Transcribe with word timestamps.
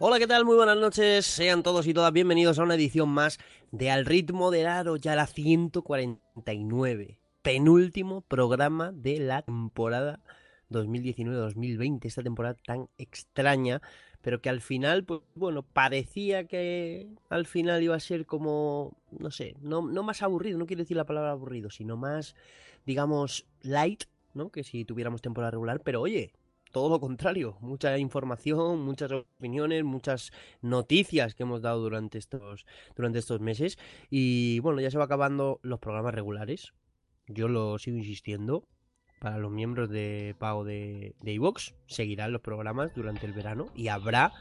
Hola, 0.00 0.20
¿qué 0.20 0.28
tal? 0.28 0.44
Muy 0.44 0.54
buenas 0.54 0.76
noches. 0.76 1.26
Sean 1.26 1.64
todos 1.64 1.88
y 1.88 1.92
todas 1.92 2.12
bienvenidos 2.12 2.60
a 2.60 2.62
una 2.62 2.76
edición 2.76 3.08
más 3.08 3.40
de 3.72 3.90
Al 3.90 4.06
ritmo 4.06 4.52
del 4.52 4.68
aro, 4.68 4.94
ya 4.94 5.16
la 5.16 5.26
149. 5.26 7.18
Penúltimo 7.42 8.20
programa 8.20 8.92
de 8.92 9.18
la 9.18 9.42
temporada 9.42 10.20
2019-2020, 10.70 12.04
esta 12.04 12.22
temporada 12.22 12.54
tan 12.64 12.88
extraña, 12.96 13.82
pero 14.22 14.40
que 14.40 14.48
al 14.48 14.60
final, 14.60 15.02
pues 15.02 15.22
bueno, 15.34 15.64
parecía 15.64 16.44
que 16.44 17.08
al 17.28 17.46
final 17.46 17.82
iba 17.82 17.96
a 17.96 18.00
ser 18.00 18.24
como, 18.24 18.96
no 19.10 19.32
sé, 19.32 19.56
no, 19.60 19.82
no 19.82 20.04
más 20.04 20.22
aburrido, 20.22 20.58
no 20.58 20.66
quiero 20.66 20.84
decir 20.84 20.96
la 20.96 21.06
palabra 21.06 21.32
aburrido, 21.32 21.70
sino 21.70 21.96
más, 21.96 22.36
digamos, 22.86 23.46
light, 23.62 24.04
¿no? 24.32 24.50
Que 24.50 24.62
si 24.62 24.84
tuviéramos 24.84 25.22
temporada 25.22 25.50
regular, 25.50 25.80
pero 25.80 26.00
oye, 26.00 26.34
todo 26.72 26.88
lo 26.88 27.00
contrario, 27.00 27.56
mucha 27.60 27.98
información, 27.98 28.80
muchas 28.80 29.12
opiniones, 29.12 29.84
muchas 29.84 30.30
noticias 30.60 31.34
que 31.34 31.42
hemos 31.42 31.62
dado 31.62 31.80
durante 31.80 32.18
estos, 32.18 32.66
durante 32.96 33.18
estos 33.18 33.40
meses. 33.40 33.78
Y 34.10 34.60
bueno, 34.60 34.80
ya 34.80 34.90
se 34.90 34.98
va 34.98 35.04
acabando 35.04 35.60
los 35.62 35.78
programas 35.78 36.14
regulares. 36.14 36.72
Yo 37.26 37.48
lo 37.48 37.78
sigo 37.78 37.96
insistiendo. 37.96 38.64
Para 39.20 39.38
los 39.38 39.50
miembros 39.50 39.90
de 39.90 40.36
pago 40.38 40.64
de, 40.64 41.16
de 41.20 41.32
iVox, 41.32 41.74
seguirán 41.86 42.30
los 42.30 42.40
programas 42.40 42.94
durante 42.94 43.26
el 43.26 43.32
verano 43.32 43.66
y 43.74 43.88
habrá 43.88 44.32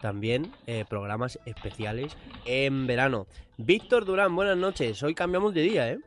también 0.00 0.50
eh, 0.66 0.84
programas 0.88 1.38
especiales 1.44 2.16
en 2.44 2.86
verano. 2.86 3.26
Víctor 3.58 4.04
Durán, 4.04 4.34
buenas 4.34 4.56
noches. 4.56 5.02
Hoy 5.02 5.14
cambiamos 5.14 5.52
de 5.52 5.62
día, 5.62 5.90
¿eh? 5.92 5.98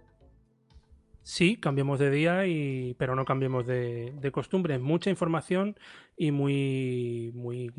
Sí, 1.30 1.58
cambiamos 1.58 1.99
de 1.99 2.09
día, 2.09 2.47
y, 2.47 2.95
pero 2.95 3.16
no 3.16 3.23
cambiemos 3.23 3.67
de, 3.67 4.13
de 4.19 4.31
costumbre. 4.31 4.80
Mucha 4.80 5.11
información 5.11 5.77
y 6.17 6.31
muy, 6.31 7.31
muy, 7.35 7.72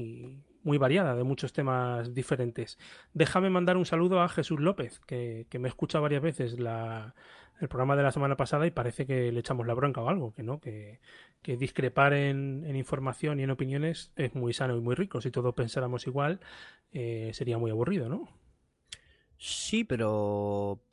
muy 0.63 0.79
variada, 0.79 1.17
de 1.17 1.25
muchos 1.25 1.53
temas 1.53 2.15
diferentes. 2.15 2.79
Déjame 3.13 3.51
mandar 3.51 3.77
un 3.77 3.87
saludo 3.87 4.21
a 4.23 4.29
Jesús 4.29 4.61
López, 4.61 5.01
que, 5.01 5.49
que 5.51 5.59
me 5.59 5.67
escucha 5.69 5.99
varias 5.99 6.23
veces 6.23 6.61
la, 6.61 7.17
el 7.61 7.67
programa 7.67 7.97
de 7.97 8.05
la 8.05 8.13
semana 8.13 8.37
pasada 8.37 8.69
y 8.69 8.71
parece 8.71 9.05
que 9.05 9.33
le 9.33 9.41
echamos 9.41 9.67
la 9.67 9.75
bronca 9.75 10.01
o 10.01 10.09
algo, 10.09 10.33
que 10.33 10.45
no, 10.45 10.61
que, 10.61 11.01
que 11.43 11.57
discrepar 11.57 12.13
en, 12.13 12.63
en, 12.65 12.77
información 12.77 13.41
y 13.41 13.43
en 13.43 13.51
opiniones 13.51 14.13
es 14.15 14.33
muy 14.37 14.53
sano 14.53 14.77
y 14.77 14.81
muy 14.81 14.95
rico. 14.95 15.21
Si 15.21 15.33
todos 15.33 15.55
pensáramos 15.55 16.07
igual, 16.07 16.39
eh, 16.93 17.33
sería 17.35 17.59
muy 17.59 17.73
aburrido, 17.73 18.09
¿no? 18.09 18.29
Sí, 19.39 19.83
pero 19.83 20.85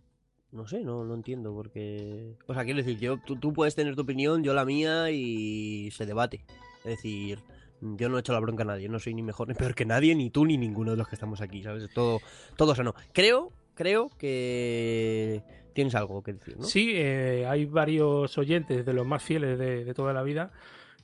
no 0.52 0.68
sé, 0.68 0.84
no, 0.84 1.04
no 1.04 1.14
entiendo 1.14 1.54
porque... 1.54 2.36
O 2.48 2.54
sea, 2.54 2.64
quiero 2.64 2.78
decir, 2.78 3.00
yo, 3.00 3.18
tú, 3.18 3.36
tú, 3.36 3.54
puedes 3.54 3.76
tener 3.76 3.96
tu 3.96 4.02
opinión, 4.04 4.44
yo 4.44 4.54
la 4.54 4.66
mía 4.66 5.12
y 5.12 5.90
se 5.92 6.06
debate. 6.06 6.46
Es 6.80 6.92
decir, 6.98 7.40
yo 7.82 8.10
no 8.10 8.18
he 8.18 8.20
hecho 8.22 8.34
la 8.34 8.40
bronca 8.40 8.64
a 8.64 8.68
nadie, 8.68 8.90
no 8.90 9.00
soy 9.00 9.14
ni 9.14 9.24
mejor 9.24 9.48
ni 9.48 9.54
peor 9.54 9.76
que 9.76 9.86
nadie, 9.86 10.16
ni 10.16 10.30
tú 10.30 10.46
ni 10.46 10.58
ninguno 10.58 10.92
de 10.92 10.98
los 10.98 11.08
que 11.08 11.16
estamos 11.16 11.42
aquí, 11.42 11.64
¿sabes? 11.64 11.88
Todo, 11.94 12.20
todo 12.56 12.76
sano. 12.76 12.96
Creo, 13.14 13.52
creo 13.76 14.10
que 14.18 15.44
tienes 15.74 15.96
algo 15.96 16.24
que 16.24 16.34
decir, 16.34 16.58
¿no? 16.58 16.64
Sí, 16.64 16.94
eh, 16.96 17.46
hay 17.48 17.66
varios 17.66 18.38
oyentes 18.38 18.86
de 18.86 18.94
los 18.94 19.06
más 19.06 19.22
fieles 19.22 19.60
de, 19.60 19.86
de 19.86 19.94
toda 19.94 20.14
la 20.14 20.24
vida 20.24 20.52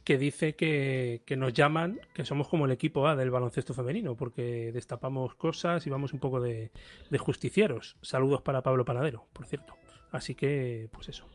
que 0.04 0.18
dice 0.18 0.56
que, 0.56 1.22
que, 1.26 1.38
nos 1.38 1.54
llaman, 1.54 2.00
que 2.14 2.26
somos 2.26 2.48
como 2.48 2.66
el 2.66 2.72
equipo 2.72 3.08
A 3.08 3.16
del 3.16 3.32
baloncesto 3.32 3.74
femenino, 3.74 4.16
porque 4.16 4.72
destapamos 4.74 5.36
cosas 5.36 5.86
y 5.88 5.90
vamos 5.90 6.14
un 6.14 6.20
poco 6.20 6.42
de, 6.42 6.72
de 7.10 7.18
justicieros. 7.18 7.98
Saludos 8.02 8.42
para 8.42 8.62
Pablo 8.62 8.86
Panadero, 8.86 9.28
por 9.34 9.46
cierto. 9.46 9.76
Así 10.12 10.36
que, 10.36 10.90
pues 10.92 11.10
eso. 11.10 11.26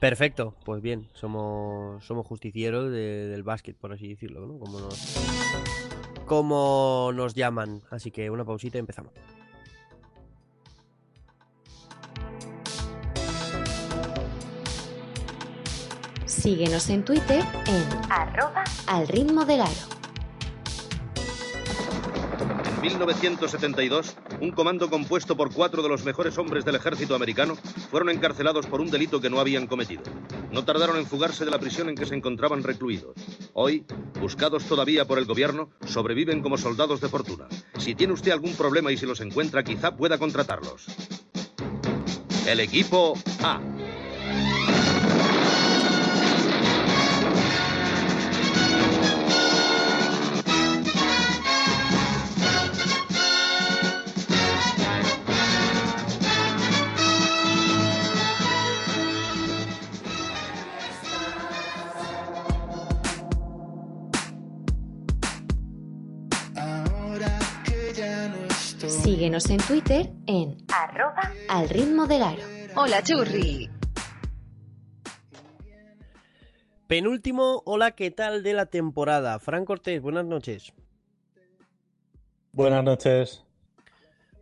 Perfecto, 0.00 0.54
pues 0.64 0.82
bien, 0.82 1.08
somos, 1.14 2.04
somos 2.04 2.26
justicieros 2.26 2.90
de, 2.90 3.26
del 3.28 3.42
básquet, 3.42 3.76
por 3.76 3.92
así 3.92 4.08
decirlo, 4.08 4.46
¿no? 4.46 4.58
Como 4.58 4.80
nos, 4.80 5.16
como 6.26 7.10
nos 7.14 7.34
llaman. 7.34 7.82
Así 7.90 8.10
que 8.10 8.28
una 8.30 8.44
pausita 8.44 8.78
y 8.78 8.80
empezamos. 8.80 9.12
Síguenos 16.44 16.90
en 16.90 17.02
Twitter 17.06 17.42
en 17.66 18.12
arroba 18.12 18.64
al 18.86 19.08
ritmo 19.08 19.46
del 19.46 19.62
aro. 19.62 19.72
En 22.76 22.82
1972, 22.82 24.14
un 24.42 24.50
comando 24.50 24.90
compuesto 24.90 25.38
por 25.38 25.54
cuatro 25.54 25.82
de 25.82 25.88
los 25.88 26.04
mejores 26.04 26.36
hombres 26.36 26.66
del 26.66 26.74
ejército 26.74 27.14
americano 27.14 27.56
fueron 27.90 28.10
encarcelados 28.10 28.66
por 28.66 28.82
un 28.82 28.90
delito 28.90 29.22
que 29.22 29.30
no 29.30 29.40
habían 29.40 29.66
cometido. 29.66 30.02
No 30.52 30.66
tardaron 30.66 30.98
en 30.98 31.06
fugarse 31.06 31.46
de 31.46 31.50
la 31.50 31.58
prisión 31.58 31.88
en 31.88 31.94
que 31.94 32.04
se 32.04 32.14
encontraban 32.14 32.62
recluidos. 32.62 33.14
Hoy, 33.54 33.86
buscados 34.20 34.64
todavía 34.64 35.06
por 35.06 35.16
el 35.16 35.24
gobierno, 35.24 35.70
sobreviven 35.86 36.42
como 36.42 36.58
soldados 36.58 37.00
de 37.00 37.08
fortuna. 37.08 37.46
Si 37.78 37.94
tiene 37.94 38.12
usted 38.12 38.32
algún 38.32 38.52
problema 38.52 38.92
y 38.92 38.98
si 38.98 39.06
los 39.06 39.22
encuentra, 39.22 39.64
quizá 39.64 39.96
pueda 39.96 40.18
contratarlos. 40.18 40.84
El 42.46 42.60
equipo 42.60 43.14
A. 43.42 43.62
Síguenos 69.24 69.48
en 69.48 69.56
Twitter 69.56 70.12
en 70.26 70.58
arroba 70.68 71.32
al 71.48 71.66
ritmo 71.70 72.06
del 72.06 72.22
aro. 72.22 72.42
Hola, 72.76 73.02
churri. 73.02 73.70
Penúltimo, 76.86 77.62
hola, 77.64 77.92
¿qué 77.92 78.10
tal 78.10 78.42
de 78.42 78.52
la 78.52 78.66
temporada? 78.66 79.38
Fran 79.38 79.64
Cortés, 79.64 80.02
buenas 80.02 80.26
noches. 80.26 80.74
Buenas 82.52 82.84
noches. 82.84 83.46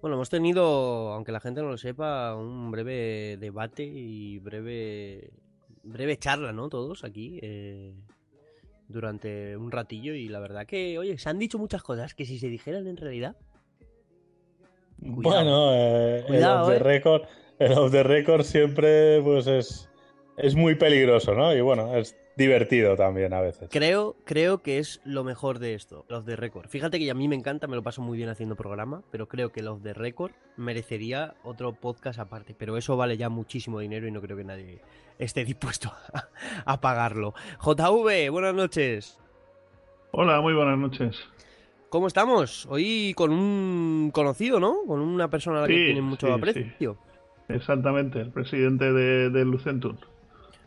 Bueno, 0.00 0.17
hemos 0.17 0.31
tenido, 0.31 1.12
aunque 1.12 1.31
la 1.31 1.38
gente 1.38 1.62
no 1.62 1.69
lo 1.69 1.79
sepa, 1.79 2.34
un 2.34 2.73
breve 2.73 3.37
debate 3.38 3.84
y 3.84 4.40
breve, 4.40 5.31
breve 5.84 6.17
charla, 6.17 6.52
¿no? 6.52 6.69
Todos 6.69 7.05
aquí, 7.05 7.38
eh, 7.40 7.94
durante 8.88 9.56
un 9.56 9.70
ratillo 9.70 10.12
y 10.14 10.26
la 10.26 10.40
verdad 10.40 10.67
que, 10.67 10.99
oye, 10.99 11.17
se 11.19 11.29
han 11.29 11.38
dicho 11.38 11.56
muchas 11.56 11.84
cosas 11.84 12.17
que 12.17 12.26
si 12.26 12.40
se 12.40 12.49
dijeran 12.49 12.88
en 12.88 12.96
realidad... 12.96 13.37
Cuidado. 15.02 15.20
Bueno, 15.20 15.75
eh, 15.75 16.25
Cuidado, 16.26 16.70
el, 16.70 16.76
off 16.76 16.78
the 16.78 16.84
record, 16.84 17.22
el 17.58 17.72
off 17.72 17.90
the 17.90 18.02
record 18.02 18.43
siempre 18.43 19.20
pues 19.22 19.46
es, 19.46 19.90
es 20.37 20.54
muy 20.54 20.75
peligroso, 20.76 21.34
¿no? 21.34 21.54
Y 21.54 21.60
bueno, 21.60 21.96
es, 21.96 22.16
divertido 22.37 22.96
también 22.96 23.32
a 23.32 23.40
veces. 23.40 23.69
Creo, 23.70 24.16
creo 24.25 24.62
que 24.62 24.78
es 24.78 25.00
lo 25.04 25.25
mejor 25.25 25.58
de 25.58 25.75
esto, 25.75 26.04
los 26.08 26.25
de 26.25 26.37
récord. 26.37 26.69
Fíjate 26.69 26.99
que 26.99 27.10
a 27.10 27.14
mí 27.14 27.28
me 27.28 27.37
encanta, 27.37 27.66
me 27.66 27.76
lo 27.76 27.82
paso 27.82 28.02
muy 28.02 28.16
bien 28.16 28.28
haciendo 28.28 28.56
programa, 28.56 29.02
pero 29.10 29.28
creo 29.28 29.52
que 29.52 29.62
los 29.62 29.82
de 29.82 29.93
récord 29.93 30.32
merecería 30.56 31.34
otro 31.44 31.72
podcast 31.72 32.19
aparte. 32.19 32.55
Pero 32.56 32.76
eso 32.76 32.96
vale 32.96 33.16
ya 33.16 33.28
muchísimo 33.28 33.81
dinero 33.81 34.06
y 34.06 34.10
no 34.10 34.20
creo 34.20 34.37
que 34.37 34.44
nadie 34.44 34.81
esté 35.19 35.44
dispuesto 35.44 35.93
a, 36.64 36.81
pagarlo. 36.81 37.34
JV, 37.60 38.31
buenas 38.31 38.55
noches. 38.55 39.19
Hola, 40.12 40.40
muy 40.40 40.55
buenas 40.55 40.78
noches. 40.78 41.16
¿Cómo 41.93 42.06
estamos? 42.06 42.65
Hoy 42.71 43.12
con 43.15 43.31
un 43.33 44.11
conocido, 44.15 44.59
¿no? 44.59 44.79
Con 44.87 45.00
una 45.00 45.29
persona 45.29 45.59
a 45.59 45.61
la 45.61 45.69
que 45.69 45.75
tiene 45.75 46.00
mucho 46.00 46.33
aprecio. 46.33 46.97
Exactamente, 47.49 48.19
el 48.19 48.31
presidente 48.31 48.91
de, 48.91 49.29
de 49.29 49.44
Lucentum. 49.44 49.99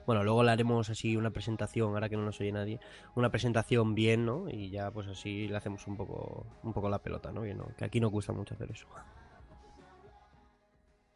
Bueno, 0.06 0.24
luego 0.24 0.44
le 0.44 0.52
haremos 0.52 0.88
así 0.92 1.18
una 1.18 1.32
presentación, 1.32 1.96
ahora 1.96 2.10
que 2.10 2.16
no 2.16 2.26
nos 2.26 2.40
oye 2.40 2.52
nadie, 2.52 2.80
una 3.16 3.32
presentación 3.32 3.96
bien, 3.96 4.24
¿no? 4.24 4.48
Y 4.52 4.70
ya 4.70 4.92
pues 4.92 5.08
así 5.08 5.48
le 5.48 5.58
hacemos 5.58 5.88
un 5.88 5.98
poco, 5.98 6.46
un 6.62 6.74
poco 6.74 6.90
la 6.90 7.00
pelota, 7.00 7.32
¿no? 7.32 7.42
Que, 7.42 7.58
que 7.76 7.86
aquí 7.86 8.00
no 8.00 8.10
gusta 8.10 8.32
mucho 8.32 8.54
hacer 8.54 8.70
eso. 8.70 8.86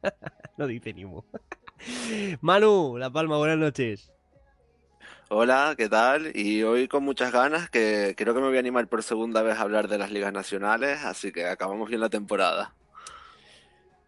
no 0.58 0.66
dice 0.66 0.92
ni. 0.92 1.06
Manu, 2.42 2.98
La 2.98 3.12
Palma, 3.12 3.38
buenas 3.38 3.60
noches. 3.60 4.12
Hola, 5.31 5.76
¿qué 5.78 5.88
tal? 5.88 6.36
Y 6.36 6.64
hoy 6.64 6.88
con 6.88 7.04
muchas 7.04 7.31
ganas, 7.31 7.70
que 7.70 8.16
creo 8.18 8.34
que 8.34 8.42
me 8.42 8.48
voy 8.48 8.58
a 8.58 8.62
animar 8.62 8.88
por 8.88 9.04
segunda 9.04 9.44
vez 9.44 9.60
a 9.60 9.62
hablar 9.62 9.88
de 9.88 10.00
las 10.00 10.12
ligas 10.12 10.34
nacionales, 10.34 11.06
así 11.06 11.31
que 11.31 11.46
acabamos 11.46 11.88
bien 11.88 12.02
la 12.02 12.10
temporada. 12.10 12.74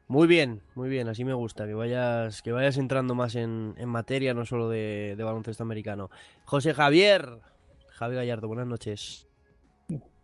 Muy 0.08 0.28
bien, 0.28 0.64
muy 0.74 0.90
bien, 0.90 1.08
así 1.10 1.24
me 1.24 1.36
gusta, 1.36 1.68
que 1.68 1.76
vayas, 1.76 2.42
que 2.42 2.52
vayas 2.52 2.78
entrando 2.78 3.14
más 3.14 3.36
en, 3.36 3.76
materia, 3.86 4.34
no 4.34 4.46
solo 4.46 4.68
de, 4.68 5.16
baloncesto 5.16 5.62
americano. 5.62 6.10
José 6.46 6.74
Javier, 6.74 7.38
Javi 7.90 8.16
Gallardo, 8.16 8.48
buenas 8.48 8.66
noches. 8.66 9.28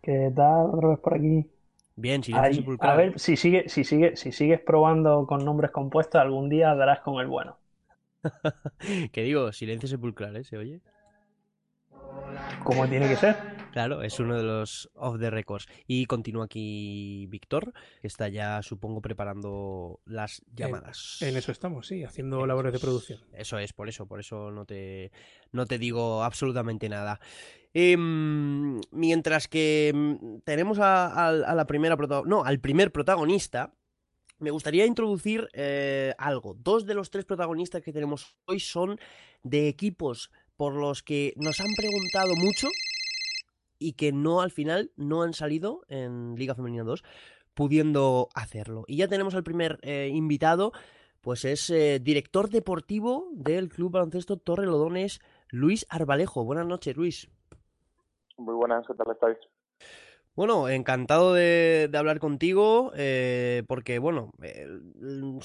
¿Qué 0.02 0.32
tal? 0.34 0.70
Otra 0.72 0.88
vez 0.88 0.98
por 0.98 1.14
aquí. 1.14 1.48
Bien, 1.94 2.24
si 2.24 2.32
A 2.34 2.40
ver, 2.96 3.20
si, 3.20 3.36
sigue, 3.36 3.68
si, 3.68 3.84
sigue, 3.84 4.16
si 4.16 4.32
sigues 4.32 4.60
probando 4.60 5.28
con 5.28 5.44
nombres 5.44 5.70
compuestos, 5.70 6.20
algún 6.20 6.48
día 6.48 6.74
darás 6.74 7.00
con 7.00 7.20
el 7.20 7.28
bueno. 7.28 7.56
que 9.12 9.22
digo, 9.22 9.52
silencio 9.52 9.88
sepulcral, 9.88 10.36
¿eh? 10.36 10.44
¿Se 10.44 10.56
oye? 10.56 10.80
Como 12.64 12.86
tiene 12.88 13.08
que 13.08 13.16
ser. 13.16 13.36
Claro, 13.72 14.02
es 14.02 14.18
uno 14.18 14.36
de 14.36 14.42
los 14.42 14.90
off 14.94 15.18
the 15.18 15.30
records. 15.30 15.68
Y 15.86 16.06
continúa 16.06 16.46
aquí 16.46 17.26
Víctor, 17.28 17.72
que 18.00 18.06
está 18.06 18.28
ya, 18.28 18.62
supongo, 18.62 19.00
preparando 19.00 20.00
las 20.04 20.42
llamadas. 20.54 21.18
En, 21.20 21.36
eso 21.36 21.52
estamos, 21.52 21.86
sí, 21.86 22.04
haciendo 22.04 22.46
labores 22.46 22.72
de 22.72 22.78
producción. 22.78 23.20
Eso 23.32 23.58
es, 23.58 23.72
por 23.72 23.88
eso, 23.88 24.06
por 24.06 24.20
eso 24.20 24.50
no 24.50 24.64
te, 24.64 25.12
no 25.52 25.66
te 25.66 25.78
digo 25.78 26.22
absolutamente 26.22 26.88
nada. 26.88 27.20
Em, 27.74 28.80
mientras 28.90 29.46
que 29.48 29.92
mm, 29.94 30.38
tenemos 30.44 30.78
a, 30.80 31.32
la 31.32 31.66
primera 31.66 31.96
no, 32.26 32.44
al 32.44 32.60
primer 32.60 32.90
protagonista, 32.90 33.74
me 34.38 34.50
gustaría 34.50 34.86
introducir 34.86 35.48
eh, 35.52 36.14
algo. 36.18 36.54
Dos 36.58 36.86
de 36.86 36.94
los 36.94 37.10
tres 37.10 37.24
protagonistas 37.24 37.82
que 37.82 37.92
tenemos 37.92 38.36
hoy 38.46 38.60
son 38.60 38.98
de 39.42 39.68
equipos 39.68 40.30
por 40.56 40.74
los 40.74 41.02
que 41.02 41.34
nos 41.36 41.60
han 41.60 41.72
preguntado 41.76 42.34
mucho 42.36 42.68
y 43.78 43.92
que 43.92 44.12
no 44.12 44.40
al 44.40 44.50
final 44.50 44.92
no 44.96 45.22
han 45.22 45.34
salido 45.34 45.82
en 45.88 46.34
Liga 46.36 46.54
Femenina 46.54 46.84
2 46.84 47.02
pudiendo 47.54 48.28
hacerlo. 48.34 48.84
Y 48.86 48.96
ya 48.96 49.08
tenemos 49.08 49.34
al 49.34 49.42
primer 49.42 49.78
eh, 49.82 50.10
invitado, 50.12 50.72
pues 51.20 51.44
es 51.44 51.70
eh, 51.70 51.98
director 52.00 52.50
deportivo 52.50 53.28
del 53.32 53.68
Club 53.68 53.92
Baloncesto 53.92 54.36
Torre 54.36 54.66
Lodones, 54.66 55.20
Luis 55.48 55.86
Arbalejo. 55.90 56.44
Buenas 56.44 56.66
noches, 56.66 56.96
Luis. 56.96 57.28
Muy 58.36 58.54
buenas, 58.54 58.86
¿qué 58.86 58.94
tal 58.94 59.12
estáis? 59.12 59.38
Bueno, 60.38 60.68
encantado 60.68 61.34
de, 61.34 61.90
hablar 61.94 62.20
contigo, 62.20 62.92
eh, 62.94 63.64
porque 63.66 63.98
bueno, 63.98 64.30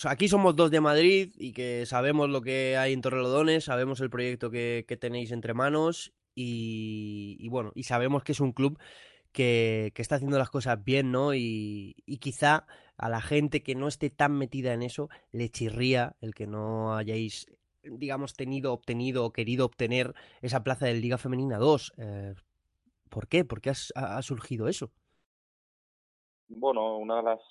aquí 0.04 0.28
somos 0.28 0.56
dos 0.56 0.70
de 0.70 0.82
Madrid 0.82 1.34
y 1.36 1.52
que 1.52 1.88
sabemos 1.88 2.30
lo 2.30 2.44
que 2.44 2.78
hay 2.78 2.94
en 2.94 3.02
Torrelodones, 3.02 3.64
sabemos 3.64 4.02
el 4.02 4.12
proyecto 4.12 4.52
que, 4.52 4.86
tenéis 5.02 5.32
entre 5.32 5.56
manos 5.56 6.14
y, 6.36 7.50
bueno, 7.50 7.72
y 7.74 7.86
sabemos 7.86 8.24
que 8.24 8.34
es 8.34 8.40
un 8.40 8.52
club 8.52 8.78
que, 9.32 9.92
está 9.96 10.18
haciendo 10.18 10.38
las 10.38 10.52
cosas 10.52 10.84
bien, 10.84 11.12
¿no? 11.12 11.34
Y, 11.34 11.96
y, 12.06 12.18
quizá 12.18 12.68
a 12.96 13.10
la 13.10 13.20
gente 13.20 13.64
que 13.64 13.74
no 13.74 13.88
esté 13.88 14.12
tan 14.12 14.38
metida 14.38 14.74
en 14.74 14.84
eso 14.84 15.10
le 15.32 15.50
chirría 15.50 16.16
el 16.22 16.36
que 16.36 16.46
no 16.46 16.96
hayáis, 16.96 17.48
digamos, 17.82 18.34
tenido, 18.34 18.74
obtenido 18.74 19.26
o 19.26 19.34
querido 19.34 19.66
obtener 19.66 20.14
esa 20.44 20.64
plaza 20.64 20.86
de 20.86 20.94
Liga 20.94 21.18
Femenina 21.18 21.58
2. 21.58 21.94
¿Por 23.14 23.28
qué? 23.28 23.46
¿Por 23.46 23.62
qué 23.62 23.72
ha 23.94 24.22
surgido 24.24 24.68
eso? 24.68 24.90
Bueno, 26.48 26.98
una 26.98 27.18
de 27.18 27.24
las 27.24 27.42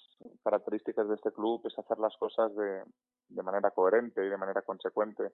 características 0.42 1.06
de 1.08 1.14
este 1.14 1.30
club 1.30 1.60
es 1.64 1.78
hacer 1.78 2.00
las 2.00 2.16
cosas 2.16 2.50
de, 2.56 2.82
manera 3.44 3.70
coherente 3.70 4.26
y 4.26 4.28
de 4.28 4.36
manera 4.36 4.62
consecuente. 4.62 5.30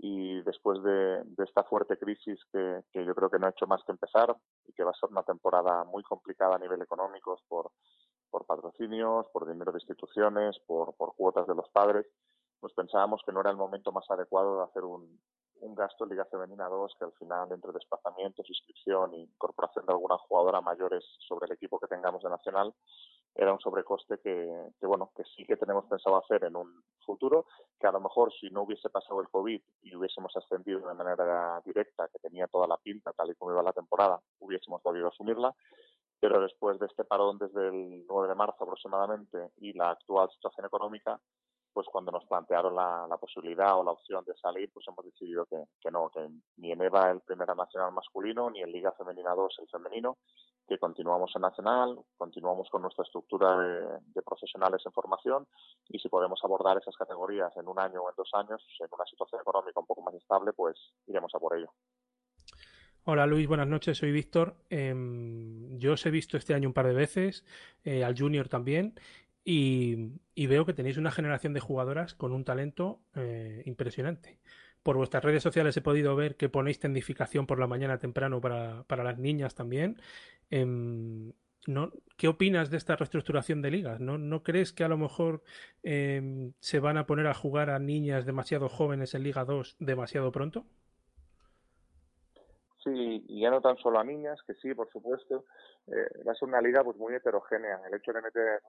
Y 0.00 0.42
después 0.42 0.82
de, 0.82 1.22
esta 1.38 1.62
fuerte 1.62 1.96
crisis 1.96 2.40
que, 2.52 2.82
yo 2.92 3.14
creo 3.14 3.30
que 3.30 3.38
no 3.38 3.46
ha 3.46 3.50
hecho 3.50 3.68
más 3.68 3.84
que 3.84 3.92
empezar 3.92 4.36
y 4.66 4.72
que 4.72 4.82
va 4.82 4.90
a 4.90 5.00
ser 5.00 5.10
una 5.10 5.22
temporada 5.22 5.84
muy 5.84 6.02
complicada 6.02 6.56
a 6.56 6.58
nivel 6.58 6.82
económico 6.82 7.40
por, 7.46 7.70
patrocinios, 8.46 9.28
por 9.32 9.46
dinero 9.48 9.70
de 9.70 9.78
instituciones, 9.78 10.58
por, 10.66 10.94
por 10.96 11.14
cuotas 11.14 11.46
de 11.46 11.54
los 11.54 11.68
padres, 11.70 12.04
pues 12.58 12.72
pensábamos 12.74 13.22
que 13.24 13.32
no 13.32 13.42
era 13.42 13.50
el 13.50 13.56
momento 13.56 13.92
más 13.92 14.10
adecuado 14.10 14.58
de 14.58 14.64
hacer 14.64 14.82
un, 14.84 15.20
un 15.60 15.74
gasto 15.74 16.04
en 16.04 16.10
Liga 16.10 16.24
Femenina 16.26 16.68
2 16.68 16.94
que 16.98 17.04
al 17.04 17.12
final, 17.12 17.50
entre 17.52 17.72
desplazamientos, 17.72 18.48
inscripción 18.48 19.14
e 19.14 19.18
incorporación 19.18 19.86
de 19.86 19.92
alguna 19.92 20.18
jugadora 20.18 20.60
mayores 20.60 21.04
sobre 21.26 21.46
el 21.46 21.52
equipo 21.52 21.78
que 21.78 21.86
tengamos 21.86 22.22
de 22.22 22.30
Nacional, 22.30 22.74
era 23.34 23.52
un 23.52 23.60
sobrecoste 23.60 24.18
que, 24.18 24.70
que, 24.80 24.86
bueno, 24.86 25.10
que 25.14 25.24
sí 25.36 25.44
que 25.44 25.56
tenemos 25.56 25.84
pensado 25.86 26.16
hacer 26.16 26.44
en 26.44 26.56
un 26.56 26.82
futuro, 27.04 27.46
que 27.78 27.86
a 27.86 27.92
lo 27.92 28.00
mejor 28.00 28.32
si 28.32 28.48
no 28.48 28.62
hubiese 28.62 28.88
pasado 28.88 29.20
el 29.20 29.28
COVID 29.28 29.60
y 29.82 29.94
hubiésemos 29.94 30.34
ascendido 30.36 30.80
de 30.80 30.94
manera 30.94 31.60
directa, 31.64 32.08
que 32.08 32.18
tenía 32.18 32.46
toda 32.46 32.66
la 32.66 32.78
pinta, 32.78 33.12
tal 33.12 33.30
y 33.30 33.34
como 33.34 33.52
iba 33.52 33.62
la 33.62 33.72
temporada, 33.72 34.20
hubiésemos 34.38 34.80
podido 34.80 35.08
asumirla, 35.08 35.54
pero 36.18 36.40
después 36.40 36.78
de 36.78 36.86
este 36.86 37.04
parón 37.04 37.36
desde 37.38 37.68
el 37.68 38.06
9 38.06 38.28
de 38.28 38.34
marzo 38.34 38.64
aproximadamente 38.64 39.50
y 39.58 39.74
la 39.74 39.90
actual 39.90 40.30
situación 40.30 40.66
económica, 40.66 41.20
pues 41.76 41.88
cuando 41.92 42.10
nos 42.10 42.24
plantearon 42.24 42.74
la, 42.74 43.18
posibilidad 43.20 43.78
o 43.78 43.84
la 43.84 43.90
opción 43.90 44.24
de 44.24 44.34
salir, 44.38 44.70
pues 44.72 44.86
hemos 44.88 45.04
decidido 45.04 45.44
que, 45.44 45.90
no, 45.90 46.08
que 46.08 46.26
ni 46.56 46.72
en 46.72 46.80
EVA 46.80 47.10
el 47.10 47.20
Primera 47.20 47.54
Nacional 47.54 47.92
masculino, 47.92 48.48
ni 48.48 48.62
en 48.62 48.72
Liga 48.72 48.92
Femenina 48.92 49.34
2 49.34 49.56
el 49.58 49.68
femenino, 49.68 50.16
que 50.66 50.78
continuamos 50.78 51.32
en 51.36 51.42
Nacional, 51.42 51.98
continuamos 52.16 52.70
con 52.70 52.80
nuestra 52.80 53.04
estructura 53.04 53.58
de, 53.58 54.22
profesionales 54.22 54.80
en 54.86 54.92
formación 54.92 55.46
y 55.90 55.98
si 55.98 56.08
podemos 56.08 56.40
abordar 56.42 56.78
esas 56.78 56.96
categorías 56.96 57.54
en 57.58 57.68
un 57.68 57.78
año 57.78 58.00
o 58.04 58.08
en 58.08 58.16
dos 58.16 58.30
años, 58.32 58.66
en 58.80 58.88
una 58.90 59.04
situación 59.04 59.42
económica 59.42 59.78
un 59.78 59.86
poco 59.86 60.00
más 60.00 60.14
estable, 60.14 60.54
pues 60.54 60.78
iremos 61.06 61.34
a 61.34 61.38
por 61.38 61.58
ello. 61.58 61.68
Hola 63.04 63.26
Luis, 63.26 63.46
buenas 63.46 63.68
noches, 63.68 63.98
soy 63.98 64.12
Víctor. 64.12 64.56
Em, 64.70 65.78
yo 65.78 65.92
os 65.92 66.06
he 66.06 66.10
visto 66.10 66.38
este 66.38 66.54
año 66.54 66.68
un 66.68 66.74
par 66.74 66.86
de 66.86 66.94
veces, 66.94 67.44
eh, 67.84 68.02
al 68.02 68.18
Junior 68.18 68.48
también, 68.48 68.94
y, 69.48 70.46
veo 70.48 70.66
que 70.66 70.74
tenéis 70.74 70.98
una 70.98 71.12
generación 71.12 71.54
de 71.54 71.60
jugadoras 71.60 72.14
con 72.14 72.32
un 72.32 72.44
talento 72.44 72.98
eh, 73.14 73.62
impresionante. 73.64 74.40
Por 74.82 74.96
vuestras 74.96 75.22
redes 75.22 75.42
sociales 75.42 75.76
he 75.76 75.82
podido 75.82 76.16
ver 76.16 76.36
que 76.36 76.48
ponéis 76.48 76.80
tendificación 76.80 77.46
por 77.46 77.60
la 77.60 77.68
mañana 77.68 77.98
temprano 77.98 78.40
para, 78.40 78.84
las 78.88 79.18
niñas 79.18 79.54
también. 79.54 80.00
Em. 80.50 81.32
¿Qué 82.16 82.28
opinas 82.28 82.70
de 82.70 82.76
esta 82.76 82.94
reestructuración 82.94 83.60
de 83.60 83.72
ligas? 83.72 83.98
¿No, 84.00 84.18
¿No 84.18 84.44
crees 84.44 84.72
que 84.72 84.84
a 84.84 84.88
lo 84.88 84.96
mejor 84.96 85.42
em, 85.82 86.52
se 86.60 86.78
van 86.78 86.96
a 86.96 87.06
poner 87.06 87.26
a 87.26 87.34
jugar 87.34 87.70
a 87.70 87.80
niñas 87.80 88.24
demasiado 88.24 88.68
jóvenes 88.68 89.14
en 89.14 89.24
Liga 89.24 89.44
2 89.44 89.76
demasiado 89.80 90.30
pronto? 90.30 90.64
Sí, 92.84 93.24
y 93.28 93.40
ya 93.40 93.50
no 93.50 93.60
tan 93.60 93.76
solo 93.78 93.98
a 93.98 94.04
niñas, 94.04 94.40
que 94.46 94.54
sí, 94.54 94.72
por 94.74 94.88
supuesto. 94.92 95.44
Eh, 95.88 96.22
va 96.24 96.32
a 96.32 96.34
ser 96.36 96.48
una 96.48 96.60
liga 96.60 96.84
pues 96.84 96.96
muy 96.96 97.14
heterogénea. 97.14 97.80
El 97.88 97.94
hecho 97.94 98.12
de 98.12 98.22
meter 98.22 98.60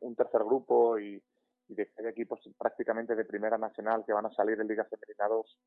un 0.00 0.14
tercer 0.14 0.42
grupo 0.44 0.98
y, 0.98 1.22
de 1.68 1.86
que 1.86 2.02
hay 2.02 2.06
equipos 2.08 2.40
prácticamente 2.58 3.14
de 3.14 3.24
primera 3.24 3.56
nacional 3.56 4.04
que 4.04 4.12
van 4.12 4.26
a 4.26 4.32
salir 4.32 4.60
en 4.60 4.66
Liga 4.66 4.84
Femenina 4.84 5.28
2 5.28 5.58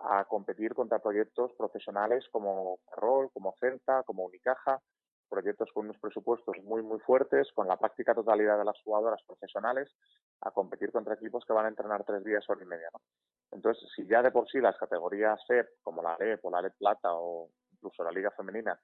a 0.00 0.24
competir 0.26 0.74
contra 0.74 1.00
proyectos 1.00 1.52
profesionales 1.54 2.24
como 2.30 2.78
Ferrol, 2.88 3.30
como 3.32 3.54
Celta, 3.58 4.04
como 4.04 4.24
Unicaja, 4.24 4.80
proyectos 5.28 5.70
con 5.72 5.86
unos 5.86 5.98
presupuestos 5.98 6.56
muy, 6.62 6.82
muy 6.82 7.00
fuertes, 7.00 7.48
con 7.52 7.66
la 7.66 7.76
práctica 7.76 8.14
totalidad 8.14 8.58
de 8.58 8.64
las 8.64 8.80
jugadoras 8.82 9.20
profesionales, 9.26 9.90
a 10.40 10.50
competir 10.50 10.92
contra 10.92 11.14
equipos 11.14 11.44
que 11.44 11.52
van 11.52 11.66
a 11.66 11.68
entrenar 11.68 12.04
tres 12.04 12.24
días, 12.24 12.48
hora 12.48 12.62
y 12.62 12.66
media. 12.66 12.88
Entonces, 13.50 13.88
si 13.94 14.06
ya 14.06 14.22
de 14.22 14.30
por 14.30 14.48
sí 14.48 14.60
las 14.60 14.76
categorías 14.76 15.44
FEP, 15.46 15.68
como 15.82 16.02
la 16.02 16.16
LEP 16.18 16.44
o 16.44 16.50
la 16.50 16.62
LEP 16.62 16.74
Plata 16.78 17.12
o 17.12 17.50
incluso 17.72 18.04
la 18.04 18.12
Liga 18.12 18.30
Femenina, 18.30 18.78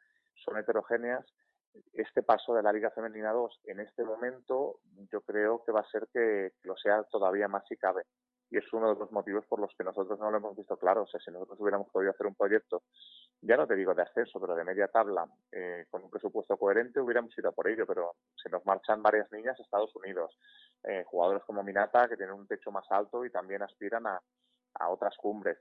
son 0.44 0.58
heterogéneas, 0.58 1.24
este 1.92 2.22
paso 2.22 2.54
de 2.54 2.62
la 2.62 2.72
Liga 2.72 2.90
Femenina 2.90 3.32
2 3.32 3.60
en 3.64 3.80
este 3.80 4.04
momento 4.04 4.80
yo 5.10 5.20
creo 5.22 5.62
que 5.64 5.72
va 5.72 5.80
a 5.80 5.90
ser 5.90 6.08
que 6.12 6.52
lo 6.62 6.76
sea 6.76 7.02
todavía 7.04 7.48
más 7.48 7.64
si 7.68 7.76
cabe. 7.76 8.04
y 8.50 8.58
es 8.58 8.72
uno 8.72 8.92
de 8.92 9.00
los 9.00 9.10
motivos 9.10 9.44
por 9.46 9.58
los 9.58 9.74
que 9.76 9.82
nosotros 9.82 10.18
no 10.20 10.30
lo 10.30 10.36
hemos 10.36 10.56
visto 10.56 10.76
claro. 10.76 11.02
O 11.02 11.06
sea, 11.06 11.18
si 11.18 11.30
nosotros 11.32 11.58
hubiéramos 11.60 11.90
podido 11.90 12.12
hacer 12.12 12.26
un 12.26 12.36
proyecto, 12.36 12.82
ya 13.40 13.56
no 13.56 13.66
te 13.66 13.74
digo 13.74 13.94
de 13.94 14.02
ascenso, 14.02 14.38
pero 14.40 14.54
de 14.54 14.64
media 14.64 14.86
tabla, 14.86 15.26
eh, 15.50 15.86
con 15.90 16.04
un 16.04 16.10
presupuesto 16.10 16.56
coherente, 16.56 17.00
hubiéramos 17.00 17.36
ido 17.36 17.50
por 17.52 17.68
ello, 17.68 17.84
pero 17.86 18.12
se 18.36 18.48
nos 18.50 18.64
marchan 18.64 19.02
varias 19.02 19.30
niñas 19.32 19.58
a 19.58 19.62
Estados 19.62 19.94
Unidos, 19.96 20.38
eh, 20.84 21.02
jugadores 21.06 21.42
como 21.44 21.64
Minata 21.64 22.08
que 22.08 22.16
tienen 22.16 22.34
un 22.36 22.46
techo 22.46 22.70
más 22.70 22.84
alto 22.90 23.24
y 23.24 23.30
también 23.30 23.62
aspiran 23.62 24.06
a, 24.06 24.20
a 24.74 24.88
otras 24.88 25.16
cumbres 25.16 25.58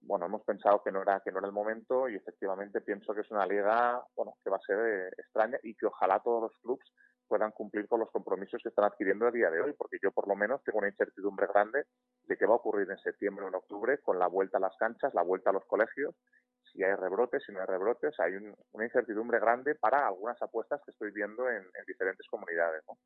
bueno, 0.00 0.26
hemos 0.26 0.42
pensado 0.42 0.82
que 0.82 0.92
no 0.92 1.02
era 1.02 1.20
que 1.20 1.32
no 1.32 1.38
era 1.38 1.48
el 1.48 1.52
momento 1.52 2.08
y 2.08 2.16
efectivamente 2.16 2.80
pienso 2.80 3.14
que 3.14 3.22
es 3.22 3.30
una 3.30 3.46
liga, 3.46 4.02
bueno, 4.16 4.34
que 4.42 4.50
va 4.50 4.56
a 4.56 4.66
ser 4.66 4.78
eh, 4.78 5.08
extraña 5.18 5.58
y 5.62 5.74
que 5.74 5.86
ojalá 5.86 6.20
todos 6.20 6.42
los 6.42 6.58
clubes 6.58 6.86
puedan 7.28 7.52
cumplir 7.52 7.86
con 7.86 8.00
los 8.00 8.10
compromisos 8.10 8.60
que 8.60 8.70
están 8.70 8.86
adquiriendo 8.86 9.28
a 9.28 9.30
día 9.30 9.50
de 9.50 9.60
hoy, 9.60 9.72
porque 9.74 9.98
yo 10.02 10.10
por 10.10 10.26
lo 10.26 10.34
menos 10.34 10.64
tengo 10.64 10.78
una 10.78 10.88
incertidumbre 10.88 11.46
grande 11.46 11.84
de 12.24 12.36
qué 12.36 12.44
va 12.44 12.54
a 12.54 12.56
ocurrir 12.56 12.90
en 12.90 12.98
septiembre 12.98 13.44
o 13.44 13.48
en 13.48 13.54
octubre 13.54 13.98
con 13.98 14.18
la 14.18 14.26
vuelta 14.26 14.58
a 14.58 14.60
las 14.60 14.76
canchas, 14.76 15.14
la 15.14 15.22
vuelta 15.22 15.50
a 15.50 15.52
los 15.52 15.64
colegios, 15.66 16.14
si 16.72 16.82
hay 16.82 16.94
rebrotes, 16.94 17.44
si 17.44 17.52
no 17.52 17.60
hay 17.60 17.66
rebrotes, 17.66 18.18
hay 18.18 18.34
una 18.34 18.84
incertidumbre 18.84 19.38
grande 19.38 19.76
para 19.76 20.08
algunas 20.08 20.40
apuestas 20.42 20.80
que 20.84 20.90
estoy 20.90 21.12
viendo 21.12 21.48
en, 21.48 21.58
en 21.58 21.84
diferentes 21.86 22.26
comunidades. 22.26 22.82
¿no? 22.88 22.96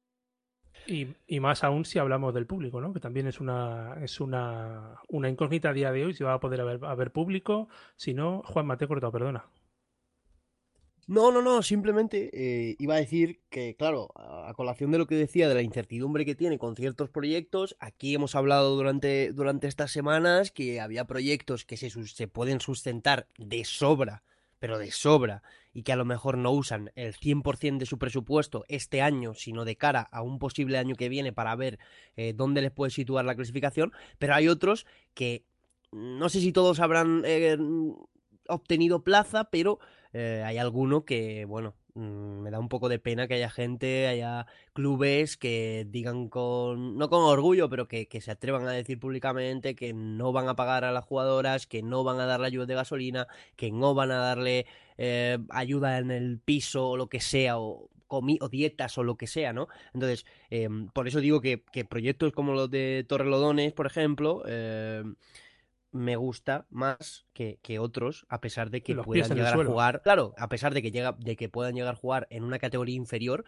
Y, 0.87 1.41
más 1.41 1.65
aún 1.65 1.85
si 1.85 1.99
hablamos 1.99 2.35
del 2.35 2.47
público, 2.47 2.81
¿no? 2.81 2.93
Que 2.93 3.01
también 3.01 3.27
es 3.27 3.41
una 3.41 3.97
es 4.03 4.21
una, 4.21 5.01
una 5.09 5.29
incógnita 5.29 5.71
a 5.71 5.73
día 5.73 5.93
de 5.93 6.05
hoy 6.05 6.15
si 6.15 6.25
va 6.25 6.35
a 6.35 6.41
poder 6.41 6.61
haber, 6.61 6.85
haber 6.85 7.11
público. 7.13 7.69
Si 7.97 8.15
no, 8.15 8.43
Juan, 8.45 8.77
te 8.77 8.85
he 8.85 8.89
cortado, 8.89 9.13
perdona. 9.13 9.47
No, 11.07 11.31
no, 11.31 11.43
no, 11.43 11.63
simplemente 11.63 12.31
eh, 12.33 12.77
iba 12.79 12.95
a 12.95 12.99
decir 12.99 13.43
que, 13.51 13.77
claro, 13.77 14.09
a, 14.15 14.53
colación 14.55 14.91
de 14.91 14.97
lo 14.97 15.07
que 15.07 15.17
decía 15.17 15.49
de 15.49 15.55
la 15.55 15.61
incertidumbre 15.61 16.25
que 16.25 16.35
tiene 16.35 16.59
con 16.59 16.77
ciertos 16.77 17.11
proyectos, 17.11 17.77
aquí 17.79 18.15
hemos 18.15 18.35
hablado 18.35 18.75
durante, 18.75 19.33
durante 19.33 19.67
estas 19.67 19.91
semanas 19.91 20.51
que 20.51 20.81
había 20.81 21.05
proyectos 21.07 21.67
que 21.67 21.77
se, 21.77 21.91
se 21.91 22.29
pueden 22.29 22.61
sustentar 22.61 23.29
de 23.37 23.67
sobra, 23.67 24.23
pero 24.65 24.79
de 24.79 24.91
sobra, 24.91 25.43
y 25.75 25.83
que 25.83 25.93
a 25.93 25.97
lo 25.97 26.07
mejor 26.07 26.39
no 26.39 26.51
usan 26.51 26.91
el 26.95 27.13
100% 27.13 27.77
de 27.77 27.85
su 27.85 27.99
presupuesto 27.99 28.65
este 28.69 29.03
año, 29.03 29.35
sino 29.35 29.67
de 29.67 29.77
cara 29.77 30.01
a 30.01 30.23
un 30.23 30.39
posible 30.39 30.79
año 30.79 30.95
que 30.95 31.11
viene 31.11 31.35
para 31.35 31.55
ver 31.55 31.79
eh, 32.17 32.33
dónde 32.33 32.63
les 32.63 32.71
puede 32.71 32.91
situar 32.91 33.27
la 33.27 33.35
clasificación, 33.35 33.93
pero 34.19 34.35
hay 34.35 34.49
otros 34.49 34.87
que 35.13 35.45
no 35.93 36.31
sé 36.31 36.41
si 36.41 36.51
todos 36.51 36.81
habrán 36.81 37.25
eh, 37.27 37.59
obtenido 38.49 39.05
plaza, 39.05 39.51
pero 39.51 39.81
eh, 40.15 40.43
hay 40.47 40.57
alguno 40.57 41.05
que, 41.05 41.45
bueno, 41.45 41.75
me 41.95 42.51
da 42.51 42.59
un 42.59 42.69
poco 42.69 42.89
de 42.89 42.99
pena 42.99 43.29
que 43.29 43.35
haya 43.35 43.51
gente, 43.51 44.09
haya 44.09 44.47
clubes 44.73 45.37
que 45.37 45.87
digan 45.89 46.29
con, 46.29 46.97
no 46.97 47.09
con 47.09 47.23
orgullo, 47.23 47.69
pero 47.71 47.87
que, 47.87 48.09
que, 48.09 48.21
se 48.21 48.33
atrevan 48.33 48.67
a 48.67 48.73
decir 48.73 48.99
públicamente 48.99 49.75
que 49.75 49.93
no 49.93 50.33
van 50.33 50.49
a 50.49 50.57
pagar 50.57 50.85
a 50.85 50.93
las 50.93 51.05
jugadoras, 51.05 51.67
que 51.67 51.83
no 51.83 52.03
van 52.05 52.21
a 52.21 52.27
darle 52.27 52.49
ayuda 52.49 52.67
de 52.67 52.75
gasolina, 52.75 53.29
que 53.57 53.71
no 53.71 53.95
van 53.95 54.11
a 54.11 54.17
darle 54.17 54.67
eh, 54.99 55.39
ayuda 55.51 55.99
en 55.99 56.11
el 56.11 56.39
piso 56.39 56.91
o 56.91 56.97
lo 56.97 57.09
que 57.09 57.21
sea, 57.21 57.59
o, 57.59 57.91
o 58.09 58.49
dietas 58.49 58.99
o 58.99 59.05
lo 59.05 59.17
que 59.17 59.27
sea, 59.27 59.53
¿no? 59.53 59.69
Entonces, 59.93 60.27
em, 60.51 60.89
por 60.89 61.09
eso 61.09 61.21
digo 61.21 61.41
que, 61.41 61.59
proyectos 61.89 62.33
como 62.33 62.53
los 62.55 62.71
de 62.71 63.05
Torrelodones, 63.09 63.73
por 63.73 63.87
ejemplo, 63.87 64.43
em, 64.47 65.15
me 65.95 66.17
gusta 66.17 66.67
más 66.71 67.25
que, 67.33 67.79
otros, 67.79 68.27
a 68.29 68.41
pesar 68.41 68.71
de 68.71 68.83
que 68.83 68.97
puedan 68.97 69.35
llegar 69.35 69.61
a 69.61 69.65
jugar. 69.65 70.03
Claro, 70.03 70.35
a 70.37 70.49
pesar 70.49 70.75
de 70.75 70.83
que 70.83 70.91
llega, 70.91 71.13
de 71.19 71.37
que 71.37 71.49
puedan 71.49 71.75
llegar 71.75 71.95
a 71.95 71.97
jugar 71.97 72.27
en 72.31 72.43
una 72.43 72.59
categoría 72.59 72.97
inferior, 72.97 73.45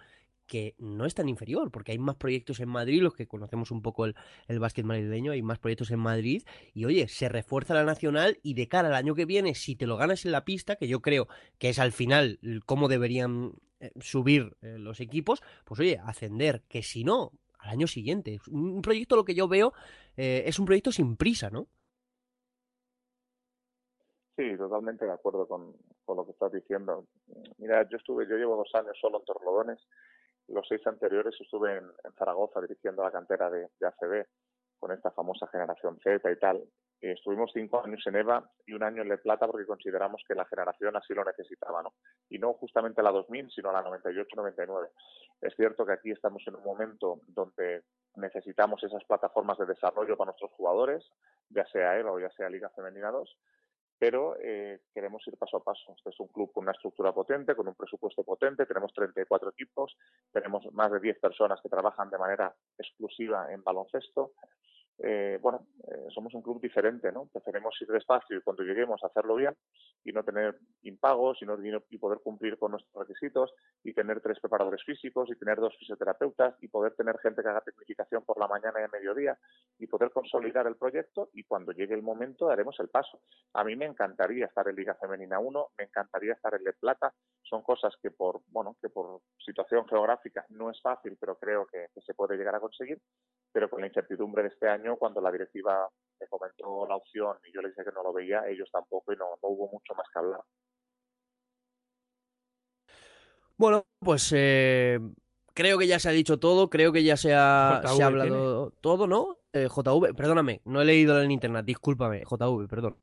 que 0.47 0.77
no 0.79 1.07
es 1.07 1.15
tan 1.15 1.29
inferior, 1.29 1.73
porque 1.73 1.91
hay 1.91 1.99
más 1.99 2.15
proyectos 2.15 2.61
en 2.61 2.69
Madrid, 2.69 3.03
los 3.03 3.15
que 3.15 3.27
conocemos 3.27 3.73
un 3.73 3.83
poco 3.83 4.05
el, 4.05 4.15
el 4.47 4.61
básquet 4.61 4.85
madrileño, 4.85 5.33
hay 5.33 5.43
más 5.43 5.59
proyectos 5.59 5.91
en 5.91 5.99
Madrid, 5.99 6.45
y 6.73 6.85
oye, 6.85 7.09
se 7.09 7.29
refuerza 7.29 7.75
la 7.75 7.83
nacional 7.83 8.39
y 8.45 8.55
de 8.55 8.69
cara 8.69 8.87
al 8.87 8.95
año 8.95 9.17
que 9.17 9.25
viene, 9.25 9.57
si 9.57 9.75
te 9.75 9.89
lo 9.89 9.97
ganas 9.97 10.25
en 10.25 10.31
la 10.31 10.45
pista, 10.45 10.77
que 10.77 10.87
yo 10.87 11.03
creo 11.03 11.27
que 11.59 11.71
es 11.71 11.81
al 11.81 11.91
final 11.91 12.39
cómo 12.65 12.87
deberían 12.87 13.55
eh, 13.81 13.91
subir 14.01 14.57
eh, 14.63 14.77
los 14.79 15.01
equipos, 15.01 15.43
pues 15.65 15.81
oye, 15.81 15.99
ascender, 16.05 16.63
que 16.69 16.85
si 16.85 17.03
no, 17.03 17.33
al 17.59 17.71
año 17.71 17.87
siguiente. 17.87 18.41
Un 18.49 18.83
proyecto, 18.83 19.17
lo 19.17 19.25
que 19.25 19.35
yo 19.35 19.49
veo, 19.49 19.73
eh, 20.17 20.45
es 20.47 20.59
un 20.59 20.67
proyecto 20.67 20.93
sin 20.93 21.17
prisa, 21.17 21.51
¿no? 21.51 21.67
Sí, 24.37 24.57
totalmente 24.57 25.07
de 25.07 25.13
acuerdo 25.13 25.49
con, 25.49 25.75
con, 26.05 26.17
lo 26.17 26.27
que 26.27 26.33
estás 26.33 26.53
diciendo. 26.53 27.07
Mira, 27.59 27.89
yo 27.89 27.97
estuve, 27.97 28.29
yo 28.29 28.37
llevo 28.37 28.57
dos 28.57 28.75
años 28.75 28.99
solo 29.01 29.19
en 29.19 29.25
Torlodones 29.25 29.81
los 30.49 30.67
seis 30.69 30.87
anteriores 30.87 31.35
estuve 31.41 31.77
en, 31.77 31.91
Zaragoza 32.17 32.61
dirigiendo 32.61 33.03
la 33.03 33.11
cantera 33.11 33.51
de, 33.51 33.69
ACB 33.81 34.27
con 34.79 34.93
esta 34.93 35.11
famosa 35.11 35.49
generación 35.49 35.99
Z 36.03 36.31
y 36.31 36.37
tal. 36.39 36.63
estuvimos 37.01 37.51
cinco 37.53 37.83
años 37.85 38.03
en 38.07 38.17
EVA 38.17 38.49
y 38.67 38.75
un 38.75 38.83
año 38.83 39.03
en 39.03 39.09
Le 39.09 39.19
Plata 39.19 39.47
porque 39.47 39.67
consideramos 39.67 40.23
que 40.27 40.35
la 40.35 40.45
generación 40.45 40.97
así 40.97 41.15
lo 41.15 41.25
necesitaba, 41.25 41.83
¿no? 41.83 41.95
Y 42.29 42.39
no 42.39 42.53
justamente 42.55 43.03
la 43.03 43.11
2000, 43.11 43.51
sino 43.51 43.73
la 43.73 43.83
98-99. 43.85 44.91
Es 45.41 45.55
cierto 45.57 45.85
que 45.85 45.93
aquí 45.93 46.11
estamos 46.11 46.43
en 46.47 46.57
un 46.57 46.65
momento 46.65 47.21
donde 47.27 47.85
necesitamos 48.17 48.83
esas 48.85 49.05
plataformas 49.05 49.59
de 49.59 49.67
desarrollo 49.67 50.17
para 50.17 50.31
nuestros 50.31 50.53
jugadores, 50.53 51.11
ya 51.51 51.67
sea 51.67 51.99
EVA 51.99 52.13
o 52.13 52.21
ya 52.21 52.31
sea 52.31 52.49
Liga 52.49 52.71
Femenina 52.71 53.11
2, 53.11 53.37
pero 53.99 54.37
eh, 54.41 54.81
queremos 54.93 55.27
ir 55.27 55.37
paso 55.37 55.57
a 55.59 55.65
paso. 55.65 55.95
Este 55.97 56.11
es 56.11 56.21
un 56.21 56.29
club 56.29 56.53
con 56.53 56.65
una 56.65 56.73
estructura 56.73 57.13
potente, 57.13 57.55
con 57.55 57.69
un 57.69 57.75
presupuesto 57.75 58.23
potente, 58.23 58.67
tenemos 58.67 58.93
34 58.93 59.51
equipos, 59.51 59.97
tenemos 60.33 60.71
más 60.73 60.91
de 60.93 61.01
10 61.01 61.19
personas 61.19 61.61
que 61.63 61.69
trabajan 61.69 62.11
de 62.11 62.19
manera 62.19 62.55
exclusiva 62.79 63.53
en 63.53 63.63
baloncesto 63.63 64.33
eh, 64.99 65.39
bueno, 65.43 65.67
eh, 65.89 66.07
somos 66.15 66.33
un 66.35 66.43
club 66.43 66.61
diferente, 66.61 67.13
¿no? 67.13 67.27
Preferimos 67.27 67.77
ir 67.83 67.89
despacio 67.89 68.39
y 68.39 68.41
cuando 68.41 68.63
lleguemos 68.63 69.03
a 69.03 69.09
hacerlo 69.09 69.35
bien 69.35 69.55
y 70.05 70.13
no 70.13 70.25
tener 70.25 70.59
impagos 70.83 71.43
y, 71.43 71.45
no, 71.45 71.59
y 71.91 71.99
poder 71.99 72.21
cumplir 72.21 72.59
con 72.59 72.71
nuestros 72.73 73.07
requisitos 73.07 73.53
y 73.85 73.93
tener 73.93 74.21
tres 74.21 74.41
preparadores 74.41 74.83
físicos 74.85 75.29
y 75.31 75.37
tener 75.37 75.59
dos 75.59 75.77
fisioterapeutas 75.79 76.55
y 76.63 76.69
poder 76.69 76.95
tener 76.95 77.19
gente 77.19 77.43
que 77.43 77.49
haga 77.49 77.61
tecnificación 77.61 78.25
por 78.25 78.39
la 78.39 78.49
mañana 78.49 78.81
y 78.81 78.85
a 78.85 78.89
mediodía 78.89 79.39
y 79.79 79.87
poder 79.87 80.11
consolidar 80.11 80.67
el 80.67 80.77
proyecto 80.77 81.29
y 81.35 81.45
cuando 81.45 81.73
llegue 81.73 81.95
el 81.95 82.03
momento 82.03 82.47
daremos 82.47 82.79
el 82.81 82.89
paso. 82.89 83.21
A 83.53 83.65
mí 83.65 83.77
me 83.77 83.85
encantaría 83.85 84.47
estar 84.47 84.67
en 84.69 84.77
Liga 84.77 84.95
Femenina 84.95 85.39
1, 85.39 85.69
me 85.77 85.85
encantaría 85.85 86.33
estar 86.33 86.55
en 86.55 86.65
Le 86.65 86.73
Plata, 86.73 87.13
son 87.43 87.63
cosas 87.63 87.95
que 88.01 88.11
por, 88.11 88.41
bueno, 88.49 88.77
que 88.81 88.89
por 88.89 89.21
situación 89.45 89.87
geográfica 89.87 90.47
no 90.51 90.71
es 90.71 90.81
fácil, 90.81 91.17
pero 91.21 91.37
creo 91.37 91.67
que 91.67 91.89
se 92.01 92.15
puede 92.15 92.37
llegar 92.37 92.55
a 92.55 92.61
conseguir 92.61 92.99
pero 93.57 93.71
con 93.71 93.81
la 93.81 93.87
incertidumbre 93.87 94.43
de 94.43 94.51
este 94.51 94.69
año, 94.69 94.86
cuando 94.95 95.21
la 95.21 95.33
directiva 95.33 95.89
me 96.21 96.27
comentó 96.29 96.87
la 96.89 96.97
opción 96.97 97.37
y 97.45 97.53
yo 97.53 97.61
le 97.61 97.71
dije 97.71 97.85
que 97.85 97.93
no 97.93 98.05
lo 98.05 98.13
veía, 98.13 98.47
ellos 98.49 98.69
tampoco 98.71 99.13
y 99.13 99.17
no, 99.17 99.27
hubo 99.43 99.69
mucho 99.69 99.95
más 99.95 100.07
que 100.13 100.19
hablar. 100.21 100.41
Bueno, 103.59 103.87
pues 103.99 104.33
eh, 104.37 105.01
creo 105.55 105.79
que 105.79 105.87
ya 105.87 105.99
se 105.99 106.09
ha 106.09 106.13
dicho 106.13 106.39
todo, 106.39 106.69
creo 106.71 106.93
que 106.93 107.03
ya 107.03 107.17
se 107.17 107.35
ha, 107.35 107.79
hablado 107.79 108.71
todo, 108.81 109.07
¿no? 109.07 109.39
Eh, 109.53 109.69
JV, 109.69 110.15
perdóname, 110.15 110.61
no 110.65 110.83
he 110.83 110.85
leído 110.85 111.21
en 111.23 111.31
internet, 111.31 111.65
discúlpame, 111.65 112.23
JV, 112.25 112.69
perdón. 112.69 112.97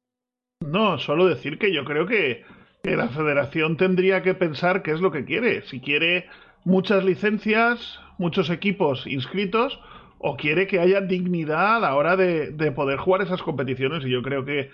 No, 0.62 0.98
solo 1.00 1.28
decir 1.28 1.58
que 1.58 1.74
yo 1.74 1.84
creo 1.84 2.06
que, 2.06 2.46
que 2.84 2.96
la 2.96 3.10
federación 3.10 3.76
tendría 3.78 4.22
que 4.22 4.36
pensar 4.36 4.84
qué 4.84 4.92
es 4.92 5.02
lo 5.02 5.12
que 5.12 5.26
quiere. 5.26 5.64
Si 5.68 5.82
quiere 5.82 6.30
muchas 6.64 7.04
licencias, 7.04 8.00
muchos 8.18 8.50
equipos 8.50 9.06
inscritos, 9.08 9.80
o 10.26 10.38
quiere 10.38 10.68
que 10.68 10.80
haya 10.80 11.02
dignidad 11.02 11.76
a 11.76 11.80
la 11.82 11.96
hora 11.96 12.16
de, 12.16 12.72
poder 12.72 12.98
jugar 12.98 13.22
esas 13.22 13.44
competiciones. 13.44 14.06
Y 14.06 14.10
yo 14.10 14.22
creo 14.22 14.46
que, 14.46 14.70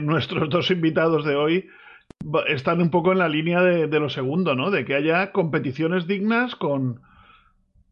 nuestros 0.00 0.48
dos 0.48 0.70
invitados 0.70 1.26
de 1.26 1.36
hoy 1.36 1.68
están 2.48 2.80
un 2.80 2.90
poco 2.90 3.12
en 3.12 3.18
la 3.18 3.28
línea 3.28 3.60
de, 3.60 4.00
lo 4.00 4.08
segundo, 4.08 4.54
¿no? 4.54 4.70
De 4.70 4.86
que 4.86 4.94
haya 4.94 5.30
competiciones 5.30 6.06
dignas 6.06 6.56
con, 6.56 7.02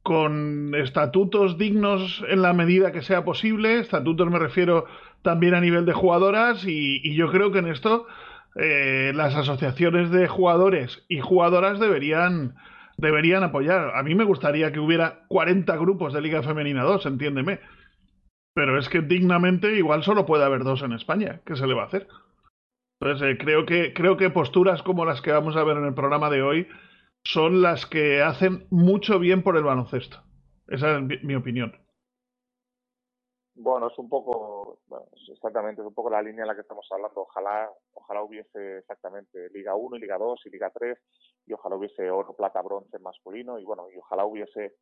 con 0.02 0.74
estatutos 0.74 1.58
dignos 1.58 2.24
en 2.26 2.40
la 2.40 2.54
medida 2.54 2.92
que 2.92 3.02
sea 3.02 3.24
posible. 3.24 3.80
Estatutos 3.80 4.30
me 4.30 4.38
refiero 4.38 4.86
también 5.20 5.52
a 5.52 5.60
nivel 5.60 5.84
de 5.84 5.92
jugadoras 5.92 6.64
y, 6.64 7.14
yo 7.14 7.30
creo 7.30 7.52
que 7.52 7.58
en 7.58 7.68
esto 7.68 8.06
eh, 8.56 9.12
las 9.14 9.34
asociaciones 9.34 10.10
de 10.10 10.28
jugadores 10.28 11.04
y 11.08 11.20
jugadoras 11.20 11.78
deberían 11.78 12.54
deberían 12.96 13.42
apoyar. 13.42 13.94
A 13.94 14.02
mí 14.02 14.14
me 14.14 14.24
gustaría 14.24 14.72
que 14.72 14.80
hubiera 14.80 15.24
40 15.28 15.76
grupos 15.76 16.12
de 16.12 16.20
Liga 16.20 16.42
Femenina 16.42 16.82
2, 16.82 17.06
entiéndeme. 17.06 17.60
Pero 18.54 18.78
es 18.78 18.88
que 18.88 19.00
dignamente 19.00 19.74
igual 19.76 20.02
solo 20.02 20.26
puede 20.26 20.44
haber 20.44 20.64
dos 20.64 20.82
en 20.82 20.92
España. 20.92 21.40
¿Qué 21.46 21.56
se 21.56 21.66
le 21.66 21.74
va 21.74 21.82
a 21.82 21.86
hacer? 21.86 22.06
Entonces, 23.00 23.30
eh, 23.30 23.38
creo, 23.38 23.66
que, 23.66 23.94
creo 23.94 24.16
que 24.16 24.30
posturas 24.30 24.82
como 24.82 25.04
las 25.04 25.22
que 25.22 25.32
vamos 25.32 25.56
a 25.56 25.64
ver 25.64 25.76
en 25.76 25.84
el 25.84 25.94
programa 25.94 26.30
de 26.30 26.42
hoy 26.42 26.68
son 27.24 27.62
las 27.62 27.86
que 27.86 28.22
hacen 28.22 28.66
mucho 28.70 29.18
bien 29.18 29.42
por 29.42 29.56
el 29.56 29.64
baloncesto. 29.64 30.22
Esa 30.68 30.98
es 30.98 31.24
mi 31.24 31.34
opinión. 31.34 31.81
Bueno, 33.62 33.86
es 33.86 33.96
un 33.96 34.08
poco, 34.08 34.80
exactamente, 35.30 35.82
es 35.82 35.86
un 35.86 35.94
poco 35.94 36.10
la 36.10 36.20
línea 36.20 36.42
en 36.42 36.48
la 36.48 36.54
que 36.56 36.62
estamos 36.62 36.84
hablando. 36.90 37.20
Ojalá, 37.20 37.70
ojalá 37.92 38.24
hubiese 38.24 38.78
exactamente 38.78 39.50
Liga 39.50 39.76
1 39.76 39.98
y 39.98 40.00
Liga 40.00 40.18
2 40.18 40.40
y 40.46 40.50
Liga 40.50 40.68
3 40.74 40.98
y 41.46 41.52
ojalá 41.52 41.76
hubiese 41.76 42.10
oro, 42.10 42.34
plata, 42.34 42.60
bronce 42.60 42.98
masculino 42.98 43.60
y 43.60 43.64
bueno, 43.64 43.88
y 43.88 43.96
ojalá 43.98 44.26
hubiese 44.26 44.74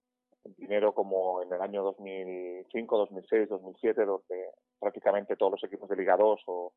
dinero 0.56 0.94
como 0.94 1.42
en 1.42 1.52
el 1.52 1.60
año 1.60 1.82
2005, 1.82 2.96
2006, 2.96 3.50
2007, 3.50 4.06
donde 4.06 4.48
prácticamente 4.78 5.36
todos 5.36 5.52
los 5.52 5.64
equipos 5.64 5.86
de 5.90 5.96
Liga 5.96 6.16
2 6.16 6.40
o, 6.46 6.72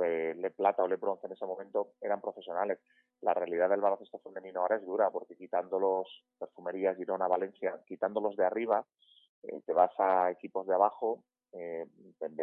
de 0.00 0.34
Le 0.34 0.50
Plata 0.50 0.82
o 0.82 0.88
Le 0.88 0.96
Bronce 0.96 1.28
en 1.28 1.34
ese 1.34 1.46
momento 1.46 1.92
eran 2.00 2.20
profesionales. 2.20 2.80
La 3.20 3.34
realidad 3.34 3.70
del 3.70 3.80
baloncesto 3.80 4.18
femenino 4.18 4.62
ahora 4.62 4.78
es 4.78 4.84
dura 4.84 5.10
porque 5.10 5.36
quitando 5.36 5.78
los 5.78 6.08
Perfumerías, 6.40 6.96
Girona, 6.96 7.28
Valencia, 7.28 7.80
quitándolos 7.86 8.34
de 8.34 8.44
arriba, 8.44 8.84
eh, 9.44 9.60
te 9.64 9.72
vas 9.72 9.92
a 10.00 10.32
equipos 10.32 10.66
de 10.66 10.74
abajo, 10.74 11.22
eh, 11.58 11.86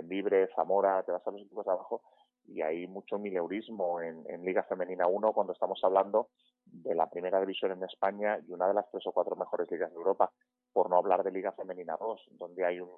Libre, 0.07 0.49
Zamora, 0.55 1.03
te 1.03 1.11
vas 1.11 1.25
a 1.25 1.31
los 1.31 1.41
equipos 1.41 1.65
de 1.65 1.71
abajo 1.71 2.01
y 2.45 2.61
hay 2.61 2.87
mucho 2.87 3.17
mileurismo 3.17 4.01
en, 4.01 4.43
Liga 4.43 4.63
Femenina 4.63 5.07
1 5.07 5.33
cuando 5.33 5.53
estamos 5.53 5.79
hablando 5.83 6.29
de 6.65 6.93
la 6.93 7.09
primera 7.09 7.39
división 7.39 7.71
en 7.71 7.83
España 7.83 8.39
y 8.45 8.51
una 8.51 8.67
de 8.67 8.73
las 8.73 8.89
tres 8.91 9.05
o 9.07 9.11
cuatro 9.11 9.35
mejores 9.35 9.69
ligas 9.71 9.91
de 9.91 9.95
Europa, 9.95 10.31
por 10.73 10.89
no 10.89 10.97
hablar 10.97 11.23
de 11.23 11.31
Liga 11.31 11.51
Femenina 11.53 11.95
2, 11.97 12.21
donde 12.31 12.65
hay 12.65 12.79
un, 12.79 12.89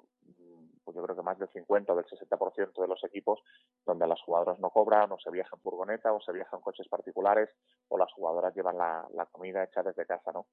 pues 0.84 0.96
yo 0.96 1.02
creo 1.02 1.16
que 1.16 1.22
más 1.22 1.38
del 1.38 1.48
50 1.48 1.92
o 1.92 1.96
del 1.96 2.06
60% 2.06 2.80
de 2.80 2.88
los 2.88 3.02
equipos 3.04 3.40
donde 3.84 4.06
las 4.06 4.20
jugadoras 4.22 4.58
no 4.58 4.70
cobran, 4.70 5.12
o 5.12 5.18
se 5.18 5.30
viajan 5.30 5.60
furgoneta, 5.60 6.12
o 6.12 6.20
se 6.20 6.32
viajan 6.32 6.60
coches 6.60 6.88
particulares, 6.88 7.50
o 7.88 7.98
las 7.98 8.12
jugadoras 8.12 8.54
llevan 8.54 8.78
la, 8.78 9.06
la 9.12 9.26
comida 9.26 9.64
hecha 9.64 9.82
desde 9.82 10.06
casa, 10.06 10.32
¿no? 10.32 10.46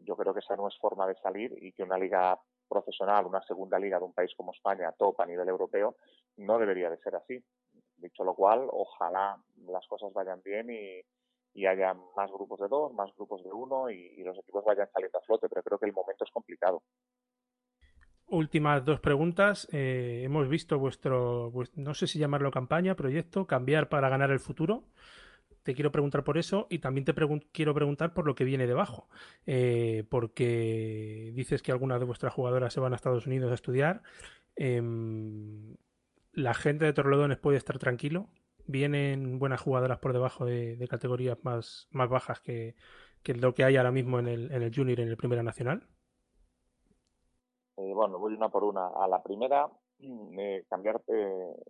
Yo 0.00 0.16
creo 0.16 0.32
que 0.32 0.40
esa 0.40 0.56
no 0.56 0.68
es 0.68 0.76
forma 0.78 1.06
de 1.06 1.14
salir 1.16 1.54
y 1.62 1.72
que 1.72 1.82
una 1.82 1.98
liga 1.98 2.38
profesional, 2.68 3.26
una 3.26 3.42
segunda 3.42 3.78
liga 3.78 3.98
de 3.98 4.04
un 4.04 4.14
país 4.14 4.32
como 4.36 4.52
España, 4.52 4.92
top 4.98 5.20
a 5.20 5.26
nivel 5.26 5.48
europeo, 5.48 5.96
no 6.38 6.58
debería 6.58 6.90
de 6.90 6.98
ser 6.98 7.16
así. 7.16 7.42
Dicho 7.96 8.24
lo 8.24 8.34
cual, 8.34 8.66
ojalá 8.70 9.36
las 9.66 9.86
cosas 9.86 10.12
vayan 10.12 10.40
bien 10.42 10.70
y, 10.70 11.66
haya 11.66 11.94
más 12.16 12.30
grupos 12.32 12.60
de 12.60 12.68
dos, 12.68 12.92
más 12.94 13.14
grupos 13.14 13.44
de 13.44 13.52
uno 13.52 13.90
y, 13.90 14.22
los 14.24 14.36
equipos 14.38 14.64
vayan 14.64 14.88
saliendo 14.92 15.18
a 15.18 15.22
flote, 15.22 15.48
pero 15.48 15.62
creo 15.62 15.78
que 15.78 15.86
el 15.86 15.92
momento 15.92 16.24
es 16.24 16.30
complicado. 16.30 16.82
Últimas 18.26 18.84
dos 18.84 19.00
preguntas. 19.00 19.68
Eh, 19.70 20.22
hemos 20.24 20.48
visto 20.48 20.78
vuestro, 20.78 21.52
no 21.74 21.94
sé 21.94 22.06
si 22.06 22.18
llamarlo 22.18 22.50
campaña, 22.50 22.96
proyecto, 22.96 23.46
cambiar 23.46 23.90
para 23.90 24.08
ganar 24.08 24.30
el 24.30 24.40
futuro. 24.40 24.84
Te 25.62 25.74
quiero 25.74 25.92
preguntar 25.92 26.24
por 26.24 26.38
eso 26.38 26.66
y 26.70 26.78
también 26.78 27.04
te 27.04 27.14
quiero 27.52 27.74
preguntar 27.74 28.14
por 28.14 28.26
lo 28.26 28.34
que 28.34 28.44
viene 28.44 28.66
debajo. 28.66 29.08
Eh, 29.46 30.04
porque 30.10 31.32
dices 31.34 31.62
que 31.62 31.72
algunas 31.72 32.00
de 32.00 32.06
vuestras 32.06 32.32
jugadoras 32.32 32.72
se 32.72 32.80
van 32.80 32.92
a 32.92 32.96
Estados 32.96 33.26
Unidos 33.26 33.50
a 33.50 33.54
estudiar. 33.54 34.02
Em, 34.56 35.76
la 36.32 36.54
gente 36.54 36.84
de 36.84 36.92
Torrelodones 36.92 37.38
puede 37.38 37.58
estar 37.58 37.78
tranquilo 37.78 38.28
vienen 38.66 39.38
buenas 39.38 39.60
jugadoras 39.60 39.98
por 39.98 40.12
debajo 40.12 40.44
de, 40.44 40.86
categorías 40.88 41.42
más, 41.44 41.88
más 41.90 42.08
bajas 42.08 42.40
que, 42.40 42.74
lo 43.24 43.54
que 43.54 43.64
hay 43.64 43.76
ahora 43.76 43.92
mismo 43.92 44.18
en 44.18 44.28
el, 44.28 44.52
en 44.52 44.62
el 44.62 44.74
Junior 44.74 45.00
en 45.00 45.08
el 45.08 45.16
Primera 45.16 45.42
Nacional? 45.42 45.86
Eh, 47.76 47.92
bueno, 47.94 48.18
voy 48.18 48.34
una 48.34 48.48
por 48.48 48.64
una. 48.64 48.88
A 48.88 49.08
la 49.08 49.22
primera, 49.22 49.70
eh, 50.00 50.64
cambiarte 50.68 51.12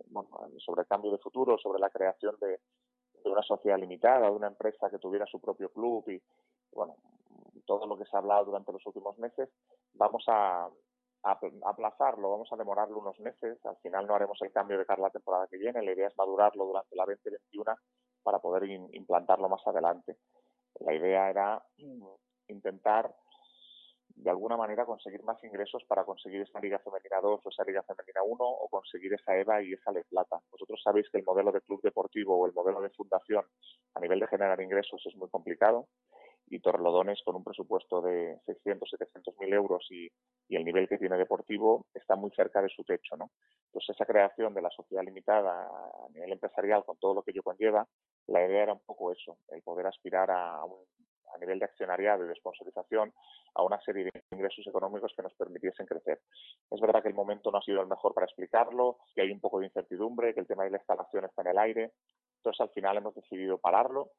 bueno, 0.07 0.29
sobre 0.57 0.81
el 0.81 0.87
cambio 0.87 1.11
de 1.11 1.17
futuro, 1.17 1.57
sobre 1.57 1.79
la 1.79 1.89
creación 1.89 2.35
de, 2.41 2.59
de, 3.23 3.29
una 3.29 3.41
sociedad 3.41 3.77
limitada, 3.77 4.29
de 4.29 4.35
una 4.35 4.47
empresa 4.47 4.89
que 4.89 4.99
tuviera 4.99 5.25
su 5.25 5.39
propio 5.39 5.69
club 5.69 6.07
y, 6.09 6.21
bueno, 6.71 6.95
todo 7.65 7.85
lo 7.87 7.97
que 7.97 8.05
se 8.05 8.15
ha 8.15 8.19
hablado 8.19 8.45
durante 8.45 8.71
los 8.71 8.85
últimos 8.85 9.17
meses, 9.17 9.49
vamos 9.93 10.23
a, 10.27 10.69
aplazarlo, 11.23 12.31
vamos 12.31 12.51
a 12.51 12.57
demorarlo 12.57 12.99
unos 12.99 13.17
meses. 13.19 13.57
Al 13.65 13.77
final 13.77 14.05
no 14.05 14.15
haremos 14.15 14.37
el 14.41 14.51
cambio 14.51 14.77
de 14.77 14.85
cara 14.85 15.01
a 15.03 15.07
la 15.07 15.09
temporada 15.09 15.47
que 15.47 15.57
viene. 15.57 15.81
La 15.81 15.93
idea 15.93 16.07
es 16.07 16.17
madurarlo 16.17 16.65
durante 16.65 16.95
la 16.97 17.05
2021 17.05 17.75
para 18.23 18.39
poder 18.39 18.65
implantarlo 18.69 19.47
más 19.47 19.65
adelante. 19.65 20.17
La 20.81 20.93
idea 20.93 21.29
era 21.29 21.63
mm, 21.77 22.05
intentar 22.49 23.15
de 24.15 24.29
alguna 24.29 24.57
manera 24.57 24.85
conseguir 24.85 25.23
más 25.23 25.43
ingresos 25.43 25.83
para 25.85 26.03
conseguir 26.05 26.41
esa 26.41 26.59
Liga 26.59 26.79
Femenina 26.79 27.19
2 27.21 27.41
o 27.43 27.49
esa 27.49 27.63
Liga 27.63 27.83
Femenina 27.83 28.21
1 28.23 28.37
o 28.39 28.67
conseguir 28.69 29.13
esa 29.13 29.35
EVA 29.35 29.63
y 29.63 29.73
esa 29.73 29.91
Le 29.91 30.03
Plata. 30.03 30.39
Vosotros 30.51 30.81
sabéis 30.83 31.09
que 31.09 31.17
el 31.17 31.23
modelo 31.23 31.51
de 31.51 31.61
club 31.61 31.81
deportivo 31.81 32.37
o 32.37 32.45
el 32.45 32.53
modelo 32.53 32.81
de 32.81 32.89
fundación 32.91 33.43
a 33.95 33.99
nivel 33.99 34.19
de 34.19 34.27
generar 34.27 34.61
ingresos 34.61 35.01
es 35.05 35.15
muy 35.15 35.29
complicado 35.29 35.87
y 36.47 36.59
Torlodones 36.59 37.21
con 37.23 37.35
un 37.35 37.43
presupuesto 37.43 38.01
de 38.01 38.39
600, 38.45 38.89
700 38.89 39.35
mil 39.39 39.53
euros 39.53 39.85
y, 39.89 40.09
el 40.49 40.65
nivel 40.65 40.87
que 40.87 40.99
tiene 40.99 41.17
deportivo 41.17 41.87
está 41.95 42.15
muy 42.15 42.29
cerca 42.29 42.61
de 42.61 42.69
su 42.69 42.83
techo, 42.83 43.17
¿no? 43.17 43.31
Entonces 43.65 43.95
esa 43.95 44.05
creación 44.05 44.53
de 44.53 44.61
la 44.61 44.69
sociedad 44.69 45.03
limitada 45.03 45.65
a 45.65 46.09
nivel 46.13 46.33
empresarial 46.33 46.85
con 46.85 46.97
todo 46.97 47.15
lo 47.15 47.23
que 47.23 47.31
ello 47.31 47.41
conlleva, 47.41 47.87
la 48.27 48.45
idea 48.45 48.63
era 48.63 48.73
un 48.73 48.81
poco 48.85 49.11
eso, 49.11 49.39
el 49.47 49.63
poder 49.63 49.87
aspirar 49.87 50.29
a, 50.29 50.63
un, 50.63 50.85
a 51.33 51.37
nivel 51.37 51.59
de 51.59 51.65
accionariado 51.65 52.25
y 52.25 52.27
de 52.27 52.35
sponsorización 52.35 53.13
a 53.55 53.63
una 53.63 53.79
serie 53.81 54.05
de 54.05 54.23
ingresos 54.31 54.65
económicos 54.67 55.13
que 55.15 55.23
nos 55.23 55.33
permitiesen 55.33 55.85
crecer. 55.85 56.21
Es 56.69 56.81
verdad 56.81 57.01
que 57.01 57.09
el 57.09 57.15
momento 57.15 57.51
no 57.51 57.57
ha 57.57 57.61
sido 57.61 57.81
el 57.81 57.87
mejor 57.87 58.13
para 58.13 58.25
explicarlo, 58.25 58.97
que 59.15 59.21
hay 59.21 59.31
un 59.31 59.39
poco 59.39 59.59
de 59.59 59.67
incertidumbre, 59.67 60.33
que 60.33 60.39
el 60.39 60.47
tema 60.47 60.63
de 60.63 60.71
la 60.71 60.77
instalación 60.77 61.25
está 61.25 61.41
en 61.41 61.47
el 61.49 61.57
aire. 61.57 61.91
Entonces, 62.37 62.61
al 62.61 62.69
final 62.69 62.97
hemos 62.97 63.15
decidido 63.15 63.57
pararlo 63.57 64.11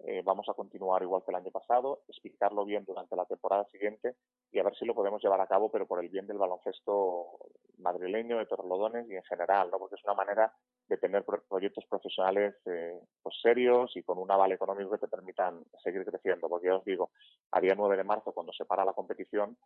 eh, 0.00 0.22
vamos 0.24 0.48
a 0.48 0.54
continuar 0.54 1.02
igual 1.02 1.22
que 1.24 1.32
el 1.32 1.36
año 1.36 1.50
pasado, 1.50 2.02
explicarlo 2.08 2.64
bien 2.64 2.84
durante 2.84 3.16
la 3.16 3.24
temporada 3.24 3.64
siguiente 3.66 4.14
y 4.52 4.58
a 4.58 4.62
ver 4.62 4.76
si 4.76 4.84
lo 4.84 4.94
podemos 4.94 5.22
llevar 5.22 5.40
a 5.40 5.46
cabo, 5.46 5.70
pero 5.70 5.86
por 5.86 6.02
el 6.02 6.08
bien 6.08 6.26
del 6.26 6.38
baloncesto 6.38 7.38
madrileño, 7.78 8.38
de 8.38 8.46
Torlodones 8.46 9.08
y 9.08 9.16
en 9.16 9.24
general, 9.24 9.70
¿no? 9.70 9.78
porque 9.78 9.96
es 9.96 10.04
una 10.04 10.14
manera 10.14 10.52
de 10.88 10.96
tener 10.96 11.24
proyectos 11.24 11.84
profesionales 11.86 12.54
eh, 12.64 12.98
pues 13.22 13.36
serios 13.42 13.94
y 13.96 14.02
con 14.02 14.18
un 14.18 14.30
aval 14.30 14.52
económico 14.52 14.90
que 14.92 14.98
te 14.98 15.08
permitan 15.08 15.62
seguir 15.82 16.04
creciendo. 16.04 16.48
Porque 16.48 16.68
ya 16.68 16.76
os 16.76 16.84
digo, 16.84 17.10
a 17.52 17.60
día 17.60 17.74
9 17.76 17.96
de 17.96 18.04
marzo, 18.04 18.32
cuando 18.32 18.52
se 18.52 18.64
para 18.64 18.84
la 18.84 18.94
competición, 18.94 19.58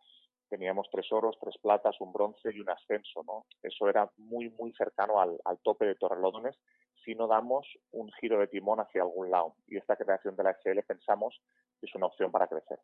teníamos 0.49 0.89
tres 0.91 1.09
oros, 1.11 1.37
tres 1.39 1.57
platas, 1.59 1.99
un 2.01 2.11
bronce 2.11 2.51
y 2.53 2.59
un 2.59 2.69
ascenso. 2.69 3.23
¿no? 3.23 3.45
Eso 3.61 3.87
era 3.87 4.11
muy, 4.17 4.49
muy 4.49 4.73
cercano 4.73 5.21
al, 5.21 5.39
al 5.45 5.59
tope 5.59 5.85
de 5.85 5.95
Torrelodones 5.95 6.57
si 7.03 7.15
no 7.15 7.27
damos 7.27 7.67
un 7.91 8.11
giro 8.13 8.39
de 8.39 8.47
timón 8.47 8.79
hacia 8.79 9.01
algún 9.01 9.29
lado. 9.29 9.55
Y 9.67 9.77
esta 9.77 9.95
creación 9.95 10.35
de 10.35 10.43
la 10.43 10.57
SL 10.61 10.79
pensamos 10.85 11.41
que 11.79 11.85
es 11.85 11.95
una 11.95 12.07
opción 12.07 12.31
para 12.31 12.47
crecer. 12.47 12.79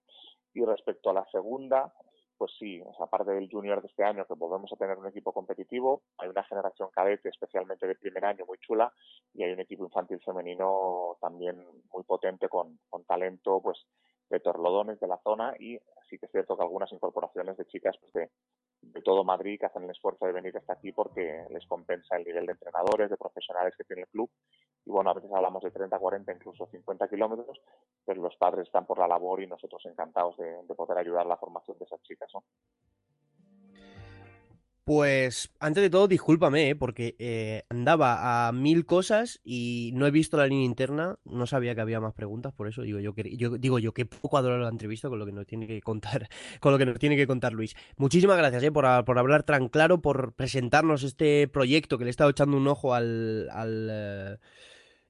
Y 0.54 0.64
respecto 0.66 1.10
a 1.10 1.14
la 1.14 1.26
segunda, 1.32 1.94
pues 2.38 2.52
sí, 2.58 2.82
aparte 3.00 3.32
del 3.32 3.50
junior 3.50 3.82
de 3.82 3.88
este 3.88 4.04
año, 4.04 4.26
que 4.26 4.34
volvemos 4.34 4.72
a 4.72 4.78
tener 4.78 4.98
un 4.98 5.08
equipo 5.08 5.34
competitivo, 5.34 6.04
hay 6.18 6.30
una 6.30 6.44
generación 6.44 6.90
cadete, 6.92 7.30
especialmente 7.30 7.86
de 7.86 7.96
primer 7.96 8.26
año, 8.26 8.46
muy 8.46 8.58
chula, 8.60 8.94
y 9.34 9.44
hay 9.44 9.52
un 9.52 9.60
equipo 9.60 9.84
infantil 9.84 10.22
femenino 10.22 11.18
también 11.20 11.64
muy 11.94 12.04
potente 12.04 12.48
con, 12.48 12.80
con 12.90 13.04
talento, 13.04 13.62
pues 13.62 13.86
de 14.30 14.40
torlodones 14.40 15.00
de 15.00 15.08
la 15.08 15.18
zona 15.24 15.54
y 15.60 15.80
sí 16.10 16.18
que 16.18 16.28
es 16.28 16.32
cierto 16.32 16.56
que 16.56 16.64
algunas 16.64 16.92
incorporaciones 16.92 17.58
de 17.58 17.66
chicas 17.66 17.98
pues, 18.00 18.14
de, 18.14 18.30
de 18.82 19.02
todo 19.02 19.24
Madrid 19.24 19.60
que 19.60 19.66
hacen 19.66 19.84
el 19.84 19.90
esfuerzo 19.90 20.26
de 20.26 20.32
venir 20.32 20.56
hasta 20.58 20.74
aquí 20.74 20.92
porque 20.92 21.46
les 21.50 21.66
compensa 21.68 22.16
el 22.16 22.26
nivel 22.26 22.46
de 22.46 22.54
entrenadores, 22.54 23.10
de 23.10 23.18
profesionales 23.18 23.74
que 23.78 23.84
tiene 23.84 24.04
el 24.04 24.08
club. 24.08 24.30
Y 24.86 24.92
bueno, 24.92 25.10
a 25.10 25.14
veces 25.14 25.32
hablamos 25.34 25.64
de 25.64 25.72
30, 25.72 25.98
40, 25.98 26.34
incluso 26.34 26.68
50 26.68 27.08
kilómetros, 27.08 27.60
pero 28.06 28.22
los 28.22 28.36
padres 28.38 28.68
están 28.68 28.86
por 28.86 29.00
la 29.00 29.08
labor 29.08 29.42
y 29.42 29.48
nosotros 29.48 29.86
encantados 29.86 30.38
de, 30.38 30.64
de 30.64 30.76
poder 30.76 30.98
ayudar 30.98 31.26
a 31.26 31.30
la 31.30 31.38
formación 31.38 31.78
de 31.78 31.86
esas 31.86 32.02
chicas. 32.04 32.30
¿no? 32.34 32.44
Pues 34.90 35.52
antes 35.60 35.84
de 35.84 35.92
todo, 35.92 36.08
discúlpame, 36.08 36.72
¿eh? 36.72 36.76
porque 36.76 37.16
eh, 37.20 37.62
andaba 37.70 38.48
a 38.48 38.52
mil 38.52 38.88
cosas 38.88 39.40
y 39.44 39.92
no 39.94 40.08
he 40.08 40.10
visto 40.10 40.36
la 40.36 40.48
línea 40.48 40.66
interna, 40.66 41.20
no 41.26 41.46
sabía 41.46 41.76
que 41.76 41.82
había 41.82 42.00
más 42.00 42.16
preguntas, 42.16 42.54
por 42.54 42.68
eso 42.68 42.82
digo 42.82 43.00
yo 43.00 43.14
que 43.14 43.38
yo 43.38 43.60
digo 43.60 43.78
yo 43.78 43.94
que 43.94 44.08
poco 44.08 44.40
adoro 44.40 44.58
la 44.58 44.70
entrevista 44.70 45.08
con 45.08 45.20
lo 45.20 45.28
que 45.28 45.32
nos 45.32 45.46
tiene 45.46 45.68
que 45.68 45.80
contar, 45.84 46.28
con 46.60 46.72
lo 46.72 46.80
que 46.80 46.88
nos 46.88 46.98
tiene 46.98 47.16
que 47.16 47.28
contar 47.28 47.54
Luis. 47.54 47.76
Muchísimas 47.98 48.40
gracias 48.40 48.64
¿eh? 48.64 48.72
por, 48.72 49.06
por 49.06 49.20
hablar 49.20 49.44
tan 49.44 49.68
claro, 49.70 50.02
por 50.02 50.34
presentarnos 50.34 51.04
este 51.04 51.48
proyecto 51.48 52.00
que 52.00 52.06
le 52.06 52.10
he 52.10 52.18
estado 52.18 52.32
echando 52.32 52.58
un 52.58 52.68
ojo 52.68 52.96
al, 52.96 53.48
al 53.52 54.40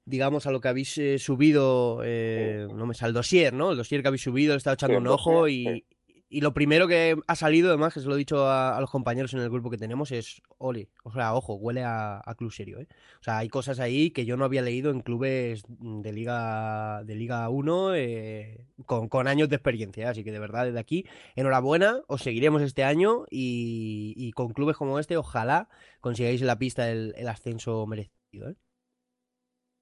digamos, 0.03 0.45
a 0.45 0.51
lo 0.51 0.59
que 0.59 0.67
habéis 0.67 0.97
eh, 0.97 1.19
subido, 1.19 2.01
eh, 2.03 2.67
no 2.75 2.85
me 2.85 2.95
sale, 2.95 3.11
el 3.11 3.13
dossier, 3.13 3.53
¿no? 3.53 3.71
El 3.71 3.77
dossier 3.77 4.01
que 4.01 4.09
habéis 4.09 4.23
subido, 4.23 4.51
le 4.51 4.55
he 4.55 4.57
estado 4.57 4.73
echando 4.73 4.97
un 4.97 5.07
ojo 5.07 5.47
y, 5.47 5.85
y 6.31 6.41
lo 6.41 6.53
primero 6.53 6.87
que 6.87 7.17
ha 7.27 7.35
salido, 7.35 7.69
además, 7.69 7.91
que 7.91 8.01
se 8.01 8.07
lo 8.07 8.13
he 8.13 8.17
dicho 8.19 8.47
a, 8.47 8.79
los 8.79 8.91
compañeros 8.91 9.33
en 9.33 9.39
el 9.39 9.49
grupo 9.49 9.71
que 9.71 9.79
tenemos, 9.79 10.11
es 10.11 10.43
Oli. 10.59 10.87
O 11.03 11.11
sea, 11.11 11.33
ojo, 11.33 11.55
huele 11.55 11.83
a, 11.83 12.21
club 12.37 12.51
serio, 12.51 12.79
¿eh? 12.79 12.87
O 13.19 13.23
sea, 13.23 13.39
hay 13.39 13.49
cosas 13.49 13.79
ahí 13.79 14.11
que 14.11 14.25
yo 14.25 14.37
no 14.37 14.45
había 14.45 14.61
leído 14.61 14.91
en 14.91 15.01
clubes 15.01 15.63
de 15.67 16.13
Liga 16.13 17.03
de 17.03 17.15
Liga 17.15 17.49
1 17.49 17.95
eh, 17.95 18.67
con, 18.85 19.27
años 19.27 19.49
de 19.49 19.55
experiencia. 19.55 20.05
¿eh? 20.05 20.09
Así 20.09 20.23
que 20.23 20.31
de 20.31 20.39
verdad, 20.39 20.65
desde 20.65 20.79
aquí, 20.79 21.07
enhorabuena, 21.35 22.01
os 22.07 22.21
seguiremos 22.21 22.61
este 22.61 22.83
año 22.83 23.25
y, 23.31 24.31
con 24.33 24.53
clubes 24.53 24.77
como 24.77 24.99
este, 24.99 25.17
ojalá 25.17 25.67
consigáis 25.99 26.41
la 26.43 26.57
pista 26.57 26.91
el, 26.91 27.15
el 27.17 27.27
ascenso 27.27 27.87
merecido, 27.87 28.49
¿eh? 28.49 28.55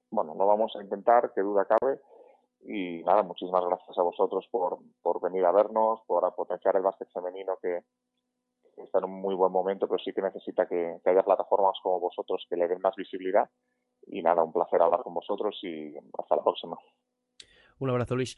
Bueno, 0.10 0.34
lo 0.36 0.48
vamos 0.48 0.74
a 0.80 0.82
intentar, 0.82 1.34
que 1.36 1.42
duda 1.42 1.66
cabe 1.66 2.00
y 2.68 3.02
nada, 3.04 3.24
muchísimas 3.24 3.64
gracias 3.64 3.98
a 3.98 4.02
vosotros 4.02 4.46
por, 4.52 4.78
por 5.02 5.22
venir 5.22 5.46
a 5.46 5.54
vernos, 5.54 6.02
por 6.06 6.36
potenciar 6.36 6.76
el 6.76 6.84
básquet 6.84 7.10
femenino 7.14 7.58
que, 7.62 7.80
está 8.84 9.00
en 9.00 9.06
un 9.06 9.22
muy 9.22 9.36
buen 9.36 9.52
momento, 9.52 9.88
pero 9.88 9.98
sí 10.04 10.12
que 10.14 10.22
necesita 10.22 10.68
que, 10.68 11.00
haya 11.06 11.24
plataformas 11.24 11.80
como 11.82 12.02
vosotros 12.02 12.46
que 12.50 12.58
le 12.58 12.68
den 12.68 12.82
más 12.82 12.94
visibilidad. 12.96 13.50
Y 14.06 14.22
nada, 14.22 14.44
un 14.44 14.52
placer 14.52 14.82
hablar 14.82 15.02
con 15.02 15.14
vosotros 15.14 15.58
y 15.64 15.96
hasta 16.18 16.36
la 16.36 16.44
próxima. 16.44 16.78
Un 17.80 17.90
abrazo, 17.90 18.16
Luis. 18.16 18.38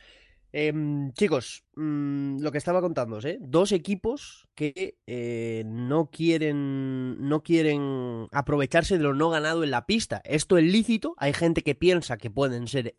Em, 0.52 1.12
chicos, 1.14 1.64
mm, 1.76 2.42
lo 2.42 2.52
que 2.52 2.58
estaba 2.58 2.82
contando, 2.82 3.20
¿eh? 3.20 3.38
Dos 3.40 3.72
equipos 3.72 4.48
que 4.56 4.98
eh, 5.06 5.64
no 5.66 6.10
quieren 6.10 7.28
no 7.28 7.44
quieren 7.44 8.28
aprovecharse 8.32 8.98
de 8.98 9.04
lo 9.04 9.14
no 9.14 9.30
ganado 9.30 9.64
en 9.64 9.70
la 9.70 9.86
pista. 9.86 10.22
Esto 10.24 10.58
es 10.58 10.64
lícito. 10.64 11.14
Hay 11.18 11.34
gente 11.34 11.62
que 11.62 11.76
piensa 11.76 12.18
que 12.18 12.32
pueden 12.32 12.68
ser, 12.68 12.96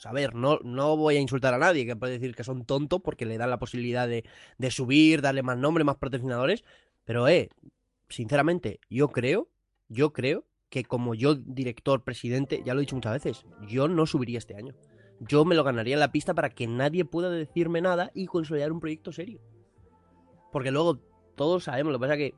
pues 0.00 0.06
a 0.06 0.12
ver, 0.12 0.34
no, 0.34 0.58
no 0.64 0.96
voy 0.96 1.16
a 1.16 1.20
insultar 1.20 1.52
a 1.52 1.58
nadie 1.58 1.84
que 1.84 1.94
puede 1.94 2.14
decir 2.14 2.34
que 2.34 2.42
son 2.42 2.64
tontos 2.64 3.02
porque 3.02 3.26
le 3.26 3.36
dan 3.36 3.50
la 3.50 3.58
posibilidad 3.58 4.08
de, 4.08 4.24
de 4.56 4.70
subir, 4.70 5.20
darle 5.20 5.42
más 5.42 5.58
nombre, 5.58 5.84
más 5.84 5.96
patrocinadores. 5.96 6.64
Pero, 7.04 7.28
eh, 7.28 7.50
sinceramente, 8.08 8.80
yo 8.88 9.08
creo, 9.08 9.48
yo 9.88 10.14
creo 10.14 10.46
que 10.70 10.84
como 10.84 11.14
yo, 11.14 11.34
director, 11.34 12.02
presidente, 12.02 12.62
ya 12.64 12.72
lo 12.72 12.80
he 12.80 12.84
dicho 12.84 12.96
muchas 12.96 13.12
veces, 13.12 13.44
yo 13.68 13.88
no 13.88 14.06
subiría 14.06 14.38
este 14.38 14.56
año 14.56 14.74
yo 15.20 15.44
me 15.44 15.54
lo 15.54 15.64
ganaría 15.64 15.94
en 15.94 16.00
la 16.00 16.12
pista 16.12 16.32
para 16.32 16.48
que 16.48 16.66
nadie 16.66 17.04
pueda 17.04 17.28
decirme 17.28 17.82
nada 17.82 18.10
y 18.14 18.24
consolidar 18.24 18.72
un 18.72 18.80
proyecto 18.80 19.12
serio. 19.12 19.38
Porque 20.50 20.70
luego 20.70 20.98
todos 21.36 21.64
sabemos, 21.64 21.92
lo 21.92 21.98
que 21.98 22.02
pasa 22.02 22.14
es 22.14 22.18
que 22.18 22.34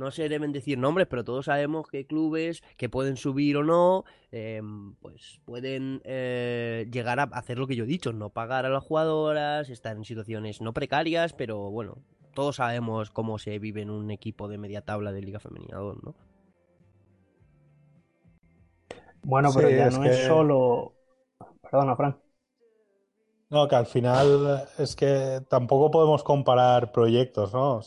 no 0.00 0.10
se 0.10 0.30
deben 0.30 0.50
decir 0.50 0.78
nombres, 0.78 1.06
pero 1.06 1.24
todos 1.24 1.44
sabemos 1.44 1.86
que 1.86 2.06
clubes 2.06 2.62
que 2.78 2.88
pueden 2.88 3.18
subir 3.18 3.58
o 3.58 3.62
no, 3.62 4.04
em, 4.32 4.94
pues 4.94 5.40
pueden 5.44 6.00
eh, 6.04 6.88
llegar 6.90 7.20
a 7.20 7.24
hacer 7.24 7.58
lo 7.58 7.66
que 7.66 7.76
yo 7.76 7.84
he 7.84 7.86
dicho, 7.86 8.14
no 8.14 8.30
pagar 8.30 8.64
a 8.64 8.70
las 8.70 8.82
jugadoras, 8.82 9.68
estar 9.68 9.94
en 9.94 10.06
situaciones 10.06 10.62
no 10.62 10.72
precarias, 10.72 11.34
pero 11.34 11.70
bueno, 11.70 11.98
todos 12.32 12.56
sabemos 12.56 13.10
cómo 13.10 13.38
se 13.38 13.58
vive 13.58 13.82
en 13.82 13.90
un 13.90 14.10
equipo 14.10 14.48
de 14.48 14.56
media 14.56 14.80
tabla 14.80 15.12
de 15.12 15.20
Liga 15.20 15.38
Femenina 15.38 15.76
2, 15.76 16.02
¿no? 16.02 16.14
Bueno, 19.22 19.50
pero 19.54 19.68
ya 19.68 19.90
no 19.90 20.02
es 20.04 20.24
solo 20.24 20.94
Perdona, 21.70 21.94
Fran. 21.94 22.16
No, 23.50 23.68
que 23.68 23.76
al 23.76 23.86
final 23.86 24.66
es 24.78 24.96
que 24.96 25.42
tampoco 25.48 25.90
podemos 25.90 26.24
comparar 26.24 26.90
proyectos, 26.90 27.52
¿no? 27.52 27.80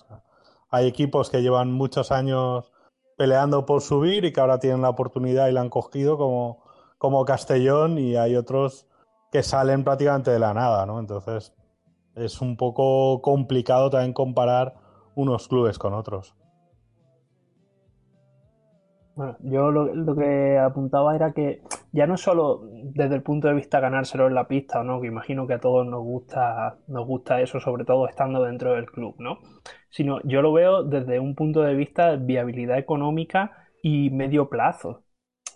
Hay 0.73 0.87
equipos 0.87 1.29
que 1.29 1.43
llevan 1.43 1.71
muchos 1.71 2.11
años 2.11 2.73
peleando 3.15 3.63
por 3.63 3.81
subir 3.81 4.25
y 4.25 4.33
que 4.33 4.41
ahora 4.41 4.57
tienen 4.57 4.81
la 4.81 4.89
oportunidad 4.89 5.47
y 5.47 5.51
la 5.51 5.61
han 5.61 5.69
cogido 5.69 6.17
como, 6.17 6.63
como 6.97 7.25
Castellón 7.25 7.99
y 7.99 8.15
hay 8.15 8.35
otros 8.35 8.87
que 9.31 9.43
salen 9.43 9.83
prácticamente 9.83 10.31
de 10.31 10.39
la 10.39 10.55
nada, 10.55 10.87
¿no? 10.87 10.99
Entonces 10.99 11.53
es 12.15 12.41
un 12.41 12.57
poco 12.57 13.21
complicado 13.21 13.91
también 13.91 14.13
comparar 14.13 14.73
unos 15.13 15.47
clubes 15.47 15.77
con 15.77 15.93
otros. 15.93 16.35
Bueno, 19.13 19.37
yo 19.41 19.69
lo, 19.69 20.15
que 20.15 20.57
apuntaba 20.57 21.15
era 21.15 21.33
que 21.33 21.61
ya 21.91 22.07
no 22.07 22.17
solo 22.17 22.61
desde 22.63 23.13
el 23.13 23.21
punto 23.21 23.47
de 23.47 23.53
vista 23.53 23.79
ganárselo 23.79 24.25
en 24.25 24.33
la 24.33 24.47
pista 24.47 24.83
no, 24.83 24.99
que 25.01 25.05
imagino 25.05 25.45
que 25.45 25.53
a 25.53 25.59
todos 25.59 25.85
nos 25.85 26.01
gusta, 26.01 26.79
nos 26.87 27.05
gusta 27.05 27.41
eso, 27.41 27.59
sobre 27.59 27.85
todo 27.85 28.07
estando 28.07 28.43
dentro 28.43 28.73
del 28.73 28.87
club, 28.87 29.13
¿no? 29.19 29.37
Sino 29.93 30.19
yo 30.23 30.41
lo 30.41 30.51
veo 30.51 30.83
desde 30.83 31.19
un 31.19 31.35
punto 31.35 31.61
de 31.61 31.75
vista 31.75 32.11
de 32.11 32.25
viabilidad 32.25 32.79
económica 32.79 33.69
y 33.83 34.09
medio 34.09 34.49
plazo. 34.49 35.03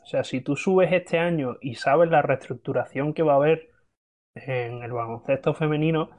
O 0.03 0.05
sea, 0.05 0.23
si 0.23 0.41
tú 0.41 0.55
subes 0.55 0.91
este 0.93 1.17
año 1.17 1.57
y 1.59 1.73
sabes 1.75 2.11
la 2.11 2.21
reestructuración 2.21 3.13
que 3.15 3.23
va 3.23 3.33
a 3.33 3.37
haber 3.37 3.71
en 4.35 4.83
el 4.83 4.91
baloncesto 4.91 5.55
femenino, 5.55 6.11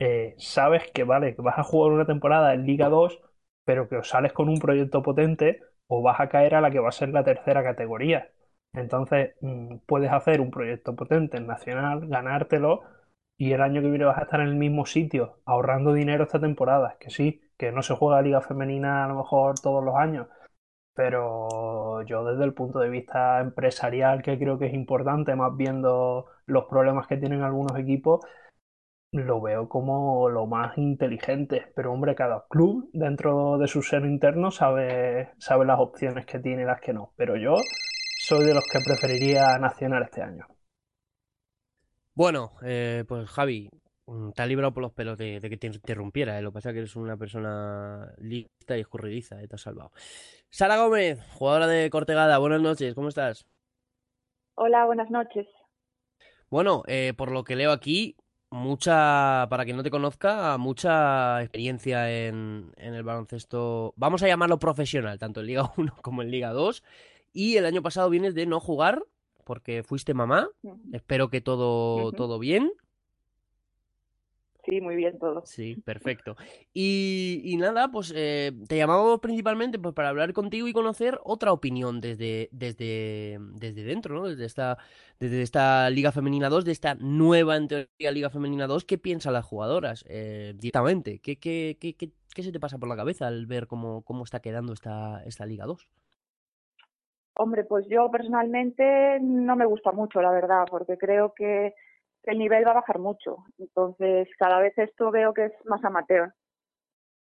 eh, 0.00 0.34
sabes 0.38 0.90
que 0.92 1.04
vale, 1.04 1.36
que 1.36 1.42
vas 1.42 1.56
a 1.56 1.62
jugar 1.62 1.92
una 1.92 2.04
temporada 2.06 2.52
en 2.54 2.66
Liga 2.66 2.88
2, 2.88 3.20
pero 3.64 3.88
que 3.88 3.96
os 3.96 4.08
sales 4.08 4.32
con 4.32 4.48
un 4.48 4.58
proyecto 4.58 5.02
potente 5.04 5.60
o 5.86 6.02
vas 6.02 6.18
a 6.18 6.28
caer 6.28 6.56
a 6.56 6.60
la 6.60 6.70
que 6.72 6.80
va 6.80 6.88
a 6.88 6.92
ser 6.92 7.10
la 7.10 7.22
tercera 7.22 7.62
categoría. 7.62 8.32
Entonces, 8.72 9.36
mm, 9.40 9.76
puedes 9.86 10.10
hacer 10.10 10.40
un 10.40 10.50
proyecto 10.50 10.96
potente 10.96 11.36
en 11.36 11.46
Nacional, 11.46 12.08
ganártelo 12.08 12.82
y 13.36 13.52
el 13.52 13.62
año 13.62 13.82
que 13.82 13.90
viene 13.90 14.04
vas 14.04 14.18
a 14.18 14.22
estar 14.22 14.40
en 14.40 14.48
el 14.48 14.56
mismo 14.56 14.86
sitio, 14.86 15.40
ahorrando 15.44 15.92
dinero 15.92 16.24
esta 16.24 16.40
temporada. 16.40 16.96
Que 17.00 17.10
sí, 17.10 17.42
que 17.56 17.72
no 17.72 17.82
se 17.82 17.94
juega 17.94 18.22
Liga 18.22 18.40
Femenina 18.40 19.04
a 19.04 19.08
lo 19.08 19.16
mejor 19.16 19.58
todos 19.60 19.84
los 19.84 19.96
años, 19.96 20.28
pero 20.94 22.02
yo 22.02 22.24
desde 22.24 22.44
el 22.44 22.54
punto 22.54 22.80
de 22.80 22.90
vista 22.90 23.40
empresarial, 23.40 24.22
que 24.22 24.38
creo 24.38 24.58
que 24.58 24.66
es 24.66 24.74
importante, 24.74 25.34
más 25.34 25.56
viendo 25.56 26.26
los 26.46 26.64
problemas 26.66 27.06
que 27.06 27.16
tienen 27.16 27.42
algunos 27.42 27.78
equipos, 27.78 28.20
lo 29.12 29.40
veo 29.40 29.68
como 29.68 30.28
lo 30.28 30.46
más 30.46 30.76
inteligente. 30.78 31.72
Pero 31.74 31.92
hombre, 31.92 32.14
cada 32.14 32.46
club 32.48 32.90
dentro 32.92 33.58
de 33.58 33.68
su 33.68 33.82
ser 33.82 34.04
interno 34.04 34.50
sabe, 34.50 35.30
sabe 35.38 35.66
las 35.66 35.80
opciones 35.80 36.26
que 36.26 36.38
tiene 36.38 36.62
y 36.62 36.66
las 36.66 36.80
que 36.80 36.92
no. 36.92 37.12
Pero 37.16 37.36
yo 37.36 37.54
soy 38.20 38.44
de 38.46 38.54
los 38.54 38.64
que 38.70 38.80
preferiría 38.84 39.58
Nacional 39.58 40.04
este 40.04 40.22
año. 40.22 40.46
Bueno, 42.14 42.52
eh, 42.62 43.04
pues 43.08 43.28
Javi, 43.30 43.70
mm, 44.06 44.32
te 44.32 44.42
has 44.42 44.48
librado 44.48 44.74
por 44.74 44.82
los 44.82 44.92
pelos 44.92 45.16
de, 45.16 45.40
que 45.40 45.56
te 45.56 45.66
interrumpiera. 45.68 46.38
Eh. 46.38 46.42
Lo 46.42 46.50
que 46.50 46.54
pasa 46.54 46.68
es 46.70 46.72
que 46.74 46.78
eres 46.80 46.96
una 46.96 47.16
persona 47.16 48.12
lista 48.18 48.76
y 48.76 48.80
escurridiza, 48.80 49.40
eh, 49.42 49.48
te 49.48 49.54
has 49.54 49.62
salvado. 49.62 49.92
Sara 50.50 50.76
Gómez, 50.76 51.20
jugadora 51.32 51.66
de 51.66 51.88
Cortegada, 51.88 52.36
buenas 52.36 52.60
noches, 52.60 52.94
¿cómo 52.94 53.08
estás? 53.08 53.46
Hola, 54.56 54.84
buenas 54.84 55.10
noches. 55.10 55.46
Bueno, 56.50 56.82
por 57.16 57.30
lo 57.30 57.44
que 57.44 57.56
leo 57.56 57.72
aquí, 57.72 58.14
mucha, 58.50 59.46
para 59.48 59.64
quien 59.64 59.78
no 59.78 59.82
te 59.82 59.90
conozca, 59.90 60.58
mucha 60.58 61.40
experiencia 61.40 62.12
en, 62.12 62.74
en, 62.76 62.92
el 62.92 63.02
baloncesto, 63.02 63.94
vamos 63.96 64.22
a 64.22 64.28
llamarlo 64.28 64.58
profesional, 64.58 65.18
tanto 65.18 65.40
en 65.40 65.46
Liga 65.46 65.72
1 65.78 65.94
como 66.02 66.20
en 66.20 66.30
Liga 66.30 66.50
2. 66.50 66.84
Y 67.32 67.56
el 67.56 67.64
año 67.64 67.80
pasado 67.80 68.10
vienes 68.10 68.34
de 68.34 68.44
no 68.44 68.60
jugar 68.60 69.02
porque 69.44 69.82
fuiste 69.82 70.14
mamá. 70.14 70.48
Espero 70.92 71.28
que 71.30 71.40
todo, 71.40 72.12
todo 72.12 72.38
bien. 72.38 72.72
Sí, 74.64 74.80
muy 74.80 74.94
bien 74.94 75.18
todo. 75.18 75.42
Sí, 75.44 75.76
perfecto. 75.84 76.36
Y, 76.72 77.56
nada, 77.58 77.90
pues 77.90 78.12
eh, 78.14 78.52
te 78.68 78.76
llamamos 78.76 79.20
principalmente 79.20 79.78
pues, 79.78 79.94
para 79.94 80.08
hablar 80.08 80.32
contigo 80.32 80.68
y 80.68 80.72
conocer 80.72 81.18
otra 81.24 81.52
opinión 81.52 82.00
desde, 82.00 82.48
desde, 82.52 83.38
desde 83.54 83.82
dentro, 83.82 84.14
¿no? 84.14 84.28
Desde 84.28 84.44
esta, 84.44 84.78
desde 85.18 85.42
esta 85.42 85.90
Liga 85.90 86.12
Femenina 86.12 86.48
2, 86.48 86.64
de 86.64 86.72
esta 86.72 86.94
nueva, 86.94 87.56
en 87.56 87.68
teoría, 87.68 88.12
Liga 88.12 88.30
Femenina 88.30 88.66
2. 88.66 88.84
¿Qué 88.84 88.98
piensan 88.98 89.32
las 89.32 89.44
jugadoras 89.44 90.04
eh, 90.08 90.54
directamente? 90.56 91.18
¿Qué, 91.18 91.38
qué, 91.38 91.76
qué, 91.80 91.96
qué, 91.96 92.42
se 92.42 92.52
te 92.52 92.60
pasa 92.60 92.78
por 92.78 92.88
la 92.88 92.96
cabeza 92.96 93.26
al 93.26 93.46
ver 93.46 93.66
cómo, 93.66 94.02
cómo 94.02 94.22
está 94.22 94.40
quedando 94.40 94.72
esta, 94.72 95.22
esta 95.24 95.44
Liga 95.44 95.66
2? 95.66 95.88
Hombre, 97.34 97.64
pues 97.64 97.86
yo 97.88 98.10
personalmente 98.10 99.18
no 99.20 99.56
me 99.56 99.64
gusta 99.64 99.92
mucho, 99.92 100.20
la 100.20 100.30
verdad, 100.30 100.66
porque 100.70 100.98
creo 100.98 101.32
que 101.34 101.74
el 102.24 102.38
nivel 102.38 102.66
va 102.66 102.72
a 102.72 102.80
bajar 102.80 102.98
mucho. 102.98 103.38
Entonces, 103.58 104.28
cada 104.38 104.60
vez 104.60 104.76
esto 104.76 105.10
veo 105.10 105.32
que 105.32 105.46
es 105.46 105.52
más 105.64 105.82
amateur. 105.84 106.32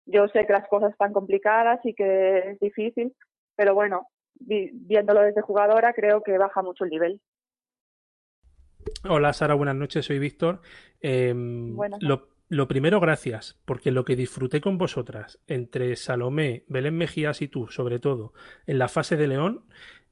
Yo 0.07 0.27
sé 0.29 0.45
que 0.47 0.53
las 0.53 0.69
cosas 0.69 0.93
están 0.93 1.13
complicadas 1.13 1.81
y 1.85 1.95
que 1.95 2.51
es 2.51 2.59
difícil, 2.59 3.15
pero 3.55 3.75
bueno, 3.75 4.09
viéndolo 4.35 5.23
desde 5.23 5.43
jugadora, 5.43 5.93
creo 5.93 6.23
que 6.23 6.37
baja 6.37 6.63
mucho 6.63 6.85
el 6.85 6.91
nivel. 6.91 7.21
Hola 9.09 9.33
Sara, 9.33 9.55
buenas 9.55 9.77
noches, 9.77 10.05
soy 10.05 10.19
Víctor. 10.19 10.61
Em, 11.01 11.77
lo, 12.01 12.32
lo, 12.53 12.69
primero, 12.69 13.01
gracias, 13.01 13.59
porque 13.65 13.91
lo 13.91 14.05
que 14.05 14.15
disfruté 14.15 14.61
con 14.61 14.77
vosotras, 14.77 15.41
entre 15.47 15.97
Salomé, 15.97 16.65
Belén 16.69 16.97
Mejías 16.97 17.41
y 17.41 17.49
tú, 17.49 17.69
sobre 17.69 17.99
todo, 17.99 18.35
en 18.67 18.79
la 18.79 18.89
fase 18.89 19.17
de 19.17 19.27
León, 19.27 19.65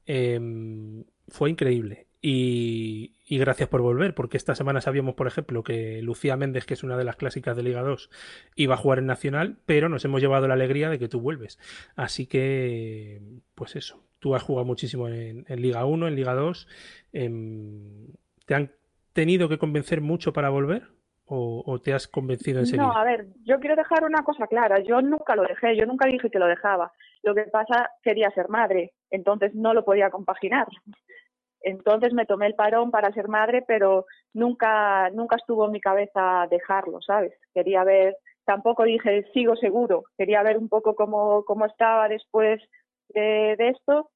em, 0.07 1.03
fue 1.27 1.51
increíble. 1.51 2.07
Y, 2.19 3.13
gracias 3.29 3.69
por 3.69 3.81
volver, 3.81 4.15
porque 4.15 4.37
esta 4.37 4.55
semana 4.55 4.81
sabíamos, 4.81 5.13
por 5.13 5.27
ejemplo, 5.27 5.63
que 5.63 6.01
Lucía 6.01 6.35
Méndez, 6.35 6.65
que 6.65 6.73
es 6.73 6.83
una 6.83 6.97
de 6.97 7.03
las 7.03 7.15
clásicas 7.15 7.55
de 7.55 7.63
Liga 7.63 7.83
2, 7.83 8.09
iba 8.55 8.73
a 8.73 8.77
jugar 8.77 8.99
en 8.99 9.05
Nacional, 9.05 9.59
pero 9.67 9.87
nos 9.87 10.03
hemos 10.03 10.19
llevado 10.19 10.47
la 10.47 10.55
alegría 10.55 10.89
de 10.89 10.97
que 10.97 11.07
tú 11.07 11.19
vuelves. 11.21 11.59
Así 11.95 12.25
que, 12.25 13.21
pues 13.53 13.75
eso, 13.75 14.03
tú 14.19 14.33
has 14.33 14.41
jugado 14.41 14.65
muchísimo 14.65 15.07
en, 15.09 15.45
Liga 15.47 15.85
1, 15.85 16.07
en 16.07 16.15
Liga 16.15 16.33
2. 16.33 16.67
Em, 17.13 18.07
¿Te 18.45 18.55
han 18.55 18.71
tenido 19.13 19.47
que 19.47 19.59
convencer 19.59 20.01
mucho 20.01 20.33
para 20.33 20.49
volver? 20.49 20.89
O, 21.33 21.79
te 21.79 21.93
has 21.93 22.09
convencido 22.09 22.59
enseguida? 22.59 22.83
No, 22.83 22.91
a 22.91 23.05
ver, 23.05 23.27
yo 23.45 23.57
quiero 23.61 23.77
dejar 23.77 24.03
una 24.03 24.21
cosa 24.21 24.47
clara. 24.47 24.79
Yo 24.79 25.01
nunca 25.01 25.33
lo 25.33 25.43
dejé, 25.43 25.77
yo 25.77 25.85
nunca 25.85 26.05
dije 26.05 26.29
que 26.29 26.39
lo 26.39 26.45
dejaba. 26.45 26.91
Lo 27.23 27.33
que 27.33 27.43
pasa, 27.43 27.89
quería 28.03 28.29
ser 28.31 28.49
madre, 28.49 28.91
entonces 29.09 29.55
no 29.55 29.73
lo 29.73 29.85
podía 29.85 30.09
compaginar. 30.09 30.67
Entonces 31.61 32.11
me 32.11 32.25
tomé 32.25 32.47
el 32.47 32.55
parón 32.55 32.91
para 32.91 33.13
ser 33.13 33.29
madre, 33.29 33.63
pero 33.65 34.07
nunca, 34.33 35.09
nunca 35.11 35.37
estuvo 35.37 35.65
en 35.65 35.71
mi 35.71 35.79
cabeza 35.79 36.47
dejarlo, 36.49 37.01
¿sabes? 37.01 37.33
Quería 37.53 37.85
ver, 37.85 38.17
tampoco 38.43 38.83
dije 38.83 39.23
sigo 39.33 39.55
seguro, 39.55 40.03
quería 40.17 40.43
ver 40.43 40.57
un 40.57 40.67
poco 40.67 40.95
cómo, 40.95 41.45
cómo 41.45 41.65
estaba 41.65 42.09
después 42.09 42.61
de, 43.09 43.55
esto 43.57 44.09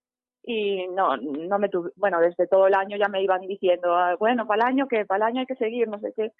y 0.44 0.88
no, 0.88 1.16
no 1.18 1.60
me 1.60 1.70
tuve, 1.70 1.92
bueno, 1.96 2.20
desde 2.20 2.48
todo 2.48 2.68
el 2.68 2.74
año 2.74 2.98
ya 2.98 3.08
me 3.08 3.22
iban 3.24 3.42
diciendo, 3.42 3.96
ah, 3.96 4.16
bueno, 4.20 4.46
para 4.48 4.64
el 4.64 4.68
año 4.74 4.88
que, 4.88 5.06
para 5.06 5.18
el 5.18 5.32
año 5.32 5.40
hay 5.42 5.46
que 5.46 5.56
seguir, 5.56 5.88
no 5.88 6.00
sé 6.00 6.12
qué, 6.16 6.32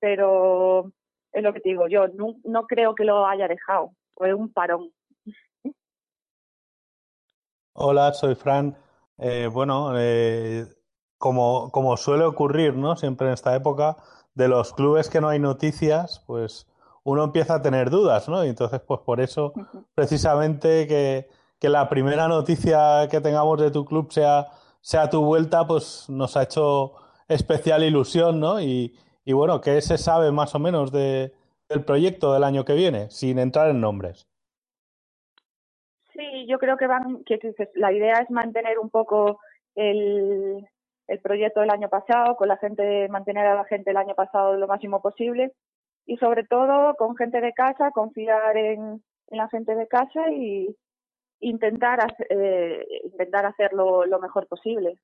pero 0.00 0.90
es 1.32 1.42
lo 1.42 1.52
que 1.52 1.60
te 1.60 1.68
digo, 1.68 1.86
yo 1.86 2.08
no, 2.08 2.36
no 2.44 2.66
creo 2.66 2.94
que 2.94 3.04
lo 3.04 3.26
haya 3.26 3.46
dejado, 3.46 3.92
fue 4.14 4.34
un 4.34 4.52
parón. 4.52 4.90
Hola, 7.74 8.12
soy 8.12 8.34
Fran. 8.34 8.76
Eh, 9.18 9.48
bueno, 9.52 9.92
eh, 9.96 10.66
como, 11.18 11.70
como, 11.70 11.96
suele 11.96 12.24
ocurrir, 12.24 12.74
¿no? 12.74 12.96
Siempre 12.96 13.28
en 13.28 13.34
esta 13.34 13.54
época, 13.54 13.96
de 14.34 14.48
los 14.48 14.72
clubes 14.72 15.08
que 15.08 15.20
no 15.20 15.28
hay 15.28 15.38
noticias, 15.38 16.24
pues 16.26 16.66
uno 17.04 17.24
empieza 17.24 17.56
a 17.56 17.62
tener 17.62 17.90
dudas, 17.90 18.28
¿no? 18.28 18.44
Y 18.44 18.48
entonces, 18.48 18.80
pues 18.80 19.00
por 19.00 19.20
eso, 19.20 19.52
precisamente 19.94 20.86
que, 20.86 21.28
que 21.58 21.68
la 21.68 21.88
primera 21.88 22.28
noticia 22.28 23.08
que 23.10 23.20
tengamos 23.20 23.60
de 23.60 23.70
tu 23.70 23.84
club 23.84 24.10
sea, 24.12 24.48
sea 24.80 25.08
tu 25.08 25.22
vuelta, 25.22 25.66
pues 25.66 26.06
nos 26.08 26.36
ha 26.36 26.42
hecho 26.42 26.94
especial 27.28 27.84
ilusión, 27.84 28.40
¿no? 28.40 28.60
Y, 28.60 28.98
y 29.24 29.32
bueno, 29.32 29.60
¿qué 29.60 29.80
se 29.80 29.98
sabe 29.98 30.32
más 30.32 30.54
o 30.54 30.58
menos 30.58 30.92
de, 30.92 31.32
del 31.68 31.84
proyecto 31.84 32.32
del 32.32 32.44
año 32.44 32.64
que 32.64 32.74
viene, 32.74 33.10
sin 33.10 33.38
entrar 33.38 33.70
en 33.70 33.80
nombres? 33.80 34.26
Sí, 36.12 36.46
yo 36.48 36.58
creo 36.58 36.76
que 36.76 36.86
van, 36.86 37.22
que, 37.24 37.38
la 37.74 37.92
idea 37.92 38.18
es 38.18 38.30
mantener 38.30 38.78
un 38.78 38.90
poco 38.90 39.40
el, 39.74 40.66
el 41.06 41.18
proyecto 41.20 41.60
del 41.60 41.70
año 41.70 41.88
pasado, 41.88 42.36
con 42.36 42.48
la 42.48 42.56
gente, 42.56 43.08
mantener 43.08 43.46
a 43.46 43.54
la 43.54 43.64
gente 43.64 43.90
el 43.90 43.96
año 43.96 44.14
pasado 44.14 44.56
lo 44.56 44.66
máximo 44.66 45.00
posible 45.00 45.52
y 46.06 46.16
sobre 46.16 46.44
todo 46.44 46.94
con 46.94 47.16
gente 47.16 47.40
de 47.40 47.52
casa, 47.52 47.90
confiar 47.90 48.56
en, 48.56 49.02
en 49.28 49.38
la 49.38 49.48
gente 49.48 49.74
de 49.74 49.86
casa 49.86 50.30
y 50.30 50.74
intentar, 51.40 52.14
eh, 52.28 52.86
intentar 53.04 53.46
hacerlo 53.46 54.06
lo 54.06 54.20
mejor 54.20 54.46
posible. 54.46 54.98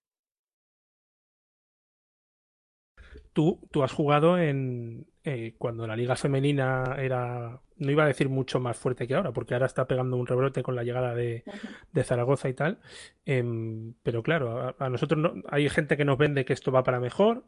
Tú, 3.36 3.60
tú 3.70 3.82
has 3.82 3.92
jugado 3.92 4.38
en 4.38 5.08
eh, 5.22 5.56
cuando 5.58 5.86
la 5.86 5.94
liga 5.94 6.16
femenina 6.16 6.96
era, 6.98 7.60
no 7.76 7.90
iba 7.90 8.04
a 8.04 8.06
decir 8.06 8.30
mucho 8.30 8.60
más 8.60 8.78
fuerte 8.78 9.06
que 9.06 9.14
ahora, 9.14 9.32
porque 9.32 9.52
ahora 9.52 9.66
está 9.66 9.86
pegando 9.86 10.16
un 10.16 10.26
rebrote 10.26 10.62
con 10.62 10.74
la 10.74 10.84
llegada 10.84 11.14
de, 11.14 11.44
de 11.92 12.02
Zaragoza 12.02 12.48
y 12.48 12.54
tal. 12.54 12.78
Em, 13.26 13.92
pero 14.02 14.22
claro, 14.22 14.58
a, 14.58 14.74
a 14.78 14.88
nosotros 14.88 15.20
no, 15.20 15.34
hay 15.50 15.68
gente 15.68 15.98
que 15.98 16.06
nos 16.06 16.16
vende 16.16 16.46
que 16.46 16.54
esto 16.54 16.72
va 16.72 16.82
para 16.82 16.98
mejor, 16.98 17.44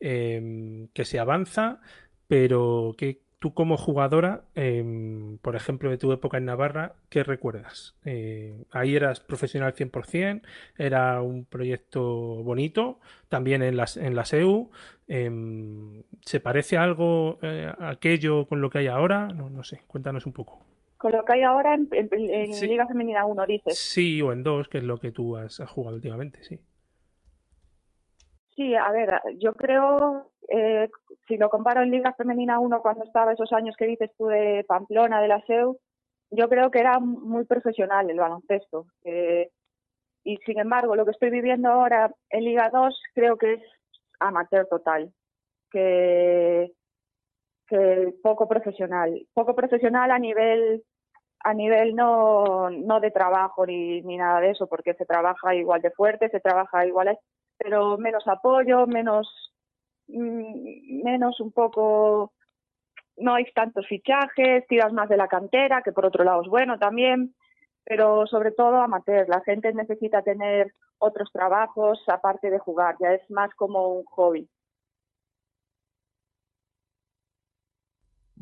em, 0.00 0.88
que 0.88 1.06
se 1.06 1.18
avanza, 1.18 1.80
pero 2.28 2.94
¿qué, 2.98 3.22
tú 3.42 3.54
como 3.54 3.76
jugadora, 3.76 4.44
eh, 4.54 5.36
por 5.42 5.56
ejemplo, 5.56 5.90
de 5.90 5.98
tu 5.98 6.12
época 6.12 6.38
en 6.38 6.44
Navarra, 6.44 6.94
¿qué 7.08 7.24
recuerdas? 7.24 7.96
Eh, 8.04 8.54
ahí 8.70 8.94
eras 8.94 9.18
profesional 9.18 9.74
100%, 9.74 10.42
era 10.78 11.20
un 11.20 11.44
proyecto 11.44 12.04
bonito, 12.44 13.00
también 13.28 13.64
en, 13.64 13.76
las, 13.76 13.96
en 13.96 14.14
la 14.14 14.24
SEU. 14.24 14.70
Eh, 15.08 15.28
¿Se 16.20 16.38
parece 16.38 16.76
algo 16.76 17.40
eh, 17.42 17.68
aquello 17.80 18.46
con 18.46 18.60
lo 18.60 18.70
que 18.70 18.78
hay 18.78 18.86
ahora? 18.86 19.26
No, 19.26 19.50
no 19.50 19.64
sé, 19.64 19.82
cuéntanos 19.88 20.24
un 20.24 20.32
poco. 20.34 20.64
Con 20.96 21.10
lo 21.10 21.24
que 21.24 21.32
hay 21.32 21.42
ahora 21.42 21.74
en, 21.74 21.88
en, 21.90 22.08
en 22.12 22.54
sí. 22.54 22.68
Liga 22.68 22.86
Femenina 22.86 23.26
1, 23.26 23.44
dices. 23.46 23.76
Sí, 23.76 24.22
o 24.22 24.32
en 24.32 24.44
2, 24.44 24.68
que 24.68 24.78
es 24.78 24.84
lo 24.84 24.98
que 24.98 25.10
tú 25.10 25.36
has, 25.36 25.58
has 25.58 25.68
jugado 25.68 25.96
últimamente, 25.96 26.44
sí. 26.44 26.60
Sí, 28.54 28.72
a 28.76 28.92
ver, 28.92 29.20
yo 29.40 29.54
creo, 29.54 30.30
eh, 30.48 30.88
si 31.26 31.36
lo 31.36 31.48
comparo 31.48 31.82
en 31.82 31.90
Liga 31.90 32.14
Femenina 32.14 32.58
1 32.58 32.82
cuando 32.82 33.04
estaba 33.04 33.32
esos 33.32 33.52
años 33.52 33.76
que 33.76 33.86
dices 33.86 34.10
tú 34.16 34.26
de 34.26 34.64
Pamplona, 34.66 35.20
de 35.20 35.28
la 35.28 35.40
SEU, 35.46 35.78
yo 36.30 36.48
creo 36.48 36.70
que 36.70 36.80
era 36.80 36.98
muy 36.98 37.44
profesional 37.44 38.08
el 38.10 38.18
baloncesto. 38.18 38.86
Y 40.24 40.36
sin 40.38 40.58
embargo, 40.58 40.96
lo 40.96 41.04
que 41.04 41.10
estoy 41.10 41.30
viviendo 41.30 41.68
ahora 41.68 42.12
en 42.30 42.44
Liga 42.44 42.70
2 42.72 43.02
creo 43.14 43.36
que 43.36 43.54
es 43.54 43.62
amateur 44.20 44.66
total, 44.66 45.12
que, 45.70 46.72
que 47.66 48.14
poco 48.22 48.48
profesional. 48.48 49.26
Poco 49.34 49.54
profesional 49.54 50.10
a 50.10 50.18
nivel 50.18 50.84
a 51.44 51.54
nivel 51.54 51.96
no, 51.96 52.70
no 52.70 53.00
de 53.00 53.10
trabajo 53.10 53.66
ni, 53.66 54.00
ni 54.02 54.16
nada 54.16 54.40
de 54.40 54.50
eso, 54.50 54.68
porque 54.68 54.94
se 54.94 55.04
trabaja 55.04 55.54
igual 55.56 55.82
de 55.82 55.90
fuerte, 55.90 56.28
se 56.28 56.38
trabaja 56.38 56.86
igual 56.86 57.18
pero 57.58 57.96
menos 57.98 58.26
apoyo, 58.26 58.86
menos, 58.86 59.51
menos 60.12 61.40
un 61.40 61.52
poco, 61.52 62.32
no 63.16 63.34
hay 63.34 63.44
tantos 63.52 63.86
fichajes, 63.86 64.66
tiras 64.66 64.92
más 64.92 65.08
de 65.08 65.16
la 65.16 65.28
cantera, 65.28 65.82
que 65.82 65.92
por 65.92 66.06
otro 66.06 66.24
lado 66.24 66.42
es 66.42 66.48
bueno 66.48 66.78
también, 66.78 67.34
pero 67.84 68.26
sobre 68.26 68.52
todo 68.52 68.76
amateur. 68.76 69.28
La 69.28 69.40
gente 69.40 69.72
necesita 69.72 70.22
tener 70.22 70.72
otros 70.98 71.30
trabajos 71.32 72.02
aparte 72.08 72.50
de 72.50 72.58
jugar, 72.58 72.96
ya 73.00 73.12
es 73.12 73.30
más 73.30 73.52
como 73.54 73.88
un 73.88 74.04
hobby. 74.04 74.48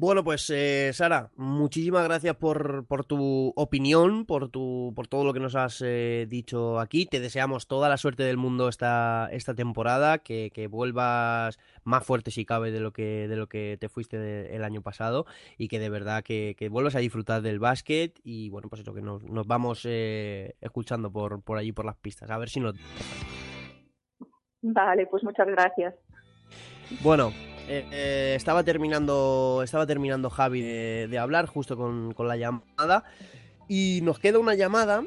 Bueno, 0.01 0.25
pues 0.25 0.49
eh, 0.49 0.93
Sara, 0.95 1.29
muchísimas 1.37 2.05
gracias 2.05 2.35
por, 2.35 2.87
por, 2.87 3.05
tu 3.05 3.53
opinión, 3.55 4.25
por, 4.25 4.49
tu, 4.49 4.95
por 4.97 5.09
todo 5.09 5.25
lo 5.25 5.35
que 5.35 5.41
nos 5.41 5.55
has 5.57 5.83
eh, 5.85 6.25
dicho 6.27 6.81
aquí. 6.81 7.05
Te 7.05 7.21
deseamos 7.21 7.67
toda 7.67 7.91
la 7.91 7.99
suerte 7.99 8.23
del 8.23 8.39
mundo 8.39 8.71
esta, 8.71 9.29
esta 9.31 9.55
temporada, 9.55 10.17
que, 10.17 10.53
que, 10.55 10.69
vuelvas 10.69 11.59
más 11.85 12.03
fuerte 12.03 12.31
si 12.31 12.47
cabe 12.47 12.71
de 12.71 12.81
lo 12.81 12.95
que, 12.95 13.29
de 13.29 13.37
lo 13.37 13.47
que 13.47 13.77
te 13.79 13.91
fuiste 13.91 14.19
de, 14.19 14.57
el 14.57 14.65
año 14.65 14.81
pasado 14.81 15.27
y 15.59 15.69
que 15.69 15.79
de 15.79 15.91
verdad 15.91 16.25
que, 16.25 16.55
que, 16.57 16.71
vuelvas 16.71 16.97
a 16.97 17.01
disfrutar 17.01 17.43
del 17.43 17.59
básquet 17.59 18.19
y 18.25 18.49
bueno, 18.49 18.71
pues 18.71 18.81
eso, 18.81 18.95
que 18.95 19.03
nos, 19.03 19.23
nos 19.25 19.47
vamos 19.47 19.83
eh, 19.85 20.55
escuchando 20.63 21.13
por, 21.13 21.43
por 21.43 21.59
allí, 21.59 21.73
por 21.73 21.85
las 21.85 21.97
pistas. 21.97 22.31
A 22.31 22.39
ver 22.39 22.49
si 22.49 22.59
nos... 22.59 22.75
Vale, 24.63 25.07
pues 25.09 25.23
muchas 25.25 25.47
gracias. 25.47 25.95
Bueno, 27.03 27.33
eh, 27.73 28.35
estaba 28.35 28.65
terminando 28.65 29.61
estaba 29.63 29.87
terminando 29.87 30.29
Javi 30.29 30.61
de, 30.61 31.19
hablar 31.19 31.47
justo 31.47 31.77
con, 31.77 32.15
la 32.19 32.37
llamada 32.37 33.05
y 33.69 34.01
nos 34.03 34.19
queda 34.19 34.41
una 34.41 34.57
llamada 34.57 35.05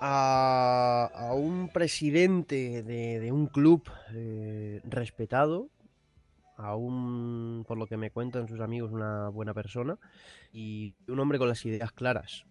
a, 0.00 1.08
a 1.14 1.34
un 1.34 1.68
presidente 1.68 2.82
de, 2.82 3.20
de 3.20 3.30
un 3.30 3.46
club 3.46 3.88
eh, 4.12 4.80
respetado 4.82 5.68
a 6.56 6.74
un 6.74 7.64
por 7.68 7.78
lo 7.78 7.86
que 7.86 7.96
me 7.96 8.10
cuentan 8.10 8.48
sus 8.48 8.58
amigos 8.58 8.90
una 8.90 9.28
buena 9.28 9.54
persona 9.54 9.98
y 10.52 10.94
un 11.06 11.20
hombre 11.20 11.38
con 11.38 11.46
las 11.46 11.64
ideas 11.64 11.92
claras. 11.92 12.44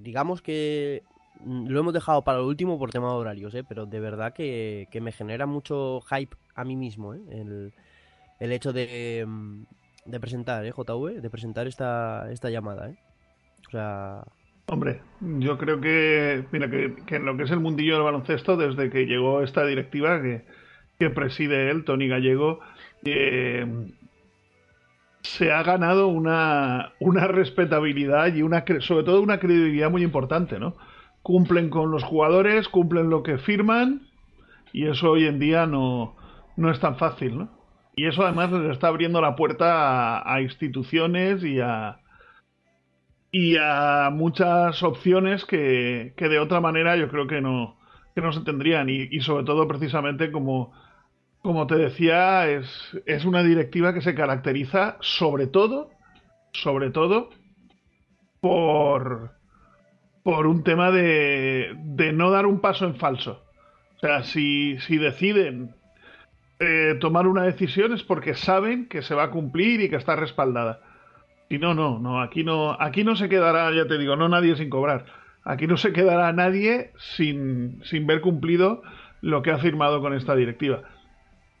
Digamos 0.00 0.40
que 0.40 1.02
lo 1.46 1.80
hemos 1.80 1.92
dejado 1.92 2.22
para 2.22 2.38
el 2.38 2.44
último 2.44 2.78
por 2.78 2.90
tema 2.90 3.08
de 3.08 3.14
horarios, 3.14 3.54
¿eh? 3.54 3.64
pero 3.68 3.86
de 3.86 4.00
verdad 4.00 4.32
que, 4.32 4.88
que, 4.90 5.00
me 5.00 5.12
genera 5.12 5.46
mucho 5.46 6.00
hype 6.02 6.36
a 6.54 6.64
mí 6.64 6.76
mismo 6.76 7.14
¿eh? 7.14 7.20
el, 7.30 7.72
el, 8.40 8.52
hecho 8.52 8.72
de, 8.72 9.26
de 10.04 10.20
presentar, 10.20 10.64
¿eh, 10.64 10.72
JV? 10.72 11.20
De 11.20 11.30
presentar 11.30 11.66
esta, 11.66 12.30
esta 12.30 12.50
llamada. 12.50 12.90
¿eh? 12.90 12.96
O 13.66 13.70
sea... 13.70 14.24
Hombre, 14.66 15.00
yo 15.20 15.58
creo 15.58 15.80
que, 15.80 16.44
mira, 16.52 16.70
que, 16.70 16.94
que, 17.06 17.16
en 17.16 17.26
lo 17.26 17.36
que 17.36 17.44
es 17.44 17.50
el 17.50 17.60
mundillo 17.60 17.94
del 17.94 18.04
baloncesto, 18.04 18.56
desde 18.56 18.90
que 18.90 19.06
llegó 19.06 19.42
esta 19.42 19.66
directiva 19.66 20.22
que, 20.22 20.44
que 20.98 21.10
preside 21.10 21.70
él, 21.70 21.84
Tony 21.84 22.08
Gallego, 22.08 22.60
eh, 23.04 23.66
se 25.22 25.52
ha 25.52 25.62
ganado 25.62 26.08
una, 26.08 26.92
una 27.00 27.26
respetabilidad 27.26 28.34
y 28.34 28.42
una, 28.42 28.64
sobre 28.80 29.04
todo 29.04 29.20
una 29.20 29.38
credibilidad 29.38 29.90
muy 29.90 30.02
importante, 30.02 30.58
¿no? 30.58 30.76
Cumplen 31.22 31.70
con 31.70 31.90
los 31.90 32.04
jugadores, 32.04 32.68
cumplen 32.68 33.10
lo 33.10 33.22
que 33.22 33.38
firman 33.38 34.02
y 34.72 34.86
eso 34.86 35.12
hoy 35.12 35.26
en 35.26 35.38
día 35.38 35.66
no, 35.66 36.16
no 36.56 36.70
es 36.70 36.80
tan 36.80 36.96
fácil, 36.96 37.38
¿no? 37.38 37.48
Y 37.94 38.06
eso 38.06 38.22
además 38.22 38.50
les 38.52 38.72
está 38.72 38.88
abriendo 38.88 39.20
la 39.20 39.36
puerta 39.36 40.22
a, 40.30 40.40
instituciones 40.40 41.44
y 41.44 41.60
a, 41.60 41.98
y 43.30 43.56
a 43.58 44.08
muchas 44.10 44.82
opciones 44.82 45.44
que, 45.44 46.14
que, 46.16 46.28
de 46.28 46.38
otra 46.38 46.60
manera 46.60 46.96
yo 46.96 47.08
creo 47.08 47.26
que 47.26 47.42
no, 47.42 47.76
que 48.14 48.22
no 48.22 48.32
se 48.32 48.40
tendrían 48.40 48.88
y, 48.88 49.08
y 49.10 49.20
sobre 49.20 49.44
todo 49.44 49.68
precisamente 49.68 50.32
como, 50.32 50.72
como 51.42 51.66
te 51.66 51.76
decía 51.76 52.48
es, 52.48 52.66
es 53.04 53.26
una 53.26 53.42
directiva 53.42 53.92
que 53.92 54.00
se 54.00 54.14
caracteriza 54.14 54.96
sobre 55.00 55.46
todo 55.46 55.90
sobre 56.52 56.90
todo 56.90 57.30
por 58.40 59.41
por 60.22 60.46
un 60.46 60.62
tema 60.62 60.90
de, 60.90 61.74
de, 61.76 62.12
no 62.12 62.30
dar 62.30 62.46
un 62.46 62.60
paso 62.60 62.86
en 62.86 62.96
falso. 62.96 63.42
O 63.96 64.00
sea, 64.00 64.22
si, 64.22 64.78
si 64.80 64.98
deciden 64.98 65.74
eh, 66.60 66.96
tomar 67.00 67.26
una 67.26 67.42
decisión 67.42 67.92
es 67.92 68.02
porque 68.02 68.34
saben 68.34 68.86
que 68.88 69.02
se 69.02 69.14
va 69.14 69.24
a 69.24 69.30
cumplir 69.30 69.80
y 69.80 69.88
que 69.88 69.96
está 69.96 70.16
respaldada. 70.16 70.80
Y 71.48 71.58
no, 71.58 71.74
no, 71.74 71.98
no, 71.98 72.22
aquí 72.22 72.44
no, 72.44 72.76
aquí 72.80 73.04
no 73.04 73.16
se 73.16 73.28
quedará, 73.28 73.70
ya 73.72 73.86
te 73.86 73.98
digo, 73.98 74.16
no 74.16 74.28
nadie 74.28 74.56
sin 74.56 74.70
cobrar. 74.70 75.06
Aquí 75.44 75.66
no 75.66 75.76
se 75.76 75.92
quedará 75.92 76.32
nadie 76.32 76.92
sin, 76.98 77.82
sin 77.84 78.06
ver 78.06 78.20
cumplido 78.20 78.82
lo 79.20 79.42
que 79.42 79.50
ha 79.50 79.58
firmado 79.58 80.00
con 80.00 80.14
esta 80.14 80.36
directiva. 80.36 80.82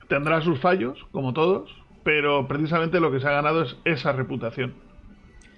Tendrá 0.08 0.40
sus 0.40 0.60
fallos, 0.60 1.04
como 1.10 1.32
todos, 1.32 1.74
pero 2.04 2.46
precisamente 2.46 3.00
lo 3.00 3.10
que 3.10 3.20
se 3.20 3.28
ha 3.28 3.32
ganado 3.32 3.62
es 3.62 3.76
esa 3.84 4.12
reputación. 4.12 4.74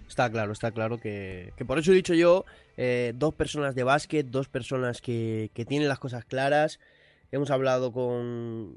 Está 0.08 0.30
claro, 0.30 0.52
está 0.52 0.70
claro 0.70 0.98
que, 0.98 1.52
por 1.66 1.78
eso 1.78 1.92
he 1.92 1.94
dicho 1.94 2.14
yo, 2.14 2.44
eh, 2.76 3.12
dos 3.16 3.34
personas 3.34 3.74
de 3.74 3.84
básquet, 3.84 4.26
dos 4.26 4.48
personas 4.48 5.00
que, 5.00 5.50
tienen 5.66 5.88
las 5.88 5.98
cosas 5.98 6.24
claras. 6.24 6.78
Hemos 7.32 7.50
hablado 7.50 7.92
con, 7.92 8.76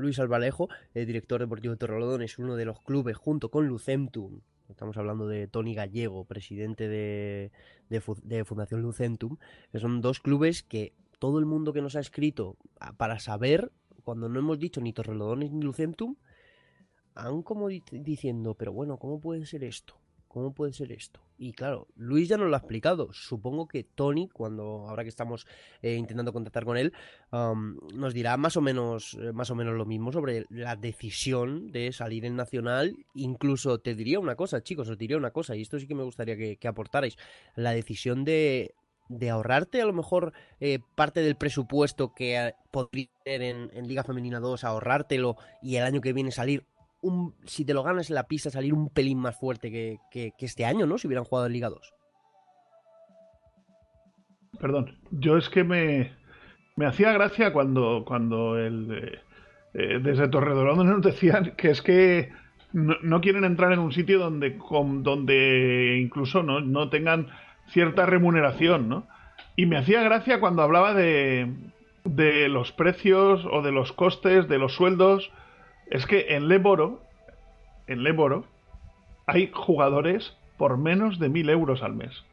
Luis 0.00 0.18
Albalejo, 0.18 0.68
el 0.92 1.06
director 1.06 1.40
deportivo 1.40 1.72
de 1.72 1.78
Torrelodones, 1.78 2.38
uno 2.38 2.56
de 2.56 2.64
los 2.64 2.80
clubes 2.80 3.16
junto 3.16 3.50
con 3.50 3.66
Lucentum. 3.66 4.40
Estamos 4.68 4.96
hablando 4.96 5.28
de 5.28 5.46
Tony 5.46 5.74
Gallego, 5.74 6.24
presidente 6.24 6.88
de, 6.88 7.50
de, 7.88 8.44
Fundación 8.44 8.82
Lucentum. 8.82 9.36
Que 9.72 9.78
son 9.78 10.00
dos 10.00 10.20
clubes 10.20 10.62
que 10.62 10.92
todo 11.18 11.38
el 11.38 11.46
mundo 11.46 11.72
que 11.72 11.82
nos 11.82 11.96
ha 11.96 12.00
escrito 12.00 12.56
para 12.96 13.20
saber, 13.20 13.70
cuando 14.02 14.28
no 14.28 14.38
hemos 14.40 14.58
dicho 14.58 14.80
ni 14.80 14.92
Torrelodones 14.92 15.52
ni 15.52 15.62
Lucentum, 15.62 16.16
aún 17.14 17.42
como 17.42 17.68
diciendo, 17.68 18.54
pero 18.54 18.72
bueno, 18.72 18.98
¿cómo 18.98 19.20
puede 19.20 19.46
ser 19.46 19.64
esto? 19.64 20.03
¿Cómo 20.34 20.52
puede 20.52 20.72
ser 20.72 20.90
esto? 20.90 21.20
Y 21.38 21.52
claro, 21.52 21.86
Luis 21.94 22.28
ya 22.28 22.36
nos 22.36 22.48
lo 22.48 22.56
ha 22.56 22.58
explicado. 22.58 23.12
Supongo 23.12 23.68
que 23.68 23.84
Tony, 23.84 24.28
cuando 24.28 24.84
ahora 24.88 25.04
que 25.04 25.08
estamos 25.08 25.46
eh, 25.80 25.94
intentando 25.94 26.32
contactar 26.32 26.64
con 26.64 26.76
él, 26.76 26.92
nos 27.30 28.12
dirá 28.12 28.36
más 28.36 28.56
o 28.56 28.60
menos, 28.60 29.16
eh, 29.20 29.30
más 29.32 29.52
o 29.52 29.54
menos 29.54 29.76
lo 29.76 29.86
mismo 29.86 30.10
sobre 30.10 30.44
la 30.50 30.74
decisión 30.74 31.70
de 31.70 31.92
salir 31.92 32.24
en 32.24 32.34
Nacional. 32.34 32.96
Incluso 33.14 33.78
te 33.78 33.94
diría 33.94 34.18
una 34.18 34.34
cosa, 34.34 34.60
chicos, 34.60 34.88
os 34.88 34.98
diría 34.98 35.16
una 35.16 35.30
cosa, 35.30 35.54
y 35.54 35.62
esto 35.62 35.78
sí 35.78 35.86
que 35.86 35.94
me 35.94 36.02
gustaría 36.02 36.36
que, 36.36 36.66
aportarais. 36.66 37.16
La 37.54 37.70
decisión 37.70 38.24
de, 38.24 38.74
ahorrarte 39.30 39.82
a 39.82 39.86
lo 39.86 39.92
mejor 39.92 40.32
eh, 40.58 40.80
parte 40.96 41.20
del 41.20 41.36
presupuesto 41.36 42.12
que 42.12 42.54
podría 42.72 43.06
tener 43.22 43.42
en, 43.42 43.70
en 43.72 43.86
Liga 43.86 44.02
Femenina 44.02 44.40
2, 44.40 44.64
ahorrártelo 44.64 45.36
y 45.62 45.76
el 45.76 45.84
año 45.84 46.00
que 46.00 46.12
viene 46.12 46.32
salir 46.32 46.66
si 47.44 47.64
te 47.64 47.74
lo 47.74 47.82
ganas 47.82 48.08
en 48.08 48.14
la 48.14 48.26
pista, 48.26 48.50
salir 48.50 48.72
un 48.72 48.90
pelín 48.90 49.18
más 49.18 49.38
fuerte 49.38 49.70
que, 49.70 50.32
este 50.38 50.64
año, 50.64 50.86
¿no? 50.86 50.98
Si 50.98 51.06
hubieran 51.06 51.24
jugado 51.24 51.46
en 51.46 51.52
Liga 51.52 51.68
2. 51.68 51.94
Perdón, 54.60 54.98
yo 55.10 55.36
es 55.36 55.48
que 55.48 55.64
me, 55.64 56.12
me 56.76 56.86
hacía 56.86 57.12
gracia 57.12 57.52
cuando, 57.52 58.04
cuando 58.06 58.56
el, 58.56 58.92
eh, 58.92 59.18
eh, 59.74 60.00
desde 60.02 60.28
Torredolón 60.28 60.86
nos 60.86 61.02
decían 61.02 61.54
que 61.56 61.70
es 61.70 61.82
que 61.82 62.32
no, 62.72 63.20
quieren 63.20 63.44
entrar 63.44 63.72
en 63.72 63.78
un 63.78 63.92
sitio 63.92 64.18
donde, 64.18 64.58
donde 65.02 65.98
incluso 66.00 66.42
no, 66.42 66.60
no 66.60 66.88
tengan 66.88 67.28
cierta 67.68 68.06
remuneración, 68.06 68.88
¿no? 68.88 69.06
Y 69.56 69.66
me 69.66 69.76
hacía 69.76 70.02
gracia 70.02 70.40
cuando 70.40 70.62
hablaba 70.62 70.94
de, 70.94 71.52
de 72.04 72.48
los 72.48 72.72
precios 72.72 73.46
o 73.50 73.62
de 73.62 73.70
los 73.70 73.92
costes, 73.92 74.48
de 74.48 74.58
los 74.58 74.74
sueldos 74.74 75.30
es 75.90 76.06
que 76.06 76.34
en 76.34 76.48
Leboro, 76.48 77.02
en 77.86 78.02
Leboro, 78.02 78.46
hay 79.26 79.50
jugadores 79.52 80.36
por 80.56 80.78
menos 80.78 81.18
de 81.18 81.28
mil 81.28 81.50
euros 81.50 81.82
al 81.82 81.94
mes. 81.94 82.24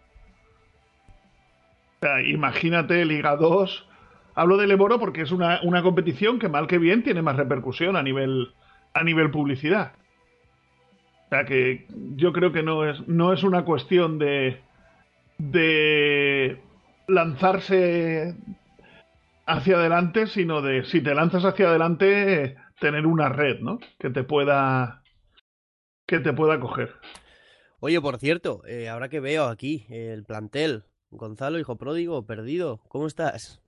O 1.98 2.06
sea, 2.06 2.22
imagínate 2.22 3.06
Liga 3.06 3.36
2. 3.36 3.88
Hablo 4.36 4.58
de 4.58 4.68
Leboro 4.68 5.00
porque 5.00 5.22
es 5.22 5.32
una, 5.32 5.60
competición 5.84 6.40
que 6.40 6.50
mal 6.50 6.68
que 6.68 6.78
bien 6.78 7.04
tiene 7.04 7.22
más 7.22 7.36
repercusión 7.36 7.96
a 7.96 8.04
nivel, 8.04 8.54
a 8.94 9.04
nivel 9.04 9.30
publicidad. 9.32 9.94
O 11.26 11.30
sea 11.30 11.46
que 11.46 11.86
yo 12.16 12.34
creo 12.34 12.52
que 12.52 12.64
no 12.64 12.86
es, 12.90 13.08
no 13.08 13.34
es 13.34 13.44
una 13.44 13.64
cuestión 13.64 14.20
de, 14.20 14.60
de 15.38 16.60
lanzarse 17.08 18.36
hacia 19.46 19.76
adelante, 19.76 20.28
sino 20.28 20.62
de 20.62 20.84
si 20.86 21.02
te 21.02 21.14
lanzas 21.14 21.46
hacia 21.46 21.68
adelante, 21.68 22.58
tener 22.82 23.06
una 23.06 23.30
red, 23.30 23.60
¿no? 23.60 23.80
Que 23.98 24.10
te 24.10 24.24
pueda 24.24 25.04
que 26.06 26.20
te 26.20 26.34
pueda 26.34 26.60
coger. 26.60 26.94
Oye, 27.80 28.02
por 28.02 28.17
cierto, 28.17 28.63
eh, 28.65 28.89
ahora 28.89 29.08
que 29.08 29.22
veo 29.22 29.46
aquí 29.46 29.86
el 29.89 30.26
plantel, 30.26 30.84
Gonzalo, 31.10 31.60
hijo 31.60 31.78
pródigo, 31.78 32.26
perdido, 32.26 32.82
¿cómo 32.89 33.08
estás? 33.08 33.62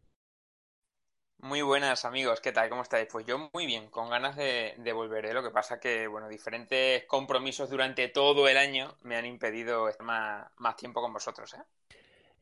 Muy 1.38 1.62
buenas 1.62 2.06
amigos, 2.06 2.42
¿qué 2.42 2.52
tal? 2.52 2.70
¿Cómo 2.70 2.82
estáis? 2.82 3.08
Pues 3.12 3.26
yo 3.26 3.50
muy 3.54 3.66
bien, 3.66 3.90
con 3.90 4.10
ganas 4.10 4.36
de, 4.36 4.76
de, 4.78 4.94
volver. 4.94 5.26
¿eh? 5.26 5.34
Lo 5.34 5.44
que 5.44 5.52
pasa 5.52 5.80
que, 5.80 6.08
bueno, 6.08 6.28
diferentes 6.28 7.06
compromisos 7.06 7.70
durante 7.70 8.08
todo 8.08 8.48
el 8.48 8.58
año 8.58 8.96
me 9.04 9.16
han 9.16 9.26
impedido 9.26 9.90
estar 9.90 10.06
más, 10.06 10.48
más 10.58 10.76
tiempo 10.76 11.02
con 11.02 11.14
vosotros, 11.14 11.54
¿eh? 11.54 11.64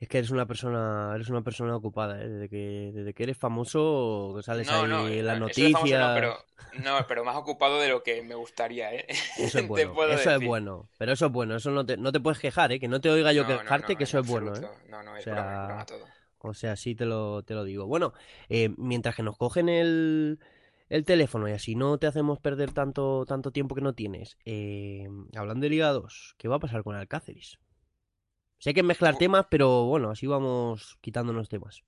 Es 0.01 0.07
que 0.07 0.17
eres 0.17 0.31
una 0.31 0.47
persona, 0.47 1.11
eres 1.13 1.29
una 1.29 1.43
persona 1.43 1.75
ocupada, 1.75 2.19
¿eh? 2.19 2.27
desde 2.27 2.49
que, 2.49 2.91
desde 2.91 3.13
que 3.13 3.21
eres 3.21 3.37
famoso, 3.37 4.35
sales 4.41 4.67
ahí 4.67 5.19
en 5.19 5.25
las 5.27 5.39
noticias. 5.39 5.75
No, 5.75 6.15
pero, 6.15 6.37
no, 6.83 7.05
pero 7.07 7.23
más 7.23 7.35
ocupado 7.35 7.79
de 7.79 7.89
lo 7.89 8.01
que 8.01 8.23
me 8.23 8.33
gustaría, 8.33 8.91
¿eh? 8.95 9.05
Eso 9.37 9.59
es 9.59 9.67
bueno, 9.67 9.93
eso 10.09 10.31
es 10.31 10.43
bueno, 10.43 10.89
pero 10.97 11.11
eso 11.11 11.27
es 11.27 11.31
bueno, 11.31 11.55
eso 11.55 11.69
no 11.69 11.85
te, 11.85 11.97
no 11.97 12.11
te 12.11 12.19
puedes 12.19 12.39
quejar, 12.39 12.71
¿eh? 12.71 12.79
Que 12.79 12.87
no 12.87 12.99
te 12.99 13.11
oiga 13.11 13.31
yo 13.31 13.45
quejarte, 13.45 13.95
que 13.95 14.05
eso 14.05 14.17
es 14.17 14.27
bueno, 14.27 14.55
¿eh? 14.55 14.67
No, 14.89 15.03
no, 15.03 15.15
es 15.15 15.21
o 15.21 15.29
sea, 15.35 15.85
todo. 15.87 16.03
O 16.39 16.55
sea, 16.55 16.75
sí 16.75 16.95
te 16.95 17.05
lo, 17.05 17.43
te 17.43 17.53
lo 17.53 17.63
digo. 17.63 17.85
Bueno, 17.85 18.15
eh, 18.49 18.73
mientras 18.77 19.15
que 19.15 19.21
nos 19.21 19.37
cogen 19.37 19.69
el, 19.69 20.39
el 20.89 21.05
teléfono 21.05 21.47
y 21.47 21.51
así 21.51 21.75
no 21.75 21.99
te 21.99 22.07
hacemos 22.07 22.39
perder 22.39 22.71
tanto, 22.71 23.23
tanto 23.27 23.51
tiempo 23.51 23.75
que 23.75 23.81
no 23.81 23.93
tienes, 23.93 24.35
eh, 24.45 25.07
hablando 25.35 25.65
de 25.65 25.69
Liga 25.69 25.91
2, 25.91 26.37
¿qué 26.39 26.47
va 26.47 26.55
a 26.55 26.59
pasar 26.59 26.81
con 26.81 26.95
Alcáceres? 26.95 27.59
Sé 28.61 28.75
que 28.75 28.83
mezclar 28.83 29.17
temas, 29.17 29.47
pero 29.49 29.85
bueno, 29.85 30.11
así 30.11 30.27
vamos 30.27 30.95
quitándonos 31.01 31.49
temas. 31.49 31.83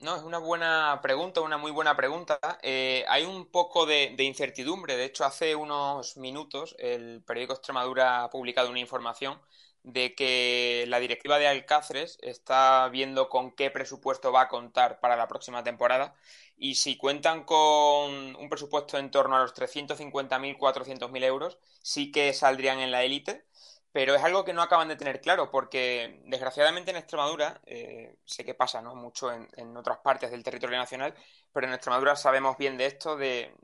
No, 0.00 0.14
es 0.14 0.22
una 0.22 0.36
buena 0.36 1.00
pregunta, 1.02 1.40
una 1.40 1.56
muy 1.56 1.70
buena 1.70 1.96
pregunta. 1.96 2.38
Eh, 2.62 3.06
hay 3.08 3.24
un 3.24 3.46
poco 3.46 3.86
de, 3.86 4.14
incertidumbre. 4.18 4.98
De 4.98 5.06
hecho, 5.06 5.24
hace 5.24 5.56
unos 5.56 6.18
minutos 6.18 6.76
el 6.78 7.22
periódico 7.22 7.54
Extremadura 7.54 8.22
ha 8.22 8.28
publicado 8.28 8.68
una 8.68 8.80
información 8.80 9.40
de 9.82 10.14
que 10.14 10.84
la 10.88 11.00
directiva 11.00 11.38
de 11.38 11.48
Alcáceres 11.48 12.18
está 12.20 12.86
viendo 12.90 13.30
con 13.30 13.52
qué 13.52 13.70
presupuesto 13.70 14.30
va 14.30 14.42
a 14.42 14.48
contar 14.48 15.00
para 15.00 15.16
la 15.16 15.26
próxima 15.26 15.64
temporada 15.64 16.14
y 16.58 16.74
si 16.74 16.98
cuentan 16.98 17.44
con 17.44 18.36
un 18.36 18.48
presupuesto 18.50 18.98
en 18.98 19.10
torno 19.10 19.36
a 19.36 19.40
los 19.40 19.54
350.000, 19.54 20.58
400.000 20.58 21.24
euros, 21.24 21.58
sí 21.80 22.12
que 22.12 22.34
saldrían 22.34 22.80
en 22.80 22.90
la 22.90 23.04
élite 23.04 23.46
pero 23.92 24.14
es 24.14 24.22
algo 24.22 24.44
que 24.44 24.54
no 24.54 24.62
acaban 24.62 24.88
de 24.88 24.96
tener 24.96 25.20
claro, 25.20 25.50
porque 25.50 26.22
desgraciadamente 26.24 26.90
en 26.90 26.96
Extremadura, 26.96 27.60
eh, 27.66 28.16
sé 28.24 28.44
que 28.44 28.54
pasa 28.54 28.80
¿no? 28.80 28.94
mucho 28.94 29.30
en, 29.32 29.76
otras 29.76 29.98
partes 29.98 30.30
del 30.30 30.42
territorio 30.42 30.78
nacional, 30.78 31.14
pero 31.52 31.66
en 31.66 31.74
Extremadura 31.74 32.16
sabemos 32.16 32.56
bien 32.56 32.78
de 32.78 32.86
esto, 32.86 33.16
de, 33.16 33.54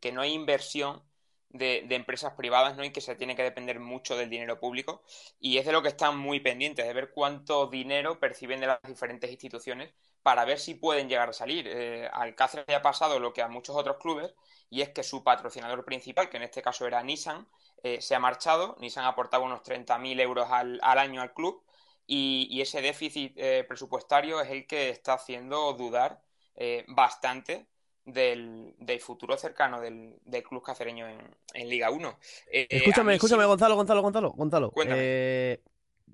que 0.00 0.12
no 0.12 0.20
hay 0.20 0.32
inversión 0.32 1.02
de, 1.48 1.86
empresas 1.90 2.34
privadas 2.34 2.76
¿no? 2.76 2.84
y 2.84 2.92
que 2.92 3.00
se 3.00 3.16
tiene 3.16 3.34
que 3.34 3.42
depender 3.42 3.80
mucho 3.80 4.16
del 4.16 4.30
dinero 4.30 4.60
público, 4.60 5.02
y 5.40 5.58
es 5.58 5.66
de 5.66 5.72
lo 5.72 5.82
que 5.82 5.88
están 5.88 6.16
muy 6.16 6.38
pendientes, 6.38 6.86
de 6.86 6.92
ver 6.94 7.10
cuánto 7.10 7.66
dinero 7.66 8.20
perciben 8.20 8.60
de 8.60 8.68
las 8.68 8.82
diferentes 8.82 9.30
instituciones 9.30 9.92
para 10.28 10.44
ver 10.44 10.58
si 10.58 10.74
pueden 10.74 11.08
llegar 11.08 11.30
a 11.30 11.32
salir. 11.32 11.66
Eh, 11.66 12.06
al 12.12 12.34
Cáceres 12.34 12.66
le 12.68 12.74
ha 12.74 12.82
pasado 12.82 13.18
lo 13.18 13.32
que 13.32 13.40
a 13.40 13.48
muchos 13.48 13.74
otros 13.74 13.96
clubes, 13.96 14.34
y 14.68 14.82
es 14.82 14.90
que 14.90 15.02
su 15.02 15.24
patrocinador 15.24 15.86
principal, 15.86 16.28
que 16.28 16.36
en 16.36 16.42
este 16.42 16.60
caso 16.60 16.86
era 16.86 17.02
Nissan, 17.02 17.48
eh, 17.82 18.02
se 18.02 18.14
ha 18.14 18.18
marchado. 18.18 18.76
Nissan 18.78 19.06
aportado 19.06 19.42
unos 19.42 19.62
30.000 19.62 20.20
euros 20.20 20.46
al, 20.50 20.80
año 20.82 21.22
al 21.22 21.32
club 21.32 21.64
y, 22.06 22.60
ese 22.60 22.82
déficit 22.82 23.32
eh, 23.38 23.64
presupuestario 23.66 24.42
es 24.42 24.50
el 24.50 24.66
que 24.66 24.90
está 24.90 25.14
haciendo 25.14 25.72
dudar 25.72 26.20
eh, 26.56 26.84
bastante 26.88 27.66
del, 28.04 28.74
futuro 29.00 29.34
cercano 29.38 29.80
del, 29.80 30.20
club 30.46 30.62
cacereño 30.62 31.06
en, 31.08 31.68
Liga 31.70 31.90
1. 31.90 32.18
escúchame, 32.52 33.14
escúchame, 33.14 33.46
Gonzalo, 33.46 33.76
Gonzalo, 33.76 34.02
Gonzalo, 34.02 34.32
Gonzalo. 34.32 34.72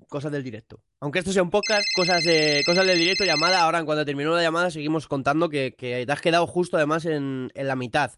Cosas 0.09 0.31
del 0.31 0.43
directo. 0.43 0.81
Aunque 0.99 1.19
esto 1.19 1.31
sea 1.31 1.43
un 1.43 1.49
podcast, 1.49 1.85
cosas, 1.95 2.23
de, 2.23 2.63
cosas 2.65 2.85
del 2.87 2.97
directo, 2.97 3.25
llamada. 3.25 3.61
Ahora, 3.61 3.79
en 3.79 3.85
cuanto 3.85 4.05
terminó 4.05 4.33
la 4.35 4.41
llamada, 4.41 4.71
seguimos 4.71 5.07
contando 5.07 5.49
que, 5.49 5.75
te 5.77 6.11
has 6.11 6.21
quedado 6.21 6.47
justo 6.47 6.77
además 6.77 7.05
en, 7.05 7.51
en 7.53 7.67
la 7.67 7.75
mitad. 7.75 8.11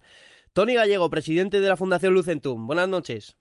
Tony 0.53 0.73
Gallego, 0.73 1.09
presidente 1.09 1.59
de 1.59 1.67
la 1.67 1.77
Fundación 1.77 2.13
Lucentum. 2.13 2.65
Buenas 2.67 2.89
noches. 2.89 3.37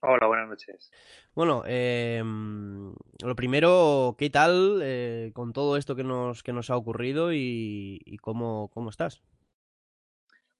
Hola, 0.00 0.28
buenas 0.28 0.48
noches. 0.48 0.92
Bueno, 1.34 1.64
em, 1.66 2.94
lo 3.24 3.34
primero, 3.34 4.14
¿qué 4.16 4.30
tal 4.30 4.80
eh, 4.82 5.32
con 5.34 5.52
todo 5.52 5.76
esto 5.76 5.96
que 5.96 6.04
nos, 6.04 6.42
que 6.42 6.52
nos 6.52 6.70
ha 6.70 6.76
ocurrido 6.76 7.32
y, 7.32 8.16
cómo, 8.20 8.70
cómo, 8.72 8.90
estás? 8.90 9.22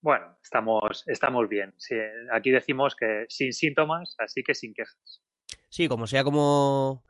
Bueno, 0.01 0.37
estamos, 0.43 1.05
estamos 1.07 1.49
bien. 1.49 1.75
aquí 2.33 2.51
decimos 2.51 2.97
que 2.97 3.27
sin 3.29 3.53
síntomas, 3.53 4.17
así 4.19 4.43
que 4.43 4.55
sin 4.55 4.75
quejas. 4.75 5.23
Sí, 5.69 5.89
como 5.89 6.07
sea 6.07 6.25
como, 6.25 7.05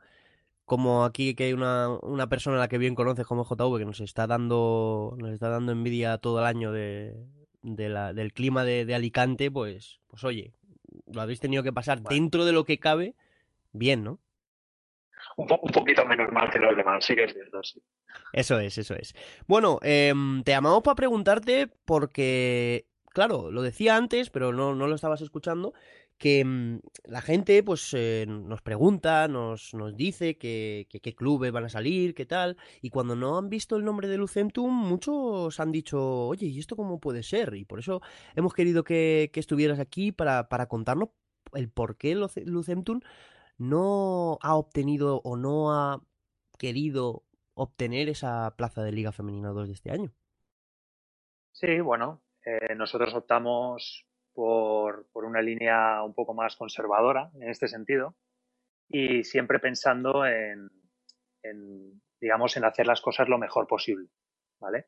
como 0.65 1.05
aquí 1.05 1.33
que 1.35 1.45
hay 1.45 1.53
una, 1.53 1.89
una 2.01 2.27
persona 2.27 2.57
a 2.57 2.59
la 2.59 2.67
que 2.67 2.77
bien 2.77 2.95
conoces 2.95 3.25
como 3.25 3.45
JV 3.45 3.79
que 3.79 3.85
nos 3.85 4.01
está 4.01 4.27
dando, 4.27 5.15
nos 5.17 5.31
está 5.31 5.49
dando 5.49 5.71
envidia 5.71 6.17
todo 6.17 6.39
el 6.39 6.45
año 6.45 6.71
de, 6.71 7.15
de 7.61 7.89
la, 7.89 8.13
del 8.13 8.33
clima 8.33 8.63
de, 8.63 8.93
Alicante, 8.93 9.51
pues, 9.51 9.99
pues 10.07 10.23
oye, 10.23 10.53
lo 11.07 11.21
habéis 11.21 11.39
tenido 11.39 11.63
que 11.63 11.73
pasar 11.73 12.01
dentro 12.01 12.45
de 12.45 12.51
lo 12.51 12.65
que 12.65 12.79
cabe, 12.79 13.15
bien, 13.71 14.03
¿no? 14.03 14.19
Un, 15.35 15.47
poquito 15.47 16.05
menos 16.05 16.31
mal 16.31 16.49
que 16.49 16.59
los 16.59 16.75
demás, 16.75 17.05
sí 17.05 17.15
que 17.15 17.25
es 17.25 17.33
cierto, 17.33 17.63
sí. 17.63 17.81
Eso 18.33 18.59
es, 18.59 18.77
eso 18.77 18.95
es. 18.95 19.13
Bueno, 19.47 19.79
em, 19.81 20.43
te 20.43 20.51
llamamos 20.51 20.81
para 20.81 20.95
preguntarte 20.95 21.67
porque, 21.85 22.85
claro, 23.13 23.51
lo 23.51 23.61
decía 23.61 23.95
antes, 23.95 24.29
pero 24.29 24.51
no, 24.53 24.75
no 24.75 24.87
lo 24.87 24.95
estabas 24.95 25.21
escuchando, 25.21 25.73
que 26.19 26.45
mm, 26.45 26.81
la 27.05 27.21
gente 27.21 27.63
pues 27.63 27.93
eh, 27.95 28.25
nos 28.27 28.61
pregunta, 28.61 29.27
nos, 29.27 29.73
nos 29.73 29.95
dice 29.95 30.37
que, 30.37 30.87
qué 30.89 31.15
clubes 31.15 31.51
van 31.51 31.65
a 31.65 31.69
salir, 31.69 32.13
qué 32.13 32.25
tal, 32.27 32.57
y 32.81 32.91
cuando 32.91 33.15
no 33.15 33.37
han 33.37 33.49
visto 33.49 33.75
el 33.77 33.85
nombre 33.85 34.07
de 34.07 34.17
Lucentum, 34.17 34.71
muchos 34.71 35.59
han 35.59 35.71
dicho, 35.71 36.27
oye, 36.27 36.45
¿y 36.47 36.59
esto 36.59 36.75
cómo 36.75 36.99
puede 36.99 37.23
ser? 37.23 37.55
Y 37.55 37.65
por 37.65 37.79
eso 37.79 38.01
hemos 38.35 38.53
querido 38.53 38.83
que, 38.83 39.31
estuvieras 39.33 39.79
aquí 39.79 40.11
para, 40.11 40.49
para, 40.49 40.67
contarnos 40.67 41.09
el 41.53 41.69
por 41.69 41.97
qué 41.97 42.13
Lucentum 42.13 42.99
no 43.57 44.37
ha 44.41 44.55
obtenido 44.55 45.21
o 45.23 45.37
no 45.37 45.71
ha 45.71 46.03
querido 46.57 47.23
obtener 47.53 48.09
esa 48.09 48.53
plaza 48.57 48.83
de 48.83 48.91
Liga 48.91 49.13
Femenina 49.13 49.49
2 49.49 49.67
de 49.67 49.73
este 49.73 49.91
año. 49.91 50.11
Sí, 51.53 51.79
bueno, 51.79 52.21
eh, 52.45 52.75
nosotros 52.75 53.13
optamos 53.13 54.05
por, 54.33 55.07
por 55.11 55.25
una 55.25 55.41
línea 55.41 56.03
un 56.03 56.13
poco 56.13 56.33
más 56.33 56.55
conservadora 56.55 57.31
en 57.35 57.49
este 57.49 57.67
sentido 57.67 58.15
y 58.87 59.23
siempre 59.23 59.59
pensando 59.59 60.25
en, 60.25 60.69
en, 61.43 62.01
digamos, 62.19 62.57
en 62.57 62.65
hacer 62.65 62.87
las 62.87 63.01
cosas 63.01 63.29
lo 63.29 63.37
mejor 63.37 63.67
posible, 63.67 64.09
¿vale? 64.59 64.87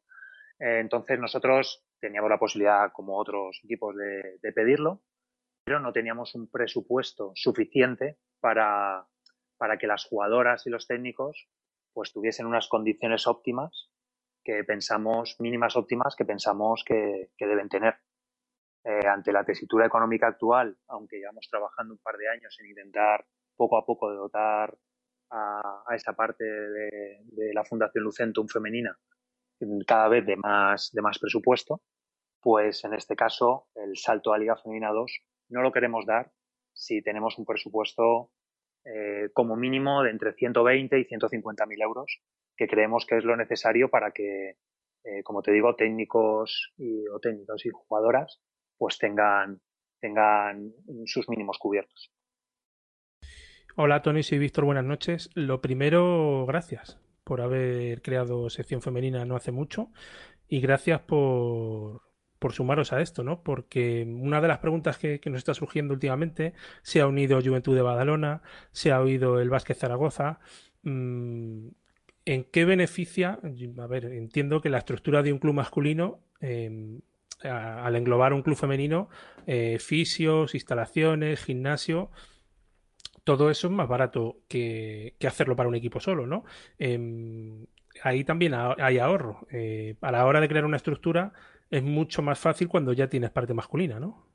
Entonces 0.60 1.20
nosotros 1.20 1.84
teníamos 2.00 2.30
la 2.30 2.38
posibilidad, 2.38 2.92
como 2.92 3.18
otros 3.18 3.60
equipos, 3.64 3.96
de, 3.96 4.52
pedirlo, 4.54 5.02
pero 5.64 5.80
no 5.80 5.92
teníamos 5.92 6.36
un 6.36 6.50
presupuesto 6.50 7.32
suficiente 7.36 8.20
para, 8.39 9.08
para 9.58 9.78
que 9.78 9.88
las 9.88 10.06
jugadoras 10.06 10.66
y 10.68 10.70
los 10.70 10.88
técnicos 10.88 11.48
pues 11.94 12.14
tuviesen 12.14 12.46
unas 12.46 12.68
condiciones 12.68 13.28
óptimas 13.28 13.92
que 14.44 14.64
pensamos, 14.64 15.36
mínimas 15.39 15.76
óptimas 15.76 16.16
que 16.16 16.26
pensamos 16.26 16.84
que 16.86 17.30
deben 17.39 17.70
tener. 17.70 17.96
Eh, 18.84 19.07
ante 19.07 19.32
la 19.32 19.43
tesitura 19.43 19.86
económica 19.86 20.27
actual, 20.27 20.75
aunque 20.88 21.17
llevamos 21.17 21.47
trabajando 21.49 21.93
un 21.93 21.99
par 21.99 22.17
de 22.17 22.27
años 22.29 22.57
en 22.59 22.67
intentar 22.67 23.23
poco 23.55 23.77
a 23.77 23.86
poco 23.86 24.11
dotar 24.11 24.75
a, 25.29 25.84
a 25.88 25.95
esa 25.95 26.13
parte 26.13 26.43
de, 26.43 27.19
de, 27.25 27.53
la 27.53 27.63
Fundación 27.63 28.03
Lucentum 28.03 28.47
femenina 28.47 28.97
cada 29.86 30.07
vez 30.07 30.25
de 30.25 30.36
más, 30.36 30.89
de 30.91 31.01
más 31.03 31.19
presupuesto, 31.19 31.82
pues 32.41 32.84
en 32.84 32.95
este 32.95 33.15
caso 33.15 33.67
el 33.75 33.95
salto 33.95 34.34
a 34.34 34.39
Liga 34.39 34.57
Femenina 34.57 34.89
2 34.89 35.11
no 35.49 35.61
lo 35.61 35.71
queremos 35.71 36.07
dar 36.07 36.32
si 36.73 37.03
tenemos 37.03 37.38
un 37.38 37.45
presupuesto 37.45 38.32
eh, 38.84 39.29
como 39.34 39.55
mínimo 39.55 40.01
de 40.01 40.09
entre 40.09 40.34
120 40.34 40.99
y 40.99 41.03
150 41.03 41.65
mil 41.67 41.82
euros, 41.84 42.19
que 42.57 42.67
creemos 42.67 43.05
que 43.05 43.17
es 43.17 43.23
lo 43.23 43.38
necesario 43.38 43.89
para 43.89 44.09
que, 44.09 44.57
eh, 45.03 45.21
como 45.23 45.43
te 45.43 45.51
digo, 45.51 45.75
técnicos 45.75 46.73
y, 46.77 47.07
o 47.09 47.19
técnicos 47.19 47.63
y 47.67 47.69
jugadoras 47.69 48.41
pues 48.82 48.97
tengan, 48.97 49.61
tengan 49.99 50.73
sus 51.05 51.29
mínimos 51.29 51.59
cubiertos. 51.59 52.11
Hola 53.75 54.01
Tony, 54.01 54.23
soy 54.23 54.39
Víctor, 54.39 54.65
buenas 54.65 54.86
noches. 54.86 55.29
Lo 55.36 55.61
primero, 55.61 56.47
gracias 56.47 56.99
por 57.23 57.41
haber 57.41 58.01
creado 58.01 58.49
sección 58.49 58.82
femenina 58.82 59.23
no 59.23 59.36
hace 59.36 59.51
mucho 59.51 59.91
y 60.47 60.61
gracias 60.61 60.99
por, 61.01 62.01
por 62.39 62.53
sumaros 62.53 62.91
a 62.91 63.01
esto, 63.01 63.23
¿no? 63.23 63.43
Porque 63.43 64.03
una 64.03 64.41
de 64.41 64.47
las 64.47 64.57
preguntas 64.57 64.97
que, 64.97 65.19
que, 65.19 65.29
nos 65.29 65.38
está 65.38 65.53
surgiendo 65.53 65.93
últimamente 65.93 66.55
se 66.82 67.01
ha 67.01 67.07
unido 67.07 67.39
Juventud 67.39 67.75
de 67.75 67.84
Badalona, 67.84 68.41
se 68.71 68.91
ha 68.91 68.99
oído 68.99 69.39
el 69.39 69.51
Vázquez 69.51 69.77
Zaragoza. 69.77 70.39
Mmm, 70.82 71.67
¿En 72.25 72.43
qué 72.45 72.65
beneficia? 72.65 73.39
A 73.77 73.88
ver, 73.88 74.05
entiendo 74.05 74.59
que 74.59 74.69
la 74.69 74.79
estructura 74.79 75.21
de 75.21 75.34
un 75.34 75.38
club 75.38 75.53
masculino 75.53 76.19
eh, 76.39 76.99
al 77.44 77.96
englobar 77.96 78.34
un 78.34 78.42
club 78.42 78.58
femenino, 78.58 79.10
eh, 79.48 79.78
fisios, 79.80 80.54
instalaciones, 80.56 81.44
gimnasio, 81.44 82.12
todo 83.24 83.50
eso 83.50 83.68
es 83.68 83.74
más 83.74 83.88
barato 83.88 84.38
que, 84.48 85.16
que 85.20 85.28
hacerlo 85.28 85.56
para 85.56 85.70
un 85.70 85.76
equipo 85.76 86.00
solo, 86.00 86.26
¿no? 86.26 86.44
Eh, 86.80 87.66
ahí 88.04 88.24
también 88.24 88.54
hay 88.54 88.98
ahorro. 89.00 89.48
Eh, 89.52 89.96
a 90.02 90.12
la 90.12 90.26
hora 90.26 90.39
de 90.42 90.48
crear 90.48 90.66
una 90.66 90.78
estructura 90.78 91.34
es 91.70 91.84
mucho 91.84 92.22
más 92.22 92.39
fácil 92.39 92.68
cuando 92.68 92.94
ya 92.94 93.08
tienes 93.08 93.32
parte 93.32 93.54
masculina, 93.54 94.00
¿no? 94.00 94.26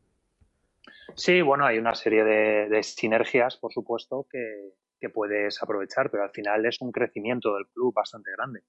Sí, 1.15 1.41
bueno, 1.41 1.65
hay 1.65 1.79
una 1.79 1.95
serie 1.95 2.25
de, 2.25 2.69
de 2.69 2.83
sinergias, 2.83 3.57
por 3.57 3.73
supuesto, 3.73 4.27
que, 4.31 4.73
que, 5.01 5.09
puedes 5.09 5.63
aprovechar, 5.63 6.11
pero 6.11 6.25
al 6.25 6.31
final 6.31 6.67
es 6.67 6.81
un 6.81 6.93
crecimiento 6.93 7.55
del 7.55 7.67
club 7.69 7.95
bastante 7.95 8.31
grande. 8.33 8.61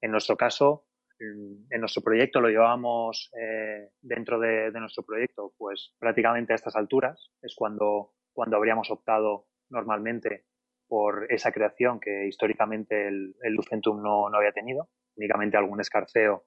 En 0.00 0.10
nuestro 0.10 0.36
caso, 0.36 0.86
en 1.20 1.80
nuestro 1.80 2.02
proyecto 2.02 2.40
lo 2.40 2.48
llevábamos 2.48 3.30
eh, 3.38 3.90
dentro 4.00 4.38
de, 4.40 4.70
de, 4.70 4.80
nuestro 4.80 5.04
proyecto, 5.04 5.52
pues 5.58 5.94
prácticamente 5.98 6.52
a 6.52 6.56
estas 6.56 6.76
alturas 6.76 7.30
es 7.42 7.54
cuando, 7.54 8.14
cuando 8.32 8.56
habríamos 8.56 8.90
optado 8.90 9.46
normalmente 9.68 10.46
por 10.88 11.26
esa 11.30 11.52
creación 11.52 12.00
que 12.00 12.26
históricamente 12.26 13.06
el, 13.06 13.36
el 13.42 13.54
Lucentum 13.54 14.02
no, 14.02 14.28
no, 14.28 14.36
había 14.36 14.52
tenido, 14.52 14.88
únicamente 15.16 15.56
algún 15.56 15.80
escarceo 15.80 16.46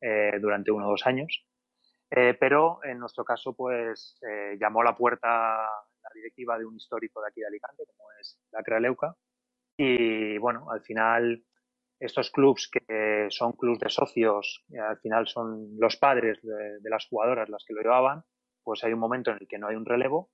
eh, 0.00 0.38
durante 0.40 0.70
uno 0.70 0.86
o 0.86 0.90
dos 0.90 1.06
años. 1.06 1.44
Eh, 2.10 2.36
pero 2.38 2.80
en 2.84 2.98
nuestro 2.98 3.24
caso, 3.24 3.54
pues 3.54 4.18
eh, 4.28 4.56
llamó 4.60 4.82
a 4.82 4.84
la 4.84 4.96
puerta 4.96 5.28
la 5.28 6.10
directiva 6.14 6.58
de 6.58 6.66
un 6.66 6.76
histórico 6.76 7.20
de 7.20 7.28
aquí 7.28 7.40
de 7.40 7.46
Alicante, 7.46 7.84
como 7.86 8.08
es 8.20 8.38
la 8.52 8.62
Crealeuca, 8.62 9.14
y 9.76 10.38
bueno, 10.38 10.70
al 10.70 10.82
final 10.82 11.44
estos 12.00 12.30
clubs 12.30 12.70
que 12.70 13.26
son 13.28 13.52
clubs 13.52 13.78
de 13.78 13.90
socios, 13.90 14.64
al 14.76 14.98
final 14.98 15.28
son 15.28 15.78
los 15.78 15.96
padres 15.96 16.40
de, 16.42 16.90
las 16.90 17.06
jugadoras 17.06 17.48
las 17.50 17.64
que 17.64 17.74
lo 17.74 17.82
llevaban, 17.82 18.24
pues 18.64 18.82
hay 18.82 18.92
un 18.92 18.98
momento 18.98 19.30
en 19.30 19.38
el 19.40 19.46
que 19.46 19.58
no 19.58 19.68
hay 19.68 19.76
un 19.76 19.84
relevo 19.84 20.30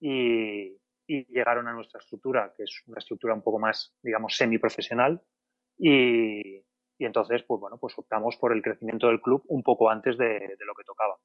y, 0.00 0.76
llegaron 1.08 1.68
a 1.68 1.72
nuestra 1.72 2.00
estructura, 2.00 2.52
que 2.56 2.64
es 2.64 2.82
una 2.88 2.98
estructura 2.98 3.32
un 3.32 3.42
poco 3.42 3.60
más, 3.60 3.94
digamos, 4.02 4.36
semiprofesional 4.36 5.22
y, 5.78 6.56
y 6.98 7.04
entonces, 7.04 7.44
pues 7.44 7.60
bueno, 7.60 7.78
pues 7.78 7.96
optamos 7.96 8.36
por 8.36 8.52
el 8.52 8.60
crecimiento 8.60 9.06
del 9.06 9.20
club 9.20 9.44
un 9.46 9.62
poco 9.62 9.88
antes 9.88 10.18
de, 10.18 10.56
lo 10.66 10.74
que 10.74 10.84
tocaba. 10.84 11.16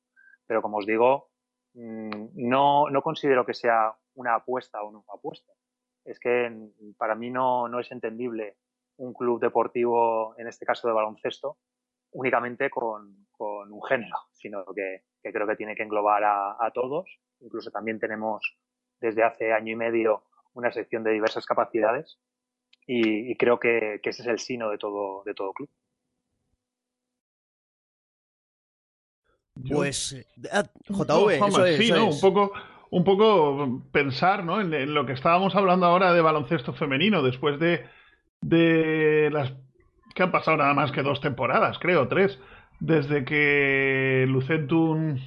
Pero 0.45 0.61
como 0.61 0.77
os 0.77 0.85
digo, 0.85 1.31
mmm, 1.73 2.27
no, 2.35 2.89
no 2.89 3.01
considero 3.01 3.43
que 3.43 3.55
sea 3.55 3.95
una 4.13 4.35
apuesta 4.35 4.83
o 4.83 4.91
no 4.91 5.03
apuesta. 5.11 5.51
Es 6.05 6.19
que 6.19 6.51
para 6.97 7.15
mí 7.15 7.31
no, 7.31 7.67
no 7.67 7.79
es 7.79 7.91
entendible 7.91 8.57
un 8.97 9.13
club 9.13 9.41
deportivo, 9.41 10.35
en 10.37 10.47
este 10.47 10.65
caso 10.65 10.87
de 10.87 10.93
baloncesto, 10.93 11.57
únicamente 12.11 12.69
con, 12.69 13.27
con 13.31 13.71
un 13.71 13.83
género, 13.83 14.17
sino 14.33 14.65
que, 14.75 15.03
que, 15.21 15.31
creo 15.31 15.47
que 15.47 15.55
tiene 15.55 15.75
que 15.75 15.83
englobar 15.83 16.23
a, 16.23 16.57
a, 16.59 16.71
todos. 16.71 17.09
Incluso 17.39 17.71
también 17.71 17.99
tenemos 17.99 18.57
desde 18.99 19.23
hace 19.23 19.53
año 19.53 19.73
y 19.73 19.75
medio 19.75 20.23
una 20.53 20.71
sección 20.71 21.03
de 21.03 21.11
diversas 21.11 21.45
capacidades 21.45 22.19
y, 22.85 23.31
y 23.31 23.35
creo 23.35 23.59
que, 23.59 23.99
que, 24.03 24.09
ese 24.09 24.23
es 24.23 24.27
el 24.27 24.39
sino 24.39 24.69
de 24.69 24.77
todo, 24.77 25.23
de 25.23 25.33
todo 25.33 25.53
club. 25.53 25.69
Pues, 29.69 30.15
ah, 30.51 30.63
JV, 30.87 31.39
no, 31.39 31.47
eso 31.47 31.65
es, 31.65 31.77
sí, 31.77 31.85
eso 31.85 31.95
¿no? 31.95 32.09
es. 32.09 32.23
Un 32.23 32.33
poco, 32.33 32.53
un 32.89 33.03
poco 33.03 33.83
pensar 33.91 34.43
¿no? 34.43 34.59
en, 34.59 34.73
en, 34.73 34.93
lo 34.93 35.05
que 35.05 35.13
estábamos 35.13 35.55
hablando 35.55 35.85
ahora 35.85 36.13
de 36.13 36.21
baloncesto 36.21 36.73
femenino, 36.73 37.21
después 37.21 37.59
de, 37.59 37.85
de 38.41 39.29
las 39.31 39.53
que 40.13 40.23
han 40.23 40.31
pasado 40.31 40.57
nada 40.57 40.73
más 40.73 40.91
que 40.91 41.03
dos 41.03 41.21
temporadas, 41.21 41.77
creo, 41.79 42.07
tres, 42.07 42.39
desde 42.79 43.23
que 43.23 44.25
Lucentum 44.27 45.19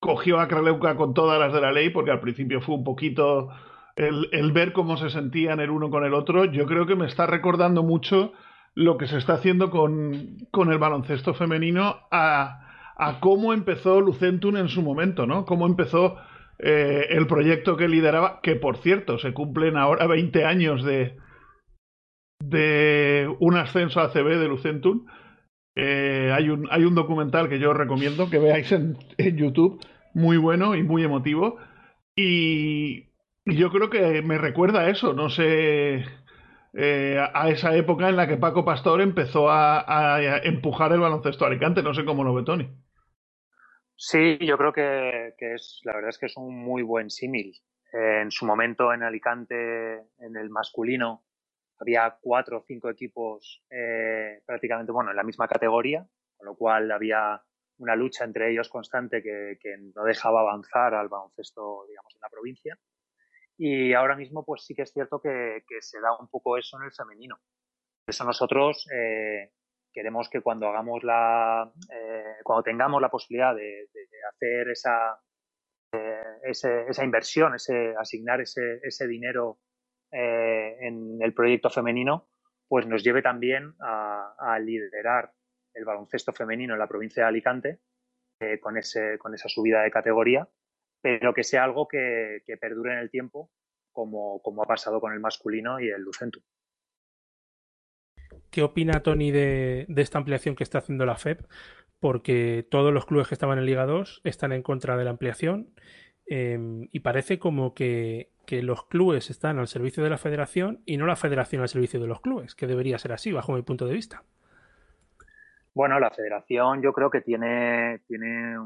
cogió 0.00 0.40
a 0.40 0.48
Kraleuca 0.48 0.96
con 0.96 1.14
todas 1.14 1.40
las 1.40 1.52
de 1.52 1.60
la 1.60 1.72
ley, 1.72 1.90
porque 1.90 2.10
al 2.10 2.20
principio 2.20 2.60
fue 2.60 2.74
un 2.74 2.84
poquito 2.84 3.48
el, 3.96 4.28
el, 4.32 4.52
ver 4.52 4.72
cómo 4.72 4.96
se 4.96 5.10
sentían 5.10 5.60
el 5.60 5.70
uno 5.70 5.90
con 5.90 6.04
el 6.04 6.14
otro, 6.14 6.44
yo 6.44 6.66
creo 6.66 6.86
que 6.86 6.96
me 6.96 7.06
está 7.06 7.26
recordando 7.26 7.82
mucho 7.82 8.32
lo 8.74 8.96
que 8.96 9.08
se 9.08 9.18
está 9.18 9.34
haciendo 9.34 9.70
con, 9.70 10.36
con 10.50 10.70
el 10.70 10.78
baloncesto 10.78 11.34
femenino 11.34 11.96
a, 12.10 12.92
a, 12.96 13.20
cómo 13.20 13.52
empezó 13.52 14.00
Lucentum 14.00 14.56
en 14.56 14.68
su 14.68 14.82
momento, 14.82 15.26
¿no? 15.26 15.44
Cómo 15.44 15.66
empezó 15.66 16.16
eh, 16.60 17.06
el 17.10 17.26
proyecto 17.26 17.76
que 17.76 17.88
lideraba, 17.88 18.40
que 18.40 18.54
por 18.54 18.76
cierto, 18.76 19.18
se 19.18 19.32
cumplen 19.32 19.76
ahora 19.76 20.06
20 20.06 20.44
años 20.44 20.84
de, 20.84 21.16
de 22.48 23.34
un 23.40 23.56
ascenso 23.56 24.00
a 24.00 24.10
CB 24.10 24.38
de 24.38 24.48
Lucentum. 24.48 25.06
Eh, 25.74 26.32
hay, 26.34 26.50
un, 26.50 26.66
hay 26.70 26.84
un 26.84 26.94
documental 26.94 27.48
que 27.48 27.58
yo 27.58 27.70
os 27.70 27.76
recomiendo 27.76 28.30
que 28.30 28.38
veáis 28.38 28.72
en, 28.72 28.96
YouTube, 29.18 29.80
muy 30.14 30.36
bueno 30.36 30.74
y 30.74 30.82
muy 30.82 31.04
emotivo. 31.04 31.58
Y, 32.16 33.06
yo 33.44 33.70
creo 33.70 33.88
que 33.88 34.20
me 34.20 34.36
recuerda 34.36 34.80
a 34.80 34.90
eso, 34.90 35.14
no 35.14 35.30
sé, 35.30 36.04
eh, 36.74 37.28
a 37.32 37.48
esa 37.48 37.74
época 37.76 38.08
en 38.10 38.16
la 38.16 38.28
que 38.28 38.36
Paco 38.36 38.64
Pastor 38.64 39.00
empezó 39.00 39.48
a, 39.48 40.16
a, 40.16 40.38
empujar 40.42 40.92
el 40.92 41.00
baloncesto 41.00 41.44
a 41.44 41.48
Alicante, 41.48 41.82
no 41.82 41.94
sé 41.94 42.04
cómo 42.04 42.24
lo 42.24 42.34
ve 42.34 42.42
Tony. 42.42 42.68
Sí, 43.96 44.38
yo 44.42 44.58
creo 44.58 44.72
que, 44.72 45.34
que 45.38 45.54
es, 45.54 45.80
la 45.84 45.94
verdad 45.94 46.10
es 46.10 46.18
que 46.18 46.26
es 46.26 46.36
un 46.36 46.62
muy 46.62 46.82
buen 46.82 47.08
símil. 47.08 47.54
Eh, 47.92 48.20
en 48.22 48.30
su 48.30 48.44
momento 48.44 48.92
en 48.92 49.02
Alicante, 49.02 49.94
en 50.18 50.36
el 50.36 50.50
masculino, 50.50 51.24
había 51.78 52.18
cuatro 52.20 52.58
o 52.58 52.64
cinco 52.66 52.90
equipos 52.90 53.62
eh, 53.70 54.42
prácticamente, 54.44 54.92
bueno, 54.92 55.10
en 55.10 55.16
la 55.16 55.22
misma 55.22 55.48
categoría, 55.48 56.06
con 56.36 56.46
lo 56.46 56.56
cual 56.56 56.90
había 56.90 57.42
una 57.78 57.94
lucha 57.94 58.24
entre 58.24 58.50
ellos 58.50 58.68
constante 58.68 59.22
que, 59.22 59.56
que, 59.60 59.76
no 59.94 60.02
dejaba 60.04 60.40
avanzar 60.40 60.94
al 60.94 61.08
baloncesto, 61.08 61.84
digamos, 61.88 62.14
en 62.14 62.20
la 62.20 62.28
provincia. 62.28 62.78
Y 63.56 63.92
ahora 63.92 64.16
mismo, 64.16 64.44
pues 64.44 64.64
sí 64.64 64.74
que 64.74 64.82
es 64.82 64.92
cierto 64.92 65.20
que, 65.20 65.64
que 65.66 65.80
se 65.80 66.00
da 66.00 66.16
un 66.18 66.28
poco 66.28 66.56
eso 66.56 66.76
en 66.78 66.84
el 66.84 66.92
femenino. 66.92 67.36
Por 68.04 68.14
eso 68.14 68.24
nosotros 68.24 68.86
eh, 68.92 69.52
queremos 69.92 70.28
que 70.28 70.40
cuando 70.40 70.68
hagamos 70.68 71.02
la, 71.04 71.72
eh, 71.92 72.36
cuando 72.42 72.62
tengamos 72.62 73.00
la 73.00 73.10
posibilidad 73.10 73.54
de, 73.54 73.88
de, 73.92 74.00
de 74.10 74.18
hacer 74.28 74.70
esa, 74.70 75.20
eh, 75.92 76.38
ese, 76.44 76.86
esa 76.88 77.04
inversión, 77.04 77.54
ese, 77.54 77.94
asignar 77.98 78.40
ese, 78.40 78.80
ese 78.82 79.06
dinero 79.06 79.58
eh, 80.12 80.76
en 80.80 81.18
el 81.20 81.34
proyecto 81.34 81.70
femenino, 81.70 82.28
pues 82.68 82.86
nos 82.86 83.02
lleve 83.02 83.22
también 83.22 83.74
a, 83.80 84.58
liderar 84.60 85.32
el 85.74 85.84
baloncesto 85.84 86.32
femenino 86.32 86.74
en 86.74 86.80
la 86.80 86.86
provincia 86.86 87.22
de 87.22 87.28
Alicante 87.28 87.78
con, 88.60 88.76
ese, 88.76 89.18
con 89.18 89.34
esa 89.34 89.48
subida 89.48 89.82
de 89.82 89.90
categoría, 89.90 90.48
pero 91.00 91.32
que 91.32 91.44
sea 91.44 91.64
algo 91.64 91.88
que, 91.88 92.42
perdure 92.60 92.92
en 92.92 92.98
el 92.98 93.10
tiempo, 93.10 93.50
como, 93.92 94.40
como, 94.42 94.62
ha 94.62 94.66
pasado 94.66 95.00
con 95.00 95.12
el 95.12 95.20
masculino 95.20 95.80
y 95.80 95.88
el 95.88 96.02
Lucentum. 96.02 96.42
¿Qué 98.50 98.62
opina 98.62 99.02
Tony 99.02 99.30
de, 99.30 99.86
de, 99.88 100.02
esta 100.02 100.18
ampliación 100.18 100.54
que 100.54 100.64
está 100.64 100.78
haciendo 100.78 101.06
la 101.06 101.16
FEP? 101.16 101.40
Porque 102.00 102.66
todos 102.70 102.92
los 102.92 103.06
clubes 103.06 103.28
que 103.28 103.34
estaban 103.34 103.58
en 103.58 103.66
Liga 103.66 103.86
2 103.86 104.20
están 104.24 104.52
en 104.52 104.62
contra 104.62 104.96
de 104.96 105.04
la 105.04 105.10
ampliación 105.10 105.74
Em, 106.28 106.88
y 106.92 107.00
parece 107.00 107.38
como 107.38 107.74
que, 107.74 108.30
los 108.50 108.86
clubes 108.86 109.30
están 109.30 109.58
al 109.58 109.68
servicio 109.68 110.02
de 110.02 110.10
la 110.10 110.18
federación 110.18 110.82
y 110.86 110.96
no 110.96 111.06
la 111.06 111.16
federación 111.16 111.62
al 111.62 111.68
servicio 111.68 112.00
de 112.00 112.06
los 112.06 112.20
clubes, 112.20 112.54
que 112.54 112.66
debería 112.66 112.98
ser 112.98 113.12
así, 113.12 113.32
bajo 113.32 113.52
mi 113.52 113.62
punto 113.62 113.86
de 113.86 113.94
vista. 113.94 114.22
Bueno, 115.74 116.00
la 116.00 116.10
federación 116.10 116.82
yo 116.82 116.92
creo 116.92 117.08
que 117.08 117.20
tiene, 117.20 118.00
tiene 118.08 118.58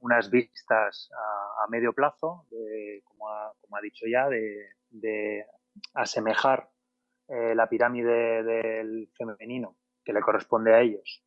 unas 0.00 0.30
vistas 0.30 1.10
a, 1.12 1.68
medio 1.68 1.92
plazo, 1.92 2.46
como, 3.04 3.28
ha, 3.28 3.52
como, 3.60 3.76
ha, 3.76 3.80
dicho 3.82 4.06
ya, 4.10 4.28
de, 4.28 5.44
asemejar 5.92 6.70
eh, 7.28 7.54
la 7.54 7.68
pirámide 7.68 8.42
del 8.42 9.10
femenino 9.18 9.76
que 10.02 10.14
le 10.14 10.22
corresponde 10.22 10.72
a 10.72 10.80
ellos, 10.80 11.22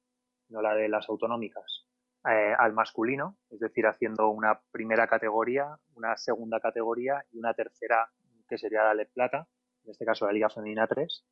no 0.48 0.62
la 0.62 0.74
de 0.74 0.90
las 0.90 1.08
autonómicas, 1.10 1.86
eh, 2.28 2.54
al 2.58 2.74
masculino, 2.74 3.38
es 3.50 3.60
decir, 3.60 3.88
haciendo 3.88 4.30
una 4.30 4.60
primera 4.72 5.08
categoría, 5.08 5.78
una 5.96 6.18
segunda 6.18 6.60
categoría 6.60 7.24
y 7.32 7.38
una 7.40 7.54
tercera 7.54 8.10
que 8.48 8.58
sería 8.58 8.84
la 8.84 8.94
LED 8.94 9.10
Plata, 9.14 9.48
en 9.86 9.92
este 9.92 10.06
caso 10.06 10.26
la 10.26 10.34
Liga 10.34 10.50
Femenina 10.50 10.88
3. 10.88 11.26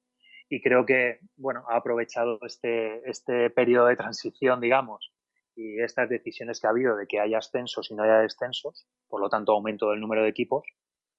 Y 0.49 0.61
creo 0.61 0.85
que, 0.85 1.19
bueno, 1.35 1.65
ha 1.67 1.75
aprovechado 1.75 2.39
este, 2.43 3.07
este 3.09 3.49
periodo 3.49 3.87
de 3.87 3.97
transición, 3.97 4.61
digamos, 4.61 5.11
y 5.55 5.81
estas 5.81 6.07
decisiones 6.07 6.61
que 6.61 6.67
ha 6.67 6.69
habido 6.69 6.95
de 6.95 7.07
que 7.07 7.19
haya 7.19 7.39
ascensos 7.39 7.91
y 7.91 7.95
no 7.95 8.03
haya 8.03 8.19
descensos, 8.19 8.87
por 9.09 9.19
lo 9.19 9.29
tanto 9.29 9.51
aumento 9.51 9.89
del 9.89 9.99
número 9.99 10.23
de 10.23 10.29
equipos, 10.29 10.65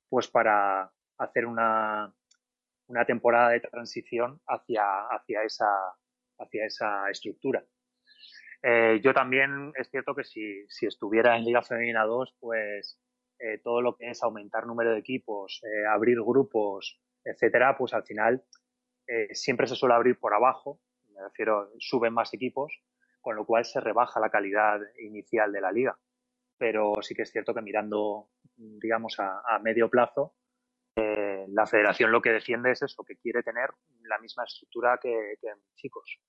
pues 0.08 0.28
para 0.28 0.90
hacer 1.18 1.44
una, 1.44 2.14
una 2.86 3.04
temporada 3.04 3.50
de 3.50 3.60
transición 3.60 4.40
hacia, 4.46 4.84
hacia, 5.08 5.42
esa, 5.42 5.68
hacia 6.38 6.64
esa 6.64 7.10
estructura. 7.10 7.64
Eh, 8.62 9.00
yo 9.02 9.14
también 9.14 9.72
es 9.76 9.88
cierto 9.90 10.14
que 10.14 10.24
si, 10.24 10.66
si, 10.68 10.86
estuviera 10.86 11.36
en 11.36 11.44
Liga 11.44 11.62
Femenina 11.62 12.04
2, 12.04 12.36
pues 12.40 12.98
eh, 13.38 13.58
todo 13.62 13.80
lo 13.80 13.96
que 13.96 14.10
es 14.10 14.22
aumentar 14.22 14.66
número 14.66 14.92
de 14.92 14.98
equipos, 14.98 15.60
eh, 15.64 15.86
abrir 15.86 16.20
grupos, 16.20 17.00
etcétera, 17.24 17.76
pues 17.76 17.94
al 17.94 18.04
final 18.04 18.44
siempre 19.32 19.66
se 19.66 19.74
suele 19.74 19.94
abrir 19.94 20.18
por 20.18 20.34
abajo, 20.34 20.82
me 21.14 21.22
refiero, 21.22 21.70
suben 21.78 22.12
más 22.12 22.34
equipos, 22.34 22.82
con 23.22 23.36
lo 23.36 23.46
cual 23.46 23.64
se 23.64 23.80
rebaja 23.80 24.20
la 24.20 24.28
calidad 24.28 24.80
inicial 25.00 25.50
de 25.50 25.62
la 25.62 25.72
liga. 25.72 25.98
Pero 26.58 27.00
sí 27.00 27.14
que 27.14 27.22
es 27.22 27.30
cierto 27.30 27.54
que 27.54 27.62
mirando, 27.62 28.28
digamos, 28.54 29.18
a, 29.18 29.40
a 29.48 29.58
medio 29.60 29.88
plazo, 29.88 30.34
la 30.94 31.66
federación 31.66 32.12
lo 32.12 32.20
que 32.20 32.32
defiende 32.32 32.72
es 32.72 32.82
eso, 32.82 33.02
que 33.02 33.16
quiere 33.16 33.42
tener 33.42 33.70
la 34.02 34.18
misma 34.18 34.44
estructura 34.44 34.98
que 35.00 35.36
chicos 35.74 36.20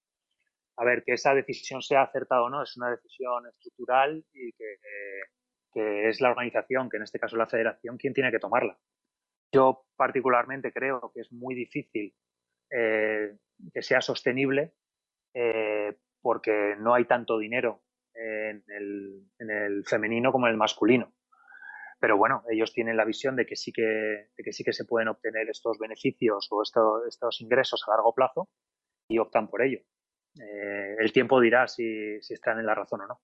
a 0.79 0.85
ver, 0.85 1.03
que 1.03 1.11
esa 1.13 1.33
decisión 1.33 1.81
sea 1.81 2.03
acertada 2.03 2.41
o 2.41 2.49
no, 2.49 2.63
es 2.63 2.77
una 2.77 2.89
decisión 2.89 3.45
estructural 3.47 4.23
y 4.33 4.53
que, 4.53 4.77
es 5.73 6.21
la 6.21 6.31
organización, 6.31 6.89
que 6.89 6.97
en 6.97 7.03
este 7.03 7.19
caso 7.19 7.35
la 7.35 7.47
federación, 7.47 7.97
quien 7.97 8.13
tiene 8.13 8.31
que 8.31 8.39
tomarla. 8.39 8.77
Yo 9.53 9.85
particularmente 9.97 10.71
creo 10.71 11.11
que 11.13 11.21
es 11.21 11.31
muy 11.31 11.53
difícil 11.53 12.15
eh, 12.71 13.37
que 13.73 13.81
sea 13.81 14.01
sostenible 14.01 14.73
eh, 15.33 15.97
porque 16.21 16.75
no 16.79 16.93
hay 16.93 17.05
tanto 17.05 17.37
dinero 17.37 17.83
en 18.13 18.63
el, 18.67 19.83
femenino 19.85 20.31
como 20.31 20.47
en 20.47 20.53
el 20.53 20.57
masculino. 20.57 21.13
Pero 21.99 22.17
bueno, 22.17 22.43
ellos 22.49 22.73
tienen 22.73 22.97
la 22.97 23.05
visión 23.05 23.35
de 23.35 23.45
que 23.45 23.55
sí 23.55 23.71
que, 23.73 23.81
de 23.81 24.43
que, 24.43 24.53
sí 24.53 24.63
que 24.63 24.73
se 24.73 24.85
pueden 24.85 25.09
obtener 25.09 25.49
estos 25.49 25.77
beneficios 25.77 26.47
o 26.51 26.63
estos 26.63 27.41
ingresos 27.41 27.83
a 27.87 27.91
largo 27.91 28.13
plazo 28.13 28.49
y 29.09 29.19
optan 29.19 29.49
por 29.49 29.61
ello. 29.61 29.81
Eh, 30.37 30.95
el 30.99 31.11
tiempo 31.11 31.39
dirá 31.39 31.67
si, 31.67 32.19
están 32.29 32.59
en 32.59 32.65
la 32.65 32.75
razón 32.75 33.01
o 33.01 33.07
no. 33.07 33.19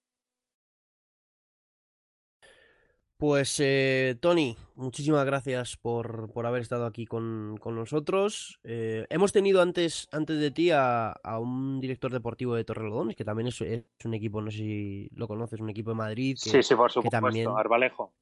Pues 3.17 3.61
eh, 3.61 4.17
Tony, 4.19 4.57
muchísimas 4.75 5.25
gracias 5.25 5.77
por, 5.77 6.29
haber 6.43 6.61
estado 6.61 6.85
aquí 6.85 7.05
con, 7.05 7.55
nosotros. 7.55 8.59
Eh, 8.63 9.05
hemos 9.09 9.31
tenido 9.31 9.61
antes, 9.61 10.09
antes 10.11 10.37
de 10.37 10.51
ti 10.51 10.71
a, 10.71 11.15
un 11.39 11.79
director 11.79 12.11
deportivo 12.11 12.55
de 12.55 12.65
Torrelodones, 12.65 13.15
que 13.15 13.23
también 13.23 13.47
es, 13.47 13.61
un 13.61 14.13
equipo, 14.13 14.41
no 14.41 14.51
sé 14.51 14.57
si 14.57 15.09
lo 15.15 15.29
conoces, 15.29 15.61
un 15.61 15.69
equipo 15.69 15.91
de 15.91 15.95
Madrid. 15.95 16.35
sí, 16.37 16.61
sí, 16.61 16.75
por 16.75 16.91
supuesto, 16.91 17.21
también... 17.21 17.47
Arbalejo. 17.47 18.13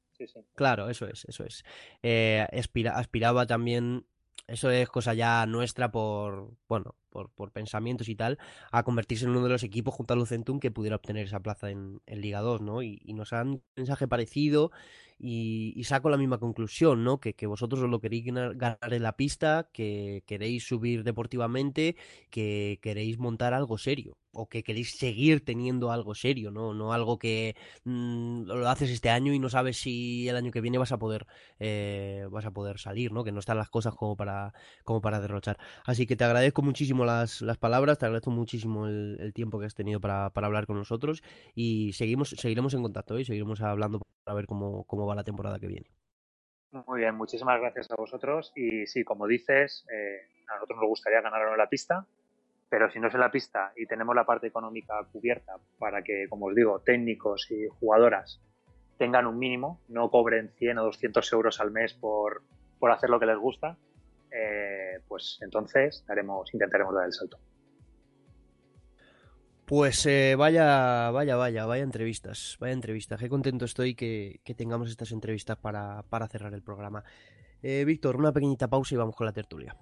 Claro, 0.54 0.88
eso 0.88 1.08
es, 1.08 1.24
eso 1.24 1.44
es. 1.44 1.64
aspiraba 2.92 3.46
también, 3.46 4.06
eso 4.46 4.70
es 4.70 4.88
cosa 4.88 5.12
ya 5.12 5.44
nuestra 5.46 5.90
por, 5.90 6.52
bueno, 6.68 6.94
por, 7.14 7.52
pensamientos 7.52 8.08
y 8.08 8.16
tal, 8.16 8.38
a 8.72 8.82
convertirse 8.82 9.24
en 9.24 9.30
uno 9.30 9.44
de 9.44 9.50
los 9.50 9.62
equipos 9.62 9.94
junto 9.94 10.14
a 10.14 10.16
Lucentum 10.16 10.58
que 10.58 10.70
pudiera 10.70 10.96
obtener 10.96 11.26
esa 11.26 11.40
plaza 11.40 11.70
en, 11.70 12.00
Liga 12.06 12.40
2, 12.40 12.60
¿no? 12.60 12.82
Y, 12.82 13.00
y, 13.04 13.14
nos 13.14 13.32
han 13.32 13.62
mensaje 13.76 14.08
parecido 14.08 14.70
y, 15.18 15.82
saco 15.84 16.10
la 16.10 16.16
misma 16.16 16.38
conclusión, 16.38 17.04
¿no? 17.04 17.20
Que, 17.20 17.34
vosotros 17.46 17.82
os 17.82 17.90
lo 17.90 18.00
queréis 18.00 18.24
ganar 18.24 18.78
en 18.92 19.02
la 19.02 19.16
pista, 19.16 19.68
que 19.72 20.22
queréis 20.26 20.66
subir 20.66 21.04
deportivamente, 21.04 21.96
que 22.30 22.78
queréis 22.82 23.18
montar 23.18 23.54
algo 23.54 23.78
serio 23.78 24.18
o 24.36 24.48
que 24.48 24.64
queréis 24.64 24.98
seguir 24.98 25.44
teniendo 25.44 25.92
algo 25.92 26.14
serio, 26.14 26.50
no, 26.50 26.74
no 26.74 26.92
algo 26.92 27.18
que 27.20 27.54
mm, 27.84 28.42
lo 28.46 28.68
haces 28.68 28.90
este 28.90 29.08
año 29.08 29.32
y 29.32 29.38
no 29.38 29.48
sabes 29.48 29.76
si 29.76 30.28
el 30.28 30.36
año 30.36 30.50
que 30.50 30.60
viene 30.60 30.76
vas 30.78 30.90
a 30.90 30.98
poder 30.98 31.26
eh, 31.60 32.26
vas 32.30 32.44
a 32.44 32.50
poder 32.50 32.80
salir, 32.80 33.12
¿no? 33.12 33.22
Que 33.22 33.30
no 33.30 33.38
están 33.38 33.58
las 33.58 33.70
cosas 33.70 33.94
como 33.94 34.16
para 34.16 34.52
como 34.82 35.00
para 35.00 35.20
derrochar. 35.20 35.58
Así 35.84 36.06
que 36.06 36.16
te 36.16 36.24
agradezco 36.24 36.62
muchísimo 36.62 37.03
las, 37.04 37.42
palabras, 37.58 37.98
te 37.98 38.06
agradezco 38.06 38.30
muchísimo 38.30 38.86
el, 38.86 39.32
tiempo 39.34 39.58
que 39.58 39.66
has 39.66 39.74
tenido 39.74 40.00
para, 40.00 40.26
hablar 40.26 40.66
con 40.66 40.76
nosotros 40.76 41.22
y 41.54 41.92
seguimos 41.92 42.30
seguiremos 42.30 42.74
en 42.74 42.82
contacto 42.82 43.18
y 43.18 43.22
¿eh? 43.22 43.24
seguiremos 43.24 43.60
hablando 43.60 44.00
para 44.24 44.34
ver 44.34 44.46
cómo, 44.46 44.84
cómo 44.84 45.06
va 45.06 45.14
la 45.14 45.24
temporada 45.24 45.58
que 45.58 45.66
viene. 45.66 45.90
Muy 46.86 47.00
bien, 47.00 47.14
muchísimas 47.14 47.60
gracias 47.60 47.90
a 47.92 47.94
vosotros. 47.96 48.52
Y 48.56 48.86
sí, 48.86 49.04
como 49.04 49.28
dices, 49.28 49.86
eh, 49.92 50.26
a 50.48 50.54
nosotros 50.54 50.78
nos 50.80 50.88
gustaría 50.88 51.20
ganar 51.20 51.42
en 51.48 51.56
la 51.56 51.68
pista, 51.68 52.04
pero 52.68 52.90
si 52.90 52.98
no 52.98 53.06
es 53.06 53.14
en 53.14 53.20
la 53.20 53.30
pista 53.30 53.72
y 53.76 53.86
tenemos 53.86 54.16
la 54.16 54.26
parte 54.26 54.48
económica 54.48 54.94
cubierta 55.12 55.52
para 55.78 56.02
que, 56.02 56.26
como 56.28 56.46
os 56.46 56.54
digo, 56.54 56.80
técnicos 56.80 57.48
y 57.50 57.68
jugadoras 57.68 58.40
tengan 58.98 59.26
un 59.26 59.38
mínimo, 59.38 59.80
no 59.88 60.10
cobren 60.10 60.50
100 60.56 60.78
o 60.78 60.84
200 60.84 61.32
euros 61.32 61.60
al 61.60 61.70
mes 61.70 61.94
por, 61.94 62.42
por 62.78 62.90
hacer 62.90 63.10
lo 63.10 63.20
que 63.20 63.26
les 63.26 63.38
gusta, 63.38 63.76
eh, 64.34 65.00
pues 65.06 65.38
entonces 65.42 66.04
daremos, 66.06 66.52
intentaremos 66.52 66.94
dar 66.94 67.06
el 67.06 67.12
salto. 67.12 67.38
Pues 69.64 70.04
eh, 70.04 70.34
vaya, 70.36 71.10
vaya, 71.10 71.36
vaya, 71.36 71.64
vaya 71.64 71.82
entrevistas, 71.82 72.56
vaya 72.60 72.74
entrevistas. 72.74 73.18
Qué 73.18 73.28
contento 73.28 73.64
estoy 73.64 73.94
que, 73.94 74.40
tengamos 74.56 74.90
estas 74.90 75.12
entrevistas 75.12 75.56
para, 75.56 76.02
para 76.10 76.28
cerrar 76.28 76.52
el 76.52 76.62
programa. 76.62 77.02
Eh, 77.62 77.84
Víctor, 77.86 78.16
una 78.16 78.32
pequeñita 78.32 78.68
pausa 78.68 78.94
y 78.94 78.98
vamos 78.98 79.16
con 79.16 79.24
la 79.26 79.32
tertulia. 79.32 79.74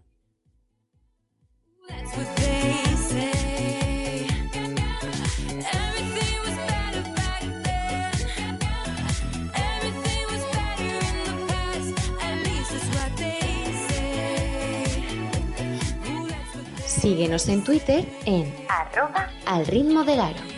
Síguenos 17.03 17.49
en 17.49 17.65
Twitter 17.65 18.05
en 18.27 18.55
arroba 18.69 19.29
al 19.45 19.67
ritmo 19.67 20.05
del 20.05 20.21
aro. 20.21 20.52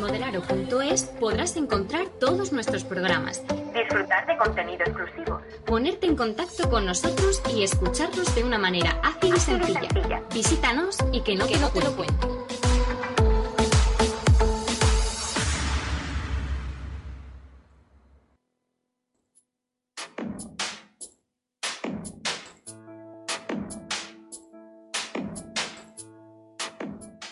En 0.00 0.06
alritmodelaro.es 0.06 1.02
podrás 1.20 1.56
encontrar 1.56 2.06
todos 2.18 2.52
nuestros 2.52 2.84
programas 2.84 3.42
disfrutar 3.74 4.26
de 4.26 4.36
contenido 4.38 4.82
exclusivo, 4.84 5.40
ponerte 5.66 6.06
en 6.06 6.16
contacto 6.16 6.70
con 6.70 6.86
nosotros 6.86 7.42
y 7.54 7.62
escucharnos 7.62 8.34
de 8.34 8.42
una 8.42 8.58
manera 8.58 8.98
ágil 9.02 9.34
y 9.36 9.40
sencilla. 9.40 10.22
Visítanos 10.32 10.96
y 11.12 11.20
que 11.20 11.36
no, 11.36 11.46
te, 11.46 11.58
lo 11.58 11.96
cuento. 11.96 12.46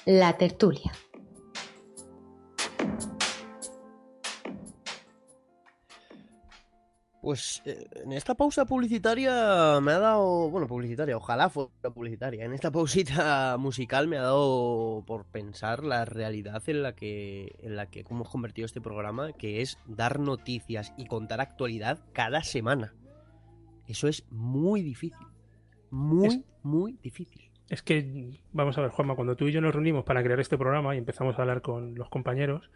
La 0.05 0.37
tertulia. 0.37 0.93
Pues 7.29 7.61
eh, 7.67 7.87
en 8.05 8.13
esta 8.13 8.35
pausa 8.35 8.65
publicitaria 8.65 9.79
me 9.83 9.93
ha 9.93 9.99
dado, 9.99 10.49
bueno, 10.49 10.67
publicitaria, 10.67 11.15
ojalá 11.15 11.51
fuera 11.51 11.91
publicitaria. 11.93 12.47
En 12.47 12.55
esta 12.55 12.71
pausita 12.71 13.57
musical 13.59 14.09
me 14.09 14.17
ha 14.17 14.23
dado 14.23 15.05
por 15.07 15.27
pensar 15.27 15.85
la 15.85 16.07
realidad 16.07 16.63
en 16.69 16.83
la 16.83 16.95
que 16.95 17.55
en 17.59 17.77
la 17.77 17.91
que 17.91 18.07
hemos 18.09 18.31
convertido 18.31 18.65
este 18.65 18.81
programa, 18.81 19.35
que 19.35 19.61
es 19.61 19.77
dar 19.87 20.21
noticias 20.21 20.95
y 20.97 21.05
contar 21.05 21.43
actualidad 21.43 21.99
cada 22.15 22.43
semana. 22.45 22.95
Eso 23.87 24.09
es 24.09 24.25
muy 24.31 24.81
difícil. 24.81 25.27
Muy, 25.91 26.47
muy 26.63 26.97
difícil. 27.03 27.51
Es 27.69 27.83
que, 27.83 28.41
vamos 28.55 28.79
a 28.79 28.81
ver, 28.81 28.91
Juanma, 28.91 29.17
cuando 29.17 29.37
tú 29.37 29.49
y 29.49 29.53
yo 29.53 29.61
nos 29.61 29.75
reunimos 29.75 30.05
para 30.05 30.23
crear 30.23 30.41
este 30.41 30.57
programa 30.57 30.95
y 30.95 30.99
empezamos 30.99 31.39
a 31.39 31.43
hablar 31.43 31.61
con 31.61 31.95
los 31.95 32.09
compañeros, 32.09 32.71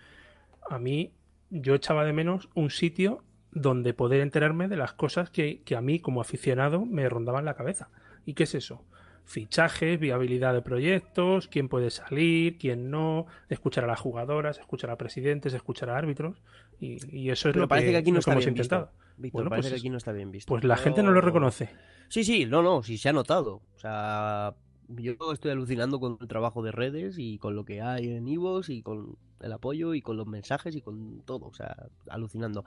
a 0.68 0.78
mí 0.78 1.14
yo 1.48 1.74
echaba 1.74 2.05
de 2.05 2.12
menos 2.12 2.50
un 2.55 2.68
sitio 2.68 3.24
donde 3.53 3.94
poder 3.94 4.20
enterarme 4.20 4.68
de 4.68 4.76
las 4.76 4.94
cosas 4.94 5.30
que, 5.30 5.62
a 5.76 5.80
mí 5.80 6.00
como 6.00 6.20
aficionado 6.20 6.84
me 6.84 7.09
rondaban 7.09 7.44
la 7.44 7.55
cabeza. 7.55 7.90
¿Y 8.24 8.34
qué 8.34 8.44
es 8.44 8.55
eso? 8.55 8.82
Fichajes, 9.24 10.00
viabilidad 10.00 10.55
de 10.55 10.62
proyectos, 10.62 11.48
quién 11.48 11.68
puede 11.68 11.90
salir, 11.90 12.59
quién 12.59 12.90
no, 12.90 13.26
escuchar 13.48 13.84
a 13.84 13.86
las 13.86 14.00
jugadoras, 14.00 14.59
escuchar 14.59 14.90
a 14.90 14.96
presidentes, 14.96 15.55
escuchar 15.55 15.90
a 15.90 15.98
árbitros. 15.98 16.42
Y, 16.80 17.30
eso 17.30 17.50
es 17.50 17.57
lo 17.57 17.68
parece 17.68 17.92
que, 17.92 17.96
aquí 17.98 18.11
no 18.11 18.18
está 18.18 18.34
bien 18.34 18.48
intentado. 18.48 18.90
Víctor, 19.18 19.48
parece 19.48 19.68
pues 19.68 19.80
que 19.80 19.86
aquí 19.86 19.90
no 19.90 19.98
está 19.98 20.12
bien 20.12 20.32
visto. 20.32 20.48
Pues 20.48 20.64
la 20.64 20.76
gente 20.76 21.03
no 21.03 21.12
lo 21.12 21.20
reconoce. 21.20 21.70
Sí, 22.09 22.24
sí, 22.24 22.46
no, 22.46 22.62
no, 22.62 22.82
sí 22.82 22.98
se 22.98 23.11
ha 23.11 23.12
notado. 23.12 23.62
O 23.76 23.78
sea, 23.78 24.55
yo 24.88 25.14
estoy 25.32 25.50
alucinando 25.50 26.00
con 26.00 26.18
el 26.20 26.26
trabajo 26.26 26.62
de 26.62 26.72
redes 26.72 27.16
y 27.18 27.38
con 27.38 27.55
lo 27.55 27.64
que 27.64 27.82
hay 27.82 28.09
en 28.09 28.26
Ivos 28.26 28.68
y 28.68 28.82
con 28.82 29.16
el 29.43 29.53
apoyo 29.53 29.95
y 29.95 30.03
con 30.03 30.16
los 30.16 30.26
mensajes 30.26 30.74
y 30.76 30.80
con 30.80 31.22
todo, 31.24 31.47
o 31.47 31.55
sea, 31.55 31.88
alucinando. 32.09 32.64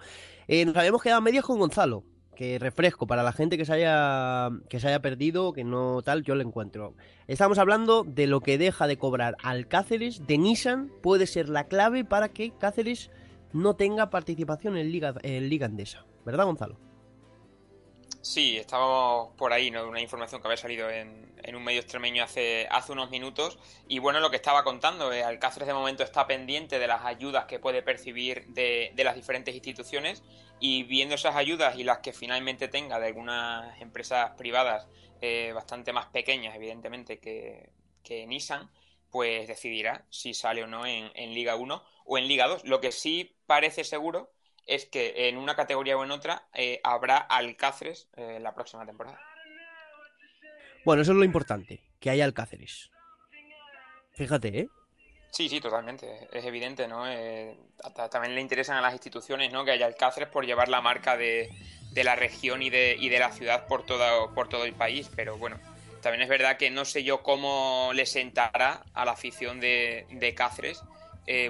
Eh, 0.48 0.66
nos 0.66 0.76
habíamos 0.76 1.02
quedado 1.02 1.22
medias 1.22 1.46
con 1.46 1.60
Gonzalo, 1.60 2.04
que 2.36 2.60
refresco 2.60 3.08
para 3.08 3.24
la 3.24 3.32
gente 3.32 3.58
que 3.58 3.66
se 3.66 3.74
haya 3.74 4.50
que 4.70 4.80
se 4.80 4.88
haya 4.88 5.02
perdido, 5.02 5.54
que 5.54 5.64
no 5.64 6.02
tal, 6.04 6.24
yo 6.24 6.36
lo 6.36 6.42
encuentro. 6.42 6.94
Estamos 7.28 7.58
hablando 7.58 8.04
de 8.04 8.28
lo 8.28 8.42
que 8.42 8.58
deja 8.58 8.88
de 8.88 8.98
cobrar 8.98 9.38
al 9.42 9.68
Cáceres 9.68 10.28
de 10.28 10.38
Nissan 10.38 10.92
puede 11.02 11.26
ser 11.26 11.50
la 11.50 11.66
clave 11.66 12.04
para 12.04 12.30
que 12.30 12.52
Cáceres 12.52 13.10
no 13.54 13.76
tenga 13.76 14.10
participación 14.10 14.78
en 14.78 14.92
Liga 14.92 15.16
en 15.24 15.50
Liga 15.50 15.66
Andesa, 15.66 16.06
¿verdad, 16.26 16.46
Gonzalo? 16.46 16.78
Sí, 18.26 18.58
estábamos 18.58 19.36
por 19.38 19.54
ahí, 19.54 19.70
¿no? 19.70 19.88
Una 19.88 20.02
información 20.02 20.42
que 20.42 20.48
había 20.48 20.58
salido 20.58 20.90
en, 20.90 21.56
un 21.56 21.64
medio 21.64 21.80
extremeño 21.80 22.24
hace, 22.24 22.68
hace 22.72 22.92
unos 22.92 23.12
minutos. 23.12 23.60
Y 23.88 24.00
bueno, 24.00 24.20
lo 24.20 24.32
que 24.32 24.38
estaba 24.38 24.64
contando, 24.64 25.14
eh, 25.14 25.24
Alcáceres 25.24 25.68
de 25.68 25.76
momento 25.76 26.02
está 26.02 26.26
pendiente 26.26 26.80
de 26.80 26.88
las 26.88 27.06
ayudas 27.06 27.46
que 27.46 27.60
puede 27.60 27.84
percibir 27.84 28.48
de, 28.48 28.92
de, 28.96 29.04
las 29.04 29.16
diferentes 29.16 29.54
instituciones 29.54 30.24
y 30.60 30.82
viendo 30.86 31.14
esas 31.14 31.36
ayudas 31.36 31.78
y 31.78 31.84
las 31.84 32.00
que 32.00 32.14
finalmente 32.14 32.68
tenga 32.68 33.00
de 33.00 33.06
algunas 33.06 33.80
empresas 33.80 34.32
privadas 34.32 34.88
eh, 35.22 35.52
bastante 35.54 35.94
más 35.94 36.08
pequeñas, 36.08 36.56
evidentemente, 36.56 37.20
que, 37.20 37.70
que 38.04 38.26
Nissan, 38.26 38.72
pues 39.12 39.48
decidirá 39.48 40.04
si 40.10 40.34
sale 40.34 40.64
o 40.64 40.68
no 40.68 40.88
en, 40.88 41.12
en 41.14 41.36
Liga 41.36 41.56
1 41.58 41.84
o 42.06 42.18
en 42.18 42.28
Liga 42.28 42.48
2. 42.48 42.64
Lo 42.66 42.82
que 42.82 42.92
sí 42.92 43.38
parece 43.46 43.84
seguro 43.84 44.35
es 44.66 44.86
que 44.86 45.30
en 45.30 45.38
una 45.38 45.56
categoría 45.56 45.98
o 45.98 46.04
en 46.04 46.12
otra 46.12 46.48
eh, 46.54 46.80
habrá 46.84 47.18
Alcáceres 47.18 48.10
eh, 48.16 48.40
la 48.42 48.54
próxima 48.54 48.86
temporada. 48.86 49.20
Bueno, 50.84 51.02
eso 51.02 51.12
es 51.12 51.18
lo 51.18 51.24
importante, 51.24 51.82
que 52.00 52.10
haya 52.10 52.26
Alcáceres. 52.26 52.92
Fíjate, 54.14 54.60
¿eh? 54.60 54.70
Sí, 55.32 55.50
sí, 55.50 55.60
totalmente. 55.60 56.30
Es 56.32 56.46
evidente, 56.46 56.88
¿no? 56.88 57.06
Eh, 57.08 57.58
también 58.10 58.36
le 58.36 58.42
interesan 58.42 58.78
a 58.78 58.82
las 58.82 58.94
instituciones, 58.94 59.52
¿no? 59.52 59.66
Que 59.66 59.72
haya 59.72 59.86
Alcáceres 59.86 60.30
por 60.30 60.46
llevar 60.46 60.70
la 60.70 60.82
marca 60.82 61.18
de, 61.18 61.50
la 61.96 62.16
región 62.16 62.62
y 62.62 62.70
de, 62.70 62.96
y 62.98 63.10
de 63.10 63.20
la 63.20 63.32
ciudad 63.32 63.68
por 63.68 63.86
todo, 63.86 64.34
por 64.34 64.48
todo 64.48 64.64
el 64.64 64.74
país. 64.74 65.10
Pero 65.14 65.38
bueno, 65.38 65.60
también 66.02 66.22
es 66.22 66.30
verdad 66.30 66.58
que 66.58 66.70
no 66.70 66.86
sé 66.86 67.04
yo 67.04 67.22
cómo 67.22 67.92
le 67.94 68.06
sentará 68.06 68.86
a 68.94 69.04
la 69.04 69.12
afición 69.12 69.60
de, 69.60 70.34
Cáceres 70.38 70.82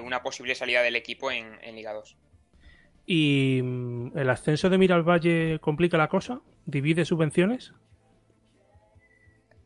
una 0.02 0.22
posible 0.22 0.54
salida 0.54 0.82
del 0.82 0.96
equipo 0.96 1.30
en, 1.30 1.58
en 1.62 1.76
Liga 1.76 1.92
2. 1.92 2.16
¿Y 3.06 3.60
mm, 3.62 4.18
el 4.18 4.28
ascenso 4.28 4.68
de 4.68 4.76
Valle 4.76 5.60
complica 5.60 5.96
la 5.96 6.08
cosa? 6.08 6.40
¿Divide 6.64 7.04
subvenciones? 7.04 7.72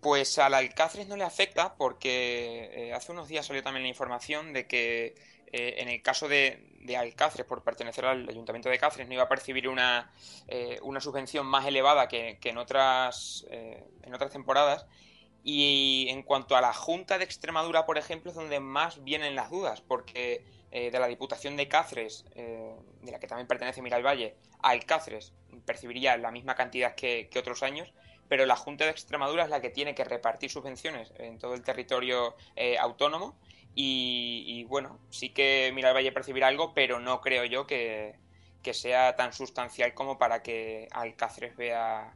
Pues 0.01 0.39
al 0.39 0.55
Alcáceres 0.55 1.09
no 1.09 1.17
le 1.17 1.25
afecta 1.25 1.75
porque 1.75 2.71
eh, 2.73 2.93
hace 2.93 3.13
unos 3.13 3.29
días 3.29 3.47
salió 3.47 3.63
también 3.63 3.83
la 3.83 3.89
información 3.89 4.53
de 4.53 4.67
que 4.67 5.15
eh, 5.53 5.75
en 5.79 5.89
el 5.89 6.01
caso 6.03 6.29
de, 6.29 6.67
Alcáceres, 6.97 7.47
por 7.47 7.63
pertenecer 7.63 8.05
al 8.05 8.29
Ayuntamiento 8.29 8.69
de 8.69 8.79
Cáceres, 8.79 9.09
no 9.09 9.15
iba 9.15 9.25
a 9.25 9.29
percibir 9.29 9.69
una, 9.69 10.11
eh, 10.49 10.79
una 10.83 11.01
subvención 11.01 11.47
más 11.47 11.67
elevada 11.67 12.09
que, 12.09 12.39
que 12.41 12.51
en, 12.51 12.59
otras, 12.59 13.47
en 13.51 14.15
otras 14.15 14.31
temporadas. 14.31 14.87
Y 15.43 16.07
en 16.11 16.23
cuanto 16.23 16.57
a 16.57 16.61
la 16.61 16.73
Junta 16.73 17.17
de 17.17 17.25
Extremadura, 17.25 17.87
por 17.87 17.97
ejemplo, 17.97 18.31
es 18.31 18.37
donde 18.37 18.61
más 18.61 19.03
vienen 19.05 19.35
las 19.35 19.51
dudas, 19.51 19.81
porque 19.81 20.45
eh, 20.73 20.91
de 20.93 20.99
la 21.01 21.09
Diputación 21.09 21.57
de 21.57 21.67
Cáceres, 21.67 22.25
eh, 22.37 22.77
de 23.03 23.13
la 23.13 23.19
que 23.19 23.27
también 23.27 23.47
pertenece 23.47 23.81
Valle, 23.81 24.37
al 24.63 24.85
Cáceres 24.85 25.33
percibiría 25.65 26.17
la 26.17 26.31
misma 26.31 26.55
cantidad 26.55 26.95
que, 26.95 27.29
otros 27.37 27.63
años, 27.63 27.93
pero 28.29 28.47
la 28.47 28.57
Junta 28.57 28.85
de 28.85 28.91
Extremadura 28.91 29.45
es 29.45 29.51
la 29.51 29.61
que 29.61 29.71
tiene 29.71 29.95
que 29.95 30.05
repartir 30.05 30.51
subvenciones 30.51 31.13
en 31.17 31.39
todo 31.39 31.55
el 31.55 31.63
territorio 31.63 32.37
eh, 32.57 32.79
autónomo 32.79 33.37
y, 33.75 34.65
bueno, 34.65 34.99
sí 35.11 35.31
que 35.31 35.73
Valle 35.73 36.13
percibirá 36.13 36.49
algo, 36.49 36.75
pero 36.75 36.99
no 37.01 37.21
creo 37.21 37.45
yo 37.45 37.67
que, 37.67 38.17
que 38.63 38.75
sea 38.75 39.17
tan 39.17 39.33
sustancial 39.33 39.95
como 39.95 40.19
para 40.19 40.43
que 40.43 40.89
Alcáceres 40.93 41.57
vea 41.57 42.15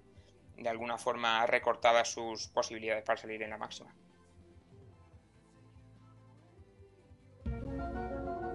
de 0.57 0.69
alguna 0.69 0.99
forma 0.99 1.47
recortadas 1.47 2.13
sus 2.13 2.49
posibilidades 2.49 3.05
para 3.05 3.21
salir 3.21 3.43
en 3.43 3.51
la 3.51 3.59
máxima. 3.59 3.95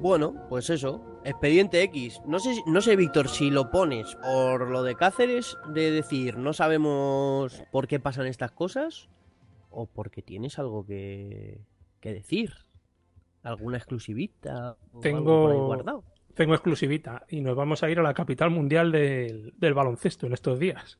Bueno, 0.01 0.33
pues 0.47 0.69
eso, 0.69 1.21
expediente 1.25 1.81
X. 1.83 2.21
No 2.25 2.39
sé, 2.39 2.55
no 2.65 2.81
sé, 2.81 2.95
Víctor, 2.95 3.27
si 3.27 3.51
lo 3.51 3.69
pones 3.69 4.15
por 4.15 4.69
lo 4.69 4.83
de 4.83 4.95
Cáceres, 4.95 5.57
de 5.73 5.91
decir, 5.91 6.37
no 6.37 6.53
sabemos 6.53 7.63
por 7.71 7.87
qué 7.87 7.99
pasan 7.99 8.27
estas 8.27 8.51
cosas, 8.51 9.09
o 9.69 9.87
porque 9.87 10.21
tienes 10.21 10.57
algo 10.57 10.85
que, 10.85 11.61
que 11.99 12.13
decir. 12.13 12.53
¿Alguna 13.43 13.77
exclusivita? 13.77 14.77
Tengo, 15.01 15.65
guardado? 15.65 16.03
tengo 16.33 16.53
exclusivita 16.53 17.25
y 17.27 17.41
nos 17.41 17.55
vamos 17.55 17.83
a 17.83 17.89
ir 17.89 17.99
a 17.99 18.03
la 18.03 18.13
capital 18.13 18.49
mundial 18.49 18.93
del, 18.93 19.73
baloncesto 19.73 20.25
en 20.25 20.33
estos 20.33 20.59
días. 20.59 20.97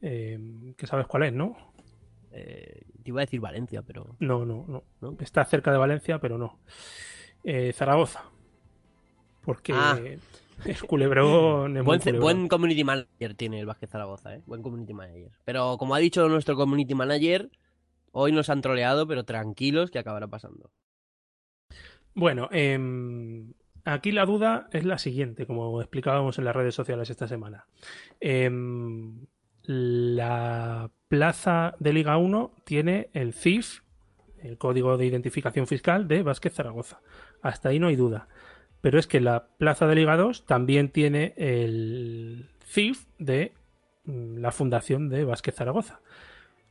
Eh, 0.00 0.38
que 0.76 0.86
sabes 0.86 1.08
cuál 1.08 1.24
es, 1.24 1.32
¿no? 1.32 1.56
Eh, 2.30 2.84
te 3.02 3.10
iba 3.10 3.20
a 3.20 3.24
decir 3.24 3.40
Valencia, 3.40 3.82
pero... 3.82 4.14
No, 4.20 4.44
no, 4.44 4.64
no, 4.68 4.84
no. 5.00 5.16
Está 5.18 5.44
cerca 5.44 5.72
de 5.72 5.78
Valencia, 5.78 6.20
pero 6.20 6.38
no. 6.38 6.60
Eh, 7.44 7.72
Zaragoza. 7.72 8.24
Porque 9.44 9.72
ah. 9.74 9.98
es 10.64 10.82
culebrón. 10.82 11.82
buen, 11.84 12.48
community 12.48 12.84
manager 12.84 13.34
tiene 13.34 13.60
el 13.60 13.66
Vázquez 13.66 13.90
Zaragoza, 13.90 14.34
¿eh? 14.34 14.42
Buen 14.46 14.62
community 14.62 14.94
manager. 14.94 15.32
Pero 15.44 15.76
como 15.78 15.94
ha 15.94 15.98
dicho 15.98 16.28
nuestro 16.28 16.56
community 16.56 16.94
manager, 16.94 17.50
hoy 18.12 18.32
nos 18.32 18.50
han 18.50 18.60
troleado, 18.60 19.06
pero 19.06 19.24
tranquilos 19.24 19.90
que 19.90 19.98
acabará 19.98 20.28
pasando. 20.28 20.70
Bueno, 22.14 22.48
em, 22.52 23.52
aquí 23.84 24.12
la 24.12 24.26
duda 24.26 24.68
es 24.72 24.84
la 24.84 24.98
siguiente, 24.98 25.46
como 25.46 25.80
explicábamos 25.80 26.38
en 26.38 26.44
las 26.44 26.56
redes 26.56 26.74
sociales 26.74 27.08
esta 27.08 27.28
semana. 27.28 27.66
Em, 28.20 29.26
la 29.62 30.90
plaza 31.08 31.76
de 31.78 31.92
Liga 31.92 32.16
1 32.16 32.54
tiene 32.64 33.10
el 33.12 33.32
CIF, 33.32 33.82
el 34.42 34.58
Código 34.58 34.96
de 34.96 35.06
Identificación 35.06 35.66
Fiscal 35.66 36.08
de 36.08 36.22
Vázquez 36.22 36.54
Zaragoza. 36.54 37.00
Hasta 37.42 37.70
ahí 37.70 37.78
no 37.78 37.88
hay 37.88 37.96
duda. 37.96 38.28
Pero 38.80 38.98
es 38.98 39.06
que 39.06 39.20
la 39.20 39.46
Plaza 39.58 39.86
de 39.86 39.94
Liga 39.94 40.16
2 40.16 40.46
también 40.46 40.88
tiene 40.88 41.34
el 41.36 42.48
CIF 42.64 43.04
de 43.18 43.52
mm, 44.04 44.38
la 44.38 44.52
Fundación 44.52 45.08
de 45.08 45.24
Vázquez 45.24 45.54
Zaragoza. 45.54 46.00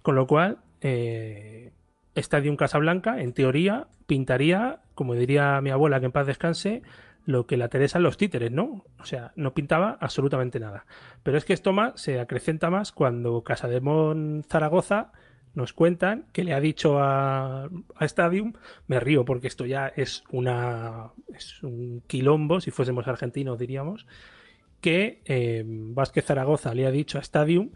Con 0.01 0.15
lo 0.15 0.27
cual, 0.27 0.59
eh, 0.81 1.71
Stadium 2.15 2.55
Casablanca, 2.55 3.21
en 3.21 3.33
teoría, 3.33 3.87
pintaría, 4.07 4.81
como 4.95 5.13
diría 5.13 5.61
mi 5.61 5.69
abuela 5.69 5.99
que 5.99 6.07
en 6.07 6.11
paz 6.11 6.27
descanse, 6.27 6.81
lo 7.25 7.45
que 7.45 7.57
la 7.57 7.69
Teresa 7.69 7.99
en 7.99 8.03
los 8.03 8.17
títeres, 8.17 8.51
¿no? 8.51 8.85
O 8.99 9.05
sea, 9.05 9.33
no 9.35 9.53
pintaba 9.53 9.97
absolutamente 9.99 10.59
nada. 10.59 10.85
Pero 11.21 11.37
es 11.37 11.45
que 11.45 11.53
esto 11.53 11.73
más 11.73 12.01
se 12.01 12.19
acrecenta 12.19 12.69
más 12.71 12.91
cuando 12.91 13.43
Casademón 13.43 14.43
Zaragoza 14.49 15.11
nos 15.53 15.73
cuentan 15.73 16.25
que 16.31 16.43
le 16.43 16.53
ha 16.53 16.59
dicho 16.59 16.99
a, 16.99 17.69
Stadium, 18.01 18.53
me 18.87 18.99
río 18.99 19.25
porque 19.25 19.47
esto 19.47 19.65
ya 19.65 19.87
es 19.87 20.23
una 20.31 21.11
es 21.35 21.63
un 21.63 22.01
quilombo, 22.07 22.61
si 22.61 22.71
fuésemos 22.71 23.07
argentinos 23.07 23.59
diríamos, 23.59 24.05
que 24.81 25.21
eh, 25.25 25.63
Vázquez 25.65 26.25
Zaragoza 26.25 26.73
le 26.73 26.85
ha 26.85 26.91
dicho 26.91 27.17
a 27.17 27.21
Stadium 27.21 27.71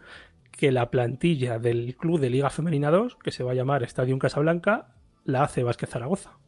que 0.50 0.72
la 0.72 0.90
plantilla 0.90 1.58
del 1.58 1.96
club 1.96 2.20
de 2.20 2.30
Liga 2.30 2.48
Femenina 2.48 2.90
2, 2.90 3.16
que 3.16 3.32
se 3.32 3.42
va 3.42 3.52
a 3.52 3.54
llamar 3.54 3.82
Stadium 3.82 4.18
Casablanca, 4.18 4.94
la 5.24 5.42
hace 5.42 5.64
Vázquez 5.64 5.90
Zaragoza. 5.90 6.38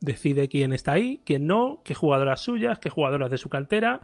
Decide 0.00 0.48
quién 0.48 0.72
está 0.72 0.92
ahí, 0.92 1.22
quién 1.24 1.46
no, 1.46 1.82
qué 1.84 1.94
jugadoras 1.94 2.40
suyas, 2.40 2.80
qué 2.80 2.90
jugadoras 2.90 3.30
de 3.30 3.38
su 3.38 3.48
cantera. 3.48 4.00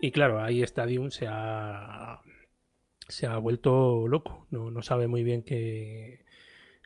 Y 0.00 0.12
claro, 0.12 0.42
ahí 0.42 0.62
Stadium 0.62 1.10
se 1.10 1.26
ha, 1.28 2.20
se 3.10 3.26
ha 3.26 3.36
vuelto 3.38 4.06
loco, 4.08 4.46
no, 4.50 4.70
no 4.70 4.82
sabe 4.82 5.06
muy 5.06 5.22
bien 5.22 5.42
qué, 5.42 6.24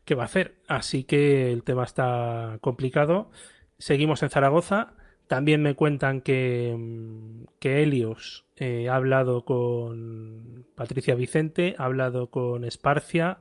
qué 0.04 0.14
va 0.14 0.22
a 0.22 0.26
hacer. 0.26 0.56
Así 0.68 1.04
que 1.04 1.52
el 1.52 1.62
tema 1.62 1.84
está 1.84 2.58
complicado. 2.60 3.30
Seguimos 3.78 4.22
en 4.22 4.30
Zaragoza. 4.30 4.94
También 5.26 5.62
me 5.62 5.74
cuentan 5.74 6.20
que, 6.20 6.74
mm, 6.76 7.44
que 7.58 7.82
Helios 7.82 8.44
eh, 8.56 8.88
ha 8.88 8.96
hablado 8.96 9.44
con 9.44 10.66
Patricia 10.74 11.14
Vicente, 11.14 11.74
ha 11.78 11.86
hablado 11.86 12.30
con 12.30 12.64
Esparcia 12.64 13.38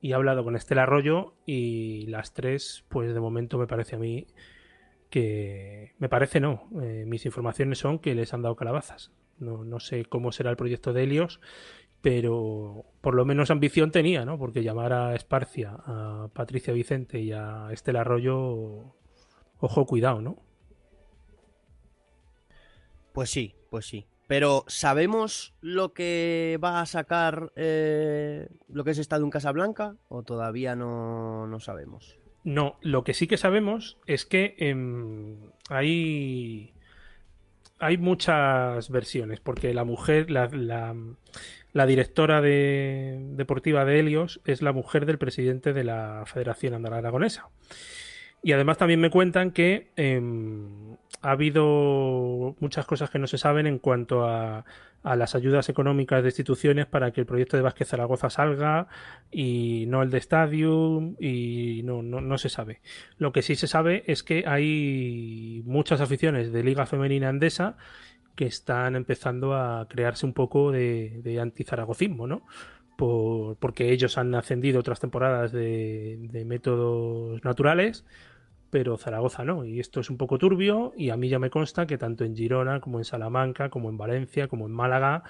y 0.00 0.12
ha 0.12 0.16
hablado 0.16 0.44
con 0.44 0.56
Estela 0.56 0.84
Arroyo 0.84 1.34
y 1.46 2.06
las 2.06 2.32
tres, 2.32 2.84
pues 2.88 3.12
de 3.12 3.20
momento 3.20 3.58
me 3.58 3.66
parece 3.66 3.96
a 3.96 3.98
mí 3.98 4.28
que... 5.10 5.94
Me 5.98 6.08
parece 6.08 6.40
no, 6.40 6.68
eh, 6.80 7.04
mis 7.06 7.26
informaciones 7.26 7.78
son 7.78 7.98
que 7.98 8.14
les 8.14 8.32
han 8.32 8.42
dado 8.42 8.56
calabazas. 8.56 9.12
No, 9.38 9.64
no 9.64 9.80
sé 9.80 10.04
cómo 10.04 10.32
será 10.32 10.50
el 10.50 10.56
proyecto 10.56 10.92
de 10.92 11.02
Helios, 11.02 11.40
pero 12.02 12.84
por 13.00 13.14
lo 13.14 13.24
menos 13.24 13.50
ambición 13.50 13.90
tenía, 13.90 14.24
¿no? 14.24 14.38
Porque 14.38 14.62
llamar 14.62 14.92
a 14.92 15.14
Esparcia, 15.14 15.76
a 15.84 16.28
Patricia 16.32 16.72
Vicente 16.72 17.20
y 17.20 17.32
a 17.32 17.68
Estela 17.72 18.00
Arroyo, 18.02 18.94
ojo, 19.58 19.86
cuidado, 19.86 20.20
¿no? 20.20 20.36
Pues 23.12 23.30
sí, 23.30 23.54
pues 23.70 23.86
sí. 23.86 24.06
Pero 24.26 24.64
¿sabemos 24.68 25.54
lo 25.60 25.92
que 25.92 26.58
va 26.62 26.80
a 26.80 26.86
sacar 26.86 27.52
eh, 27.56 28.48
lo 28.68 28.84
que 28.84 28.92
es 28.92 28.98
Estado 28.98 29.24
en 29.24 29.30
Casablanca 29.30 29.96
o 30.08 30.22
todavía 30.22 30.76
no, 30.76 31.48
no, 31.48 31.58
sabemos? 31.58 32.16
No, 32.44 32.78
lo 32.80 33.02
que 33.02 33.12
sí 33.12 33.26
que 33.26 33.36
sabemos 33.36 33.98
es 34.06 34.24
que 34.24 34.54
eh, 34.58 35.36
hay, 35.68 36.72
hay 37.80 37.98
muchas 37.98 38.90
versiones, 38.90 39.40
porque 39.40 39.74
la 39.74 39.84
mujer, 39.84 40.30
la, 40.30 41.86
directora 41.86 42.40
de, 42.40 43.18
deportiva 43.32 43.84
de 43.84 43.98
Helios 43.98 44.40
es 44.44 44.62
la 44.62 44.72
mujer 44.72 45.06
del 45.06 45.18
presidente 45.18 45.72
de 45.72 45.84
la 45.84 46.24
Federación 46.26 46.74
Andaluz 46.74 46.98
Aragonesa. 46.98 47.48
Y 48.42 48.52
además 48.52 48.78
también 48.78 49.00
me 49.00 49.10
cuentan 49.10 49.50
que 49.50 49.90
eh, 49.96 50.20
ha 51.22 51.32
habido 51.32 52.56
muchas 52.60 52.86
cosas 52.86 53.10
que 53.10 53.18
no 53.18 53.26
se 53.26 53.38
saben 53.38 53.66
en 53.66 53.78
cuanto 53.78 54.24
a, 54.24 54.64
a, 55.02 55.16
las 55.16 55.34
ayudas 55.34 55.68
económicas 55.68 56.22
de 56.22 56.28
instituciones 56.28 56.86
para 56.86 57.10
que 57.12 57.20
el 57.20 57.26
proyecto 57.26 57.56
de 57.56 57.62
Vázquez 57.62 57.88
Zaragoza 57.88 58.30
salga 58.30 58.88
y 59.30 59.84
no 59.88 60.02
el 60.02 60.10
de 60.10 60.18
Stadium 60.18 61.16
y 61.20 61.82
no, 61.84 62.02
no, 62.02 62.20
no, 62.20 62.38
se 62.38 62.48
sabe. 62.48 62.80
Lo 63.18 63.32
que 63.32 63.42
sí 63.42 63.54
se 63.54 63.66
sabe 63.66 64.02
es 64.06 64.22
que 64.22 64.44
hay 64.46 65.62
muchas 65.66 66.00
aficiones 66.00 66.52
de 66.52 66.64
Liga 66.64 66.86
Femenina 66.86 67.28
Andesa 67.28 67.76
que 68.34 68.46
están 68.46 68.96
empezando 68.96 69.54
a 69.54 69.86
crearse 69.88 70.24
un 70.24 70.32
poco 70.32 70.72
de, 70.72 71.20
de 71.22 71.40
antizaragocismo, 71.40 72.26
¿no? 72.26 72.46
Por, 72.96 73.56
porque 73.56 73.92
ellos 73.92 74.16
han 74.16 74.34
ascendido 74.34 74.80
otras 74.80 75.00
temporadas 75.00 75.52
de, 75.52 76.16
de 76.30 76.44
métodos 76.46 77.44
naturales 77.44 78.04
pero 78.70 78.96
Zaragoza 78.96 79.44
no. 79.44 79.64
Y 79.64 79.80
esto 79.80 80.00
es 80.00 80.10
un 80.10 80.16
poco 80.16 80.38
turbio 80.38 80.92
y 80.96 81.10
a 81.10 81.16
mí 81.16 81.28
ya 81.28 81.38
me 81.38 81.50
consta 81.50 81.86
que 81.86 81.98
tanto 81.98 82.24
en 82.24 82.36
Girona 82.36 82.80
como 82.80 82.98
en 82.98 83.04
Salamanca, 83.04 83.68
como 83.68 83.90
en 83.90 83.98
Valencia, 83.98 84.48
como 84.48 84.66
en 84.66 84.72
Málaga, 84.72 85.24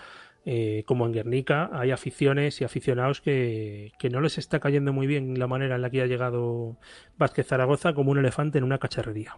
eh, 0.44 0.84
como 0.86 1.06
en 1.06 1.12
Guernica, 1.12 1.70
hay 1.72 1.90
aficiones 1.90 2.60
y 2.60 2.64
aficionados 2.64 3.20
que, 3.20 3.92
que, 3.98 4.08
no 4.08 4.20
les 4.20 4.38
está 4.38 4.58
cayendo 4.58 4.92
muy 4.92 5.06
bien 5.06 5.38
la 5.38 5.46
manera 5.46 5.76
en 5.76 5.82
la 5.82 5.90
que 5.90 6.00
ha 6.00 6.06
llegado 6.06 6.78
Vázquez 7.18 7.46
Zaragoza 7.46 7.92
como 7.92 8.10
un 8.10 8.18
elefante 8.18 8.58
en 8.58 8.64
una 8.64 8.78
cacharrería. 8.78 9.36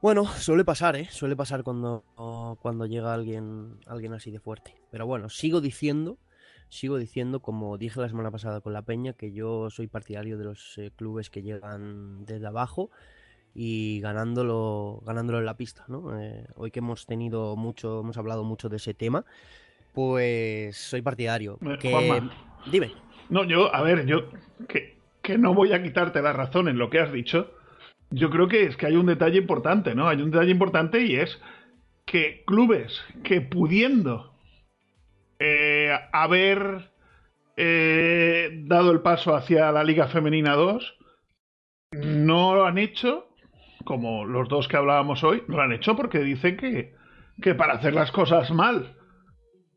Bueno, 0.00 0.24
suele 0.26 0.64
pasar, 0.64 0.96
¿eh? 0.96 1.08
Suele 1.10 1.36
pasar 1.36 1.62
cuando, 1.62 2.04
cuando 2.62 2.86
llega 2.86 3.12
alguien, 3.12 3.78
alguien 3.86 4.14
así 4.14 4.30
de 4.30 4.40
fuerte. 4.40 4.74
Pero 4.90 5.06
bueno, 5.06 5.28
sigo 5.28 5.60
diciendo 5.60 6.16
sigo 6.70 6.96
diciendo, 6.96 7.40
como 7.40 7.76
dije 7.76 8.00
la 8.00 8.08
semana 8.08 8.30
pasada 8.30 8.60
con 8.60 8.72
la 8.72 8.82
Peña, 8.82 9.12
que 9.12 9.32
yo 9.32 9.68
soy 9.70 9.88
partidario 9.88 10.38
de 10.38 10.44
los 10.44 10.78
eh, 10.78 10.90
clubes 10.96 11.28
que 11.28 11.42
llegan 11.42 12.24
desde 12.24 12.46
abajo 12.46 12.90
y 13.54 14.00
ganándolo, 14.00 15.02
ganándolo 15.04 15.40
en 15.40 15.46
la 15.46 15.56
pista, 15.56 15.84
¿no? 15.88 16.18
Eh, 16.18 16.46
hoy 16.54 16.70
que 16.70 16.78
hemos 16.78 17.06
tenido 17.06 17.56
mucho, 17.56 18.00
hemos 18.00 18.16
hablado 18.16 18.44
mucho 18.44 18.68
de 18.68 18.76
ese 18.76 18.94
tema, 18.94 19.24
pues 19.92 20.76
soy 20.76 21.02
partidario. 21.02 21.58
Eh, 21.62 21.76
que... 21.78 21.90
Juanma, 21.90 22.30
Dime. 22.70 22.92
No, 23.28 23.44
yo, 23.44 23.74
a 23.74 23.82
ver, 23.82 24.06
yo 24.06 24.28
que, 24.68 24.96
que 25.22 25.38
no 25.38 25.54
voy 25.54 25.72
a 25.72 25.82
quitarte 25.82 26.22
la 26.22 26.32
razón 26.32 26.68
en 26.68 26.78
lo 26.78 26.88
que 26.88 27.00
has 27.00 27.12
dicho. 27.12 27.52
Yo 28.10 28.30
creo 28.30 28.48
que 28.48 28.64
es 28.64 28.76
que 28.76 28.86
hay 28.86 28.96
un 28.96 29.06
detalle 29.06 29.38
importante, 29.38 29.94
¿no? 29.94 30.08
Hay 30.08 30.20
un 30.22 30.30
detalle 30.30 30.50
importante 30.50 31.00
y 31.00 31.16
es 31.16 31.40
que 32.04 32.42
clubes 32.44 33.00
que 33.22 33.40
pudiendo 33.40 34.32
eh, 35.40 35.98
haber 36.12 36.90
eh, 37.56 38.50
dado 38.66 38.92
el 38.92 39.00
paso 39.00 39.34
hacia 39.34 39.72
la 39.72 39.82
Liga 39.82 40.06
Femenina 40.06 40.54
2 40.54 40.98
no 41.92 42.54
lo 42.54 42.66
han 42.66 42.78
hecho, 42.78 43.28
como 43.84 44.26
los 44.26 44.48
dos 44.48 44.68
que 44.68 44.76
hablábamos 44.76 45.24
hoy, 45.24 45.42
no 45.48 45.56
lo 45.56 45.62
han 45.62 45.72
hecho 45.72 45.96
porque 45.96 46.20
dicen 46.20 46.56
que, 46.56 46.94
que 47.42 47.54
para 47.54 47.72
hacer 47.72 47.94
las 47.94 48.12
cosas 48.12 48.50
mal 48.50 48.96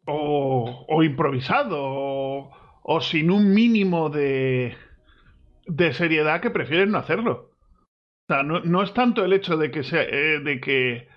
o, 0.06 0.86
o 0.88 1.04
improvisado 1.04 1.78
o, 1.82 2.52
o, 2.84 3.02
sin 3.02 3.32
un 3.32 3.54
mínimo 3.54 4.10
de, 4.10 4.76
de 5.66 5.94
seriedad 5.94 6.42
que 6.42 6.52
prefieren 6.52 6.92
no 6.92 6.98
hacerlo. 6.98 7.52
O 8.28 8.34
sea, 8.34 8.44
no, 8.44 8.60
no 8.60 8.84
es 8.84 8.94
tanto 8.94 9.24
el 9.24 9.34
hecho 9.34 9.58
de 9.58 9.72
que, 9.72 9.84
sea, 9.84 10.04
eh, 10.04 10.40
de 10.40 10.60
que 10.60 11.08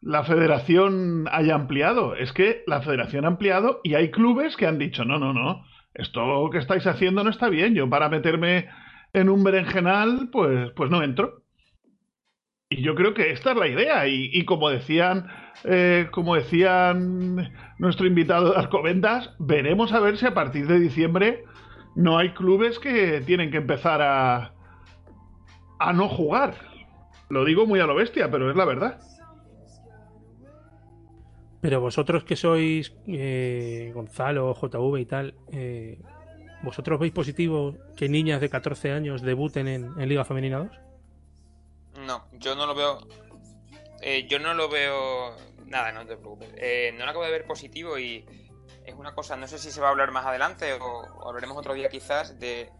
la 0.00 0.24
federación 0.24 1.26
haya 1.30 1.54
ampliado. 1.54 2.14
Es 2.14 2.32
que 2.32 2.62
la 2.66 2.82
federación 2.82 3.24
ha 3.24 3.28
ampliado 3.28 3.80
y 3.82 3.94
hay 3.94 4.10
clubes 4.10 4.56
que 4.56 4.66
han 4.66 4.78
dicho, 4.78 5.04
no, 5.04 5.18
no, 5.18 5.32
no, 5.32 5.64
esto 5.94 6.48
que 6.50 6.58
estáis 6.58 6.86
haciendo 6.86 7.24
no 7.24 7.30
está 7.30 7.48
bien. 7.48 7.74
Yo 7.74 7.88
para 7.88 8.08
meterme 8.08 8.68
en 9.12 9.28
un 9.28 9.44
berenjenal, 9.44 10.30
pues, 10.32 10.70
pues 10.72 10.90
no 10.90 11.02
entro. 11.02 11.42
Y 12.68 12.82
yo 12.82 12.94
creo 12.94 13.14
que 13.14 13.32
esta 13.32 13.50
es 13.50 13.56
la 13.56 13.66
idea. 13.66 14.06
Y, 14.06 14.44
como 14.44 14.70
decían, 14.70 15.26
eh, 15.64 16.06
como 16.12 16.36
decían 16.36 17.52
nuestro 17.78 18.06
invitado 18.06 18.52
de 18.52 18.58
Alcobendas, 18.58 19.34
veremos 19.40 19.92
a 19.92 19.98
ver 19.98 20.16
si 20.16 20.26
a 20.26 20.34
partir 20.34 20.68
de 20.68 20.78
diciembre 20.78 21.44
no 21.96 22.16
hay 22.16 22.30
clubes 22.30 22.78
que 22.78 23.22
tienen 23.26 23.50
que 23.50 23.56
empezar 23.56 24.00
a, 24.00 24.54
a 25.80 25.92
no 25.92 26.08
jugar. 26.08 26.54
Lo 27.28 27.44
digo 27.44 27.66
muy 27.66 27.80
a 27.80 27.86
lo 27.86 27.96
bestia, 27.96 28.30
pero 28.30 28.48
es 28.50 28.56
la 28.56 28.64
verdad. 28.64 29.00
Pero 31.60 31.80
vosotros 31.80 32.24
que 32.24 32.36
sois 32.36 32.92
eh, 33.06 33.90
Gonzalo, 33.94 34.54
JV 34.54 35.00
y 35.00 35.06
tal, 35.06 35.34
eh, 35.52 35.98
¿vosotros 36.62 36.98
veis 36.98 37.12
positivo 37.12 37.76
que 37.96 38.08
niñas 38.08 38.40
de 38.40 38.48
14 38.48 38.92
años 38.92 39.20
debuten 39.20 39.68
en, 39.68 40.00
en 40.00 40.08
Liga 40.08 40.24
Femenina 40.24 40.58
2? 40.58 40.70
No, 42.06 42.24
yo 42.32 42.54
no 42.54 42.66
lo 42.66 42.74
veo. 42.74 43.00
Eh, 44.00 44.26
yo 44.28 44.38
no 44.38 44.54
lo 44.54 44.68
veo. 44.68 45.36
Nada, 45.66 45.92
no 45.92 46.06
te 46.06 46.16
preocupes. 46.16 46.48
Eh, 46.56 46.94
no 46.96 47.04
lo 47.04 47.10
acabo 47.10 47.24
de 47.24 47.30
ver 47.30 47.46
positivo 47.46 47.98
y 47.98 48.24
es 48.84 48.94
una 48.94 49.14
cosa, 49.14 49.36
no 49.36 49.46
sé 49.46 49.58
si 49.58 49.70
se 49.70 49.80
va 49.80 49.88
a 49.88 49.90
hablar 49.90 50.10
más 50.10 50.24
adelante 50.24 50.72
o, 50.72 50.78
o 50.80 51.28
hablaremos 51.28 51.56
otro 51.56 51.74
día 51.74 51.88
quizás 51.90 52.40
de 52.40 52.70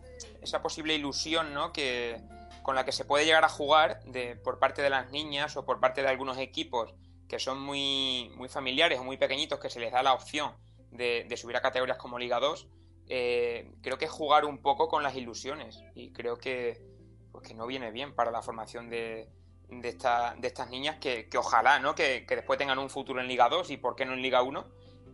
esa 0.43 0.63
posible 0.63 0.95
ilusión, 0.95 1.53
¿no? 1.53 1.73
Que 1.73 2.21
con 2.63 2.75
la 2.75 2.85
que 2.85 2.93
se 2.93 3.05
puede 3.05 3.25
llegar 3.25 3.45
a 3.45 3.49
jugar 3.49 4.03
de, 4.05 4.37
por 4.37 4.59
parte 4.59 4.83
de 4.83 4.91
las 4.91 5.11
niñas 5.11 5.57
o 5.57 5.65
por 5.65 5.81
parte 5.81 6.03
de 6.03 6.09
algunos 6.09 6.39
equipos 6.39 6.95
que 7.31 7.39
son 7.39 7.61
muy, 7.61 8.33
muy 8.37 8.49
familiares 8.49 8.99
o 8.99 9.05
muy 9.05 9.17
pequeñitos, 9.17 9.61
que 9.61 9.71
se 9.71 9.79
les 9.79 9.93
da 9.93 10.03
la 10.03 10.15
opción 10.15 10.53
de, 10.91 11.33
subir 11.37 11.57
a 11.57 11.63
categorías 11.63 11.97
como 11.97 12.19
Liga 12.19 12.41
2, 12.41 12.67
eh, 13.07 13.71
creo 13.83 13.99
que 13.99 14.07
es 14.07 14.11
jugar 14.11 14.45
un 14.45 14.59
poco 14.59 14.89
con 14.89 15.05
las 15.05 15.15
ilusiones. 15.15 15.81
Y 15.95 16.13
creo 16.13 16.39
que, 16.39 16.83
pues 17.31 17.47
que 17.47 17.55
no 17.55 17.69
viene 17.69 17.93
bien 17.93 18.17
para 18.17 18.33
la 18.33 18.43
formación 18.43 18.91
de, 18.91 19.29
de, 19.69 19.89
esta, 19.89 20.35
de 20.39 20.49
estas 20.49 20.71
niñas, 20.71 20.97
que, 20.99 21.29
que 21.29 21.39
ojalá, 21.39 21.79
¿no? 21.79 21.95
Que, 21.95 22.27
que, 22.27 22.35
después 22.35 22.59
tengan 22.59 22.81
un 22.81 22.91
futuro 22.91 23.21
en 23.21 23.29
Liga 23.29 23.49
2 23.49 23.71
y 23.71 23.77
por 23.77 23.95
qué 23.95 24.05
no 24.05 24.15
en 24.15 24.23
Liga 24.23 24.43
1. 24.43 24.67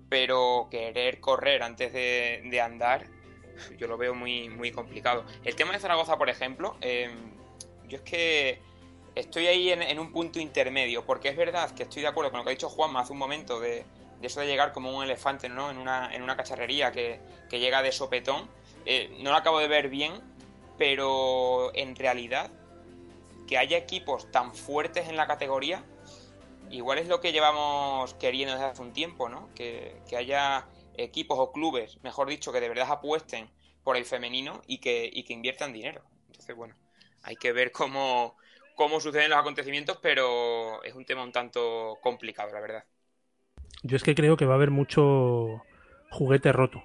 Pero 0.09 0.69
querer 0.71 1.21
correr 1.21 1.63
antes 1.63 1.93
de, 1.93 2.49
de 2.51 2.61
andar, 2.63 3.09
yo 3.77 3.89
lo 3.89 3.99
veo 3.99 4.15
muy, 4.15 4.49
muy 4.49 4.73
complicado. 4.73 5.27
El 5.45 5.55
tema 5.55 5.73
de 5.73 5.81
Zaragoza, 5.81 6.17
por 6.17 6.31
ejemplo, 6.31 6.79
eh, 6.81 7.15
yo 7.89 7.99
es 7.99 8.03
que 8.03 8.63
estoy 9.17 9.47
ahí 9.47 9.73
en, 9.73 9.99
un 9.99 10.13
punto 10.13 10.39
intermedio, 10.39 11.05
porque 11.05 11.31
es 11.31 11.37
verdad 11.37 11.71
que 11.73 11.85
estoy 11.85 12.03
de 12.03 12.09
acuerdo 12.09 12.31
con 12.31 12.39
lo 12.39 12.45
que 12.45 12.51
ha 12.51 12.55
dicho 12.55 12.69
Juanma 12.69 13.01
hace 13.01 13.13
un 13.13 13.19
momento 13.19 13.59
de, 13.59 13.85
de 14.21 14.27
eso 14.27 14.41
de 14.41 14.47
llegar 14.47 14.73
como 14.73 14.97
un 14.97 15.03
elefante 15.03 15.49
¿no? 15.49 15.71
en, 15.71 15.79
una, 15.79 16.15
en 16.15 16.23
una 16.23 16.37
cacharrería 16.37 16.93
que, 16.93 17.19
que 17.49 17.59
llega 17.59 17.83
de 17.83 17.93
sopetón. 17.93 18.49
Eh, 18.85 19.17
no 19.21 19.31
lo 19.31 19.37
acabo 19.37 19.59
de 19.59 19.69
ver 19.69 19.89
bien, 19.89 20.13
pero 20.77 21.75
en 21.75 21.97
realidad 21.97 22.51
que 23.49 23.57
haya 23.57 23.79
equipos 23.79 24.31
tan 24.31 24.55
fuertes 24.55 25.09
en 25.09 25.17
la 25.17 25.27
categoría, 25.27 25.83
igual 26.71 26.99
es 26.99 27.09
lo 27.09 27.21
que 27.21 27.33
llevamos 27.33 28.13
queriendo 28.15 28.55
desde 28.55 28.67
hace 28.67 28.83
un 28.83 28.93
tiempo, 28.93 29.31
¿no? 29.31 29.49
Que, 29.55 29.97
que 30.09 30.17
haya 30.17 30.69
equipos 30.99 31.39
o 31.39 31.53
clubes, 31.53 32.03
mejor 32.03 32.29
dicho, 32.29 32.53
que 32.53 32.61
de 32.61 32.69
verdad 32.69 32.91
apuesten 32.91 33.49
por 33.83 33.97
el 33.97 34.05
femenino 34.05 34.61
y 34.67 34.79
que, 34.79 35.09
y 35.11 35.23
que 35.23 35.33
inviertan 35.33 35.73
dinero. 35.73 36.03
Entonces, 36.27 36.55
bueno, 36.55 36.75
hay 37.23 37.37
que 37.37 37.53
ver 37.53 37.73
cómo, 37.73 38.37
cómo 38.77 39.01
suceden 39.01 39.31
los 39.31 39.39
acontecimientos, 39.41 39.99
pero 40.01 40.83
es 40.85 40.95
un 40.95 41.05
tema 41.05 41.25
un 41.25 41.33
tanto 41.33 41.99
complicado, 42.01 42.53
la 42.53 42.61
verdad. 42.61 42.85
Yo 43.83 43.97
es 43.97 44.05
que 44.05 44.15
creo 44.15 44.37
que 44.37 44.47
va 44.47 44.53
a 44.53 44.57
haber 44.57 44.71
mucho 44.71 45.63
juguete 46.11 46.53
roto. 46.53 46.85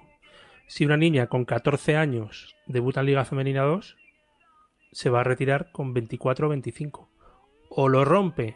Si 0.67 0.85
una 0.85 0.97
niña 0.97 1.27
con 1.27 1.45
14 1.45 1.97
años 1.97 2.55
debuta 2.65 3.01
en 3.01 3.07
Liga 3.07 3.25
Femenina 3.25 3.63
2, 3.63 3.97
se 4.93 5.09
va 5.09 5.21
a 5.21 5.23
retirar 5.23 5.71
con 5.71 5.93
24 5.93 6.47
o 6.47 6.49
25. 6.49 7.09
O 7.69 7.89
lo 7.89 8.05
rompe 8.05 8.55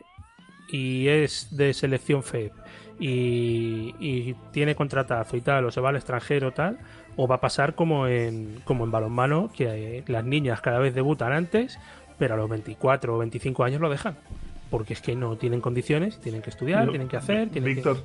y 0.70 1.08
es 1.10 1.56
de 1.56 1.74
selección 1.74 2.24
FED 2.24 2.52
y, 3.00 4.34
tiene 4.52 4.76
contratazo 4.76 5.36
y 5.36 5.42
tal, 5.42 5.66
o 5.66 5.72
se 5.72 5.82
va 5.82 5.90
al 5.90 5.98
extranjero 5.98 6.52
tal, 6.52 6.80
o 7.18 7.28
va 7.28 7.36
a 7.36 7.42
pasar 7.42 7.76
como 7.76 8.08
en, 8.08 8.62
como 8.64 8.86
en 8.86 8.92
balonmano, 8.92 9.50
que 9.56 10.04
las 10.08 10.24
niñas 10.24 10.62
cada 10.62 10.80
vez 10.80 10.96
debutan 10.96 11.34
antes, 11.34 11.78
pero 12.18 12.34
a 12.34 12.38
los 12.38 12.50
24 12.50 13.16
o 13.16 13.18
25 13.18 13.64
años 13.64 13.82
lo 13.82 13.90
dejan. 13.90 14.18
Porque 14.70 14.94
es 14.94 15.02
que 15.02 15.16
no 15.16 15.36
tienen 15.38 15.62
condiciones, 15.62 16.20
tienen 16.20 16.42
que 16.42 16.50
estudiar, 16.50 16.90
tienen 16.90 17.08
que 17.08 17.18
hacer. 17.18 17.50
Tienen 17.50 17.76
Víctor, 17.76 17.98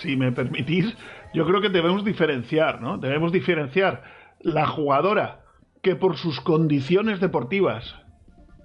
si 0.00 0.16
me 0.16 0.32
permitís, 0.32 0.96
yo 1.34 1.46
creo 1.46 1.60
que 1.60 1.68
debemos 1.68 2.04
diferenciar, 2.04 2.80
¿no? 2.80 2.96
Debemos 2.98 3.32
diferenciar 3.32 4.04
la 4.40 4.66
jugadora 4.66 5.40
que 5.82 5.96
por 5.96 6.16
sus 6.16 6.40
condiciones 6.40 7.20
deportivas 7.20 7.96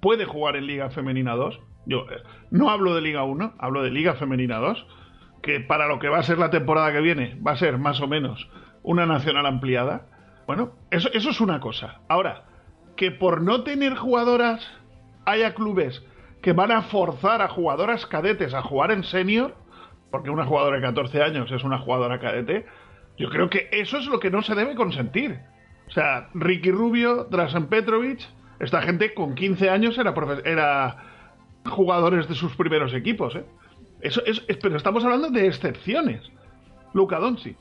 puede 0.01 0.25
jugar 0.25 0.55
en 0.55 0.67
Liga 0.67 0.89
Femenina 0.91 1.35
2. 1.35 1.59
Yo 1.87 2.05
eh, 2.11 2.21
no 2.51 2.69
hablo 2.69 2.93
de 2.95 3.01
Liga 3.01 3.23
1, 3.23 3.55
hablo 3.57 3.83
de 3.83 3.91
Liga 3.91 4.13
Femenina 4.13 4.57
2 4.57 4.85
que 5.41 5.59
para 5.59 5.87
lo 5.87 5.99
que 5.99 6.09
va 6.09 6.19
a 6.19 6.23
ser 6.23 6.37
la 6.37 6.49
temporada 6.49 6.91
que 6.91 7.01
viene 7.01 7.39
va 7.45 7.51
a 7.51 7.57
ser 7.57 7.77
más 7.77 7.99
o 8.01 8.07
menos 8.07 8.49
una 8.83 9.05
nacional 9.05 9.45
ampliada. 9.45 10.07
Bueno, 10.47 10.73
eso, 10.89 11.09
eso 11.13 11.29
es 11.29 11.41
una 11.41 11.59
cosa. 11.59 12.01
Ahora, 12.07 12.45
que 12.95 13.11
por 13.11 13.41
no 13.41 13.63
tener 13.63 13.95
jugadoras 13.95 14.67
haya 15.25 15.53
clubes 15.53 16.03
que 16.41 16.53
van 16.53 16.71
a 16.71 16.83
forzar 16.83 17.41
a 17.41 17.47
jugadoras 17.47 18.05
cadetes 18.05 18.53
a 18.53 18.61
jugar 18.61 18.91
en 18.91 19.03
senior, 19.03 19.55
porque 20.09 20.29
una 20.29 20.45
jugadora 20.45 20.77
de 20.77 20.81
14 20.83 21.21
años 21.21 21.51
es 21.51 21.63
una 21.63 21.79
jugadora 21.79 22.19
cadete, 22.19 22.65
yo 23.17 23.29
creo 23.29 23.49
que 23.49 23.69
eso 23.71 23.97
es 23.97 24.07
lo 24.07 24.19
que 24.19 24.31
no 24.31 24.41
se 24.41 24.55
debe 24.55 24.75
consentir. 24.75 25.39
O 25.87 25.91
sea, 25.91 26.29
Ricky 26.33 26.71
Rubio, 26.71 27.25
Drasen 27.25 27.67
Petrovic, 27.67 28.21
esta 28.59 28.81
gente 28.81 29.13
con 29.13 29.35
15 29.35 29.69
años 29.69 29.97
era, 29.97 30.95
jugadores 31.65 32.27
de 32.27 32.35
sus 32.35 32.55
primeros 32.55 32.93
equipos, 32.93 33.35
¿eh? 33.35 33.45
Eso 34.01 34.23
es, 34.25 34.41
pero 34.61 34.77
estamos 34.77 35.03
hablando 35.03 35.29
de 35.29 35.45
excepciones. 35.45 36.23
Luka 36.93 37.19
Doncic. 37.19 37.57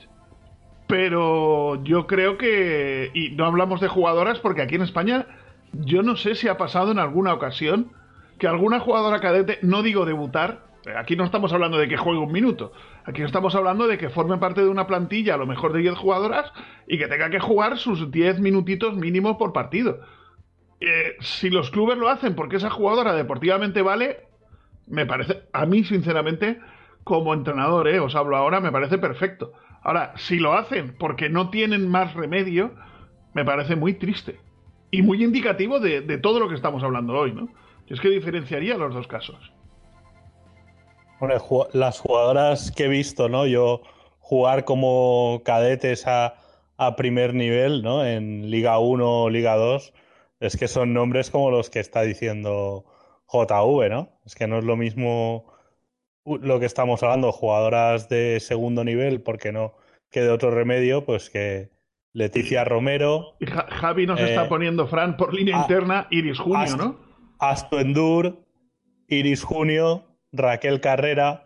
Pero 0.87 1.83
yo 1.83 2.07
creo 2.07 2.37
que. 2.37 3.11
Y 3.13 3.31
no 3.31 3.45
hablamos 3.45 3.79
de 3.79 3.87
jugadoras 3.87 4.39
porque 4.39 4.63
aquí 4.63 4.75
en 4.75 4.81
España 4.81 5.27
yo 5.73 6.03
no 6.03 6.15
sé 6.15 6.35
si 6.35 6.47
ha 6.47 6.57
pasado 6.57 6.91
en 6.91 6.99
alguna 6.99 7.33
ocasión 7.33 7.91
que 8.37 8.47
alguna 8.47 8.79
jugadora 8.79 9.19
cadete, 9.19 9.59
no 9.61 9.83
digo 9.83 10.05
debutar, 10.05 10.65
eh, 10.85 10.93
aquí 10.97 11.15
no 11.15 11.23
estamos 11.23 11.53
hablando 11.53 11.77
de 11.77 11.87
que 11.87 11.97
juegue 11.97 12.19
un 12.19 12.31
minuto, 12.31 12.73
aquí 13.05 13.21
estamos 13.21 13.53
hablando 13.55 13.87
de 13.87 13.97
que 13.97 14.09
forme 14.09 14.37
parte 14.37 14.61
de 14.61 14.69
una 14.69 14.87
plantilla 14.87 15.35
a 15.35 15.37
lo 15.37 15.45
mejor 15.45 15.73
de 15.73 15.79
10 15.79 15.95
jugadoras 15.95 16.51
y 16.87 16.97
que 16.97 17.07
tenga 17.07 17.29
que 17.29 17.39
jugar 17.39 17.77
sus 17.77 18.09
10 18.11 18.39
minutitos 18.39 18.95
mínimos 18.95 19.37
por 19.37 19.53
partido. 19.53 19.99
Eh, 20.79 21.15
si 21.19 21.51
los 21.51 21.69
clubes 21.69 21.97
lo 21.97 22.09
hacen 22.09 22.35
porque 22.35 22.55
esa 22.55 22.71
jugadora 22.71 23.13
deportivamente 23.13 23.83
vale, 23.83 24.25
me 24.87 25.05
parece, 25.05 25.43
a 25.53 25.65
mí 25.67 25.83
sinceramente, 25.83 26.59
como 27.03 27.33
entrenador, 27.33 27.87
eh, 27.87 27.99
os 27.99 28.15
hablo 28.15 28.35
ahora, 28.35 28.59
me 28.59 28.71
parece 28.71 28.97
perfecto. 28.97 29.53
Ahora, 29.83 30.13
si 30.17 30.39
lo 30.39 30.53
hacen 30.53 30.95
porque 30.97 31.29
no 31.29 31.49
tienen 31.49 31.87
más 31.87 32.15
remedio, 32.15 32.73
me 33.33 33.45
parece 33.45 33.75
muy 33.75 33.93
triste. 33.93 34.39
Y 34.91 35.01
muy 35.01 35.23
indicativo 35.23 35.79
de, 35.79 36.01
todo 36.17 36.39
lo 36.39 36.49
que 36.49 36.55
estamos 36.55 36.83
hablando 36.83 37.13
hoy, 37.13 37.33
¿no? 37.33 37.49
es 37.87 37.99
que 37.99 38.09
diferenciaría 38.09 38.77
los 38.77 38.93
dos 38.93 39.07
casos. 39.07 39.51
Las 41.73 41.99
jugadoras 41.99 42.71
que 42.71 42.85
he 42.85 42.87
visto, 42.87 43.27
¿no? 43.27 43.45
Yo 43.45 43.81
jugar 44.19 44.63
como 44.63 45.41
cadetes 45.43 46.07
a, 46.07 46.35
a 46.77 46.95
primer 46.95 47.33
nivel, 47.33 47.83
¿no? 47.83 48.05
En 48.05 48.49
Liga 48.49 48.79
1 48.79 49.23
o 49.23 49.29
Liga 49.29 49.55
2, 49.57 49.93
es 50.39 50.57
que 50.57 50.67
son 50.67 50.93
nombres 50.93 51.29
como 51.29 51.51
los 51.51 51.69
que 51.69 51.79
está 51.79 52.01
diciendo 52.01 52.85
JV, 53.27 53.89
¿no? 53.89 54.09
Es 54.25 54.35
que 54.35 54.47
no 54.47 54.59
es 54.59 54.63
lo 54.63 54.77
mismo 54.77 55.51
lo 56.25 56.59
que 56.59 56.65
estamos 56.65 57.03
hablando, 57.03 57.31
jugadoras 57.31 58.09
de 58.09 58.39
segundo 58.39 58.83
nivel, 58.83 59.21
porque 59.21 59.51
no 59.51 59.73
que 60.09 60.21
de 60.21 60.29
otro 60.29 60.51
remedio, 60.51 61.05
pues 61.05 61.29
que 61.29 61.69
Leticia 62.13 62.63
Romero. 62.63 63.35
Javi 63.69 64.05
nos 64.05 64.19
está 64.19 64.45
eh, 64.45 64.49
poniendo, 64.49 64.87
Fran, 64.87 65.17
por 65.17 65.33
línea 65.33 65.57
interna, 65.61 66.07
Iris 66.11 66.39
Junio, 66.39 66.77
¿no? 66.77 66.99
Asto 67.39 67.79
Endur, 67.79 68.45
Iris 69.07 69.43
Junio, 69.43 70.05
Raquel 70.31 70.81
Carrera. 70.81 71.45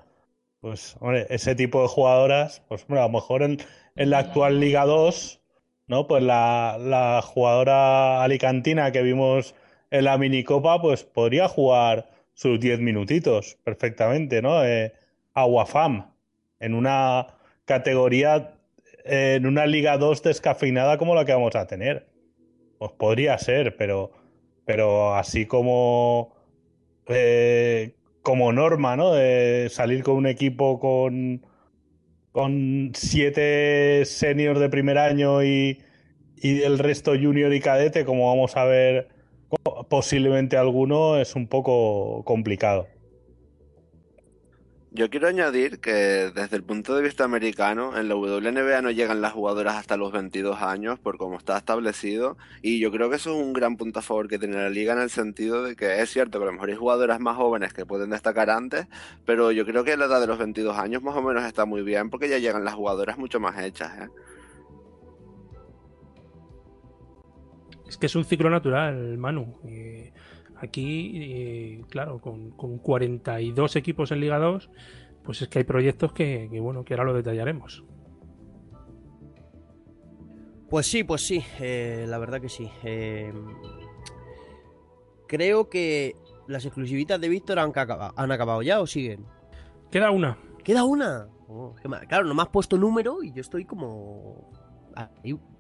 Pues, 0.61 0.97
hombre, 0.99 1.28
ese 1.30 1.53
tipo 1.55 1.82
de 1.82 1.88
jugadoras, 1.88 2.63
pues, 2.68 2.86
bueno, 2.88 3.03
a 3.03 3.07
lo 3.07 3.13
mejor 3.13 3.43
en, 3.43 3.57
en 3.95 4.09
la 4.09 4.20
actual 4.20 4.59
Liga 4.59 4.86
2, 4.86 5.41
¿no? 5.88 6.07
Pues 6.07 6.24
la, 6.24 6.78
la 6.80 7.22
jugadora 7.22 8.24
alicantina 8.24 8.91
que 8.91 9.03
vimos 9.03 9.53
en 9.91 10.05
la 10.05 10.18
minicopa, 10.18 10.82
pues 10.82 11.03
podría 11.03 11.47
jugar 11.47 12.09
sus 12.34 12.59
10 12.59 12.80
minutitos 12.80 13.57
perfectamente, 13.63 14.41
¿no? 14.41 14.63
Eh, 14.63 14.93
Aguafam, 15.34 16.11
en 16.59 16.74
una 16.74 17.28
categoría, 17.66 18.54
en 19.05 19.45
una 19.45 19.65
Liga 19.65 19.97
2 19.97 20.23
descafeinada 20.23 20.97
como 20.97 21.15
la 21.15 21.25
que 21.25 21.33
vamos 21.33 21.55
a 21.55 21.67
tener. 21.67 22.07
Pues 22.77 22.91
podría 22.93 23.37
ser, 23.37 23.77
pero, 23.77 24.11
pero 24.65 25.15
así 25.15 25.45
como, 25.45 26.33
eh, 27.07 27.95
como 28.21 28.51
norma, 28.51 28.95
¿no? 28.97 29.13
De 29.13 29.69
salir 29.69 30.03
con 30.03 30.15
un 30.15 30.27
equipo 30.27 30.79
con, 30.79 31.45
con 32.31 32.91
siete 32.95 34.03
seniors 34.05 34.59
de 34.59 34.69
primer 34.69 34.97
año 34.97 35.43
y, 35.43 35.79
y 36.35 36.63
el 36.63 36.79
resto 36.79 37.11
junior 37.11 37.53
y 37.53 37.61
cadete, 37.61 38.05
como 38.05 38.27
vamos 38.27 38.57
a 38.57 38.65
ver 38.65 39.15
posiblemente 39.89 40.57
alguno 40.57 41.17
es 41.17 41.35
un 41.35 41.47
poco 41.47 42.23
complicado. 42.25 42.87
Yo 44.95 45.09
quiero 45.09 45.27
añadir 45.27 45.81
que 45.81 45.91
desde 45.91 46.55
el 46.55 46.63
punto 46.63 46.95
de 46.95 47.01
vista 47.01 47.25
americano, 47.25 47.97
en 47.97 48.07
la 48.07 48.15
WNBA 48.15 48.81
no 48.81 48.91
llegan 48.91 49.19
las 49.19 49.33
jugadoras 49.33 49.75
hasta 49.75 49.97
los 49.97 50.13
22 50.13 50.61
años 50.61 50.99
por 50.99 51.17
como 51.17 51.37
está 51.37 51.57
establecido 51.57 52.37
y 52.61 52.79
yo 52.79 52.93
creo 52.93 53.09
que 53.09 53.17
eso 53.17 53.35
es 53.35 53.43
un 53.43 53.51
gran 53.51 53.75
punto 53.75 53.99
a 53.99 54.01
favor 54.01 54.29
que 54.29 54.39
tiene 54.39 54.55
la 54.55 54.69
liga 54.69 54.93
en 54.93 54.99
el 54.99 55.09
sentido 55.09 55.63
de 55.63 55.75
que 55.75 56.01
es 56.01 56.09
cierto 56.11 56.39
que 56.39 56.43
a 56.43 56.45
lo 56.45 56.53
mejor 56.53 56.69
hay 56.69 56.77
jugadoras 56.77 57.19
más 57.19 57.35
jóvenes 57.35 57.73
que 57.73 57.85
pueden 57.85 58.11
destacar 58.11 58.49
antes, 58.49 58.87
pero 59.25 59.51
yo 59.51 59.65
creo 59.65 59.83
que 59.83 59.97
la 59.97 60.05
edad 60.05 60.21
de 60.21 60.27
los 60.27 60.37
22 60.37 60.77
años 60.77 61.03
más 61.03 61.17
o 61.17 61.21
menos 61.21 61.43
está 61.43 61.65
muy 61.65 61.81
bien 61.81 62.09
porque 62.09 62.29
ya 62.29 62.37
llegan 62.37 62.63
las 62.63 62.75
jugadoras 62.75 63.17
mucho 63.17 63.41
más 63.41 63.61
hechas. 63.61 63.91
¿eh? 63.99 64.09
Es 67.85 67.97
que 67.97 68.05
es 68.05 68.15
un 68.15 68.23
ciclo 68.23 68.49
natural, 68.49 69.17
Manu. 69.17 69.57
Aquí, 70.57 71.83
claro, 71.89 72.19
con, 72.19 72.51
42 72.79 73.75
equipos 73.75 74.11
en 74.11 74.21
Liga 74.21 74.39
2, 74.39 74.69
pues 75.23 75.41
es 75.41 75.47
que 75.47 75.59
hay 75.59 75.65
proyectos 75.65 76.13
que, 76.13 76.47
bueno, 76.61 76.85
que 76.85 76.93
ahora 76.93 77.05
lo 77.05 77.13
detallaremos. 77.13 77.83
Pues 80.69 80.87
sí, 80.87 81.03
pues 81.03 81.25
sí, 81.25 81.43
eh, 81.59 82.05
la 82.07 82.17
verdad 82.17 82.41
que 82.41 82.49
sí. 82.49 82.69
Eh, 82.83 83.33
creo 85.27 85.69
que 85.69 86.15
las 86.47 86.65
exclusivitas 86.65 87.19
de 87.19 87.29
Víctor 87.29 87.59
han, 87.59 87.71
han, 88.15 88.31
acabado 88.31 88.61
ya 88.61 88.81
o 88.81 88.87
siguen. 88.87 89.25
Queda 89.91 90.11
una. 90.11 90.37
¿Queda 90.63 90.83
una? 90.83 91.27
Oh, 91.47 91.75
claro, 92.07 92.25
no 92.25 92.33
me 92.33 92.41
has 92.41 92.49
puesto 92.49 92.77
número 92.77 93.21
y 93.21 93.31
yo 93.31 93.41
estoy 93.41 93.65
como 93.65 94.51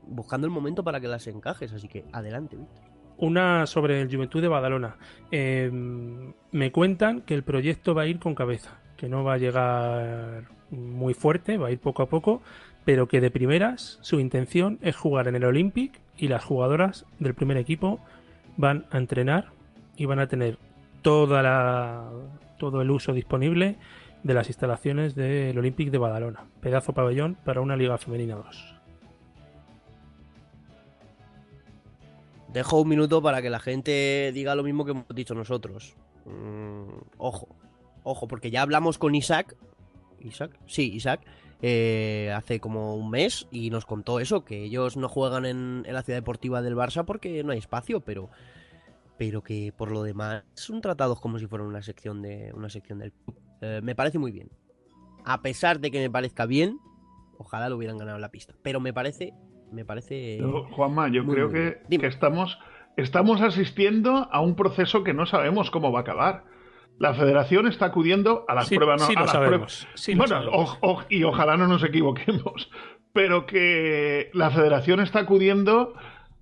buscando 0.07 0.47
el 0.47 0.51
momento 0.51 0.83
para 0.83 0.99
que 0.99 1.07
las 1.07 1.27
encajes, 1.27 1.73
así 1.73 1.87
que 1.87 2.05
adelante, 2.11 2.55
Víctor. 2.55 2.94
Una 3.17 3.65
sobre 3.65 4.01
el 4.01 4.13
Juventud 4.13 4.41
de 4.41 4.47
Badalona. 4.47 4.97
Em, 5.31 6.33
me 6.51 6.71
cuentan 6.71 7.21
que 7.21 7.33
el 7.33 7.43
proyecto 7.43 7.95
va 7.95 8.03
a 8.03 8.07
ir 8.07 8.19
con 8.19 8.35
cabeza, 8.35 8.77
que 8.97 9.07
no 9.07 9.23
va 9.23 9.33
a 9.33 9.37
llegar 9.37 10.43
muy 10.71 11.13
fuerte, 11.13 11.57
va 11.57 11.67
a 11.67 11.71
ir 11.71 11.79
poco 11.79 12.03
a 12.03 12.09
poco, 12.09 12.41
pero 12.83 13.07
que 13.07 13.21
de 13.21 13.31
primeras 13.31 13.97
su 14.01 14.19
intención 14.19 14.79
es 14.81 14.95
jugar 14.95 15.27
en 15.27 15.35
el 15.35 15.45
Olympic 15.45 15.99
y 16.17 16.27
las 16.27 16.43
jugadoras 16.43 17.05
del 17.19 17.33
primer 17.33 17.57
equipo 17.57 17.99
van 18.57 18.85
a 18.91 18.97
entrenar 18.97 19.49
y 19.97 20.05
van 20.05 20.19
a 20.19 20.27
tener 20.27 20.57
toda 21.01 21.41
la, 21.41 22.09
todo 22.57 22.81
el 22.81 22.91
uso 22.91 23.13
disponible 23.13 23.77
de 24.23 24.33
las 24.33 24.47
instalaciones 24.47 25.15
del 25.15 25.57
Olympic 25.57 25.91
de 25.91 25.97
Badalona. 25.97 26.45
Pedazo 26.61 26.93
pabellón 26.93 27.37
para 27.43 27.61
una 27.61 27.75
Liga 27.75 27.97
Femenina 27.97 28.35
2. 28.35 28.74
Dejo 32.55 32.79
un 32.79 32.87
minuto 32.87 33.21
para 33.21 33.41
que 33.41 33.49
la 33.49 33.59
gente 33.59 34.31
diga 34.33 34.55
lo 34.55 34.63
mismo 34.63 34.85
que 34.85 34.91
hemos 34.91 35.05
dicho 35.09 35.35
nosotros. 35.35 35.93
Mm, 36.23 36.87
ojo, 37.17 37.49
ojo, 38.03 38.29
porque 38.29 38.49
ya 38.49 38.61
hablamos 38.61 38.97
con 38.97 39.13
Isaac. 39.13 39.57
Isaac, 40.21 40.57
sí, 40.65 40.93
Isaac. 40.93 41.19
Eh, 41.61 42.31
hace 42.33 42.61
como 42.61 42.95
un 42.95 43.09
mes 43.09 43.45
y 43.51 43.71
nos 43.71 43.85
contó 43.85 44.21
eso, 44.21 44.45
que 44.45 44.63
ellos 44.63 44.95
no 44.95 45.09
juegan 45.09 45.45
en, 45.45 45.83
la 45.83 46.01
ciudad 46.01 46.19
deportiva 46.19 46.61
del 46.61 46.77
Barça 46.77 47.03
porque 47.03 47.43
no 47.43 47.51
hay 47.51 47.57
espacio, 47.57 47.99
pero 47.99 48.29
pero 49.17 49.43
que 49.43 49.73
por 49.75 49.91
lo 49.91 50.03
demás 50.03 50.45
son 50.53 50.79
tratados 50.79 51.19
como 51.19 51.39
si 51.39 51.47
fueran 51.47 51.67
una 51.67 51.81
sección 51.81 52.21
de 52.21 52.53
una 52.53 52.69
sección 52.69 52.99
del 52.99 53.11
club. 53.11 53.37
Eh, 53.59 53.81
me 53.83 53.95
parece 53.95 54.17
muy 54.17 54.31
bien. 54.31 54.49
A 55.25 55.41
pesar 55.41 55.81
de 55.81 55.91
que 55.91 55.99
me 55.99 56.09
parezca 56.09 56.45
bien, 56.45 56.79
ojalá 57.37 57.67
lo 57.67 57.75
hubieran 57.75 57.97
ganado 57.97 58.15
en 58.15 58.21
la 58.21 58.31
pista. 58.31 58.55
Pero 58.61 58.79
me 58.79 58.93
parece, 58.93 59.33
me 59.75 59.85
parece. 59.85 60.41
Juanma, 60.71 61.09
yo 61.09 61.25
creo 61.25 61.51
que, 61.51 61.81
que, 61.89 62.07
estamos, 62.07 62.57
estamos 62.97 63.41
asistiendo 63.41 64.29
a 64.31 64.41
un 64.41 64.55
proceso 64.55 65.03
que 65.03 65.13
no 65.13 65.25
sabemos 65.25 65.69
cómo 65.69 65.91
va 65.91 65.99
a 65.99 66.01
acabar. 66.01 66.45
La 66.97 67.13
federación 67.13 67.67
está 67.67 67.87
acudiendo 67.87 68.45
a 68.47 68.55
las 68.55 68.69
pruebas. 68.69 69.01
No, 69.01 69.07
sí 69.07 69.13
a 69.17 69.21
las 69.21 69.35
pruebas. 69.35 69.87
bueno, 70.15 71.05
y 71.09 71.23
ojalá 71.23 71.57
no 71.57 71.67
nos 71.67 71.83
equivoquemos. 71.83 72.71
Pero 73.13 73.45
que 73.45 74.29
la 74.33 74.49
federación 74.49 74.99
está 74.99 75.19
acudiendo 75.19 75.93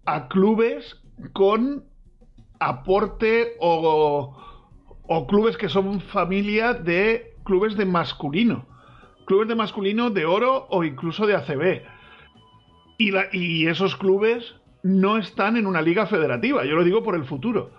a 0.05 0.27
clubes 0.27 1.01
con 1.33 1.85
aporte 2.59 3.53
o, 3.59 4.37
o 5.07 5.27
clubes 5.27 5.57
que 5.57 5.69
son 5.69 6.01
familia 6.01 6.73
de 6.73 7.35
clubes 7.43 7.75
de 7.75 7.85
masculino. 7.85 8.67
Clubes 9.25 9.47
de 9.47 9.55
masculino 9.55 10.09
de 10.09 10.25
oro 10.25 10.67
o 10.69 10.83
incluso 10.83 11.25
de 11.25 11.35
ACB. 11.35 11.92
Y, 13.31 13.67
esos 13.67 13.95
clubes 13.95 14.55
no 14.83 15.17
están 15.17 15.57
en 15.57 15.67
una 15.67 15.81
liga 15.81 16.05
federativa. 16.05 16.65
Yo 16.65 16.75
lo 16.75 16.83
digo 16.83 17.03
por 17.03 17.15
el 17.15 17.25
futuro. 17.25 17.71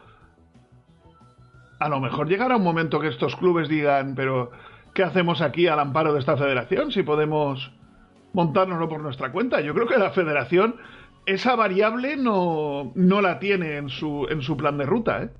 A 1.78 1.88
lo 1.88 2.00
mejor 2.00 2.28
llegará 2.28 2.56
un 2.56 2.64
momento 2.64 3.00
que 3.00 3.08
estos 3.08 3.36
clubes 3.36 3.68
digan, 3.68 4.14
pero 4.14 4.50
¿qué 4.94 5.02
hacemos 5.02 5.40
aquí 5.40 5.66
al 5.66 5.80
amparo 5.80 6.12
de 6.12 6.20
esta 6.20 6.36
federación 6.36 6.92
si 6.92 7.02
podemos 7.02 7.72
montárnoslo 8.32 8.88
por 8.88 9.00
nuestra 9.00 9.32
cuenta? 9.32 9.60
Yo 9.60 9.74
creo 9.74 9.86
que 9.86 9.98
la 9.98 10.10
federación 10.10 10.76
esa 11.26 11.56
variable 11.56 12.16
no, 12.16 12.92
no 12.94 13.20
la 13.20 13.38
tiene 13.38 13.76
en 13.76 13.88
su, 13.88 14.26
en 14.30 14.42
su 14.42 14.56
plan 14.56 14.78
de 14.78 14.86
ruta. 14.86 15.22
¿eh? 15.22 15.30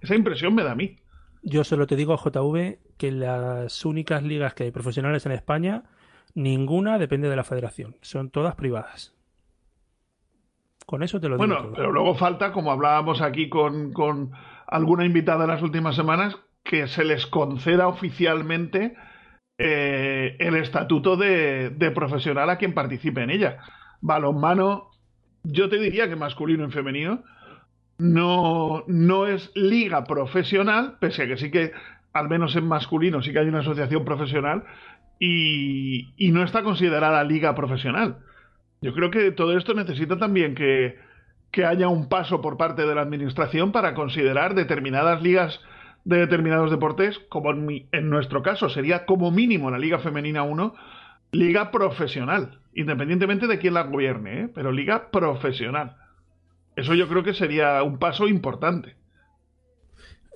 Esa 0.00 0.14
impresión 0.14 0.54
me 0.54 0.64
da 0.64 0.72
a 0.72 0.76
mí. 0.76 0.98
Yo 1.42 1.64
solo 1.64 1.86
te 1.86 1.96
digo, 1.96 2.16
JV, 2.16 2.78
que 2.96 3.12
las 3.12 3.84
únicas 3.84 4.22
ligas 4.22 4.54
que 4.54 4.64
hay 4.64 4.70
profesionales 4.70 5.24
en 5.26 5.32
España, 5.32 5.84
ninguna 6.34 6.98
depende 6.98 7.28
de 7.28 7.36
la 7.36 7.44
federación. 7.44 7.96
Son 8.00 8.30
todas 8.30 8.54
privadas. 8.54 9.14
Con 10.88 11.02
eso 11.02 11.20
te 11.20 11.28
lo 11.28 11.36
digo. 11.36 11.46
Bueno, 11.46 11.70
pero 11.76 11.92
luego 11.92 12.14
falta, 12.14 12.50
como 12.50 12.72
hablábamos 12.72 13.20
aquí 13.20 13.50
con, 13.50 13.92
con 13.92 14.30
alguna 14.66 15.04
invitada 15.04 15.44
en 15.44 15.50
las 15.50 15.60
últimas 15.60 15.94
semanas, 15.94 16.34
que 16.64 16.86
se 16.88 17.04
les 17.04 17.26
conceda 17.26 17.88
oficialmente 17.88 18.96
eh, 19.58 20.34
el 20.38 20.56
estatuto 20.56 21.18
de, 21.18 21.68
de, 21.68 21.90
profesional 21.90 22.48
a 22.48 22.56
quien 22.56 22.72
participe 22.72 23.22
en 23.22 23.28
ella. 23.28 23.58
Balonmano, 24.00 24.88
yo 25.42 25.68
te 25.68 25.78
diría 25.78 26.08
que 26.08 26.16
masculino 26.16 26.66
y 26.66 26.70
femenino, 26.70 27.22
no, 27.98 28.84
no 28.86 29.26
es 29.26 29.52
liga 29.54 30.04
profesional, 30.04 30.96
pese 31.00 31.24
a 31.24 31.26
que 31.26 31.36
sí 31.36 31.50
que, 31.50 31.72
al 32.14 32.30
menos 32.30 32.56
en 32.56 32.66
masculino, 32.66 33.20
sí 33.20 33.34
que 33.34 33.40
hay 33.40 33.48
una 33.48 33.60
asociación 33.60 34.06
profesional 34.06 34.64
y, 35.18 36.14
y 36.16 36.32
no 36.32 36.42
está 36.42 36.62
considerada 36.62 37.22
liga 37.24 37.54
profesional. 37.54 38.20
Yo 38.80 38.94
creo 38.94 39.10
que 39.10 39.32
todo 39.32 39.56
esto 39.56 39.74
necesita 39.74 40.18
también 40.18 40.54
que, 40.54 40.96
haya 41.64 41.88
un 41.88 42.08
paso 42.08 42.40
por 42.40 42.56
parte 42.56 42.86
de 42.86 42.94
la 42.94 43.02
administración 43.02 43.72
para 43.72 43.94
considerar 43.94 44.54
determinadas 44.54 45.20
ligas 45.22 45.60
de 46.04 46.18
determinados 46.18 46.70
deportes, 46.70 47.18
como 47.28 47.50
en, 47.50 47.88
en, 47.90 48.10
nuestro 48.10 48.42
caso 48.42 48.68
sería 48.68 49.04
como 49.04 49.32
mínimo 49.32 49.70
la 49.70 49.78
Liga 49.78 49.98
Femenina 49.98 50.44
1, 50.44 50.74
liga 51.32 51.70
profesional, 51.72 52.60
independientemente 52.74 53.48
de 53.48 53.58
quién 53.58 53.74
la 53.74 53.82
gobierne, 53.82 54.42
¿eh? 54.42 54.48
pero 54.54 54.70
liga 54.70 55.10
profesional. 55.10 55.96
Eso 56.76 56.94
yo 56.94 57.08
creo 57.08 57.24
que 57.24 57.34
sería 57.34 57.82
un 57.82 57.98
paso 57.98 58.28
importante. 58.28 58.94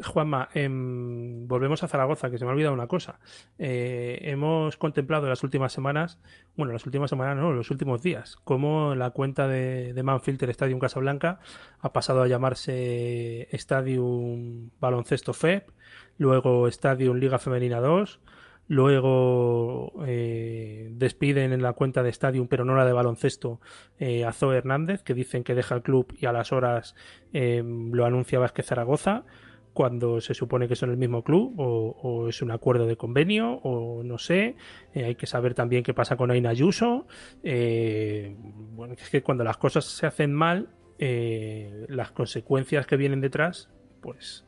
Juanma, 0.07 0.49
eh, 0.55 0.69
volvemos 0.71 1.83
a 1.83 1.89
Zaragoza, 1.89 2.31
que 2.31 2.39
se 2.39 2.45
me 2.45 2.51
ha 2.51 2.55
olvidado 2.55 2.75
una 2.75 2.87
cosa. 2.87 3.21
Eh, 3.59 4.19
hemos 4.23 4.77
contemplado 4.77 5.25
en 5.25 5.31
las 5.31 5.43
últimas 5.43 5.73
semanas, 5.73 6.19
bueno, 6.57 6.73
las 6.73 6.87
últimas 6.87 7.11
semanas 7.11 7.37
no, 7.37 7.53
los 7.53 7.71
últimos 7.71 8.03
días, 8.03 8.37
cómo 8.45 8.95
la 8.95 9.11
cuenta 9.11 9.49
de, 9.49 9.93
de 9.93 10.03
Manfilter 10.03 10.51
Stadium 10.51 10.79
Casablanca 10.79 11.41
ha 11.81 11.93
pasado 11.93 12.23
a 12.23 12.29
llamarse 12.29 13.49
Stadium 13.53 14.71
Baloncesto 14.81 15.33
FEP, 15.33 15.71
luego 16.19 16.69
Stadium 16.69 17.17
Liga 17.17 17.39
Femenina 17.39 17.81
2, 17.81 18.21
Luego 18.69 19.93
eh, 20.07 20.89
despiden 20.93 21.53
en 21.53 21.63
la 21.63 21.73
cuenta 21.73 22.03
de 22.03 22.11
Stadium, 22.11 22.47
pero 22.47 22.65
no 22.65 22.75
la 22.75 22.87
de 22.87 22.93
baloncesto, 22.93 23.61
eh, 23.99 24.25
a 24.25 24.33
Zoe 24.33 24.57
Hernández, 24.57 25.03
que 25.03 25.15
dicen 25.15 25.45
que 25.45 25.55
deja 25.55 25.75
el 25.75 25.83
club 25.83 26.15
y 26.19 26.27
a 26.27 26.33
las 26.33 26.53
horas 26.53 26.95
eh, 27.33 27.63
lo 27.65 28.07
anuncia 28.07 28.39
Vázquez 28.39 28.67
Zaragoza, 28.67 29.25
cuando 29.73 30.21
se 30.21 30.35
supone 30.35 30.69
que 30.69 30.77
son 30.77 30.91
el 30.91 30.97
mismo 30.97 31.23
club, 31.23 31.55
o, 31.57 32.29
es 32.29 32.43
un 32.43 32.51
acuerdo 32.51 32.87
de 32.87 32.97
convenio, 32.97 33.61
o 33.63 34.03
no 34.03 34.19
sé. 34.19 34.57
Eh, 34.95 35.05
hay 35.05 35.15
que 35.15 35.27
saber 35.27 35.55
también 35.55 35.83
qué 35.83 35.95
pasa 35.95 36.17
con 36.17 36.31
Aina 36.31 36.51
Ayuso. 36.51 37.07
Eh, 37.43 38.37
bueno, 38.75 38.95
es 38.95 39.09
que 39.09 39.23
cuando 39.23 39.45
las 39.45 39.57
cosas 39.57 39.85
se 39.85 40.07
hacen 40.07 40.33
mal, 40.33 40.69
eh, 40.99 41.87
las 41.89 42.11
consecuencias 42.11 42.87
que 42.87 42.97
vienen 42.97 43.21
detrás, 43.21 43.71
pues 44.01 44.45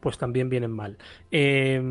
pues 0.00 0.18
también 0.18 0.48
vienen 0.48 0.70
mal. 0.70 0.96
Eh, 1.30 1.82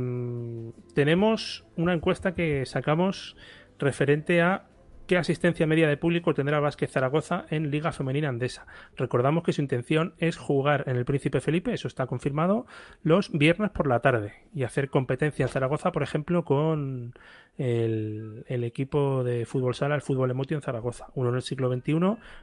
tenemos 0.93 1.65
una 1.75 1.93
encuesta 1.93 2.33
que 2.33 2.65
sacamos 2.65 3.35
referente 3.79 4.41
a 4.41 4.66
qué 5.07 5.17
asistencia 5.17 5.65
media 5.65 5.87
de 5.87 5.97
público 5.97 6.33
tendrá 6.33 6.59
Vázquez 6.59 6.91
Zaragoza 6.91 7.45
en 7.49 7.71
Liga 7.71 7.91
Femenina 7.91 8.29
Andesa. 8.29 8.67
Recordamos 8.95 9.43
que 9.43 9.53
su 9.53 9.61
intención 9.61 10.13
es 10.19 10.37
jugar 10.37 10.83
en 10.87 10.97
el 10.97 11.05
Príncipe 11.05 11.41
Felipe, 11.41 11.73
eso 11.73 11.87
está 11.87 12.05
confirmado, 12.05 12.67
los 13.01 13.31
viernes 13.31 13.71
por 13.71 13.87
la 13.87 14.01
tarde 14.01 14.33
y 14.53 14.63
hacer 14.63 14.89
competencia 14.89 15.43
en 15.43 15.49
Zaragoza, 15.49 15.91
por 15.91 16.03
ejemplo, 16.03 16.43
con 16.43 17.13
el, 17.57 18.43
equipo 18.47 19.23
de 19.23 19.45
fútbol 19.45 19.73
sala, 19.73 19.95
el 19.95 20.01
fútbol 20.01 20.29
emotio 20.29 20.55
en 20.55 20.61
Zaragoza, 20.61 21.07
uno 21.15 21.29
en 21.29 21.35
el 21.35 21.41
siglo 21.41 21.73
XXI 21.73 21.93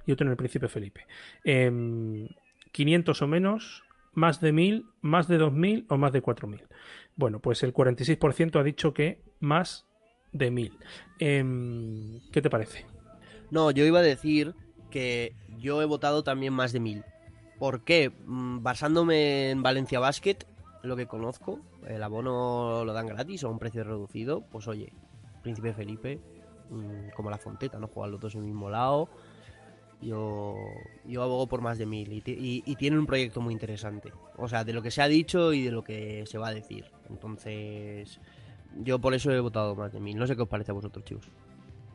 y 0.07 0.13
otro 0.13 0.27
en 0.27 0.31
el 0.31 0.37
Príncipe 0.37 0.69
Felipe. 0.69 1.07
Eh, 1.45 2.29
500 2.73 3.23
o 3.23 3.27
menos 3.29 3.85
más 4.15 4.41
de 4.41 4.53
1000, 4.53 4.87
más 5.01 5.29
de 5.29 5.39
2000 5.39 5.87
o 5.89 5.99
más 5.99 6.13
de 6.13 6.23
4000. 6.23 6.63
Bueno, 7.17 7.41
pues 7.41 7.63
el 7.63 7.73
46% 7.73 8.59
ha 8.59 8.63
dicho 8.63 8.95
que 8.95 9.23
más 9.41 9.87
de 10.35 10.51
1000. 10.51 10.79
Eh, 11.19 12.21
¿Qué 12.31 12.43
te 12.43 12.51
parece? 12.51 12.85
No, 13.51 13.71
yo 13.71 13.87
iba 13.87 14.01
a 14.01 14.03
decir 14.03 14.55
que 14.91 15.35
yo 15.59 15.81
he 15.81 15.87
votado 15.87 16.23
también 16.23 16.53
más 16.53 16.73
de 16.73 16.81
1000. 16.81 17.05
¿Por 17.59 17.85
qué? 17.85 18.13
Basándome 18.27 19.51
en 19.51 19.63
Valencia 19.63 20.01
Basket, 20.01 20.39
lo 20.83 20.97
que 20.97 21.07
conozco, 21.07 21.61
el 21.87 22.03
abono 22.03 22.85
lo 22.85 22.93
dan 22.93 23.07
gratis 23.07 23.45
o 23.45 23.49
a 23.49 23.51
un 23.51 23.59
precio 23.59 23.85
reducido, 23.85 24.43
pues 24.51 24.69
oye, 24.69 24.93
Príncipe 25.43 25.73
Felipe, 25.73 26.21
como 27.15 27.31
la 27.31 27.39
Fonteta, 27.39 27.79
¿no? 27.79 27.87
Juegan 27.87 28.13
los 28.13 28.21
dos 28.21 28.35
en 28.35 28.41
el 28.41 28.47
mismo 28.49 28.69
lado 28.69 29.09
yo, 30.05 30.57
yo 31.05 31.23
abogo 31.23 31.47
por 31.47 31.61
más 31.61 31.79
de 31.79 31.87
mil 31.87 32.13
y, 32.13 32.23
y, 32.27 32.63
y, 32.67 32.77
tiene 32.77 32.99
un 32.99 33.07
proyecto 33.07 33.41
muy 33.41 33.53
interesante. 33.53 34.13
O 34.37 34.49
sea, 34.49 34.65
de 34.65 34.73
lo 34.73 34.83
que 34.83 34.91
se 34.91 35.03
ha 35.03 35.09
dicho 35.09 35.53
y 35.53 35.63
de 35.63 35.71
lo 35.71 35.83
que 35.83 36.25
se 36.27 36.39
va 36.39 36.49
a 36.49 36.55
decir. 36.55 36.87
Entonces, 37.09 38.21
yo 38.77 38.99
por 38.99 39.15
eso 39.15 39.31
he 39.31 39.41
votado 39.41 39.75
más 39.75 39.93
de 39.93 40.01
mil. 40.01 40.17
No 40.19 40.27
sé 40.27 40.37
qué 40.37 40.43
os 40.43 40.49
parece 40.49 40.71
a 40.71 40.75
vosotros, 40.75 41.05
chicos. 41.05 41.29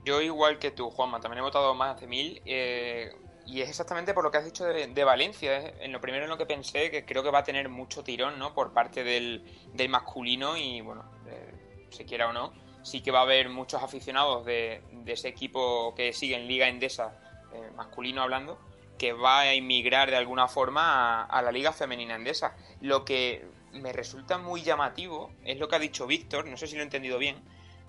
Yo 0.05 0.21
igual 0.21 0.59
que 0.59 0.71
tú, 0.71 0.89
Juanma, 0.89 1.19
también 1.19 1.39
he 1.39 1.41
votado 1.41 1.73
más 1.75 1.99
de 1.99 2.07
mil. 2.07 2.41
Eh, 2.45 3.11
y 3.45 3.61
es 3.61 3.69
exactamente 3.69 4.13
por 4.13 4.23
lo 4.23 4.31
que 4.31 4.37
has 4.37 4.45
dicho 4.45 4.65
de, 4.65 5.03
Valencia. 5.03 5.73
En 5.79 5.91
lo 5.91 5.99
primero 5.99 6.23
en 6.25 6.29
lo 6.29 6.37
que 6.37 6.45
pensé, 6.45 6.91
que 6.91 7.05
creo 7.05 7.23
que 7.23 7.31
va 7.31 7.39
a 7.39 7.43
tener 7.43 7.67
mucho 7.67 8.03
tirón, 8.03 8.37
¿no? 8.37 8.53
Por 8.53 8.73
parte 8.73 9.03
del, 9.03 9.43
del 9.73 9.89
masculino 9.89 10.55
y, 10.55 10.81
bueno, 10.81 11.03
eh, 11.27 11.87
se 11.89 12.05
quiera 12.05 12.29
o 12.29 12.33
no, 12.33 12.53
sí 12.83 13.01
que 13.01 13.11
va 13.11 13.19
a 13.19 13.23
haber 13.23 13.49
muchos 13.49 13.81
aficionados 13.81 14.45
de, 14.45 14.81
ese 15.07 15.27
equipo 15.27 15.95
que 15.95 16.13
sigue 16.13 16.35
en 16.35 16.47
Liga 16.47 16.67
Endesa 16.67 17.17
eh, 17.53 17.71
masculino 17.75 18.21
hablando, 18.21 18.59
que 18.99 19.13
va 19.13 19.39
a 19.39 19.53
emigrar 19.53 20.11
de 20.11 20.17
alguna 20.17 20.47
forma 20.47 21.23
a, 21.23 21.25
a, 21.25 21.41
la 21.41 21.51
liga 21.51 21.71
femenina 21.71 22.13
andesa. 22.15 22.55
Lo 22.81 23.05
que 23.05 23.47
me 23.73 23.93
resulta 23.93 24.37
muy 24.37 24.61
llamativo 24.61 25.31
es 25.43 25.57
lo 25.57 25.67
que 25.67 25.75
ha 25.75 25.79
dicho 25.79 26.07
Víctor, 26.07 26.47
no 26.47 26.57
sé 26.57 26.67
si 26.67 26.75
lo 26.75 26.81
he 26.81 26.83
entendido 26.83 27.17
bien, 27.17 27.37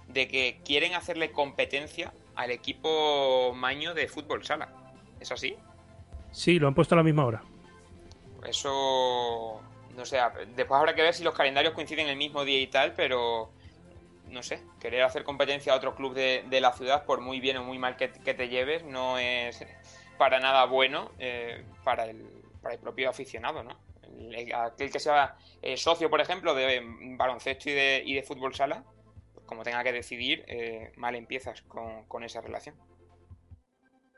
de 0.09 0.29
que 0.29 0.61
quieren 0.65 0.95
hacerle 0.95 1.33
competencia 1.33 2.13
al 2.35 2.51
equipo 2.51 3.53
maño 3.55 3.95
de 3.95 4.09
fútbol 4.09 4.45
sala. 4.45 4.69
¿Es 5.21 5.31
así? 5.31 5.57
Sí, 6.33 6.59
lo 6.59 6.69
han 6.69 6.75
puesto 6.75 6.95
a 6.95 6.97
la 6.97 7.05
misma 7.05 7.25
hora. 7.25 7.43
Eso... 8.47 9.61
No 9.97 10.07
sé, 10.07 10.19
después 10.55 10.79
habrá 10.79 10.95
que 10.95 11.03
ver 11.03 11.13
si 11.13 11.25
los 11.25 11.35
calendarios 11.35 11.75
coinciden 11.75 12.07
el 12.07 12.17
mismo 12.17 12.45
día 12.45 12.61
y 12.61 12.69
tal, 12.69 12.95
pero 12.95 13.51
no 14.31 14.43
sé, 14.43 14.63
querer 14.81 15.03
hacer 15.03 15.25
competencia 15.25 15.73
a 15.73 15.77
otro 15.77 15.95
club 15.95 16.15
de, 16.15 16.45
de 16.49 16.61
la 16.61 16.73
ciudad, 16.73 17.05
por 17.05 17.21
muy 17.21 17.41
bien 17.41 17.57
o 17.57 17.65
muy 17.65 17.79
mal 17.79 17.97
que, 17.97 18.11
que 18.11 18.33
te 18.33 18.49
lleves, 18.49 18.85
no 18.85 19.19
es 19.19 19.67
para 20.17 20.39
nada 20.39 20.65
bueno 20.67 21.11
eh, 21.19 21.65
para, 21.83 22.05
el, 22.05 22.23
para, 22.63 22.75
el, 22.75 22.81
propio 22.81 23.11
aficionado, 23.11 23.63
¿no? 23.63 23.75
El, 24.21 24.55
aquel 24.55 24.91
que 24.91 25.01
sea 25.01 25.37
eh, 25.63 25.77
socio, 25.77 26.11
por 26.11 26.21
ejemplo, 26.21 26.55
de 26.55 26.83
baloncesto 27.17 27.71
y 27.71 27.73
de, 27.73 28.03
y 28.05 28.15
de 28.15 28.23
fútbol 28.23 28.55
sala, 28.55 28.85
pues 29.35 29.47
como 29.47 29.63
tenga 29.63 29.83
que 29.83 29.93
decidir, 29.93 30.45
eh, 30.47 30.93
mal 30.97 31.15
empiezas 31.15 31.63
con, 31.63 32.05
con, 32.07 32.23
esa 32.23 32.41
relación. 32.41 32.75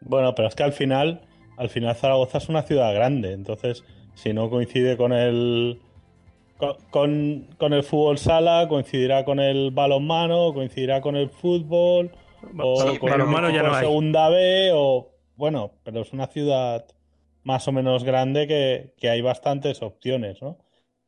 Bueno, 0.01 0.35
pero 0.35 0.49
es 0.49 0.55
que 0.55 0.65
al 0.65 0.73
final, 0.73 1.27
al 1.57 1.69
final 1.69 1.95
Zaragoza 1.95 2.39
es 2.39 2.49
una 2.49 2.63
ciudad 2.63 2.93
grande, 2.95 3.33
entonces 3.33 3.85
Si 4.15 4.33
no 4.35 4.51
coincide 4.51 4.97
con 4.97 5.13
el 5.13 5.81
con, 6.91 7.49
con, 7.59 7.73
el 7.73 7.83
fútbol 7.83 8.19
sala, 8.19 8.67
coincidirá 8.69 9.25
con 9.25 9.41
el 9.41 9.71
balonmano, 9.73 10.53
coincidirá 10.55 11.01
con 11.01 11.17
el 11.17 11.29
fútbol, 11.29 12.13
o 12.59 12.99
con 12.99 13.11
balonmano 13.11 13.51
ya 13.51 13.63
no 13.63 13.75
segunda 13.79 14.29
B, 14.29 14.71
o 14.73 15.11
bueno, 15.37 15.73
pero 15.83 16.03
es 16.03 16.13
una 16.13 16.29
ciudad 16.29 16.87
más 17.45 17.69
o 17.69 17.73
menos 17.73 18.05
grande 18.05 18.47
que, 18.47 18.95
que, 18.99 19.11
hay 19.11 19.21
bastantes 19.21 19.83
opciones, 19.83 20.41
¿no? 20.43 20.59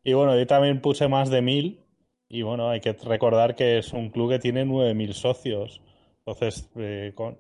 Y 0.03 0.13
bueno, 0.13 0.37
yo 0.37 0.47
también 0.47 0.81
puse 0.81 1.09
más 1.09 1.31
de 1.31 1.43
mil, 1.43 1.81
y 2.29 2.43
bueno, 2.43 2.71
hay 2.71 2.81
que 2.81 2.93
recordar 2.93 3.55
que 3.55 3.79
es 3.79 3.93
un 3.93 4.11
club 4.11 4.31
que 4.31 4.39
tiene 4.39 4.65
nueve 4.65 4.95
mil 4.95 5.15
socios. 5.15 5.81
Entonces, 6.19 6.71
eh, 6.77 7.13
con 7.15 7.39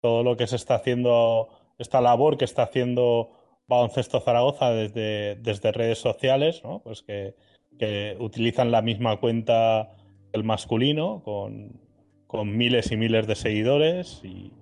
todo 0.00 0.22
lo 0.22 0.36
que 0.36 0.46
se 0.46 0.56
está 0.56 0.76
haciendo, 0.76 1.48
esta 1.78 2.00
labor 2.00 2.36
que 2.38 2.44
está 2.44 2.62
haciendo 2.64 3.32
Baloncesto 3.66 4.20
Zaragoza 4.20 4.70
desde, 4.70 5.36
desde 5.36 5.72
redes 5.72 5.98
sociales, 5.98 6.62
¿no? 6.64 6.80
Pues 6.80 7.02
que, 7.02 7.34
que 7.78 8.16
utilizan 8.20 8.70
la 8.70 8.82
misma 8.82 9.16
cuenta 9.18 9.96
el 10.32 10.44
masculino, 10.44 11.22
con, 11.24 11.80
con 12.26 12.56
miles 12.56 12.92
y 12.92 12.96
miles 12.96 13.26
de 13.26 13.34
seguidores 13.34 14.20
y, 14.24 14.52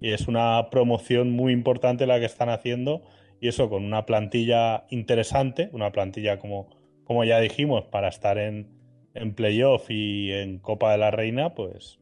es 0.00 0.28
una 0.28 0.68
promoción 0.70 1.30
muy 1.30 1.54
importante 1.54 2.06
la 2.06 2.20
que 2.20 2.26
están 2.26 2.50
haciendo 2.50 3.00
y 3.40 3.48
eso 3.48 3.68
con 3.68 3.84
una 3.84 4.06
plantilla 4.06 4.84
interesante, 4.90 5.68
una 5.72 5.92
plantilla 5.92 6.38
como, 6.38 6.68
como 7.04 7.24
ya 7.24 7.40
dijimos, 7.40 7.84
para 7.86 8.08
estar 8.08 8.38
en, 8.38 8.68
en 9.14 9.34
playoff 9.34 9.90
y 9.90 10.32
en 10.32 10.58
Copa 10.58 10.92
de 10.92 10.98
la 10.98 11.10
Reina, 11.10 11.54
pues, 11.54 12.00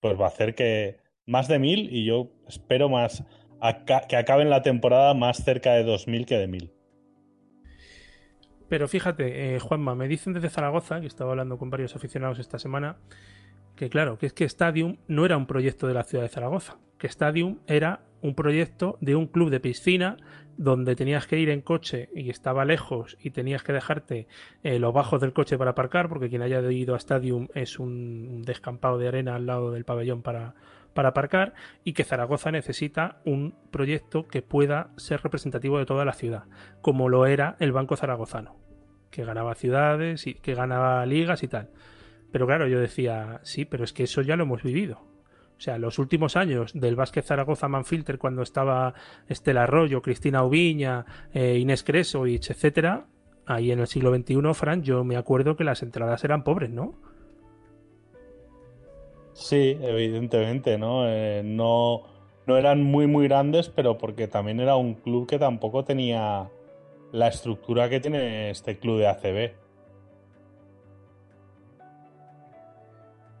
pues 0.00 0.20
va 0.20 0.24
a 0.24 0.28
hacer 0.28 0.54
que 0.54 0.98
más 1.26 1.48
de 1.48 1.58
mil 1.58 1.88
y 1.94 2.04
yo 2.04 2.32
espero 2.48 2.88
más 2.88 3.24
que 4.08 4.16
acaben 4.16 4.50
la 4.50 4.62
temporada 4.62 5.14
más 5.14 5.44
cerca 5.44 5.74
de 5.74 5.84
dos 5.84 6.08
mil 6.08 6.26
que 6.26 6.36
de 6.36 6.48
mil. 6.48 6.72
Pero 8.68 8.88
fíjate, 8.88 9.54
eh, 9.54 9.60
Juanma, 9.60 9.94
me 9.94 10.08
dicen 10.08 10.32
desde 10.32 10.48
Zaragoza, 10.48 11.00
que 11.00 11.06
estaba 11.06 11.30
hablando 11.30 11.58
con 11.58 11.70
varios 11.70 11.94
aficionados 11.94 12.38
esta 12.38 12.58
semana, 12.58 12.96
que 13.76 13.88
claro, 13.88 14.18
que 14.18 14.26
es 14.26 14.32
que 14.32 14.44
Stadium 14.44 14.96
no 15.08 15.26
era 15.26 15.36
un 15.36 15.46
proyecto 15.46 15.86
de 15.86 15.94
la 15.94 16.04
ciudad 16.04 16.24
de 16.24 16.30
Zaragoza, 16.30 16.78
que 16.98 17.06
Stadium 17.06 17.58
era 17.66 18.00
un 18.22 18.34
proyecto 18.34 18.98
de 19.00 19.14
un 19.14 19.26
club 19.26 19.50
de 19.50 19.60
piscina 19.60 20.16
donde 20.56 20.96
tenías 20.96 21.26
que 21.26 21.38
ir 21.38 21.50
en 21.50 21.60
coche 21.60 22.08
y 22.14 22.30
estaba 22.30 22.64
lejos 22.64 23.16
y 23.20 23.30
tenías 23.30 23.62
que 23.62 23.72
dejarte 23.72 24.26
eh, 24.62 24.78
los 24.78 24.92
bajos 24.92 25.20
del 25.20 25.32
coche 25.32 25.58
para 25.58 25.72
aparcar, 25.72 26.08
porque 26.08 26.28
quien 26.28 26.42
haya 26.42 26.60
ido 26.70 26.94
a 26.94 26.98
Stadium 26.98 27.48
es 27.54 27.78
un 27.78 28.42
descampado 28.42 28.98
de 28.98 29.08
arena 29.08 29.34
al 29.34 29.46
lado 29.46 29.72
del 29.72 29.84
pabellón 29.84 30.22
para, 30.22 30.54
para 30.94 31.10
aparcar 31.10 31.54
y 31.84 31.92
que 31.92 32.04
Zaragoza 32.04 32.50
necesita 32.50 33.20
un 33.24 33.54
proyecto 33.70 34.28
que 34.28 34.42
pueda 34.42 34.90
ser 34.96 35.22
representativo 35.22 35.78
de 35.78 35.86
toda 35.86 36.04
la 36.04 36.12
ciudad, 36.12 36.44
como 36.80 37.08
lo 37.08 37.26
era 37.26 37.56
el 37.58 37.72
Banco 37.72 37.96
Zaragozano 37.96 38.62
que 39.12 39.24
ganaba 39.24 39.54
ciudades 39.54 40.26
y 40.26 40.34
que 40.34 40.54
ganaba 40.54 41.06
ligas 41.06 41.44
y 41.44 41.48
tal. 41.48 41.70
Pero 42.32 42.46
claro, 42.46 42.66
yo 42.66 42.80
decía, 42.80 43.40
sí, 43.44 43.64
pero 43.64 43.84
es 43.84 43.92
que 43.92 44.04
eso 44.04 44.22
ya 44.22 44.36
lo 44.36 44.44
hemos 44.44 44.64
vivido. 44.64 45.06
O 45.62 45.64
sea, 45.64 45.78
los 45.78 46.00
últimos 46.00 46.34
años 46.34 46.72
del 46.74 46.96
Básquet 46.96 47.24
Zaragoza 47.24 47.68
Manfilter, 47.68 48.18
cuando 48.18 48.42
estaba 48.42 48.94
Estela 49.28 49.62
Arroyo, 49.62 50.02
Cristina 50.02 50.42
Ubiña, 50.42 51.06
eh, 51.32 51.56
Inés 51.56 51.84
Cresovich, 51.84 52.50
etcétera, 52.50 53.06
ahí 53.46 53.70
en 53.70 53.78
el 53.78 53.86
siglo 53.86 54.12
XXI, 54.12 54.54
Fran, 54.54 54.82
yo 54.82 55.04
me 55.04 55.16
acuerdo 55.16 55.54
que 55.54 55.62
las 55.62 55.84
entradas 55.84 56.24
eran 56.24 56.42
pobres, 56.42 56.70
¿no? 56.70 56.94
Sí, 59.34 59.78
evidentemente, 59.80 60.78
¿no? 60.78 61.04
Eh, 61.06 61.42
no, 61.44 62.08
no 62.48 62.56
eran 62.56 62.82
muy, 62.82 63.06
muy 63.06 63.28
grandes, 63.28 63.68
pero 63.68 63.98
porque 63.98 64.26
también 64.26 64.58
era 64.58 64.74
un 64.74 64.94
club 64.94 65.28
que 65.28 65.38
tampoco 65.38 65.84
tenía 65.84 66.50
la 67.12 67.28
estructura 67.28 67.88
que 67.88 68.00
tiene 68.00 68.50
este 68.50 68.80
club 68.80 68.98
de 68.98 69.06
ACB. 69.06 69.62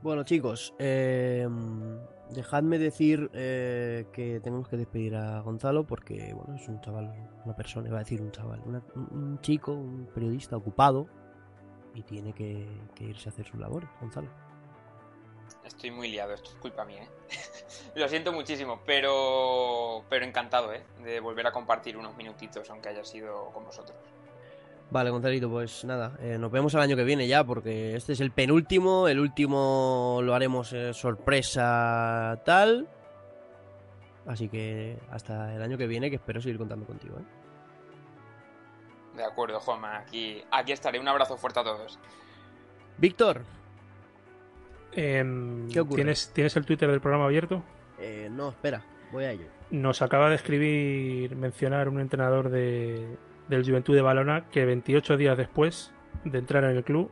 Bueno 0.02 0.24
chicos, 0.24 0.74
em, 0.80 1.96
dejadme 2.32 2.78
decir 2.78 3.30
eh, 3.32 4.06
que 4.12 4.40
tenemos 4.40 4.68
que 4.68 4.76
despedir 4.76 5.14
a 5.14 5.40
Gonzalo 5.40 5.84
porque 5.84 6.32
bueno 6.34 6.56
es 6.56 6.68
un 6.68 6.80
chaval, 6.80 7.12
una 7.44 7.54
persona, 7.54 7.88
iba 7.88 7.98
a 7.98 8.02
decir 8.02 8.20
un 8.20 8.32
chaval, 8.32 8.60
un 8.64 9.40
chico, 9.40 9.72
un 9.72 10.08
periodista 10.14 10.56
ocupado 10.56 11.08
y 11.94 12.02
tiene 12.02 12.32
que, 12.32 12.66
irse 13.00 13.28
a 13.28 13.32
hacer 13.32 13.46
su 13.46 13.58
labor, 13.58 13.88
Gonzalo. 14.00 14.28
Estoy 15.64 15.90
muy 15.90 16.10
liado, 16.10 16.32
esto 16.32 16.50
es 16.50 16.56
culpa 16.56 16.84
mía, 16.84 17.04
¿eh? 17.04 17.08
Lo 17.94 18.08
siento 18.08 18.32
muchísimo, 18.32 18.80
pero, 18.86 20.04
pero 20.08 20.24
encantado, 20.24 20.72
¿eh? 20.72 20.82
De 21.04 21.20
volver 21.20 21.46
a 21.46 21.52
compartir 21.52 21.96
unos 21.96 22.16
minutitos, 22.16 22.68
aunque 22.70 22.88
haya 22.88 23.04
sido 23.04 23.50
con 23.50 23.64
vosotros. 23.64 23.96
Vale, 24.92 25.08
Gonzalito, 25.10 25.48
pues 25.48 25.84
nada, 25.86 26.18
eh, 26.20 26.36
nos 26.38 26.52
vemos 26.52 26.74
el 26.74 26.80
año 26.80 26.96
que 26.96 27.04
viene 27.04 27.26
ya, 27.26 27.44
porque 27.44 27.96
este 27.96 28.12
es 28.12 28.20
el 28.20 28.30
penúltimo, 28.30 29.08
el 29.08 29.20
último 29.20 30.20
lo 30.22 30.34
haremos 30.34 30.72
eh, 30.74 30.92
sorpresa 30.92 32.42
tal. 32.44 32.86
Así 34.26 34.48
que 34.50 34.98
hasta 35.10 35.54
el 35.54 35.62
año 35.62 35.78
que 35.78 35.86
viene, 35.86 36.10
que 36.10 36.16
espero 36.16 36.42
seguir 36.42 36.58
contando 36.58 36.84
contigo. 36.84 37.16
¿eh? 37.18 37.24
De 39.16 39.24
acuerdo, 39.24 39.58
Juanma, 39.60 39.96
aquí, 39.96 40.44
aquí 40.50 40.72
estaré. 40.72 41.00
Un 41.00 41.08
abrazo 41.08 41.38
fuerte 41.38 41.60
a 41.60 41.64
todos. 41.64 41.98
Víctor, 42.98 43.42
Em, 44.94 45.68
¿tienes, 45.68 46.30
¿Tienes 46.34 46.56
el 46.56 46.66
Twitter 46.66 46.90
del 46.90 47.00
programa 47.00 47.24
abierto? 47.24 47.62
Eh, 47.98 48.28
no, 48.30 48.50
espera, 48.50 48.84
voy 49.10 49.24
a 49.24 49.30
ello. 49.32 49.46
Nos 49.70 50.02
acaba 50.02 50.28
de 50.28 50.36
escribir, 50.36 51.34
mencionar 51.34 51.88
un 51.88 51.98
entrenador 52.00 52.50
de, 52.50 53.16
del 53.48 53.64
Juventud 53.64 53.94
de 53.94 54.02
Balona 54.02 54.44
que 54.50 54.64
28 54.64 55.16
días 55.16 55.36
después 55.36 55.92
de 56.24 56.38
entrar 56.38 56.64
en 56.64 56.76
el 56.76 56.84
club, 56.84 57.10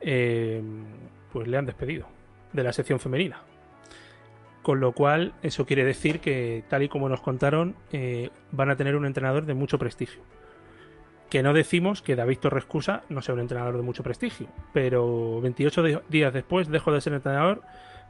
em, 0.00 0.84
pues 1.32 1.48
le 1.48 1.56
han 1.56 1.66
despedido 1.66 2.06
de 2.52 2.62
la 2.62 2.72
sección 2.72 3.00
femenina. 3.00 3.40
Con 4.62 4.80
lo 4.80 4.92
cual, 4.92 5.32
eso 5.42 5.64
quiere 5.64 5.84
decir 5.84 6.20
que, 6.20 6.64
tal 6.68 6.82
y 6.82 6.88
como 6.88 7.08
nos 7.08 7.20
contaron, 7.20 7.76
eh, 7.92 8.30
van 8.50 8.70
a 8.70 8.76
tener 8.76 8.96
un 8.96 9.06
entrenador 9.06 9.46
de 9.46 9.54
mucho 9.54 9.78
prestigio. 9.78 10.22
Que 11.30 11.42
no 11.42 11.52
decimos 11.52 12.02
que 12.02 12.16
David 12.16 12.38
Torrescusa 12.38 13.02
no 13.08 13.22
sea 13.22 13.34
un 13.34 13.40
entrenador 13.40 13.76
de 13.76 13.82
mucho 13.82 14.02
prestigio, 14.02 14.48
pero 14.72 15.40
28 15.40 16.02
días 16.08 16.32
después 16.32 16.68
dejo 16.68 16.92
de 16.92 17.00
ser 17.00 17.12
entrenador 17.12 17.62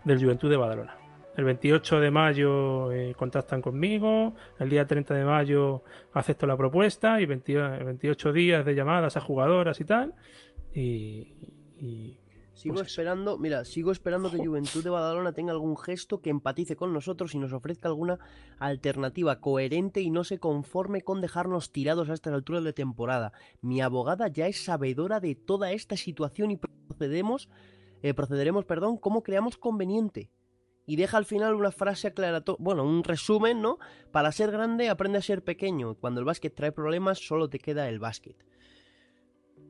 del 0.05 0.23
Juventud 0.23 0.49
de 0.49 0.57
Badalona. 0.57 1.06
El 1.37 1.45
28 1.45 2.01
de 2.01 2.11
mayo 2.11 2.93
eh, 2.93 3.15
contactan 3.17 3.61
conmigo, 3.61 4.35
el 4.59 4.71
día 4.71 4.87
30 4.87 5.15
de 5.15 5.25
mayo 5.25 5.85
acepto 6.13 6.47
la 6.47 6.57
propuesta 6.57 7.21
y 7.21 7.27
28 7.27 8.33
días 8.33 8.65
de 8.65 8.75
llamadas 8.75 9.17
a 9.17 9.21
jugadoras 9.21 9.81
y 9.81 9.85
tal. 9.85 10.15
y 10.75 12.19
Sigo 12.57 12.77
pues 12.77 12.87
esperando, 12.87 13.37
mira, 13.37 13.67
sigo 13.67 13.93
esperando 13.93 14.31
que 14.31 14.39
Juventud 14.39 14.83
de 14.83 14.89
Badalona 14.89 15.33
tenga 15.33 15.53
algún 15.53 15.77
gesto 15.77 16.23
que 16.23 16.31
empatice 16.31 16.75
con 16.75 16.91
nosotros 16.95 17.35
y 17.35 17.39
nos 17.39 17.53
ofrezca 17.53 17.89
alguna 17.89 18.19
alternativa 18.59 19.41
coherente 19.41 20.01
y 20.01 20.11
no 20.11 20.25
se 20.25 20.39
conforme 20.39 21.03
con 21.03 21.21
dejarnos 21.21 21.71
tirados 21.71 22.09
a 22.09 22.15
estas 22.15 22.33
alturas 22.33 22.65
de 22.65 22.73
temporada. 22.73 23.35
Mi 23.61 23.83
abogada 23.83 24.29
ya 24.29 24.47
es 24.47 24.65
sabedora 24.65 25.21
de 25.21 25.35
toda 25.35 25.73
esta 25.73 25.99
situación 25.99 26.51
y 26.51 26.57
procedemos, 26.57 27.51
eh, 28.03 28.15
procederemos, 28.15 28.65
perdón, 28.65 28.97
como 28.97 29.23
creamos 29.23 29.59
conveniente. 29.59 30.31
Y 30.87 30.97
deja 30.97 31.17
al 31.17 31.25
final 31.25 31.55
una 31.55 31.73
frase 31.73 32.09
aclaratoria, 32.09 32.63
bueno, 32.63 32.85
un 32.85 33.03
resumen, 33.03 33.61
¿no? 33.61 33.79
Para 34.13 34.31
ser 34.33 34.53
grande 34.53 34.89
aprende 34.89 35.19
a 35.19 35.23
ser 35.23 35.43
pequeño. 35.43 35.97
Cuando 35.97 36.21
el 36.21 36.27
básquet 36.27 36.55
trae 36.55 36.73
problemas, 36.73 37.19
solo 37.19 37.51
te 37.51 37.59
queda 37.59 37.89
el 37.89 37.99
básquet 37.99 38.37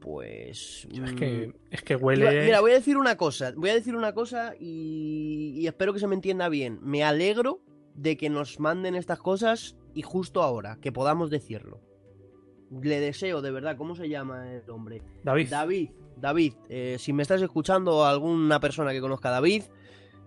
pues... 0.07 0.87
Es 0.93 1.13
que, 1.15 1.49
mm, 1.49 1.53
es 1.73 1.83
que 1.83 1.97
huele... 1.97 2.45
Mira, 2.45 2.61
voy 2.61 2.71
a 2.71 2.75
decir 2.75 2.97
una 2.97 3.17
cosa, 3.17 3.53
voy 3.57 3.71
a 3.71 3.75
decir 3.75 3.97
una 3.97 4.13
cosa 4.13 4.55
y, 4.57 5.67
espero 5.67 5.93
que 5.93 5.99
se 5.99 6.07
me 6.07 6.15
entienda 6.15 6.49
bien. 6.49 6.79
Me 6.81 7.03
alegro 7.03 7.61
de 7.97 8.17
que 8.17 8.31
nos 8.31 8.61
manden 8.61 8.95
estas 8.95 9.19
cosas 9.19 9.77
y 9.95 10.03
justo 10.03 10.45
ahora, 10.45 10.79
que 10.81 10.93
podamos 10.93 11.29
decirlo. 11.29 11.81
Le 12.71 13.01
deseo, 13.01 13.43
de 13.43 13.51
verdad, 13.51 13.77
¿cómo 13.77 13.97
se 13.97 14.09
llama 14.09 14.53
el 14.53 14.71
hombre? 14.71 15.03
David. 15.25 15.49
David, 15.51 15.91
David, 16.17 16.55
eh, 16.69 16.97
si 17.01 17.13
me 17.13 17.23
estás 17.23 17.43
escuchando 17.43 18.05
alguna 18.05 18.61
persona 18.61 18.93
que 18.93 19.01
conozca 19.01 19.31
a 19.31 19.33
David, 19.33 19.65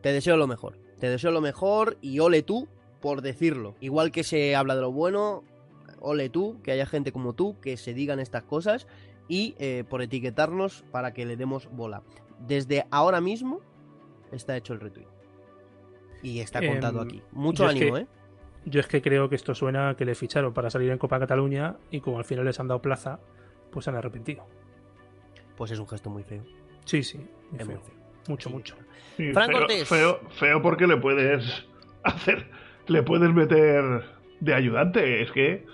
te 0.02 0.12
deseo 0.12 0.38
lo 0.38 0.48
mejor. 0.48 0.78
Te 1.00 1.10
deseo 1.10 1.32
lo 1.32 1.42
mejor 1.42 1.98
y 2.02 2.20
ole 2.20 2.44
tú 2.44 2.68
por 3.02 3.22
decirlo. 3.22 3.76
Igual 3.80 4.12
que 4.12 4.24
se 4.24 4.56
habla 4.56 4.76
de 4.76 4.82
lo 4.82 4.92
bueno, 4.92 5.44
ole 6.00 6.30
tú, 6.30 6.60
que 6.64 6.72
haya 6.72 6.86
gente 6.86 7.12
como 7.12 7.34
tú 7.34 7.60
que 7.62 7.78
se 7.78 7.94
digan 7.94 8.20
estas 8.20 8.44
cosas 8.44 8.88
y 9.28 9.56
eh, 9.60 9.84
por 9.90 10.02
etiquetarnos 10.02 10.84
para 10.92 11.14
que 11.14 11.26
le 11.26 11.38
demos 11.38 11.70
bola. 11.72 12.04
Desde 12.40 12.86
ahora 12.92 13.22
mismo 13.22 13.62
está 14.32 14.56
hecho 14.58 14.74
el 14.74 14.80
retweet. 14.80 15.08
Y 16.22 16.40
está 16.40 16.66
contado 16.66 17.02
em, 17.02 17.08
aquí. 17.08 17.22
Mucho 17.32 17.66
ánimo, 17.66 17.98
¿eh? 17.98 18.08
Yo 18.66 18.82
es 18.82 18.88
que 18.88 19.02
creo 19.02 19.30
que 19.30 19.36
esto 19.36 19.56
suena 19.56 19.90
a 19.90 19.96
que 19.96 20.04
le 20.04 20.16
ficharon 20.16 20.54
para 20.54 20.70
salir 20.70 20.92
en 20.92 20.98
Copa 20.98 21.18
Cataluña 21.18 21.78
y 21.92 22.02
como 22.02 22.18
al 22.18 22.26
final 22.26 22.44
les 22.44 22.60
han 22.60 22.68
dado 22.68 22.82
plaza, 22.82 23.20
pues 23.72 23.86
se 23.86 23.90
han 23.90 23.96
arrepentido. 23.96 24.46
Pues 25.56 25.72
es 25.72 25.80
un 25.80 25.88
gesto 25.88 26.10
muy 26.10 26.24
feo. 26.24 26.44
Sí, 26.84 27.04
sí. 27.04 27.26
Mucho, 28.30 28.50
mucho. 28.50 28.76
feo, 29.18 29.86
feo, 29.86 30.20
feo 30.30 30.62
porque 30.62 30.88
le 30.88 30.96
puedes 30.96 31.66
hacer, 32.04 32.50
le 32.88 33.04
puedes 33.04 33.34
meter 33.34 34.04
de 34.40 34.54
ayudante. 34.54 35.22
Es 35.22 35.32
que 35.32 35.66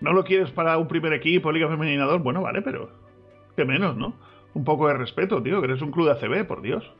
¿No 0.00 0.14
lo 0.14 0.24
quieres 0.24 0.50
para 0.50 0.78
un 0.78 0.88
primer 0.88 1.12
equipo, 1.12 1.52
Liga 1.52 1.68
Femenina 1.68 2.04
2? 2.04 2.22
Bueno, 2.22 2.40
vale, 2.40 2.62
pero 2.62 2.90
qué 3.54 3.64
menos, 3.64 3.96
¿no? 3.96 4.14
Un 4.54 4.64
poco 4.64 4.88
de 4.88 4.94
respeto, 4.94 5.42
tío, 5.42 5.60
que 5.60 5.66
eres 5.66 5.82
un 5.82 5.90
club 5.90 6.06
de 6.06 6.12
ACB, 6.12 6.46
por 6.46 6.62
Dios. 6.62 6.90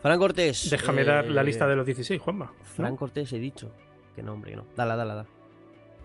Fran 0.00 0.18
Cortés. 0.18 0.70
Déjame 0.70 1.04
dar 1.04 1.26
la 1.28 1.42
lista 1.42 1.68
de 1.68 1.76
los 1.76 1.86
16, 1.86 2.20
Juanma. 2.20 2.52
Fran 2.62 2.96
Cortés 2.96 3.32
he 3.32 3.38
dicho. 3.38 3.70
Que 4.16 4.22
no, 4.22 4.32
hombre, 4.32 4.52
que 4.52 4.56
no. 4.56 4.64
Dala, 4.74 4.96
dala, 4.96 5.14
dala. 5.14 5.28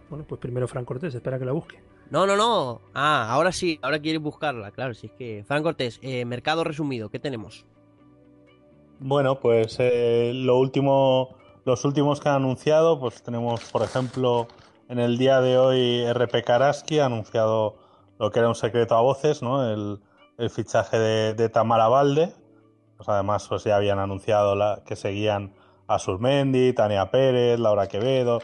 Bueno, 0.10 0.26
pues 0.28 0.40
primero 0.40 0.68
Fran 0.68 0.86
Cortés, 0.86 1.16
espera 1.16 1.40
que 1.40 1.46
la 1.46 1.54
busque. 1.54 1.80
No, 2.10 2.26
no, 2.26 2.38
no. 2.38 2.82
Ah, 2.94 3.28
ahora 3.30 3.52
sí, 3.52 3.80
ahora 3.82 4.00
quieres 4.00 4.22
buscarla, 4.22 4.72
claro. 4.72 4.94
Si 4.94 5.08
es 5.08 5.14
que. 5.14 5.44
Fran 5.46 5.64
Cortés, 5.64 6.00
eh, 6.02 6.26
mercado 6.26 6.64
resumido, 6.64 7.10
¿qué 7.10 7.20
tenemos? 7.20 7.66
Bueno, 9.00 9.40
pues 9.40 9.76
eh, 9.80 10.32
lo 10.34 10.58
último, 10.58 11.36
los 11.66 11.86
últimos 11.86 12.20
que 12.20 12.30
han 12.30 12.36
anunciado, 12.36 13.00
pues 13.00 13.22
tenemos, 13.22 13.64
por 13.72 13.84
ejemplo, 13.84 14.48
en 14.90 15.00
el 15.00 15.18
día 15.18 15.42
de 15.42 15.58
hoy 15.58 16.06
RP 16.12 16.44
Karaski 16.44 17.00
ha 17.00 17.06
anunciado 17.06 17.76
lo 18.20 18.32
que 18.32 18.40
era 18.40 18.48
un 18.48 18.56
secreto 18.56 18.96
a 18.96 19.02
voces, 19.02 19.42
¿no? 19.42 19.70
El, 19.70 20.00
fichaje 20.50 20.98
de, 21.00 21.34
de, 21.34 21.50
Tamara 21.50 21.88
Valde. 21.88 22.34
Pues 22.96 23.10
además, 23.10 23.48
pues 23.48 23.64
ya 23.64 23.76
habían 23.76 24.00
anunciado 24.00 24.56
la, 24.56 24.82
que 24.86 24.96
seguían 24.96 25.54
a 25.88 26.00
Surmendi, 26.00 26.74
Tania 26.74 27.12
Pérez, 27.12 27.60
Laura 27.60 27.88
Quevedo, 27.88 28.40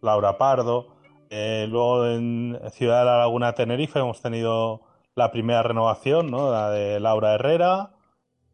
Laura 0.00 0.38
Pardo. 0.38 0.97
Eh, 1.30 1.66
luego 1.68 2.06
en 2.06 2.58
Ciudad 2.72 3.00
de 3.00 3.04
la 3.06 3.18
Laguna 3.18 3.54
Tenerife 3.54 3.98
hemos 3.98 4.20
tenido 4.22 4.82
la 5.14 5.30
primera 5.30 5.62
renovación, 5.62 6.30
¿no? 6.30 6.50
La 6.50 6.70
de 6.70 7.00
Laura 7.00 7.34
Herrera. 7.34 7.90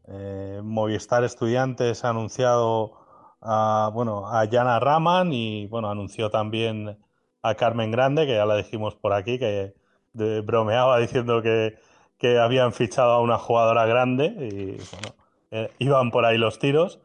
Eh, 0.06 0.60
Movistar 0.62 1.24
Estudiantes 1.24 2.04
ha 2.04 2.10
anunciado 2.10 2.92
a, 3.40 3.90
bueno, 3.92 4.28
a 4.28 4.44
Yana 4.44 4.80
Raman 4.80 5.32
y 5.32 5.66
bueno, 5.66 5.90
anunció 5.90 6.30
también 6.30 6.98
a 7.42 7.54
Carmen 7.54 7.90
Grande, 7.90 8.26
que 8.26 8.34
ya 8.34 8.46
la 8.46 8.56
dijimos 8.56 8.96
por 8.96 9.12
aquí, 9.12 9.38
que 9.38 9.74
bromeaba 10.14 10.98
diciendo 10.98 11.42
que, 11.42 11.76
que, 12.18 12.38
habían 12.38 12.72
fichado 12.72 13.12
a 13.12 13.20
una 13.20 13.38
jugadora 13.38 13.84
grande 13.86 14.26
y 14.26 14.64
bueno, 14.92 15.14
eh, 15.50 15.70
iban 15.78 16.10
por 16.10 16.24
ahí 16.24 16.38
los 16.38 16.58
tiros. 16.58 17.00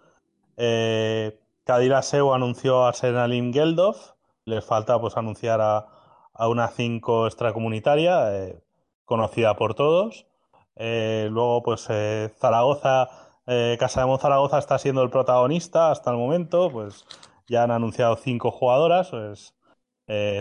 Eh, 0.57 1.39
Kadira 1.65 2.01
Seu 2.01 2.33
anunció 2.33 2.87
a 2.87 2.93
Senalim 2.93 3.53
Geldof, 3.53 4.11
les 4.49 4.65
falta 4.65 4.99
pues 4.99 5.17
anunciar 5.17 5.61
a, 5.61 5.87
a 6.39 6.47
una 6.47 6.69
5 6.69 7.27
extracomunitaria, 7.27 8.33
eh, 8.35 8.63
conocida 9.05 9.55
por 9.57 9.75
todos. 9.75 10.25
Eh, 10.77 11.27
luego, 11.31 11.61
pues 11.63 11.85
eh, 11.89 12.33
Zaragoza, 12.39 13.09
Casa 13.79 14.01
de 14.01 14.05
Mon 14.07 14.19
Zaragoza 14.19 14.59
está 14.59 14.77
siendo 14.77 15.01
el 15.03 15.09
protagonista 15.09 15.91
hasta 15.91 16.11
el 16.11 16.17
momento. 16.17 16.71
Pues 16.71 17.05
ya 17.47 17.63
han 17.63 17.71
anunciado 17.71 18.15
cinco 18.15 18.51
jugadoras. 18.51 19.09
Pues, 19.09 19.55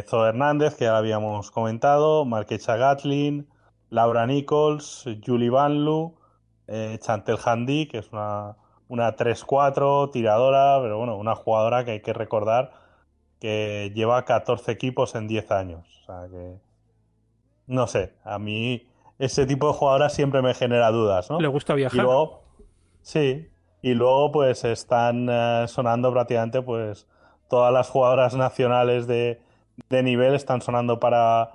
Zoe 0.08 0.28
Hernández, 0.28 0.76
que 0.76 0.84
ya 0.84 0.92
la 0.92 0.98
habíamos 0.98 1.50
comentado, 1.50 2.24
Marquecha 2.24 2.76
Gatlin, 2.76 3.48
Laura 3.90 4.26
Nichols, 4.26 5.04
Julie 5.24 5.50
Vanlu, 5.50 6.16
Chantel 7.00 7.38
Handy, 7.44 7.86
que 7.86 7.98
es 7.98 8.12
una, 8.12 8.56
una 8.88 9.16
3-4 9.16 10.10
tiradora, 10.10 10.78
pero 10.82 10.98
bueno, 10.98 11.16
una 11.16 11.34
jugadora 11.34 11.84
que 11.84 11.92
hay 11.92 12.02
que 12.02 12.12
recordar 12.12 12.72
que 13.40 13.92
lleva 13.94 14.24
14 14.24 14.72
equipos 14.72 15.14
en 15.14 15.28
10 15.28 15.50
años. 15.50 16.00
O 16.02 16.06
sea 16.06 16.28
que. 16.30 16.56
No 17.66 17.86
sé, 17.86 18.14
a 18.24 18.38
mí 18.38 18.86
ese 19.18 19.46
tipo 19.46 19.66
de 19.68 19.74
jugadoras 19.74 20.14
siempre 20.14 20.42
me 20.42 20.54
genera 20.54 20.90
dudas, 20.90 21.30
¿no? 21.30 21.40
Le 21.40 21.48
gusta 21.48 21.74
viajar. 21.74 21.98
Y 21.98 22.02
luego, 22.02 22.42
sí, 23.02 23.48
y 23.82 23.94
luego 23.94 24.32
pues 24.32 24.64
están 24.64 25.28
uh, 25.28 25.68
sonando 25.68 26.12
prácticamente 26.12 26.62
pues 26.62 27.06
todas 27.48 27.72
las 27.72 27.90
jugadoras 27.90 28.34
nacionales 28.36 29.06
de, 29.06 29.40
de 29.88 30.02
nivel 30.02 30.34
están 30.34 30.62
sonando 30.62 31.00
para, 31.00 31.52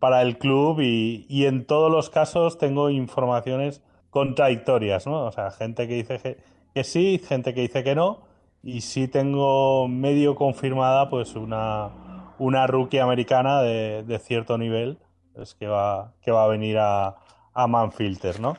para 0.00 0.22
el 0.22 0.38
club 0.38 0.80
y, 0.80 1.24
y, 1.28 1.46
en 1.46 1.66
todos 1.66 1.90
los 1.90 2.10
casos 2.10 2.58
tengo 2.58 2.90
informaciones 2.90 3.82
contradictorias, 4.10 5.06
¿no? 5.06 5.24
O 5.26 5.32
sea, 5.32 5.50
gente 5.50 5.88
que 5.88 5.94
dice 5.94 6.18
que, 6.18 6.38
que 6.74 6.84
sí, 6.84 7.22
gente 7.26 7.54
que 7.54 7.62
dice 7.62 7.84
que 7.84 7.94
no 7.94 8.23
y 8.64 8.80
sí 8.80 9.08
tengo 9.08 9.86
medio 9.88 10.34
confirmada 10.34 11.10
pues 11.10 11.36
una, 11.36 12.32
una 12.38 12.66
rookie 12.66 12.98
americana 12.98 13.60
de, 13.60 14.02
de 14.04 14.18
cierto 14.18 14.56
nivel 14.56 14.98
es 15.36 15.54
que 15.54 15.66
va, 15.66 16.14
que 16.22 16.30
va 16.30 16.44
a 16.44 16.48
venir 16.48 16.78
a, 16.78 17.16
a 17.52 17.66
Manfilter, 17.66 18.40
¿no? 18.40 18.56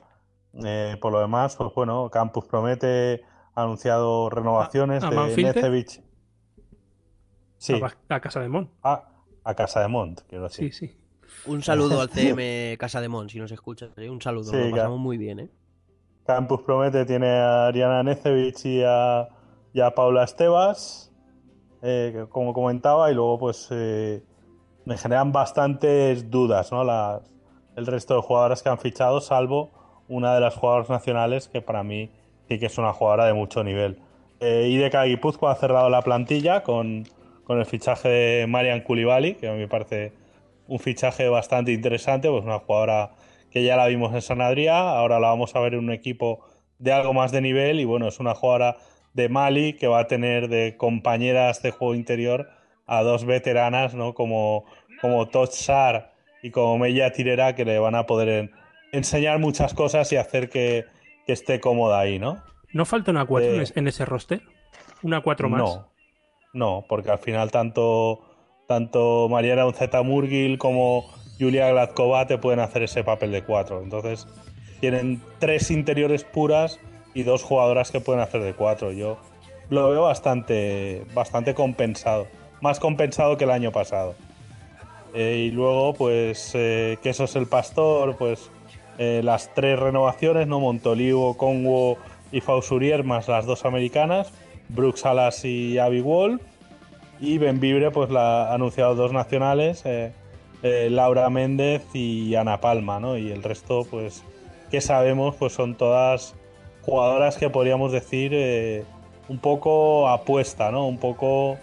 Eh, 0.63 0.97
por 1.01 1.11
lo 1.11 1.19
demás, 1.19 1.55
pues 1.55 1.73
bueno, 1.73 2.09
Campus 2.09 2.45
Promete 2.45 3.23
ha 3.55 3.63
anunciado 3.63 4.29
renovaciones 4.29 5.03
¿A, 5.03 5.07
a 5.07 5.25
de 5.27 5.43
Necevich. 5.43 6.01
Sí. 7.57 7.81
A, 7.81 8.15
a, 8.15 8.19
Casa 8.19 8.41
de 8.41 8.49
Mont. 8.49 8.69
A, 8.83 9.09
a 9.43 9.55
Casa 9.55 9.81
de 9.81 9.87
Mont, 9.87 10.21
quiero 10.27 10.45
decir. 10.45 10.73
Sí, 10.73 10.87
sí. 10.87 10.97
Un 11.47 11.63
saludo 11.63 12.01
al 12.01 12.09
CM 12.09 12.77
Casa 12.77 13.01
de 13.01 13.09
Mont, 13.09 13.29
si 13.29 13.39
nos 13.39 13.51
escuchas. 13.51 13.91
¿eh? 13.97 14.09
Un 14.09 14.21
saludo, 14.21 14.51
sí, 14.51 14.57
lo 14.57 14.71
pasamos 14.71 14.99
muy 14.99 15.17
bien, 15.17 15.39
¿eh? 15.39 15.49
Campus 16.25 16.61
Promete 16.61 17.05
tiene 17.05 17.29
a 17.29 17.67
Ariana 17.67 18.03
Necevich 18.03 18.65
y 18.65 18.83
a, 18.83 19.27
y 19.75 19.81
a 19.81 19.93
Paula 19.93 20.23
Estebas, 20.23 21.11
eh, 21.81 22.25
como 22.29 22.53
comentaba, 22.53 23.11
y 23.11 23.13
luego 23.13 23.37
pues 23.37 23.67
eh, 23.71 24.23
me 24.85 24.97
generan 24.97 25.33
bastantes 25.33 26.31
dudas, 26.31 26.71
¿no? 26.71 26.85
Las, 26.85 27.29
el 27.75 27.85
resto 27.85 28.15
de 28.15 28.21
jugadoras 28.21 28.63
que 28.63 28.69
han 28.69 28.77
fichado, 28.77 29.19
salvo 29.19 29.71
una 30.07 30.33
de 30.33 30.39
las 30.39 30.55
jugadoras 30.55 30.89
nacionales 30.89 31.49
que 31.49 31.61
para 31.61 31.83
mí 31.83 32.09
sí 32.47 32.57
que 32.57 32.67
es 32.67 32.77
una 32.77 32.93
jugadora 32.93 33.25
de 33.25 33.33
mucho 33.33 33.65
nivel. 33.65 33.99
Eh, 34.39 34.69
IDK 34.69 35.07
Guipúzcoa 35.07 35.51
ha 35.51 35.55
cerrado 35.55 35.89
la 35.89 36.01
plantilla 36.03 36.63
con, 36.63 37.05
con 37.43 37.59
el 37.59 37.65
fichaje 37.65 38.07
de 38.07 38.47
Marian 38.47 38.79
Koulibaly, 38.79 39.35
que 39.35 39.49
a 39.49 39.51
mí 39.51 39.59
me 39.59 39.67
parece 39.67 40.13
un 40.69 40.79
fichaje 40.79 41.27
bastante 41.27 41.73
interesante, 41.73 42.29
pues 42.29 42.45
una 42.45 42.59
jugadora 42.59 43.11
que 43.51 43.61
ya 43.65 43.75
la 43.75 43.87
vimos 43.87 44.13
en 44.13 44.21
San 44.21 44.39
Adrià, 44.39 44.95
ahora 44.95 45.19
la 45.19 45.27
vamos 45.27 45.53
a 45.53 45.59
ver 45.59 45.73
en 45.73 45.81
un 45.81 45.91
equipo 45.91 46.45
de 46.79 46.93
algo 46.93 47.13
más 47.13 47.33
de 47.33 47.41
nivel 47.41 47.81
y 47.81 47.83
bueno, 47.83 48.07
es 48.07 48.21
una 48.21 48.35
jugadora 48.35 48.77
de 49.15 49.29
Mali 49.29 49.73
que 49.73 49.87
va 49.87 50.01
a 50.01 50.07
tener 50.07 50.49
de 50.49 50.75
compañeras 50.77 51.61
de 51.63 51.71
juego 51.71 51.95
interior 51.95 52.49
a 52.85 53.01
dos 53.01 53.25
veteranas, 53.25 53.95
¿no? 53.95 54.13
Como, 54.13 54.65
como 55.01 55.27
Totsar 55.27 56.13
y 56.43 56.51
como 56.51 56.77
Mella 56.77 57.11
Tirera, 57.11 57.55
que 57.55 57.65
le 57.65 57.79
van 57.79 57.95
a 57.95 58.05
poder 58.05 58.51
enseñar 58.91 59.39
muchas 59.39 59.73
cosas 59.73 60.11
y 60.11 60.17
hacer 60.17 60.49
que, 60.49 60.85
que 61.25 61.33
esté 61.33 61.59
cómoda 61.59 61.99
ahí, 61.99 62.19
¿no? 62.19 62.43
¿No 62.73 62.85
falta 62.85 63.11
una 63.11 63.25
4 63.25 63.61
eh, 63.61 63.65
en 63.73 63.87
ese 63.87 64.05
roster? 64.05 64.41
¿Una 65.01 65.21
4 65.21 65.49
más? 65.49 65.61
No, 65.61 65.91
no, 66.53 66.85
porque 66.87 67.09
al 67.09 67.19
final 67.19 67.51
tanto, 67.51 68.21
tanto 68.67 69.27
Mariana 69.29 69.65
Unzeta 69.65 70.03
Murgil 70.03 70.57
como 70.57 71.09
Julia 71.39 71.69
Gladkova 71.69 72.27
te 72.27 72.37
pueden 72.37 72.59
hacer 72.59 72.83
ese 72.83 73.03
papel 73.05 73.31
de 73.31 73.43
4. 73.43 73.81
Entonces, 73.81 74.27
tienen 74.81 75.21
tres 75.39 75.71
interiores 75.71 76.25
puras 76.25 76.79
y 77.15 77.23
dos 77.23 77.41
jugadoras 77.41 77.89
que 77.89 77.99
pueden 77.99 78.21
hacer 78.21 78.43
de 78.43 78.53
4. 78.53 78.91
Yo 78.91 79.17
lo 79.71 79.89
veo 79.89 80.03
bastante, 80.03 81.03
bastante 81.15 81.55
compensado 81.55 82.27
más 82.65 82.79
compensado 82.79 83.37
que 83.37 83.43
el 83.43 83.51
año 83.51 83.71
pasado. 83.71 84.15
Eh, 85.13 85.45
y 85.47 85.51
luego, 85.51 85.93
pues, 85.93 86.51
eh, 86.55 86.97
que 87.01 87.11
eso 87.11 87.25
es 87.25 87.35
el 87.35 87.47
pastor, 87.47 88.17
pues, 88.17 88.49
eh, 88.97 89.21
las 89.23 89.53
tres 89.53 89.79
renovaciones, 89.79 90.47
¿no? 90.47 90.59
Montolivo, 90.59 91.37
Congo 91.37 91.97
y 92.31 92.41
Fausurier, 92.41 93.03
más 93.03 93.27
las 93.27 93.45
dos 93.45 93.65
americanas, 93.65 94.31
Brooks 94.69 95.01
Salas 95.01 95.45
y 95.45 95.77
Abby 95.77 96.01
Wall. 96.01 96.41
Y 97.19 97.37
Benvibre, 97.37 97.91
pues, 97.91 98.09
la, 98.09 98.49
ha 98.49 98.55
anunciado 98.55 98.95
dos 98.95 99.13
nacionales, 99.13 99.83
eh, 99.85 100.11
Laura 100.89 101.29
Méndez 101.29 101.83
y 101.93 102.33
Ana 102.33 102.59
Palma, 102.59 102.99
¿no? 102.99 103.15
Y 103.17 103.31
el 103.31 103.43
resto, 103.43 103.85
pues, 103.89 104.23
que 104.71 104.81
sabemos, 104.81 105.35
pues 105.35 105.53
son 105.53 105.75
todas 105.75 106.33
jugadoras 106.85 107.37
que 107.37 107.49
podríamos 107.49 107.91
decir 107.91 108.85
un 109.27 109.39
poco 109.39 110.07
apuesta, 110.09 110.71
¿no? 110.71 110.87
Un 110.87 110.99
poco 110.99 111.57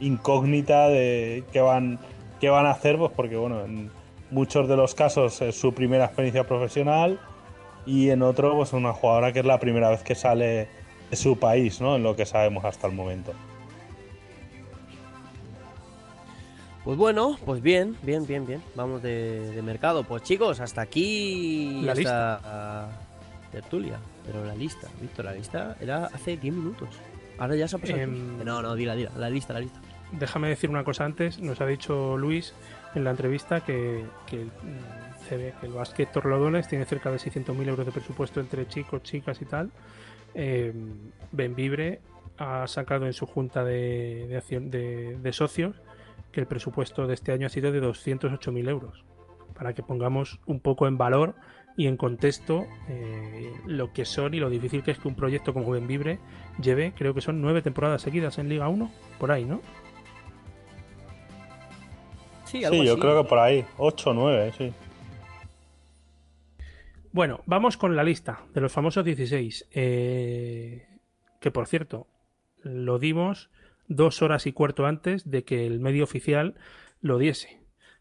incógnita 0.00 0.88
de 0.88 1.44
qué 1.52 1.60
van, 1.60 1.98
qué 2.40 2.50
van 2.50 2.66
a 2.66 2.72
hacer, 2.72 2.98
pues 2.98 3.12
porque 3.16 3.36
bueno, 3.36 3.64
en 3.64 3.90
muchos 4.30 4.68
de 4.68 4.76
los 4.76 4.94
casos 4.94 5.40
es 5.40 5.58
su 5.58 5.72
primera 5.72 6.04
experiencia 6.04 6.44
profesional 6.44 7.18
y 7.86 8.10
en 8.10 8.22
otro 8.22 8.54
pues 8.54 8.72
una 8.72 8.92
jugadora 8.92 9.32
que 9.32 9.40
es 9.40 9.46
la 9.46 9.58
primera 9.58 9.88
vez 9.88 10.02
que 10.02 10.14
sale 10.14 10.68
de 11.10 11.16
su 11.16 11.38
país, 11.38 11.80
¿no? 11.80 11.96
En 11.96 12.02
lo 12.02 12.14
que 12.16 12.26
sabemos 12.26 12.64
hasta 12.64 12.86
el 12.86 12.92
momento. 12.92 13.32
Pues 16.84 16.98
bueno, 16.98 17.36
pues 17.44 17.62
bien, 17.62 17.96
bien, 18.02 18.26
bien, 18.26 18.46
bien. 18.46 18.62
Vamos 18.76 19.02
de, 19.02 19.50
de 19.50 19.62
mercado. 19.62 20.04
Pues 20.04 20.22
chicos, 20.22 20.60
hasta 20.60 20.82
aquí 20.82 21.80
la 21.82 21.92
hasta, 21.92 22.00
lista. 22.00 22.90
Uh, 23.48 23.50
tertulia. 23.50 23.98
Pero 24.26 24.44
la 24.44 24.54
lista, 24.54 24.88
Víctor, 25.00 25.24
la 25.24 25.32
lista 25.32 25.76
era 25.80 26.06
hace 26.06 26.36
10 26.36 26.54
minutos. 26.54 26.88
Ahora 27.38 27.56
ya 27.56 27.68
se 27.68 27.76
ha 27.76 27.78
pasado. 27.78 28.00
Eh, 28.00 28.06
no, 28.06 28.62
no, 28.62 28.74
dila, 28.74 28.94
dila. 28.94 29.10
La 29.16 29.30
lista, 29.30 29.52
la 29.52 29.60
lista. 29.60 29.80
Déjame 30.12 30.48
decir 30.48 30.70
una 30.70 30.84
cosa 30.84 31.04
antes. 31.04 31.38
Nos 31.38 31.60
ha 31.60 31.66
dicho 31.66 32.16
Luis 32.16 32.54
en 32.94 33.04
la 33.04 33.10
entrevista 33.10 33.60
que, 33.60 34.04
que 34.26 34.46
se 35.28 35.36
ve 35.36 35.54
que 35.60 35.66
el 35.66 35.72
básquet 35.72 36.10
Torlodones 36.10 36.68
tiene 36.68 36.84
cerca 36.84 37.10
de 37.10 37.18
600.000 37.18 37.68
euros 37.68 37.86
de 37.86 37.92
presupuesto 37.92 38.40
entre 38.40 38.66
chicos, 38.68 39.02
chicas 39.02 39.40
y 39.42 39.44
tal. 39.44 39.70
Eh, 40.34 40.72
Benvibre 41.32 42.00
ha 42.38 42.66
sacado 42.66 43.06
en 43.06 43.12
su 43.12 43.26
junta 43.26 43.64
de, 43.64 44.26
de, 44.28 44.36
acción, 44.36 44.70
de, 44.70 45.16
de 45.16 45.32
socios 45.32 45.76
que 46.32 46.40
el 46.40 46.46
presupuesto 46.46 47.06
de 47.06 47.14
este 47.14 47.32
año 47.32 47.46
ha 47.46 47.50
sido 47.50 47.72
de 47.72 47.82
208.000 47.82 48.68
euros, 48.68 49.04
para 49.54 49.72
que 49.72 49.82
pongamos 49.82 50.38
un 50.46 50.60
poco 50.60 50.86
en 50.86 50.98
valor 50.98 51.34
y 51.76 51.86
en 51.86 51.96
contexto 51.96 52.66
eh, 52.88 53.52
lo 53.66 53.92
que 53.92 54.04
son 54.04 54.34
y 54.34 54.40
lo 54.40 54.48
difícil 54.50 54.82
que 54.82 54.92
es 54.92 54.98
que 54.98 55.08
un 55.08 55.14
proyecto 55.14 55.52
como 55.52 55.70
Benvibre 55.70 56.18
lleve, 56.60 56.92
creo 56.96 57.14
que 57.14 57.20
son 57.20 57.42
nueve 57.42 57.62
temporadas 57.62 58.02
seguidas 58.02 58.38
en 58.38 58.48
Liga 58.48 58.68
1, 58.68 58.90
por 59.18 59.30
ahí, 59.30 59.44
¿no? 59.44 59.60
Sí, 62.44 62.60
yo 62.60 62.98
creo 62.98 63.22
que 63.22 63.28
por 63.28 63.38
ahí, 63.38 63.64
8 63.76 64.10
o 64.10 64.14
9, 64.14 64.52
sí. 64.56 64.72
Bueno, 67.16 67.40
vamos 67.46 67.76
con 67.76 67.96
la 67.96 68.04
lista 68.04 68.40
de 68.52 68.60
los 68.60 68.70
famosos 68.70 69.04
16. 69.04 69.68
Eh, 69.72 70.86
que 71.40 71.50
por 71.50 71.66
cierto, 71.66 72.06
lo 72.62 72.98
dimos 72.98 73.50
dos 73.88 74.20
horas 74.20 74.46
y 74.46 74.52
cuarto 74.52 74.84
antes 74.84 75.28
de 75.30 75.42
que 75.42 75.66
el 75.66 75.80
medio 75.80 76.04
oficial 76.04 76.56
lo 77.00 77.18
diese. 77.18 77.55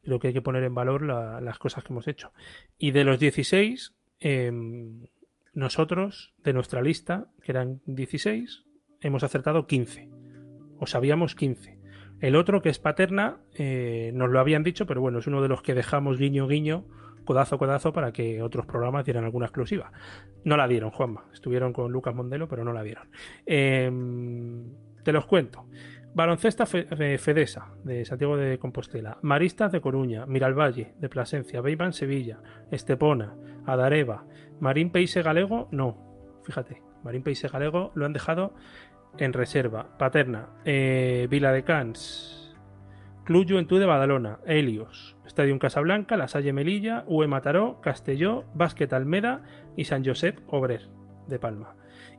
Creo 0.06 0.20
que 0.20 0.28
hay 0.28 0.34
que 0.34 0.42
poner 0.42 0.64
en 0.64 0.76
valor 0.76 1.02
las 1.02 1.58
cosas 1.58 1.84
que 1.84 1.92
hemos 1.92 2.08
hecho. 2.08 2.32
Y 2.78 2.92
de 2.92 3.04
los 3.04 3.20
16, 3.20 3.96
em, 4.20 5.08
nosotros, 5.54 6.34
de 6.44 6.54
nuestra 6.54 6.82
lista, 6.82 7.28
que 7.42 7.52
eran 7.52 7.82
16, 7.88 8.64
hemos 9.02 9.24
acertado 9.24 9.66
15. 9.66 10.10
O 10.78 10.86
sabíamos 10.86 11.34
15. 11.34 11.80
El 12.22 12.36
otro, 12.36 12.62
que 12.62 12.70
es 12.70 12.80
Paterna, 12.80 13.38
eh, 13.56 14.12
nos 14.14 14.30
lo 14.30 14.40
habían 14.40 14.64
dicho, 14.64 14.86
pero 14.86 15.02
bueno, 15.02 15.20
es 15.20 15.28
uno 15.28 15.42
de 15.42 15.48
los 15.48 15.62
que 15.62 15.74
dejamos 15.74 16.18
guiño 16.18 16.48
guiño, 16.48 16.86
codazo 17.26 17.58
codazo, 17.58 17.92
para 17.92 18.14
que 18.14 18.42
otros 18.42 18.66
programas 18.66 19.06
dieran 19.06 19.26
alguna 19.26 19.48
exclusiva. 19.48 19.92
No 20.44 20.56
la 20.56 20.68
dieron, 20.68 20.92
Juanma. 20.92 21.26
Estuvieron 21.34 21.74
con 21.74 21.92
Lucas 21.92 22.14
Mondelo, 22.14 22.48
pero 22.48 22.64
no 22.64 22.74
la 22.74 22.84
dieron. 22.84 23.08
Em, 23.46 24.70
te 25.04 25.12
los 25.12 25.26
cuento. 25.26 25.66
Baloncesta 26.16 26.66
Fedesa, 26.66 27.74
de 27.84 28.06
Santiago 28.06 28.38
de 28.38 28.58
Compostela. 28.58 29.18
Maristas 29.22 29.74
de 29.74 29.82
Coruña. 29.82 30.26
Miralvalle, 30.26 30.94
de 30.98 31.10
Plasencia. 31.10 31.60
Beiban, 31.60 31.92
Sevilla. 31.92 32.40
Estepona. 32.72 33.36
Adareva. 33.66 34.24
Marín 34.62 34.92
Peise 34.92 35.22
Galego, 35.22 35.68
no. 35.72 36.40
Fíjate, 36.46 36.82
Marín 37.04 37.22
Peise 37.22 37.50
Galego 37.50 37.92
lo 37.96 38.06
han 38.06 38.14
dejado 38.14 38.54
en 39.18 39.34
reserva. 39.34 39.98
Paterna. 39.98 40.48
Eh, 40.64 41.28
Vila 41.30 41.52
de 41.52 41.66
Cans. 41.66 42.56
Club 43.26 43.46
Juventud 43.50 43.82
de 43.82 43.86
Badalona. 43.86 44.40
Helios. 44.46 45.18
Estadio 45.26 45.60
Casablanca. 45.60 46.16
La 46.16 46.30
Salle 46.30 46.54
Melilla. 46.54 47.04
UE 47.08 47.28
Mataró. 47.28 47.82
Castelló. 47.82 48.46
Básquet 48.54 48.94
Almeda. 48.94 49.44
Y 49.76 49.84
San 49.84 50.06
Josep 50.06 50.40
Obrer, 50.48 50.88
de 51.28 51.40
Palma. 51.40 51.76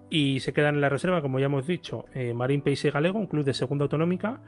Y 0.09 0.41
se 0.41 0.53
quedan 0.53 0.77
en 0.77 0.81
la 0.81 0.89
reserva, 0.89 1.21
como 1.21 1.39
ya 1.39 1.47
hemos 1.47 1.67
dicho, 1.67 2.07
eh, 2.15 2.33
Marín 2.33 2.63
Peise 2.63 2.91
Galego, 2.91 3.19
un 3.19 3.27
club 3.27 3.45
de 3.45 3.55
segunda 3.55 3.85
autonómica, 3.85 4.41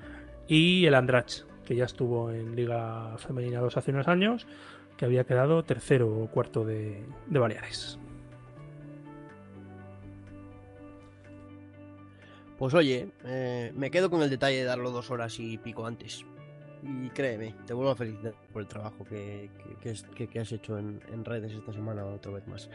y 0.47 0.87
el 0.87 0.95
Andrach, 0.95 1.45
que 1.67 1.75
ya 1.75 1.85
estuvo 1.85 2.31
en 2.31 2.55
Liga 2.55 3.17
Femenina 3.19 3.61
2 3.61 3.77
hace 3.77 3.91
unos 3.91 4.09
años, 4.09 4.47
que 4.97 5.05
había 5.05 5.25
quedado 5.25 5.63
tercero 5.65 6.09
o 6.09 6.27
cuarto 6.29 6.65
de, 6.65 7.05
Baleares. 7.27 7.99
Pues 12.59 12.75
oye, 12.75 13.11
eh, 13.25 13.73
me 13.77 13.91
quedo 13.91 14.11
con 14.11 14.23
el 14.23 14.31
detalle 14.31 14.59
de 14.59 14.65
darlo 14.65 14.91
dos 14.91 15.11
horas 15.13 15.39
y 15.39 15.59
pico 15.59 15.87
antes. 15.87 16.25
Y 16.83 17.09
créeme, 17.11 17.55
te 17.67 17.75
vuelvo 17.75 17.93
a 17.93 17.97
felicitar 17.97 18.35
por 18.53 18.63
el 18.63 18.69
trabajo 18.69 19.05
que, 19.05 19.51
has 20.41 20.53
hecho 20.53 20.79
en, 20.79 21.25
redes 21.25 21.53
esta 21.53 21.73
semana 21.73 22.05
otra 22.05 22.33
vez 22.33 22.47
más. 22.49 22.69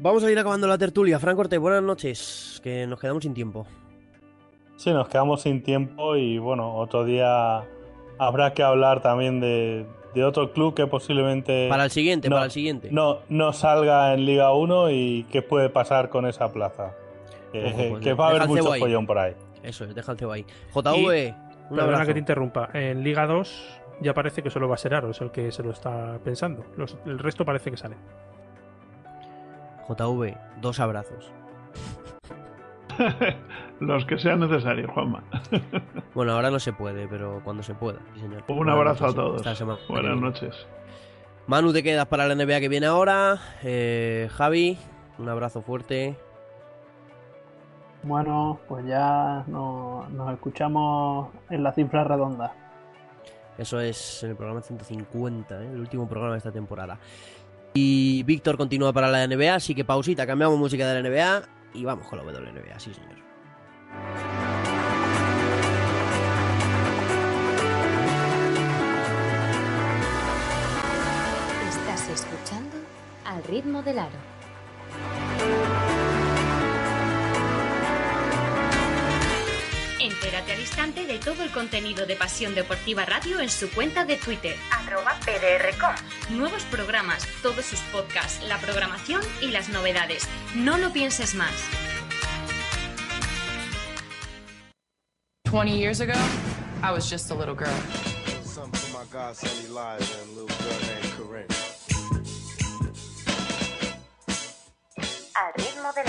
Vamos 0.00 0.22
a 0.22 0.30
ir 0.30 0.38
acabando 0.38 0.68
la 0.68 0.78
tertulia. 0.78 1.18
Frank 1.18 1.34
Corte, 1.34 1.58
buenas 1.58 1.82
noches, 1.82 2.60
que 2.62 2.86
nos 2.86 3.00
quedamos 3.00 3.24
sin 3.24 3.34
tiempo. 3.34 3.66
Sí, 4.76 4.92
nos 4.92 5.08
quedamos 5.08 5.42
sin 5.42 5.60
tiempo 5.60 6.14
y 6.14 6.38
bueno, 6.38 6.76
otro 6.76 7.04
día 7.04 7.64
habrá 8.16 8.54
que 8.54 8.62
hablar 8.62 9.02
también 9.02 9.40
de, 9.40 9.86
otro 10.24 10.52
club 10.52 10.74
que 10.74 10.86
posiblemente... 10.86 11.68
Para 11.68 11.82
el 11.82 11.90
siguiente, 11.90 12.30
para 12.30 12.44
el 12.44 12.52
siguiente. 12.52 12.90
No, 12.92 13.18
no 13.28 13.52
salga 13.52 14.14
en 14.14 14.24
Liga 14.24 14.52
1 14.52 14.90
y 14.92 15.26
qué 15.32 15.42
puede 15.42 15.68
pasar 15.68 16.10
con 16.10 16.26
esa 16.26 16.52
plaza. 16.52 16.94
que 17.50 17.88
pues 17.90 18.20
va 18.20 18.26
a 18.26 18.30
haber 18.30 18.46
mucho 18.46 18.72
follón 18.74 19.04
por 19.04 19.18
ahí. 19.18 19.34
Eso 19.64 19.82
es, 19.82 19.96
deja 19.96 20.12
el 20.12 20.18
cebo 20.18 20.30
ahí. 20.30 20.46
JV, 20.72 21.34
Perdona 21.74 22.06
que 22.06 22.12
te 22.12 22.20
interrumpa. 22.20 22.70
En 22.72 23.02
Liga 23.02 23.26
2 23.26 23.80
ya 24.00 24.14
parece 24.14 24.44
que 24.44 24.50
solo 24.50 24.68
va 24.68 24.76
a 24.76 24.78
ser 24.78 24.94
Aros 24.94 25.20
el 25.22 25.32
que 25.32 25.50
se 25.50 25.64
lo 25.64 25.72
está 25.72 26.20
pensando. 26.22 26.64
el 27.04 27.18
resto 27.18 27.44
parece 27.44 27.72
que 27.72 27.76
sale. 27.76 27.96
JV, 29.88 30.36
dos 30.60 30.80
abrazos. 30.80 31.32
Los 33.80 34.04
que 34.06 34.18
sean 34.18 34.40
necesarios, 34.40 34.90
Juanma. 34.90 35.22
bueno, 36.14 36.32
ahora 36.32 36.50
no 36.50 36.58
se 36.58 36.72
puede, 36.72 37.06
pero 37.06 37.40
cuando 37.44 37.62
se 37.62 37.74
pueda, 37.74 38.00
señor. 38.16 38.44
Un 38.48 38.68
abrazo 38.68 39.06
a 39.06 39.14
todos. 39.14 39.42
Buenas 39.88 40.20
noches. 40.20 40.66
Manu, 41.46 41.72
te 41.72 41.82
quedas 41.82 42.06
para 42.06 42.26
la 42.26 42.34
NBA 42.34 42.60
que 42.60 42.68
viene 42.68 42.86
ahora. 42.86 43.38
Eh, 43.62 44.28
Javi, 44.32 44.76
un 45.18 45.28
abrazo 45.28 45.62
fuerte. 45.62 46.16
Bueno, 48.02 48.60
pues 48.68 48.86
ya 48.86 49.44
nos 49.46 50.32
escuchamos 50.32 51.28
en 51.50 51.62
la 51.62 51.72
cifra 51.72 52.04
redonda. 52.04 52.52
Eso 53.56 53.80
es 53.80 54.22
en 54.22 54.30
el 54.30 54.36
programa 54.36 54.62
150, 54.62 55.62
¿eh? 55.62 55.72
el 55.72 55.80
último 55.80 56.08
programa 56.08 56.34
de 56.34 56.38
esta 56.38 56.52
temporada. 56.52 56.98
Y 57.74 58.22
Víctor 58.24 58.56
continúa 58.56 58.92
para 58.92 59.08
la 59.08 59.26
NBA, 59.26 59.54
así 59.54 59.74
que 59.74 59.84
pausita, 59.84 60.26
cambiamos 60.26 60.58
música 60.58 60.86
de 60.88 61.02
la 61.02 61.08
NBA 61.08 61.48
y 61.74 61.84
vamos 61.84 62.06
con 62.06 62.18
la 62.18 62.24
WNBA, 62.24 62.78
sí 62.78 62.92
señor. 62.92 63.18
Estás 71.68 72.08
escuchando 72.08 72.76
al 73.24 73.44
ritmo 73.44 73.82
del 73.82 73.98
aro. 73.98 74.27
Instante 80.68 81.06
de 81.06 81.18
todo 81.18 81.42
el 81.42 81.50
contenido 81.50 82.04
de 82.04 82.14
Pasión 82.14 82.54
Deportiva 82.54 83.06
Radio 83.06 83.40
en 83.40 83.48
su 83.48 83.70
cuenta 83.70 84.04
de 84.04 84.16
Twitter, 84.16 84.54
arroba 84.70 85.18
PDRcom. 85.24 85.94
Nuevos 86.36 86.62
programas, 86.64 87.26
todos 87.42 87.64
sus 87.64 87.80
podcasts, 87.90 88.46
la 88.46 88.58
programación 88.58 89.22
y 89.40 89.46
las 89.48 89.70
novedades. 89.70 90.28
No 90.54 90.76
lo 90.76 90.92
pienses 90.92 91.34
más. 91.34 91.52
20 95.50 95.78
years 95.78 96.00
ago, 96.00 96.12
I 96.82 96.92
was 96.92 97.08
just 97.08 97.30
a 97.30 97.34
little 97.34 97.54
girl. 97.54 97.72
Al 105.34 105.52
ritmo 105.54 105.92
del 105.94 106.08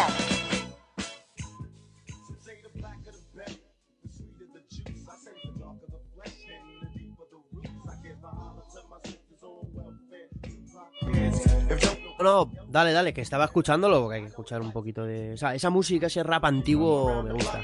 No, 12.30 12.51
dale, 12.68 12.93
dale, 12.93 13.11
que 13.11 13.22
estaba 13.22 13.45
escuchándolo, 13.45 14.01
porque 14.01 14.18
hay 14.18 14.22
que 14.22 14.27
escuchar 14.27 14.61
un 14.61 14.72
poquito 14.72 15.03
de... 15.03 15.34
O 15.34 15.38
sea, 15.38 15.56
esa 15.56 15.72
música, 15.72 16.06
ese 16.06 16.22
rap 16.22 16.45
antiguo 16.45 17.23
me 17.23 17.34
gusta. 17.34 17.60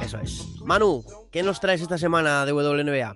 Eso 0.00 0.18
es. 0.20 0.46
Manu, 0.64 1.04
¿qué 1.30 1.42
nos 1.42 1.60
traes 1.60 1.82
esta 1.82 1.98
semana 1.98 2.46
de 2.46 2.52
WNBA? 2.54 3.14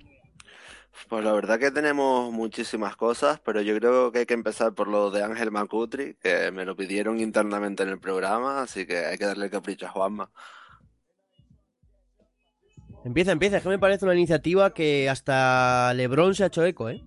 Pues 1.08 1.24
la 1.24 1.32
verdad 1.32 1.58
que 1.58 1.70
tenemos 1.70 2.30
muchísimas 2.32 2.96
cosas, 2.96 3.40
pero 3.40 3.62
yo 3.62 3.74
creo 3.78 4.12
que 4.12 4.18
hay 4.20 4.26
que 4.26 4.34
empezar 4.34 4.74
por 4.74 4.88
lo 4.88 5.10
de 5.10 5.22
Ángel 5.22 5.50
Macutri, 5.50 6.16
que 6.20 6.50
me 6.50 6.66
lo 6.66 6.76
pidieron 6.76 7.18
internamente 7.18 7.84
en 7.84 7.88
el 7.88 7.98
programa, 7.98 8.60
así 8.60 8.86
que 8.86 9.06
hay 9.06 9.16
que 9.16 9.24
darle 9.24 9.46
el 9.46 9.50
capricho 9.50 9.86
a 9.86 9.90
Juanma. 9.90 10.30
Empieza, 13.06 13.32
empieza, 13.32 13.56
es 13.56 13.62
que 13.62 13.70
me 13.70 13.78
parece 13.78 14.04
una 14.04 14.14
iniciativa 14.14 14.74
que 14.74 15.08
hasta 15.08 15.94
Lebron 15.94 16.34
se 16.34 16.44
ha 16.44 16.48
hecho 16.48 16.62
eco, 16.62 16.90
¿eh? 16.90 17.02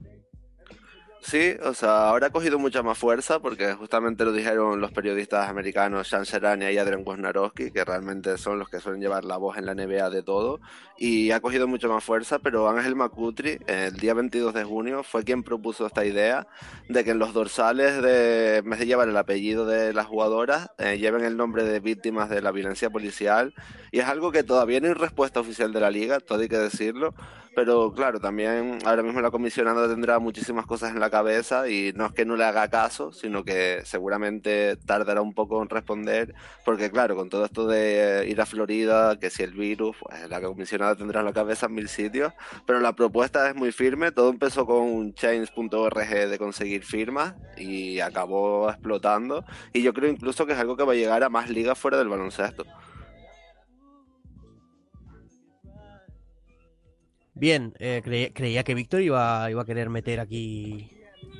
Sí, 1.21 1.53
o 1.63 1.73
sea, 1.73 2.09
ahora 2.09 2.27
ha 2.27 2.29
cogido 2.29 2.57
mucha 2.57 2.81
más 2.81 2.97
fuerza 2.97 3.39
porque 3.39 3.73
justamente 3.73 4.23
lo 4.23 4.31
dijeron 4.31 4.79
los 4.79 4.91
periodistas 4.91 5.49
americanos 5.49 6.07
Sean 6.07 6.25
Serrania 6.25 6.71
y 6.71 6.77
Adrian 6.77 7.03
Wojnarowski, 7.05 7.71
que 7.71 7.83
realmente 7.83 8.37
son 8.37 8.57
los 8.57 8.69
que 8.69 8.79
suelen 8.79 9.01
llevar 9.01 9.25
la 9.25 9.35
voz 9.35 9.57
en 9.57 9.65
la 9.65 9.75
NBA 9.75 10.09
de 10.11 10.23
todo, 10.23 10.61
y 10.97 11.31
ha 11.31 11.41
cogido 11.41 11.67
mucha 11.67 11.89
más 11.89 12.05
fuerza, 12.05 12.39
pero 12.39 12.69
Ángel 12.69 12.95
Macutri, 12.95 13.59
el 13.67 13.97
día 13.97 14.13
22 14.13 14.53
de 14.53 14.63
junio, 14.63 15.03
fue 15.03 15.25
quien 15.25 15.43
propuso 15.43 15.85
esta 15.85 16.05
idea 16.05 16.47
de 16.87 17.03
que 17.03 17.11
en 17.11 17.19
los 17.19 17.33
dorsales, 17.33 18.01
de, 18.01 18.57
en 18.57 18.69
vez 18.69 18.79
de 18.79 18.85
llevar 18.85 19.09
el 19.09 19.17
apellido 19.17 19.65
de 19.65 19.93
las 19.93 20.07
jugadoras, 20.07 20.71
eh, 20.77 20.97
lleven 20.97 21.25
el 21.25 21.35
nombre 21.35 21.63
de 21.65 21.81
víctimas 21.81 22.29
de 22.29 22.41
la 22.41 22.51
violencia 22.51 22.89
policial, 22.89 23.53
y 23.91 23.99
es 23.99 24.05
algo 24.05 24.31
que 24.31 24.43
todavía 24.43 24.79
no 24.79 24.87
hay 24.87 24.93
respuesta 24.93 25.41
oficial 25.41 25.73
de 25.73 25.81
la 25.81 25.91
liga, 25.91 26.21
todo 26.21 26.39
hay 26.39 26.47
que 26.47 26.57
decirlo, 26.57 27.13
pero 27.61 27.91
claro, 27.91 28.22
también 28.22 28.80
ahora 28.86 29.03
mismo 29.03 29.19
la 29.19 29.31
comisionada 29.31 29.90
tendrá 29.90 30.18
muchísimas 30.18 30.65
cosas 30.65 30.91
en 30.91 31.02
la 31.02 31.10
cabeza 31.10 31.68
y 31.68 31.91
no 31.94 32.06
es 32.06 32.14
que 32.14 32.23
no 32.23 32.38
le 32.38 32.45
haga 32.45 32.69
caso, 32.69 33.11
sino 33.11 33.44
que 33.44 33.81
seguramente 33.84 34.77
tardará 34.77 35.22
un 35.22 35.34
poco 35.34 35.61
en 35.61 35.68
responder, 35.68 36.34
porque 36.64 36.90
claro, 36.90 37.18
con 37.18 37.27
todo 37.27 37.44
esto 37.44 37.68
de 37.68 38.26
ir 38.30 38.40
a 38.40 38.45
Florida, 38.45 39.19
que 39.19 39.30
si 39.30 39.44
el 39.44 39.52
virus, 39.52 39.98
pues 39.99 40.30
la 40.30 40.40
comisionada 40.40 40.95
tendrá 40.95 41.19
en 41.19 41.26
la 41.26 41.34
cabeza 41.34 41.65
en 41.65 41.73
mil 41.73 41.90
sitios, 41.90 42.31
pero 42.65 42.80
la 42.80 42.94
propuesta 42.94 43.49
es 43.49 43.56
muy 43.56 43.73
firme, 43.73 44.14
todo 44.14 44.30
empezó 44.30 44.65
con 44.65 45.14
change.org 45.14 46.30
de 46.30 46.38
conseguir 46.38 46.86
firmas 46.86 47.34
y 47.57 47.99
acabó 47.99 48.69
explotando, 48.69 49.44
y 49.73 49.81
yo 49.81 49.94
creo 49.94 50.10
incluso 50.10 50.45
que 50.45 50.53
es 50.53 50.60
algo 50.60 50.77
que 50.77 50.86
va 50.86 50.94
a 50.94 50.95
llegar 50.95 51.26
a 51.26 51.30
más 51.30 51.49
ligas 51.49 51.77
fuera 51.77 51.98
del 51.98 52.07
baloncesto. 52.07 52.65
Bien, 57.40 57.74
eh, 57.80 58.02
creía 58.34 58.64
que 58.64 58.74
Víctor 58.76 59.02
iba, 59.02 59.49
iba 59.49 59.61
a 59.61 59.66
querer 59.66 59.90
meter 59.90 60.20
aquí 60.20 60.90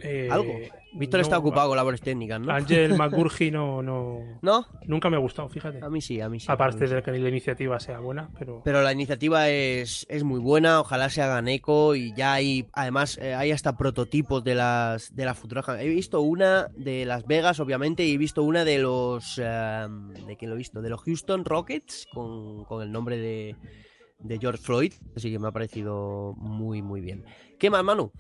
eh, 0.02 0.30
algo. 0.32 0.54
Víctor 0.94 1.20
está 1.20 1.38
ocupado 1.38 1.70
con 1.70 1.78
labores 1.78 2.02
técnicas, 2.02 2.40
¿no? 2.40 2.52
Ángel 2.52 2.94
McGurgy 2.98 3.52
no, 3.52 3.84
no. 3.84 4.40
¿No? 4.42 4.66
Nunca 4.86 5.10
me 5.10 5.18
ha 5.18 5.20
gustado, 5.20 5.50
fíjate. 5.50 5.80
A 5.84 5.90
mí 5.90 6.02
sí, 6.02 6.20
a 6.22 6.30
mí 6.30 6.40
sí. 6.40 6.48
Aparte 6.50 6.88
de 6.88 7.04
que 7.04 7.12
la 7.12 7.30
iniciativa 7.30 7.80
sea 7.80 8.00
buena, 8.00 8.30
pero. 8.38 8.62
Pero 8.64 8.82
la 8.82 8.92
iniciativa 8.92 9.50
es, 9.50 10.06
es 10.10 10.24
muy 10.24 10.40
buena, 10.40 10.82
ojalá 10.82 11.10
se 11.10 11.22
hagan 11.22 11.48
eco 11.48 11.96
y 11.96 12.14
ya 12.14 12.34
hay, 12.34 12.68
además, 12.74 13.18
eh, 13.22 13.36
hay 13.36 13.52
hasta 13.52 13.78
prototipos 13.78 14.44
de 14.44 14.56
las 14.56 15.16
de 15.16 15.26
las 15.26 15.38
futuras. 15.38 15.66
He 15.80 15.90
visto 15.90 16.22
una 16.22 16.70
de 16.76 17.06
Las 17.06 17.26
Vegas, 17.28 17.60
obviamente, 17.60 18.06
y 18.06 18.14
he 18.14 18.18
visto 18.18 18.44
una 18.44 18.66
de 18.66 18.80
los. 18.80 19.36
¿De 19.36 20.38
quién 20.38 20.50
lo 20.50 20.56
he 20.56 20.58
visto? 20.58 20.82
De 20.82 20.90
los 20.90 21.02
Houston 21.02 21.46
Rockets, 21.46 22.08
con, 22.14 22.66
con 22.66 22.82
el 22.82 22.92
nombre 22.92 23.18
de 23.18 23.56
de 24.20 24.38
George 24.38 24.62
Floyd, 24.62 24.94
así 25.16 25.32
que 25.32 25.40
me 25.40 25.48
ha 25.48 25.52
parecido 25.52 26.34
muy, 26.38 26.82
muy 26.82 27.02
bien. 27.02 27.24
¿Qué 27.58 27.70
más, 27.70 27.84
Manu? 27.84 28.12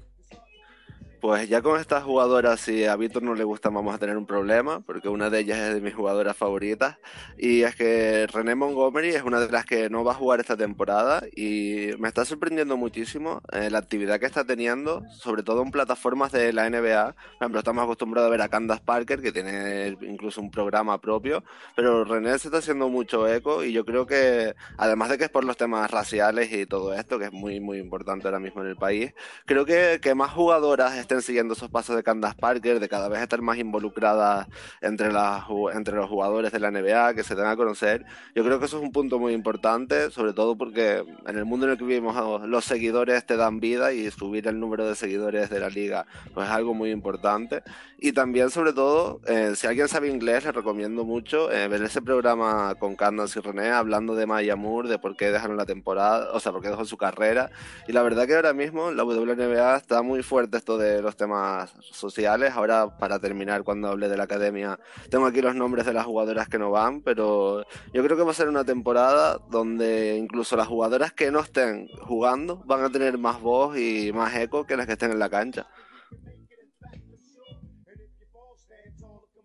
Pues 1.21 1.49
ya 1.49 1.61
con 1.61 1.77
estas 1.77 2.03
jugadoras, 2.03 2.61
si 2.61 2.85
a 2.85 2.95
Víctor 2.95 3.23
no 3.23 3.35
le 3.35 3.43
gusta, 3.43 3.67
vamos 3.69 3.93
a 3.93 3.97
tener 3.97 4.15
un 4.15 4.25
problema, 4.25 4.79
porque 4.79 5.09
una 5.09 5.29
de 5.29 5.39
ellas 5.39 5.57
es 5.57 5.73
de 5.73 5.81
mis 5.81 5.93
jugadoras 5.93 6.37
favoritas. 6.37 6.97
Y 7.37 7.63
es 7.63 7.75
que 7.75 8.25
René 8.27 8.55
Montgomery 8.55 9.09
es 9.09 9.23
una 9.23 9.41
de 9.41 9.51
las 9.51 9.65
que 9.65 9.89
no 9.89 10.05
va 10.05 10.13
a 10.13 10.15
jugar 10.15 10.39
esta 10.39 10.55
temporada 10.55 11.21
y 11.35 11.89
me 11.99 12.07
está 12.07 12.23
sorprendiendo 12.23 12.77
muchísimo 12.77 13.41
eh, 13.51 13.69
la 13.69 13.79
actividad 13.79 14.17
que 14.17 14.27
está 14.27 14.45
teniendo, 14.45 15.03
sobre 15.11 15.43
todo 15.43 15.61
en 15.61 15.71
plataformas 15.71 16.31
de 16.31 16.53
la 16.53 16.69
NBA. 16.69 17.13
Por 17.13 17.35
ejemplo, 17.41 17.59
estamos 17.59 17.83
acostumbrados 17.83 18.29
a 18.29 18.31
ver 18.31 18.41
a 18.41 18.47
Candace 18.47 18.83
Parker, 18.85 19.21
que 19.21 19.33
tiene 19.33 19.97
incluso 20.01 20.39
un 20.39 20.51
programa 20.51 21.01
propio, 21.01 21.43
pero 21.75 22.05
René 22.05 22.39
se 22.39 22.47
está 22.47 22.59
haciendo 22.59 22.87
mucho 22.87 23.27
eco 23.27 23.65
y 23.65 23.73
yo 23.73 23.83
creo 23.83 24.05
que, 24.05 24.55
además 24.77 25.09
de 25.09 25.17
que 25.17 25.25
es 25.25 25.29
por 25.29 25.43
los 25.43 25.57
temas 25.57 25.91
raciales 25.91 26.49
y 26.53 26.65
todo 26.65 26.93
esto, 26.93 27.19
que 27.19 27.25
es 27.25 27.33
muy, 27.33 27.59
muy 27.59 27.77
importante 27.77 28.25
ahora 28.25 28.39
mismo 28.39 28.61
en 28.61 28.69
el 28.69 28.77
país, 28.77 29.13
creo 29.45 29.65
que, 29.65 29.99
que 30.01 30.15
más 30.15 30.31
jugadoras 30.31 31.08
estén 31.09 31.23
siguiendo 31.23 31.55
esos 31.55 31.71
pasos 31.71 31.95
de 31.95 32.03
Candace 32.03 32.35
Parker, 32.39 32.79
de 32.79 32.87
cada 32.87 33.09
vez 33.09 33.19
estar 33.19 33.41
más 33.41 33.57
involucradas 33.57 34.47
entre, 34.79 35.11
las, 35.11 35.45
entre 35.73 35.95
los 35.95 36.07
jugadores 36.07 36.51
de 36.51 36.59
la 36.59 36.69
NBA, 36.69 37.15
que 37.15 37.23
se 37.23 37.33
den 37.33 37.47
a 37.47 37.55
conocer. 37.55 38.05
Yo 38.35 38.43
creo 38.43 38.59
que 38.59 38.65
eso 38.65 38.77
es 38.77 38.83
un 38.83 38.91
punto 38.91 39.17
muy 39.17 39.33
importante, 39.33 40.11
sobre 40.11 40.33
todo 40.33 40.55
porque 40.55 41.03
en 41.25 41.37
el 41.37 41.45
mundo 41.45 41.65
en 41.65 41.71
el 41.71 41.77
que 41.79 41.85
vivimos 41.85 42.47
los 42.47 42.63
seguidores 42.63 43.25
te 43.25 43.37
dan 43.37 43.59
vida 43.59 43.91
y 43.91 44.11
subir 44.11 44.47
el 44.47 44.59
número 44.59 44.85
de 44.85 44.95
seguidores 44.95 45.49
de 45.49 45.59
la 45.59 45.69
liga 45.69 46.05
pues 46.35 46.47
es 46.47 46.53
algo 46.53 46.75
muy 46.75 46.91
importante. 46.91 47.63
Y 48.01 48.13
también, 48.13 48.49
sobre 48.49 48.71
todo, 48.71 49.19
eh, 49.27 49.53
si 49.55 49.67
alguien 49.67 49.89
sabe 49.89 50.07
inglés, 50.09 50.45
les 50.45 50.55
recomiendo 50.55 51.03
mucho 51.03 51.51
eh, 51.51 51.67
ver 51.67 51.83
ese 51.83 52.01
programa 52.01 52.75
con 52.75 52.95
Candace 52.95 53.39
y 53.39 53.41
René 53.41 53.71
hablando 53.71 54.15
de 54.15 54.25
Maya 54.25 54.55
Moore, 54.55 54.87
de 54.87 54.99
por 54.99 55.17
qué 55.17 55.31
dejaron 55.31 55.57
la 55.57 55.65
temporada, 55.65 56.31
o 56.31 56.39
sea, 56.39 56.53
por 56.53 56.61
qué 56.61 56.69
dejó 56.69 56.85
su 56.85 56.95
carrera. 56.95 57.51
Y 57.89 57.91
la 57.91 58.01
verdad 58.01 58.25
que 58.25 58.35
ahora 58.35 58.53
mismo 58.53 58.91
la 58.91 59.03
WNBA 59.03 59.75
está 59.75 60.01
muy 60.01 60.23
fuerte 60.23 60.57
esto 60.57 60.77
de 60.77 60.98
los 61.01 61.15
temas 61.15 61.73
sociales. 61.81 62.53
Ahora, 62.55 62.97
para 62.97 63.19
terminar, 63.19 63.63
cuando 63.63 63.89
hable 63.89 64.09
de 64.09 64.17
la 64.17 64.23
academia, 64.23 64.79
tengo 65.09 65.25
aquí 65.25 65.41
los 65.41 65.55
nombres 65.55 65.85
de 65.85 65.93
las 65.93 66.05
jugadoras 66.05 66.47
que 66.49 66.59
no 66.59 66.71
van, 66.71 67.01
pero 67.01 67.65
yo 67.93 68.03
creo 68.03 68.17
que 68.17 68.23
va 68.23 68.31
a 68.31 68.35
ser 68.35 68.47
una 68.47 68.63
temporada 68.63 69.39
donde 69.49 70.17
incluso 70.17 70.55
las 70.55 70.67
jugadoras 70.67 71.13
que 71.13 71.31
no 71.31 71.39
estén 71.39 71.87
jugando 72.01 72.63
van 72.65 72.83
a 72.83 72.89
tener 72.89 73.17
más 73.17 73.41
voz 73.41 73.77
y 73.77 74.11
más 74.13 74.35
eco 74.35 74.65
que 74.65 74.77
las 74.77 74.85
que 74.85 74.93
estén 74.93 75.11
en 75.11 75.19
la 75.19 75.29
cancha. 75.29 75.67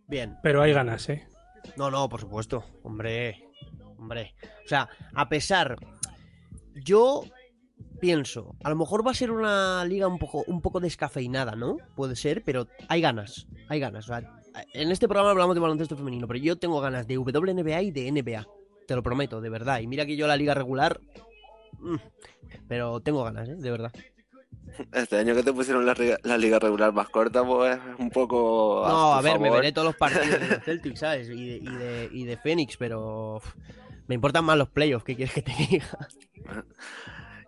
Bien. 0.06 0.36
Pero 0.42 0.62
hay 0.62 0.72
ganas, 0.72 1.08
¿eh? 1.08 1.26
No, 1.76 1.90
no, 1.90 2.08
por 2.08 2.20
supuesto. 2.20 2.64
Hombre, 2.82 3.42
hombre. 3.98 4.34
O 4.64 4.68
sea, 4.68 4.88
a 5.14 5.28
pesar... 5.28 5.76
Yo 6.74 7.22
pienso, 8.04 8.54
a 8.62 8.68
lo 8.68 8.76
mejor 8.76 9.06
va 9.06 9.12
a 9.12 9.14
ser 9.14 9.30
una 9.30 9.82
liga 9.86 10.06
un 10.06 10.18
poco, 10.18 10.44
un 10.46 10.60
poco 10.60 10.78
descafeinada, 10.78 11.56
¿no? 11.56 11.78
Puede 11.96 12.16
ser, 12.16 12.42
pero 12.44 12.68
hay 12.86 13.00
ganas, 13.00 13.46
hay 13.70 13.80
ganas. 13.80 14.10
en 14.74 14.90
este 14.90 15.08
programa 15.08 15.30
hablamos 15.30 15.54
de 15.56 15.60
baloncesto 15.62 15.96
femenino, 15.96 16.28
pero 16.28 16.38
yo 16.38 16.56
tengo 16.56 16.82
ganas 16.82 17.06
de 17.06 17.16
WNBA 17.16 17.80
y 17.80 17.90
de 17.92 18.12
NBA. 18.12 18.46
Te 18.86 18.94
lo 18.94 19.02
prometo, 19.02 19.40
de 19.40 19.48
verdad. 19.48 19.80
Y 19.80 19.86
mira 19.86 20.04
que 20.04 20.16
yo 20.16 20.26
la 20.26 20.36
liga 20.36 20.52
regular... 20.52 21.00
Mm, 21.78 21.96
pero 22.68 23.00
tengo 23.00 23.24
ganas, 23.24 23.48
¿eh? 23.48 23.56
De 23.56 23.70
verdad. 23.70 23.90
Este 24.92 25.16
año 25.16 25.34
que 25.34 25.42
te 25.42 25.54
pusieron 25.54 25.86
la, 25.86 26.36
liga 26.36 26.58
regular 26.58 26.92
más 26.92 27.08
corta, 27.08 27.42
pues 27.42 27.80
un 27.98 28.10
poco. 28.10 28.84
no, 28.86 29.14
a 29.14 29.22
ver, 29.22 29.40
me 29.40 29.50
veré 29.50 29.72
todos 29.72 29.86
los 29.86 29.96
partidos 29.96 30.28
de 30.28 30.60
Celtics, 30.64 31.00
¿sabes? 31.00 31.30
Y 31.30 31.46
de, 31.46 31.56
y 31.56 31.74
de, 31.74 32.08
y 32.12 32.24
de 32.24 32.36
Phoenix, 32.36 32.76
pero. 32.76 33.40
me 34.08 34.14
importan 34.14 34.44
más 34.44 34.58
los 34.58 34.68
playoffs, 34.68 35.06
¿qué 35.06 35.16
quieres 35.16 35.34
que 35.34 35.40
te 35.42 35.54
diga? 35.54 35.86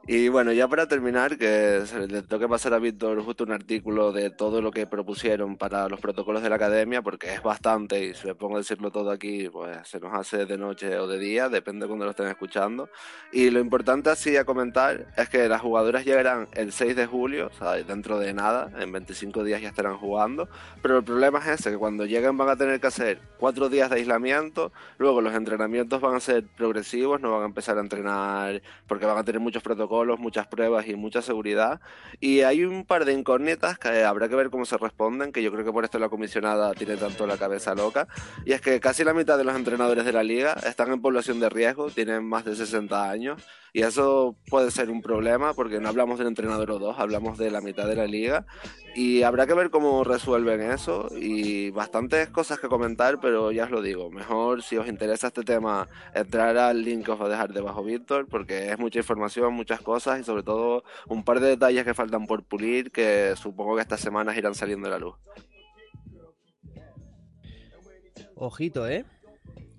Y 0.09 0.29
bueno, 0.29 0.53
ya 0.53 0.69
para 0.69 0.87
terminar, 0.87 1.37
que 1.37 1.83
le 2.09 2.23
toque 2.23 2.47
pasar 2.47 2.73
a 2.75 2.79
Víctor 2.79 3.21
justo 3.25 3.43
un 3.43 3.51
artículo 3.51 4.13
de 4.13 4.31
todo 4.31 4.63
lo 4.63 4.71
que 4.71 4.87
propusieron 4.87 5.57
para 5.57 5.89
los 5.89 5.99
protocolos 5.99 6.45
de 6.45 6.49
la 6.49 6.55
academia, 6.55 7.03
porque 7.03 7.35
es 7.35 7.43
bastante, 7.43 8.05
y 8.05 8.15
si 8.15 8.29
me 8.29 8.37
pongo 8.37 8.55
a 8.55 8.59
decirlo 8.59 8.93
todo 8.93 9.11
aquí, 9.11 9.49
pues 9.49 9.77
se 9.89 9.99
nos 9.99 10.15
hace 10.15 10.47
de 10.47 10.59
noche 10.59 10.97
o 11.01 11.09
de 11.09 11.19
día, 11.19 11.49
depende 11.49 11.87
de 11.87 11.89
cuando 11.89 12.05
lo 12.05 12.13
estén 12.13 12.29
escuchando. 12.29 12.89
Y 13.33 13.51
lo 13.51 13.59
importante 13.59 14.09
así 14.09 14.37
a 14.37 14.45
comentar 14.45 15.09
es 15.17 15.29
que 15.29 15.49
las 15.49 15.61
jugadoras 15.61 16.05
llegarán 16.05 16.47
el 16.53 16.71
6 16.71 16.95
de 16.95 17.07
julio, 17.07 17.51
o 17.53 17.59
sea, 17.59 17.73
dentro 17.73 18.21
de 18.21 18.33
nada, 18.33 18.71
en 18.79 18.93
25 18.93 19.43
días 19.43 19.61
ya 19.61 19.71
estarán 19.71 19.99
jugando, 19.99 20.49
pero 20.83 20.99
el 20.99 21.05
problema 21.05 21.41
es 21.41 21.59
ese, 21.59 21.73
que 21.73 21.79
cuando 21.79 22.07
lleguen 22.07 22.37
van 22.37 22.49
a 22.49 22.55
tener 22.55 22.79
que 22.79 22.87
hacer 22.87 23.19
cuatro 23.39 23.69
días 23.69 23.91
de 23.91 23.97
aislamiento, 23.97 24.71
luego 24.99 25.21
los 25.21 25.35
entrenamientos 25.35 26.01
van 26.01 26.15
a 26.15 26.21
ser 26.21 26.45
progresivos, 26.57 27.21
no 27.21 27.33
van 27.33 27.43
a 27.43 27.47
empezar 27.47 27.77
a 27.77 27.81
entrenar 27.81 28.63
porque 28.87 29.05
van 29.05 29.19
a 29.19 29.25
tener 29.25 29.41
muchos 29.41 29.65
protocolos 29.65 29.96
muchas 30.19 30.47
pruebas 30.47 30.87
y 30.89 30.95
mucha 30.95 31.23
seguridad. 31.23 31.81
Y 32.21 32.41
hay 32.41 32.65
un 32.65 32.85
par 32.85 33.05
de 33.05 33.13
incógnitas 33.13 33.79
que 33.79 34.05
habrá 34.05 34.29
que 34.29 34.37
ver 34.37 34.51
cómo 34.51 34.65
se 34.65 34.77
responden, 34.77 35.33
que 35.33 35.43
yo 35.43 35.51
creo 35.53 35.65
que 35.65 35.73
por 35.73 35.85
esto 35.85 35.99
la 35.99 36.09
comisionada 36.09 36.75
tiene 36.75 36.97
tanto 36.97 37.27
la 37.27 37.39
cabeza 37.39 37.75
loca. 37.75 38.09
Y 38.45 38.53
es 38.53 38.61
que 38.61 38.79
casi 38.81 39.05
la 39.05 39.15
mitad 39.15 39.39
de 39.39 39.45
los 39.45 39.57
entrenadores 39.57 40.05
de 40.05 40.13
la 40.13 40.23
liga 40.23 40.55
están 40.67 40.93
en 40.93 41.01
población 41.01 41.41
de 41.41 41.49
riesgo, 41.49 41.91
tienen 41.91 42.25
más 42.25 42.45
de 42.45 42.55
60 42.55 43.11
años. 43.11 43.43
Y 43.73 43.83
eso 43.83 44.37
puede 44.49 44.71
ser 44.71 44.89
un 44.89 45.03
problema 45.03 45.53
porque 45.53 45.81
no 45.81 45.91
hablamos 45.91 46.19
del 46.19 46.29
entrenador 46.29 46.71
o 46.71 46.79
dos, 46.79 46.99
hablamos 46.99 47.37
de 47.37 47.51
la 47.51 47.61
mitad 47.61 47.87
de 47.87 47.95
la 47.95 48.07
liga. 48.07 48.47
Y 48.95 49.23
habrá 49.23 49.47
que 49.47 49.53
ver 49.53 49.69
cómo 49.69 50.03
resuelven 50.03 50.63
eso. 50.63 51.11
Y 51.15 51.71
bastantes 51.73 52.31
cosas 52.31 52.59
que 52.59 52.69
comentar, 52.69 53.21
pero 53.21 53.53
ya 53.53 53.65
os 53.65 53.71
lo 53.71 53.83
digo. 53.83 54.11
Mejor 54.11 54.63
si 54.63 54.79
os 54.79 54.89
interesa 54.89 55.27
este 55.27 55.43
tema, 55.43 55.89
entrar 56.15 56.57
al 56.57 56.83
link 56.83 57.05
que 57.05 57.11
os 57.11 57.19
voy 57.19 57.27
a 57.27 57.33
dejar 57.33 57.53
debajo, 57.53 57.85
Víctor, 57.85 58.27
porque 58.29 58.71
es 58.71 58.79
mucha 58.79 59.01
información, 59.01 59.53
muchas 59.53 59.83
cosas 59.87 60.21
y 60.21 60.25
sobre 60.25 60.43
todo 60.43 60.83
un 61.07 61.25
par 61.25 61.39
de 61.39 61.51
detalles 61.51 61.85
que 61.85 61.95
faltan 61.95 62.27
por 62.27 62.43
pulir 62.43 62.91
que 62.91 63.35
supongo 63.37 63.77
que 63.77 63.83
estas 63.83 64.01
semanas 64.01 64.37
irán 64.37 64.57
saliendo 64.57 64.89
a 64.89 64.91
la 64.91 64.99
luz. 64.99 65.15
Ojito, 68.35 68.89
¿eh? 68.89 69.05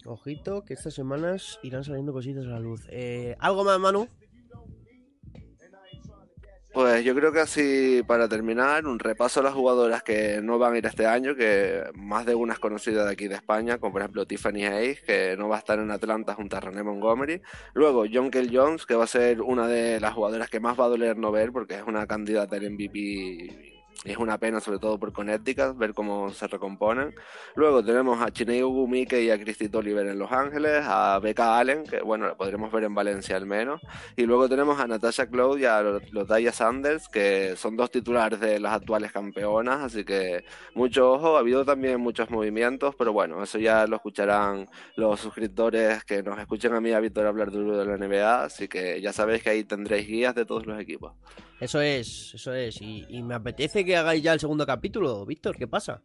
Ojito, 0.06 0.64
que 0.64 0.74
estas 0.74 0.94
semanas 0.94 1.60
irán 1.62 1.84
saliendo 1.84 2.14
cositas 2.14 2.46
a 2.46 2.50
la 2.50 2.60
luz. 2.60 2.88
Eh, 2.90 3.36
¿Algo 3.40 3.66
más, 3.66 3.78
Manu? 3.78 4.08
Pues 6.78 7.04
yo 7.04 7.16
creo 7.16 7.32
que 7.32 7.40
así, 7.40 8.04
para 8.06 8.30
terminar, 8.30 8.86
un 8.86 9.00
repaso 9.00 9.40
a 9.40 9.44
las 9.44 9.56
jugadoras 9.56 10.04
que 10.04 10.42
no 10.44 10.60
van 10.60 10.76
a 10.76 10.78
ir 10.78 10.86
este 10.86 11.08
año, 11.08 11.36
que 11.36 11.82
más 11.96 12.24
de 12.28 12.36
una 12.36 12.54
es 12.54 12.60
conocida 12.60 13.04
de 13.04 13.12
aquí 13.12 13.28
de 13.28 13.34
España, 13.34 13.80
como 13.80 13.94
por 13.94 14.04
ejemplo 14.04 14.28
Tiffany 14.28 14.64
Hayes, 14.66 15.02
que 15.02 15.36
no 15.40 15.50
va 15.50 15.56
a 15.56 15.60
estar 15.60 15.80
en 15.80 15.90
Atlanta 15.90 16.36
junto 16.36 16.56
a 16.56 16.60
René 16.60 16.84
Montgomery. 16.84 17.42
Luego, 17.74 18.06
John 18.14 18.30
Kell 18.30 18.56
Jones, 18.56 18.86
que 18.86 18.94
va 18.94 19.06
a 19.06 19.08
ser 19.08 19.42
una 19.42 19.68
de 19.68 20.00
las 20.00 20.14
jugadoras 20.14 20.52
que 20.52 20.60
más 20.60 20.80
va 20.80 20.86
a 20.86 20.90
doler 20.90 21.18
no 21.18 21.32
ver, 21.32 21.52
porque 21.52 21.74
es 21.74 21.84
una 21.88 22.06
candidata 22.06 22.58
al 22.58 22.70
MVP 22.70 23.77
es 24.12 24.18
una 24.18 24.38
pena, 24.38 24.60
sobre 24.60 24.80
todo 24.80 24.98
por 24.98 25.12
Connecticut, 25.12 25.78
ver 25.78 25.94
cómo 25.94 26.32
se 26.32 26.48
recomponen. 26.48 27.14
Luego 27.56 27.84
tenemos 27.84 28.22
a 28.22 28.32
Chineo 28.32 28.70
Gumike 28.70 29.22
y 29.22 29.30
a 29.30 29.40
Cristito 29.40 29.80
Oliver 29.80 30.08
en 30.08 30.18
Los 30.18 30.32
Ángeles, 30.32 30.84
a 30.86 31.20
Becca 31.20 31.60
Allen, 31.60 31.84
que 31.84 32.02
bueno, 32.02 32.28
la 32.28 32.36
podremos 32.36 32.72
ver 32.72 32.86
en 32.86 32.96
Valencia 32.96 33.36
al 33.36 33.46
menos. 33.46 33.82
Y 34.16 34.24
luego 34.24 34.48
tenemos 34.48 34.80
a 34.80 34.88
Natasha 34.88 35.28
Cloud 35.28 35.60
y 35.60 35.66
a 35.66 35.82
Lotaya 36.12 36.52
Sanders, 36.52 37.10
que 37.10 37.56
son 37.58 37.76
dos 37.76 37.92
titulares 37.92 38.40
de 38.40 38.60
las 38.60 38.74
actuales 38.74 39.12
campeonas, 39.12 39.82
así 39.82 40.04
que 40.04 40.46
mucho 40.74 41.12
ojo. 41.14 41.36
Ha 41.36 41.40
habido 41.40 41.66
también 41.66 42.00
muchos 42.00 42.30
movimientos, 42.30 42.96
pero 42.96 43.14
bueno, 43.14 43.44
eso 43.44 43.60
ya 43.60 43.86
lo 43.88 43.98
escucharán 43.98 44.68
los 44.96 45.20
suscriptores 45.20 46.04
que 46.04 46.24
nos 46.24 46.40
escuchen 46.40 46.74
a 46.74 46.82
mí 46.82 46.92
a 46.92 47.00
Víctor 47.00 47.26
hablar 47.26 47.52
de 47.52 47.86
la 47.86 47.98
NBA, 47.98 48.44
así 48.46 48.68
que 48.68 49.02
ya 49.02 49.12
sabéis 49.12 49.44
que 49.44 49.50
ahí 49.50 49.64
tendréis 49.64 50.08
guías 50.08 50.36
de 50.36 50.46
todos 50.46 50.66
los 50.66 50.80
equipos. 50.80 51.14
Eso 51.60 51.82
es, 51.82 52.34
eso 52.36 52.54
es. 52.54 52.80
Y, 52.82 53.24
me 53.24 53.34
apetece 53.34 53.84
que 53.84 53.97
hagáis 53.98 54.24
ya 54.24 54.34
el 54.34 54.40
segundo 54.40 54.66
capítulo, 54.66 55.26
Víctor, 55.26 55.56
¿qué 55.56 55.68
pasa? 55.68 56.02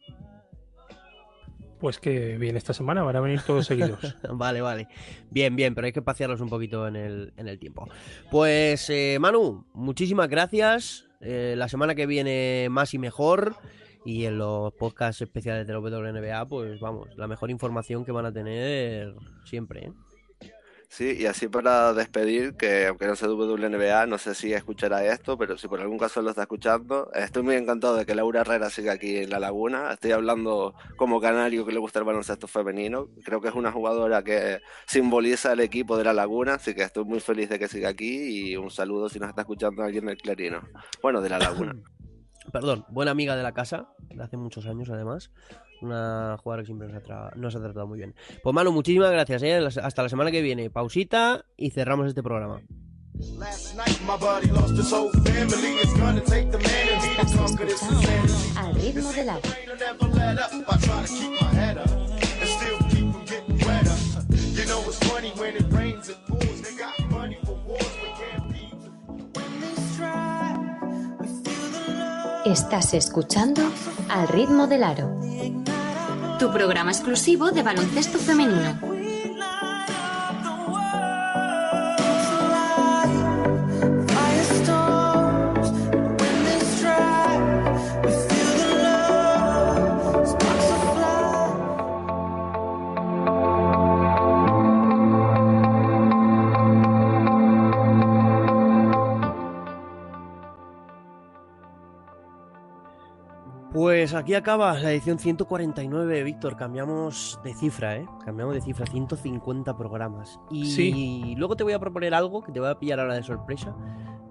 Pues 1.81 1.99
que 1.99 2.39
viene 2.39 2.59
esta 2.59 2.73
semana, 2.73 3.03
van 3.03 3.17
a 3.17 3.21
venir 3.21 3.41
todos 3.45 3.67
seguidos. 3.67 4.17
vale, 4.33 4.61
vale. 4.61 4.87
Bien, 5.31 5.57
bien, 5.57 5.75
pero 5.75 5.87
hay 5.87 5.93
que 5.93 6.01
pasearlos 6.01 6.41
un 6.41 6.49
poquito 6.49 6.87
en 6.87 6.95
el, 6.95 7.33
en 7.37 7.49
el 7.49 7.59
tiempo. 7.59 7.89
Pues, 8.31 8.89
eh, 8.89 9.19
Manu, 9.21 9.67
muchísimas 9.75 10.29
gracias. 10.29 11.07
Eh, 11.21 11.55
la 11.57 11.69
semana 11.69 11.97
que 11.97 12.07
viene 12.07 12.69
más 12.71 12.95
y 12.95 12.99
mejor. 12.99 13.57
Y 14.05 14.27
en 14.27 14.39
los 14.39 14.73
podcasts 14.75 15.23
especiales 15.23 15.67
de 15.67 15.73
la 15.73 15.81
WNBA, 15.81 16.47
pues 16.47 16.81
vamos, 16.81 17.09
la 17.17 17.27
mejor 17.27 17.51
información 17.51 18.05
que 18.05 18.13
van 18.13 18.27
a 18.27 18.33
tener 18.33 19.15
siempre. 19.45 19.87
¿eh? 19.87 19.93
Sí, 20.93 21.17
y 21.19 21.25
así 21.25 21.49
para 21.49 21.95
despedir, 21.95 22.55
que 22.55 22.87
aunque 22.87 23.07
no 23.07 23.17
sea 23.17 23.31
WNBA, 23.31 24.05
no 24.05 24.19
sé 24.19 24.35
si 24.35 24.53
escuchará 24.53 25.03
esto, 25.07 25.39
pero 25.39 25.57
si 25.57 25.67
por 25.67 25.81
algún 25.81 25.97
caso 25.97 26.21
lo 26.21 26.29
está 26.29 26.43
escuchando, 26.43 27.11
estoy 27.15 27.43
muy 27.43 27.55
encantado 27.55 27.97
de 27.97 28.05
que 28.05 28.15
Laura 28.15 28.43
Herrera 28.43 28.69
siga 28.69 28.93
aquí 28.93 29.17
en 29.17 29.31
La 29.31 29.41
Laguna. 29.41 29.91
Estoy 29.95 30.13
hablando 30.13 30.75
como 30.99 31.19
canario 31.19 31.65
que 31.65 31.73
le 31.73 31.79
gusta 31.79 32.01
el 32.01 32.05
baloncesto 32.05 32.47
femenino. 32.47 33.09
Creo 33.25 33.41
que 33.41 33.49
es 33.49 33.55
una 33.55 33.73
jugadora 33.73 34.23
que 34.23 34.61
simboliza 34.87 35.55
el 35.55 35.61
equipo 35.61 35.97
de 35.97 36.05
La 36.05 36.13
Laguna, 36.13 36.57
así 36.57 36.75
que 36.75 36.83
estoy 36.83 37.05
muy 37.05 37.21
feliz 37.21 37.49
de 37.49 37.59
que 37.59 37.69
siga 37.69 37.89
aquí 37.89 38.51
y 38.51 38.57
un 38.59 38.71
saludo 38.71 39.09
si 39.09 39.19
nos 39.19 39.31
está 39.31 39.41
escuchando 39.41 39.83
alguien 39.83 40.05
del 40.05 40.19
Clarino. 40.19 40.61
Bueno, 41.01 41.23
de 41.23 41.31
La 41.31 41.39
Laguna. 41.39 41.75
Perdón, 42.53 42.85
buena 42.91 43.13
amiga 43.13 43.35
de 43.35 43.43
la 43.43 43.55
casa, 43.55 43.89
de 44.11 44.23
hace 44.23 44.37
muchos 44.37 44.67
años 44.67 44.91
además. 44.91 45.31
Una 45.83 46.39
jugadora 46.43 46.63
que 46.63 46.67
siempre 46.67 46.89
nos 47.37 47.57
ha, 47.57 47.61
tratado 47.61 47.87
muy 47.87 47.99
bien. 47.99 48.15
Pues 48.43 48.55
Manu, 48.55 48.73
muchísimas 48.73 49.11
gracias. 49.11 49.43
¿eh? 49.43 49.57
Hasta 49.83 50.03
la 50.03 50.09
semana 50.09 50.31
que 50.31 50.43
viene. 50.43 50.71
Pausita 50.71 51.45
y 51.57 51.71
cerramos 51.71 52.07
este 52.07 52.23
programa. 52.23 52.63
Al 58.57 58.75
ritmo 58.75 59.13
del 59.13 59.29
agua. 59.29 59.51
Estás 72.45 72.95
escuchando 72.95 73.63
Al 74.09 74.29
ritmo 74.29 74.67
del 74.67 74.83
aro. 74.83 75.32
Tu 76.43 76.51
programa 76.51 76.91
exclusivo 76.91 77.53
de 77.53 77.63
baloncesto 77.63 78.19
femenino. 78.19 79.02
Pues 103.83 104.15
aquí 104.15 104.35
acaba 104.35 104.79
la 104.79 104.93
edición 104.93 105.19
149, 105.19 106.23
Víctor. 106.23 106.57
Cambiamos 106.57 107.41
de 107.43 107.53
cifra, 107.53 107.97
¿eh? 107.97 108.07
Cambiamos 108.25 108.55
de 108.55 108.61
cifra, 108.61 108.87
150 108.87 109.77
programas. 109.77 110.39
Y 110.53 111.35
luego 111.35 111.57
te 111.57 111.65
voy 111.65 111.73
a 111.73 111.81
proponer 111.81 112.15
algo 112.15 112.45
que 112.45 112.53
te 112.53 112.61
voy 112.61 112.69
a 112.69 112.79
pillar 112.79 113.01
ahora 113.01 113.17
de 113.17 113.25
sorpresa. 113.25 113.75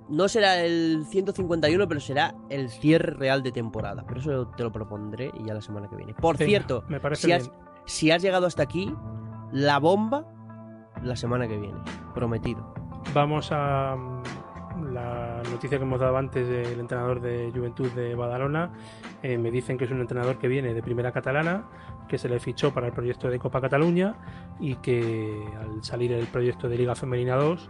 No 0.08 0.30
será 0.30 0.62
el 0.62 1.04
151, 1.06 1.86
pero 1.86 2.00
será 2.00 2.34
el 2.48 2.70
cierre 2.70 3.12
real 3.12 3.44
de 3.44 3.52
temporada. 3.52 4.06
Pero 4.08 4.22
eso 4.22 4.48
te 4.56 4.64
lo 4.64 4.72
propondré 4.72 5.32
y 5.38 5.44
ya 5.44 5.54
la 5.54 5.62
semana 5.62 5.90
que 5.90 5.98
viene. 5.98 6.14
Por 6.14 6.38
cierto, 6.38 6.86
me 6.88 7.02
parece 7.02 7.28
si, 7.28 7.32
has, 7.34 7.52
si 7.86 8.10
has 8.10 8.22
llegado 8.22 8.46
hasta 8.46 8.64
aquí, 8.64 8.96
la 9.52 9.80
bomba 9.80 10.32
la 11.04 11.18
semana 11.18 11.46
que 11.50 11.58
viene. 11.58 11.78
Prometido. 12.16 12.74
Vamos 13.14 13.50
a 13.52 13.98
la 14.82 15.42
noticia 15.50 15.78
que 15.78 15.84
hemos 15.84 16.00
dado 16.00 16.18
antes 16.18 16.48
del 16.48 16.80
entrenador 16.80 17.22
de 17.22 17.52
Juventud 17.54 17.90
de 17.92 18.16
Badalona, 18.16 18.72
eh, 19.22 19.38
me 19.38 19.52
dicen 19.52 19.78
que 19.78 19.86
es 19.86 19.92
un 19.92 20.02
entrenador 20.02 20.38
que 20.38 20.48
viene 20.48 20.74
de 20.74 20.82
Primera 20.82 21.12
Catalana, 21.12 21.66
que 22.08 22.18
se 22.18 22.30
le 22.30 22.40
fichó 22.40 22.74
para 22.74 22.88
el 22.88 22.94
proyecto 22.94 23.30
de 23.30 23.40
Copa 23.40 23.62
Cataluña 23.62 24.16
y 24.60 24.76
que 24.76 25.46
al 25.60 25.84
salir 25.84 26.12
el 26.12 26.28
proyecto 26.28 26.68
de 26.68 26.78
Liga 26.78 26.96
Femenina 26.96 27.36
2, 27.36 27.70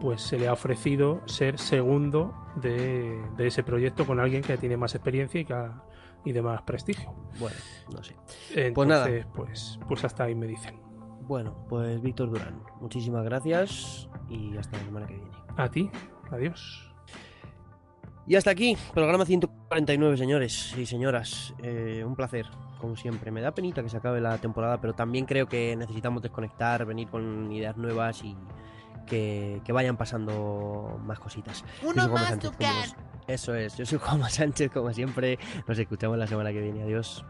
pues 0.00 0.22
se 0.22 0.38
le 0.38 0.48
ha 0.48 0.52
ofrecido 0.52 1.20
ser 1.26 1.58
segundo 1.58 2.34
de, 2.56 3.20
ese 3.38 3.62
proyecto 3.62 4.06
con 4.06 4.20
alguien 4.20 4.42
que 4.42 4.56
tiene 4.56 4.76
más 4.76 4.94
experiencia 4.94 5.40
y, 5.40 5.44
que 5.44 5.54
y 6.24 6.32
de 6.32 6.42
más 6.42 6.62
prestigio. 6.62 7.14
Bueno, 7.38 7.56
no 7.92 8.02
sé. 8.02 8.16
pues 8.74 8.88
nada. 8.88 9.08
Pues, 9.34 9.78
pues 9.86 10.04
hasta 10.04 10.24
ahí 10.24 10.34
me 10.34 10.46
dicen. 10.46 10.80
Bueno, 11.30 11.64
pues 11.68 12.00
Víctor 12.02 12.30
Durán, 12.30 12.62
muchísimas 12.80 13.24
gracias 13.24 14.08
y 14.28 14.56
hasta 14.56 14.78
la 14.78 14.84
semana 14.84 15.06
que 15.06 15.14
viene. 15.14 15.30
A 15.56 15.70
ti. 15.70 15.90
Adiós. 16.30 16.90
Y 18.26 18.36
hasta 18.36 18.50
aquí, 18.50 18.76
programa 18.94 19.24
149, 19.24 20.16
señores 20.16 20.74
y 20.78 20.86
señoras. 20.86 21.52
Eh, 21.62 22.04
un 22.06 22.14
placer, 22.14 22.46
como 22.80 22.96
siempre. 22.96 23.30
Me 23.30 23.40
da 23.40 23.52
penita 23.52 23.82
que 23.82 23.88
se 23.88 23.96
acabe 23.96 24.20
la 24.20 24.38
temporada, 24.38 24.80
pero 24.80 24.92
también 24.94 25.26
creo 25.26 25.48
que 25.48 25.74
necesitamos 25.76 26.22
desconectar, 26.22 26.84
venir 26.84 27.08
con 27.08 27.50
ideas 27.50 27.76
nuevas 27.76 28.22
y 28.22 28.36
que, 29.06 29.60
vayan 29.72 29.96
pasando 29.96 31.00
más 31.04 31.18
cositas. 31.18 31.64
Uno 31.82 32.08
más, 32.08 32.38
Eso 33.26 33.54
es, 33.54 33.76
yo 33.76 33.84
soy 33.84 33.98
Juan 33.98 34.30
Sánchez, 34.30 34.70
como 34.70 34.92
siempre. 34.92 35.38
Nos 35.66 35.78
escuchamos 35.78 36.16
la 36.16 36.28
semana 36.28 36.52
que 36.52 36.60
viene. 36.60 36.82
Adiós. 36.82 37.24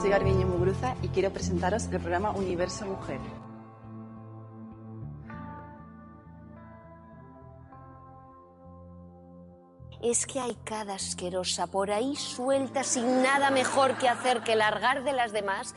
soy 0.00 0.10
Garbiño 0.10 0.48
Y 1.02 1.08
quiero 1.08 1.32
presentaros 1.32 1.84
el 1.84 2.00
programa 2.00 2.30
Universo 2.30 2.86
Mujer. 2.86 3.20
Es 10.02 10.26
que 10.26 10.40
hay 10.40 10.56
cada 10.64 10.94
asquerosa 10.94 11.68
por 11.68 11.92
ahí 11.92 12.16
suelta 12.16 12.82
sin 12.82 13.22
nada 13.22 13.50
mejor 13.50 13.96
que 13.98 14.08
hacer 14.08 14.42
que 14.42 14.56
largar 14.56 15.04
de 15.04 15.12
las 15.12 15.32
demás 15.32 15.76